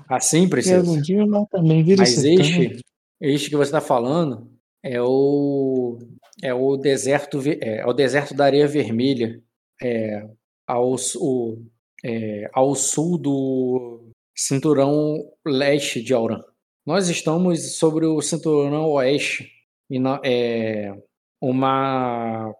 Assim, 0.08 0.48
precisa. 0.48 1.02
dia 1.02 1.26
lá 1.26 1.46
também 1.48 1.84
vira 1.84 2.02
Mas 2.02 2.10
sertão. 2.10 2.46
este, 2.46 2.82
este 3.22 3.50
que 3.50 3.56
você 3.56 3.70
está 3.70 3.82
falando 3.82 4.52
é 4.84 5.02
o 5.02 5.98
é 6.42 6.54
o 6.54 6.78
deserto 6.78 7.40
é, 7.46 7.80
é 7.80 7.86
o 7.86 7.94
deserto 7.94 8.34
da 8.34 8.46
areia 8.46 8.68
vermelha 8.68 9.42
é, 9.82 10.26
ao, 10.68 10.96
o- 11.18 11.66
é, 12.04 12.50
ao 12.54 12.76
sul 12.76 13.18
do 13.18 14.10
cinturão 14.36 15.18
leste 15.46 16.02
de 16.02 16.14
Auran. 16.14 16.42
Nós 16.86 17.08
estamos 17.10 17.76
sobre 17.78 18.06
o 18.06 18.22
cinturão 18.22 18.86
oeste 18.90 19.50
e 19.90 20.00
na- 20.00 20.20
é 20.24 20.94
uma 21.42 22.54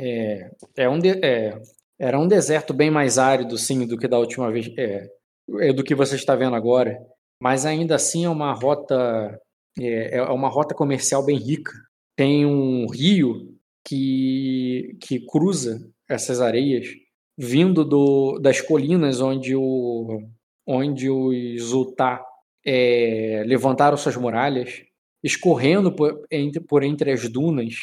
é, 0.00 0.50
é 0.76 0.88
um 0.88 0.98
de- 0.98 1.24
é, 1.24 1.60
era 1.98 2.18
um 2.18 2.28
deserto 2.28 2.72
bem 2.72 2.90
mais 2.90 3.18
árido 3.18 3.58
sim 3.58 3.86
do 3.86 3.98
que 3.98 4.08
da 4.08 4.18
última 4.18 4.50
vez 4.50 4.70
é, 4.78 5.08
é 5.60 5.72
do 5.72 5.82
que 5.82 5.94
você 5.94 6.16
está 6.16 6.34
vendo 6.36 6.56
agora 6.56 6.98
mas 7.40 7.64
ainda 7.64 7.94
assim 7.94 8.24
é 8.24 8.28
uma 8.28 8.52
rota 8.52 9.40
é, 9.80 10.16
é 10.16 10.22
uma 10.22 10.48
rota 10.48 10.74
comercial 10.74 11.24
bem 11.24 11.36
rica. 11.36 11.72
Tem 12.16 12.44
um 12.44 12.86
rio 12.90 13.56
que, 13.86 14.96
que 15.00 15.20
cruza 15.20 15.88
essas 16.08 16.40
areias, 16.40 16.88
vindo 17.36 17.84
do, 17.84 18.38
das 18.40 18.60
colinas 18.60 19.20
onde, 19.20 19.54
o, 19.54 20.28
onde 20.66 21.08
os 21.08 21.70
Utah 21.72 22.24
é, 22.66 23.44
levantaram 23.46 23.96
suas 23.96 24.16
muralhas, 24.16 24.82
escorrendo 25.22 25.92
por 25.92 26.26
entre, 26.30 26.60
por 26.60 26.82
entre 26.82 27.12
as 27.12 27.28
dunas 27.28 27.74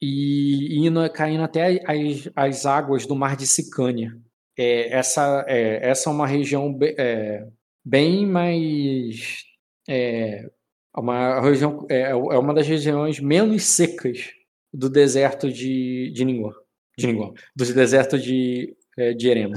e 0.00 0.86
indo, 0.86 1.08
caindo 1.10 1.42
até 1.42 1.82
as, 1.86 2.28
as 2.34 2.66
águas 2.66 3.06
do 3.06 3.14
Mar 3.16 3.36
de 3.36 3.46
Sicânia. 3.46 4.16
É, 4.56 4.96
essa, 4.96 5.44
é, 5.48 5.88
essa 5.88 6.08
é 6.08 6.12
uma 6.12 6.26
região 6.26 6.72
be- 6.72 6.94
é, 6.98 7.46
bem 7.84 8.26
mais. 8.26 9.44
É, 9.88 10.48
uma 10.96 11.40
região, 11.40 11.86
é, 11.90 12.10
é 12.10 12.14
uma 12.14 12.54
das 12.54 12.66
regiões 12.66 13.18
menos 13.18 13.64
secas 13.64 14.30
do 14.72 14.88
deserto 14.88 15.50
de, 15.50 16.10
de 16.12 16.24
Ningguang. 16.24 16.54
De 16.96 17.06
Ningguang. 17.06 17.34
Do 17.54 17.74
deserto 17.74 18.18
de, 18.18 18.76
é, 18.96 19.12
de 19.12 19.28
Erema. 19.28 19.54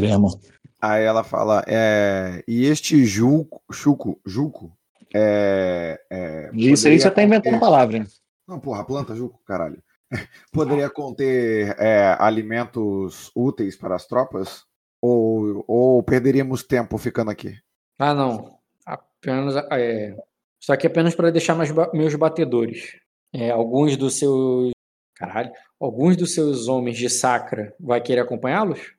Aí 0.82 1.04
ela 1.04 1.24
fala, 1.24 1.64
é, 1.68 2.44
e 2.48 2.66
este 2.66 3.04
Juco, 3.06 3.62
Chuco, 3.72 4.20
Juco, 4.26 4.72
é, 5.14 6.00
é, 6.10 6.52
Isso 6.54 6.88
aí 6.88 7.00
você 7.00 7.10
tá 7.10 7.24
inventando 7.24 7.60
palavra? 7.60 8.06
Não, 8.48 8.60
porra, 8.60 8.86
planta 8.86 9.16
Juco, 9.16 9.40
caralho. 9.46 9.82
Poderia 10.52 10.90
conter 10.90 11.76
é, 11.80 12.16
alimentos 12.20 13.32
úteis 13.36 13.76
para 13.76 13.96
as 13.96 14.06
tropas? 14.08 14.66
Ou, 15.02 15.64
ou 15.68 16.02
perderíamos 16.04 16.64
tempo 16.64 16.98
ficando 16.98 17.30
aqui? 17.32 17.56
Ah, 18.00 18.14
não. 18.14 18.58
Apenas. 18.86 19.56
É, 19.72 20.16
só 20.60 20.76
que 20.76 20.88
apenas 20.88 21.14
para 21.16 21.32
deixar 21.32 21.56
mais 21.56 21.72
ba- 21.72 21.92
meus 21.94 22.16
batedores. 22.16 22.98
É, 23.34 23.52
alguns 23.52 23.96
dos 23.98 24.18
seus. 24.18 24.72
Caralho. 25.16 25.52
Alguns 25.80 26.16
dos 26.18 26.34
seus 26.34 26.68
homens 26.68 26.98
de 26.98 27.10
sacra 27.10 27.76
vai 27.80 28.02
querer 28.02 28.22
acompanhá-los? 28.22 28.94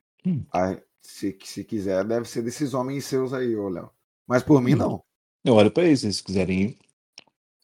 Ai, 0.53 0.81
se, 1.01 1.37
se 1.43 1.65
quiser, 1.65 2.05
deve 2.05 2.29
ser 2.29 2.43
desses 2.43 2.75
homens 2.75 3.05
seus 3.05 3.33
aí, 3.33 3.57
ô 3.57 3.69
Léo. 3.69 3.91
Mas 4.27 4.43
por 4.43 4.61
mim, 4.61 4.75
não. 4.75 5.03
Eu 5.45 5.55
olho 5.55 5.71
pra 5.71 5.85
eles, 5.85 6.01
se 6.01 6.23
quiserem 6.23 6.61
ir. 6.63 6.79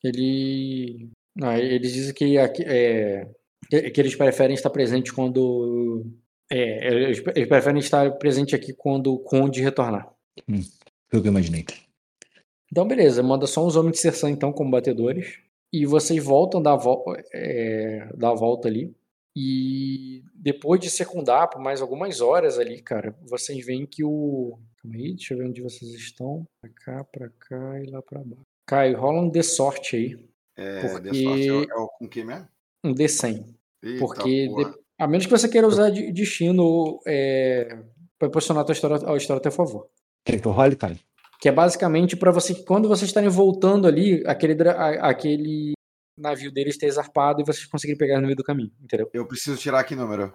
Ele. 0.03 1.11
Não, 1.37 1.53
eles 1.57 1.93
dizem 1.93 2.15
que, 2.15 2.39
é, 2.39 2.49
que, 2.49 4.01
eles 4.01 4.15
preferem 4.15 4.55
estar 4.55 4.71
presentes 4.71 5.13
quando. 5.13 6.07
É, 6.51 6.87
eles, 6.87 7.23
eles 7.35 7.49
preferem 7.49 7.81
estar 7.81 8.11
presente 8.19 8.55
aqui 8.55 8.73
quando 8.73 9.13
o 9.13 9.19
Conde 9.19 9.63
retornar. 9.63 10.13
Foi 11.11 11.19
o 11.19 11.23
que 11.23 11.29
eu 11.29 11.33
imaginei. 11.33 11.65
Então, 12.71 12.87
beleza, 12.87 13.23
manda 13.23 13.47
só 13.47 13.67
uns 13.67 13.77
homens 13.77 13.97
de 13.97 14.01
Sersan, 14.01 14.31
então, 14.31 14.53
como 14.53 14.71
batedores. 14.71 15.39
E 15.73 15.87
vocês 15.87 16.23
voltam 16.23 16.63
da, 16.63 16.77
vol 16.77 17.05
é, 17.33 18.09
da 18.17 18.33
volta 18.33 18.69
ali. 18.69 18.95
E 19.37 20.23
depois 20.35 20.81
de 20.81 20.89
secundar 20.89 21.51
por 21.51 21.61
mais 21.61 21.83
algumas 21.83 22.21
horas 22.21 22.59
ali, 22.59 22.81
cara, 22.81 23.17
vocês 23.29 23.65
veem 23.67 23.85
que 23.85 24.05
o. 24.05 24.57
Calma 24.81 24.97
aí, 24.97 25.15
deixa 25.15 25.35
eu 25.35 25.39
ver 25.39 25.49
onde 25.49 25.61
vocês 25.61 25.93
estão. 25.93 26.47
Pra 26.61 26.71
cá, 26.71 27.05
pra 27.05 27.29
cá 27.29 27.81
e 27.83 27.87
lá 27.87 28.01
pra 28.01 28.21
baixo. 28.21 28.43
Caio, 28.67 28.99
rola 28.99 29.21
um 29.21 29.29
de 29.29 29.43
sorte 29.43 29.97
aí. 29.97 30.34
É, 30.57 30.81
Porque- 30.81 31.09
é, 31.09 31.53
o- 31.53 31.65
é 31.65 31.75
o 31.75 31.89
com 31.89 32.09
quem 32.09 32.25
mesmo? 32.25 32.49
Um 32.85 32.93
D100. 32.95 33.45
Eita, 33.83 33.99
Porque 33.99 34.49
de- 34.49 34.75
a 34.99 35.07
menos 35.07 35.27
que 35.27 35.33
você 35.33 35.49
queira 35.49 35.67
usar 35.67 35.91
de 35.91 36.13
destino 36.13 37.01
é, 37.07 37.79
para 38.19 38.31
posicionar 38.31 38.63
a 38.63 38.65
tua 38.65 38.73
história, 38.73 38.97
a 38.97 39.17
história 39.17 39.39
a 39.39 39.43
teu 39.43 39.53
favor. 39.53 39.89
Quer 40.25 40.41
que 40.41 40.47
eu 40.47 40.53
role, 40.53 40.77
cara? 40.77 40.97
Que 41.41 41.49
é 41.49 41.53
basicamente 41.53 42.17
para 42.17 42.31
você, 42.31 42.55
quando 42.65 42.89
vocês 42.89 43.11
estarem 43.11 43.29
voltando 43.29 43.87
ali, 43.87 44.23
aquele, 44.27 44.69
a- 44.69 45.09
aquele 45.11 45.73
navio 46.19 46.53
deles 46.53 46.79
ter 46.79 46.91
zarpado 46.91 47.41
e 47.43 47.45
vocês 47.45 47.67
conseguirem 47.67 47.99
pegar 47.99 48.21
no 48.21 48.27
meio 48.27 48.37
do 48.37 48.45
caminho, 48.45 48.71
entendeu? 48.81 49.11
Eu 49.13 49.27
preciso 49.27 49.57
tirar 49.59 49.81
aqui 49.81 49.95
número. 49.97 50.33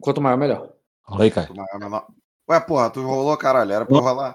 Quanto 0.00 0.20
maior, 0.20 0.36
melhor. 0.36 0.72
Rola 1.04 1.24
aí, 1.24 1.30
cara. 1.30 1.46
Quanto 1.48 1.56
maior, 1.58 1.78
menor. 1.80 2.06
Ué, 2.50 2.60
porra, 2.60 2.90
tu 2.90 3.02
rolou, 3.02 3.36
caralho. 3.36 3.72
Era 3.72 3.86
pra 3.86 3.96
eu 3.96 4.00
rolar. 4.00 4.34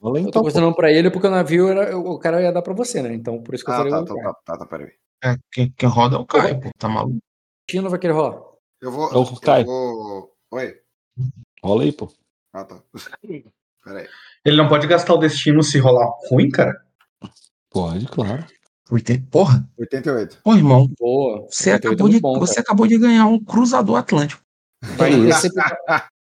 Rola 0.00 0.18
aí, 0.18 0.24
Eu 0.24 0.24
tô 0.24 0.28
então. 0.30 0.42
mostrando 0.42 0.74
pra 0.74 0.90
ele 0.92 1.10
porque 1.10 1.26
o 1.26 1.30
navio 1.30 1.68
era, 1.68 1.96
o 1.98 2.18
cara 2.18 2.40
ia 2.40 2.52
dar 2.52 2.62
pra 2.62 2.72
você, 2.72 3.02
né? 3.02 3.12
Então 3.12 3.42
por 3.42 3.54
isso 3.54 3.64
que 3.64 3.70
eu 3.70 3.74
Ah, 3.74 3.78
falei 3.78 3.92
tá, 3.92 4.00
o 4.00 4.04
tá, 4.04 4.14
tá, 4.14 4.34
tá, 4.44 4.58
tá, 4.58 4.66
peraí. 4.66 4.92
É, 5.22 5.36
quem, 5.52 5.70
quem 5.76 5.88
roda 5.88 6.16
é 6.16 6.18
o 6.18 6.24
Caio, 6.26 6.60
pô. 6.60 6.70
Tá 6.78 6.88
maluco? 6.88 7.16
O 7.16 7.20
destino 7.66 7.90
vai 7.90 7.98
querer 7.98 8.12
rolar. 8.14 8.40
Eu 8.80 8.90
vou. 8.90 9.10
É 9.10 9.14
eu 9.16 9.40
Caio. 9.40 9.66
vou... 9.66 10.32
Oi. 10.52 10.74
Rola 11.62 11.82
aí, 11.82 11.92
pô. 11.92 12.10
Ah, 12.52 12.64
tá. 12.64 12.80
Peraí. 13.84 14.06
Ele 14.44 14.56
não 14.56 14.68
pode 14.68 14.86
gastar 14.86 15.14
o 15.14 15.18
destino 15.18 15.62
se 15.62 15.78
rolar 15.78 16.08
ruim, 16.30 16.50
cara? 16.50 16.72
Pode, 17.70 18.06
claro. 18.06 18.44
80. 18.90 19.26
Porra, 19.30 19.68
88. 19.78 20.38
pô, 20.42 20.54
irmão. 20.54 20.88
Boa. 20.98 21.46
Você 21.50 21.72
88 21.72 21.86
acabou, 21.94 22.08
é 22.08 22.10
de, 22.10 22.20
bom, 22.20 22.38
você 22.38 22.54
cara. 22.54 22.62
acabou 22.64 22.86
de 22.86 22.98
ganhar 22.98 23.26
um 23.26 23.42
cruzador 23.42 23.96
atlântico. 23.96 24.42
Vai 24.96 25.10
isso? 25.28 25.48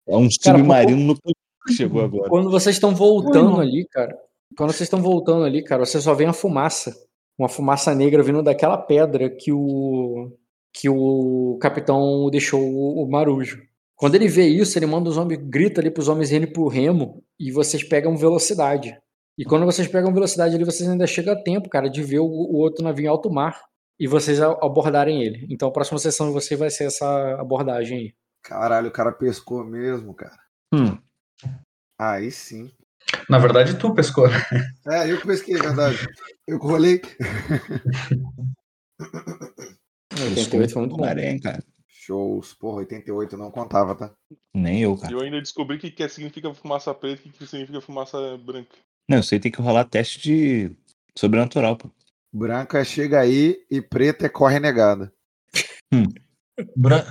É 0.09 0.17
um 0.17 0.29
Cara, 0.43 0.59
submarino 0.59 1.15
no 1.15 1.17
que 1.17 1.73
chegou 1.75 2.03
agora. 2.03 2.29
Quando 2.29 2.51
vocês 2.51 2.77
estão 2.77 2.95
voltando 2.95 3.61
ali, 3.61 3.87
cara, 3.91 4.17
quando 4.57 4.71
vocês 4.71 4.83
estão 4.83 5.01
voltando 5.01 5.45
ali, 5.45 5.63
cara, 5.63 5.85
você 5.85 6.01
só 6.01 6.15
vê 6.15 6.25
a 6.25 6.33
fumaça, 6.33 6.95
uma 7.39 7.49
fumaça 7.49 7.95
negra 7.95 8.23
vindo 8.23 8.43
daquela 8.43 8.79
pedra 8.79 9.29
que 9.29 9.53
o 9.53 10.33
que 10.73 10.89
o 10.91 11.57
capitão 11.59 12.29
deixou 12.31 12.61
o, 12.61 13.09
marujo. 13.09 13.63
Quando 13.95 14.15
ele 14.15 14.29
vê 14.29 14.47
isso, 14.47 14.79
ele 14.79 14.85
manda 14.85 15.09
os 15.09 15.17
homens, 15.17 15.41
grita 15.43 15.81
ali 15.81 15.91
pros 15.91 16.07
homens 16.07 16.31
irem 16.31 16.53
pro 16.53 16.69
remo 16.69 17.25
e 17.41 17.51
vocês 17.51 17.83
pegam 17.83 18.15
velocidade. 18.15 18.95
E 19.39 19.45
quando 19.45 19.65
vocês 19.65 19.89
pegam 19.89 20.13
velocidade 20.13 20.55
ali, 20.55 20.65
vocês 20.65 20.87
ainda 20.87 21.07
chegam 21.07 21.33
a 21.33 21.43
tempo, 21.43 21.71
cara, 21.71 21.89
de 21.89 22.03
ver 22.03 22.19
o, 22.19 22.27
o 22.27 22.57
outro 22.57 22.85
navio 22.85 23.07
em 23.07 23.09
alto 23.09 23.31
mar 23.31 23.59
e 23.99 24.07
vocês 24.07 24.39
abordarem 24.39 25.23
ele. 25.23 25.47
Então 25.51 25.69
a 25.69 25.73
próxima 25.73 25.99
sessão 25.99 26.27
de 26.27 26.35
vocês 26.35 26.61
vai 26.61 26.69
ser 26.69 26.85
essa 26.85 27.41
abordagem 27.41 27.99
aí. 27.99 28.15
Caralho, 28.47 28.89
o 28.89 28.93
cara 28.93 29.11
pescou 29.11 29.65
mesmo, 29.65 30.15
cara. 30.15 30.39
Hum. 30.73 30.97
Aí 32.01 32.31
sim. 32.31 32.71
Na 33.29 33.39
verdade, 33.39 33.77
tu 33.77 33.93
pescou. 33.93 34.27
É, 34.87 35.11
eu 35.11 35.21
que 35.21 35.27
pesquei, 35.27 35.57
é 35.57 35.59
verdade. 35.59 36.07
Eu 36.47 36.61
que 36.61 36.67
rolei. 36.67 37.03
88 40.13 40.73
foi 40.73 40.83
muito 40.83 40.97
bom. 40.97 41.05
Marém, 41.05 41.41
cara. 41.41 41.61
Shows. 41.89 42.55
Porra, 42.55 42.79
88 42.79 43.37
não 43.37 43.51
contava, 43.51 43.97
tá? 43.97 44.15
Nem 44.55 44.81
eu, 44.83 44.95
E 44.95 45.01
cara. 45.01 45.13
eu 45.13 45.21
ainda 45.21 45.41
descobri 45.41 45.77
o 45.77 45.81
que, 45.81 45.91
que 45.91 46.09
significa 46.09 46.55
fumaça 46.55 46.95
preta 46.95 47.23
e 47.27 47.31
o 47.31 47.33
que 47.33 47.47
significa 47.49 47.81
fumaça 47.81 48.39
branca. 48.39 48.77
Não, 49.11 49.19
eu 49.19 49.23
sei 49.25 49.41
tem 49.41 49.51
que 49.51 49.61
rolar 49.61 49.85
teste 49.87 50.21
de 50.21 50.71
sobrenatural, 51.19 51.77
pô. 51.77 51.91
Branca 52.33 52.85
chega 52.85 53.19
aí 53.21 53.65
e 53.69 53.83
preta 53.83 54.27
é 54.27 54.29
corre 54.29 54.61
negada. 54.61 55.13
Bran... 56.77 57.05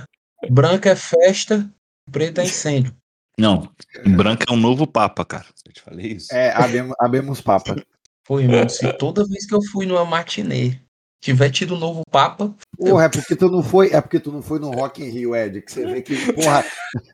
Branca 0.50 0.90
é 0.90 0.96
festa, 0.96 1.70
preta 2.10 2.42
é 2.42 2.44
incêndio. 2.44 2.94
Não, 3.38 3.70
branco 4.16 4.44
é 4.48 4.52
um 4.52 4.56
novo 4.56 4.86
papa, 4.86 5.24
cara. 5.24 5.46
Eu 5.66 5.72
te 5.72 5.80
falei 5.82 6.12
isso. 6.12 6.34
É, 6.34 6.52
abemos, 6.52 6.94
abemos 6.98 7.40
papa. 7.40 7.76
Pô, 8.24 8.40
irmão, 8.40 8.68
se 8.68 8.92
toda 8.94 9.26
vez 9.26 9.46
que 9.46 9.54
eu 9.54 9.62
fui 9.62 9.86
numa 9.86 10.04
matinê 10.04 10.80
tiver 11.20 11.50
tido 11.50 11.74
um 11.74 11.78
novo 11.78 12.02
Papa, 12.10 12.54
Porra, 12.76 13.04
é 13.04 13.08
porque 13.08 13.34
tu 13.34 13.50
não 13.50 13.62
foi, 13.62 13.92
é 13.92 14.00
porque 14.00 14.20
tu 14.20 14.30
não 14.30 14.42
foi 14.42 14.58
no 14.58 14.70
Rock 14.70 15.02
in 15.02 15.08
Rio, 15.08 15.34
Ed, 15.34 15.60
que 15.62 15.72
você 15.72 15.84
vê 15.84 16.02
que, 16.02 16.32
porra, 16.32 16.64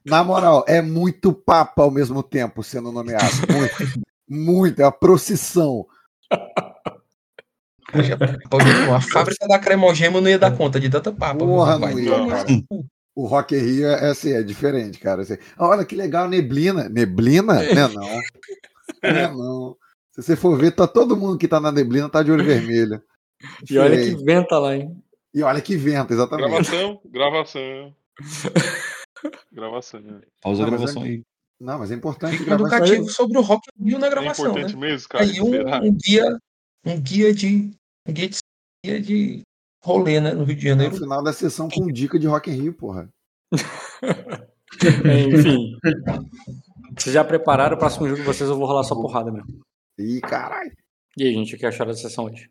na 0.04 0.22
moral, 0.22 0.64
é 0.68 0.82
muito 0.82 1.32
papa 1.32 1.82
ao 1.82 1.90
mesmo 1.90 2.22
tempo 2.22 2.62
sendo 2.62 2.92
nomeado. 2.92 3.24
Muito, 3.50 4.02
muito, 4.28 4.82
é 4.82 4.84
uma 4.84 4.92
procissão. 4.92 5.86
pode 8.50 8.70
a 8.70 9.00
fábrica 9.00 9.46
da 9.46 9.58
cremogema 9.58 10.20
não 10.20 10.28
ia 10.28 10.38
dar 10.38 10.56
conta 10.56 10.78
de 10.78 10.90
tanta 10.90 11.12
papa. 11.12 11.38
Porra, 11.38 11.78
Vai 11.78 11.94
não 11.94 12.00
ia, 12.00 12.26
cara. 12.26 12.46
O 13.14 13.26
Rock 13.26 13.54
in 13.54 13.58
Rio 13.58 13.86
é, 13.88 14.10
assim, 14.10 14.32
é 14.32 14.42
diferente, 14.42 14.98
cara. 14.98 15.22
Assim, 15.22 15.36
olha 15.58 15.84
que 15.84 15.94
legal, 15.94 16.28
neblina. 16.28 16.88
Neblina? 16.88 17.54
Não 17.54 17.60
é 17.60 17.88
não. 17.88 18.20
Não 19.02 19.10
é 19.10 19.28
não. 19.28 19.76
Se 20.12 20.22
você 20.22 20.36
for 20.36 20.58
ver, 20.58 20.72
tá 20.72 20.86
todo 20.86 21.16
mundo 21.16 21.38
que 21.38 21.48
tá 21.48 21.60
na 21.60 21.72
neblina 21.72 22.08
tá 22.08 22.22
de 22.22 22.30
olho 22.30 22.44
vermelho. 22.44 23.02
E 23.68 23.78
olha 23.78 23.96
que 23.96 24.24
venta 24.24 24.58
lá, 24.58 24.76
hein? 24.76 25.02
E 25.34 25.42
olha 25.42 25.60
que 25.60 25.76
vento, 25.76 26.12
exatamente. 26.12 26.48
Gravação, 26.48 27.00
gravação. 27.06 27.96
Gravação, 29.52 30.00
né? 30.00 30.20
Pausa 30.42 30.62
a 30.62 30.66
mas 30.66 30.80
gravação 30.80 31.04
é- 31.04 31.08
aí. 31.08 31.22
Não, 31.60 31.78
mas 31.78 31.92
é 31.92 31.94
importante 31.94 32.38
Fica 32.38 32.54
educativo 32.54 33.08
sobre 33.08 33.38
o 33.38 33.40
Rock 33.40 33.68
in 33.78 33.90
Rio 33.90 33.98
na 33.98 34.08
É 34.08 34.10
gravação, 34.10 34.46
importante 34.50 34.74
né? 34.74 34.80
mesmo, 34.80 35.08
cara. 35.08 35.24
Aí 35.24 35.40
um, 35.40 35.86
um 35.86 35.96
guia, 35.96 36.38
um 36.84 37.00
guia 37.00 37.32
de, 37.32 37.70
um 38.08 38.12
guia 38.12 38.28
de, 38.28 38.38
guia 38.84 39.00
de 39.00 39.42
rolê, 39.82 40.20
né, 40.20 40.32
no 40.32 40.44
Rio 40.44 40.56
de 40.56 40.62
No 40.64 40.68
Janeiro. 40.70 40.96
final 40.96 41.22
da 41.22 41.32
sessão 41.32 41.68
com 41.68 41.86
dica 41.88 42.18
de 42.18 42.26
Rock 42.26 42.50
in 42.50 42.54
Rio, 42.54 42.74
porra. 42.74 43.08
Enfim. 44.82 45.76
Vocês 46.96 47.14
já 47.14 47.24
prepararam 47.24 47.76
o 47.76 47.78
próximo 47.78 48.06
jogo 48.06 48.20
de 48.20 48.26
vocês? 48.26 48.48
Eu 48.48 48.56
vou 48.56 48.66
rolar 48.66 48.84
só 48.84 48.94
porrada 48.94 49.30
mesmo. 49.30 49.60
Ih, 49.98 50.20
caralho. 50.20 50.72
E 51.16 51.24
aí, 51.24 51.32
gente, 51.34 51.54
o 51.54 51.58
que 51.58 51.66
acharam 51.66 51.90
da 51.90 51.96
sessão 51.96 52.24
hoje? 52.24 52.50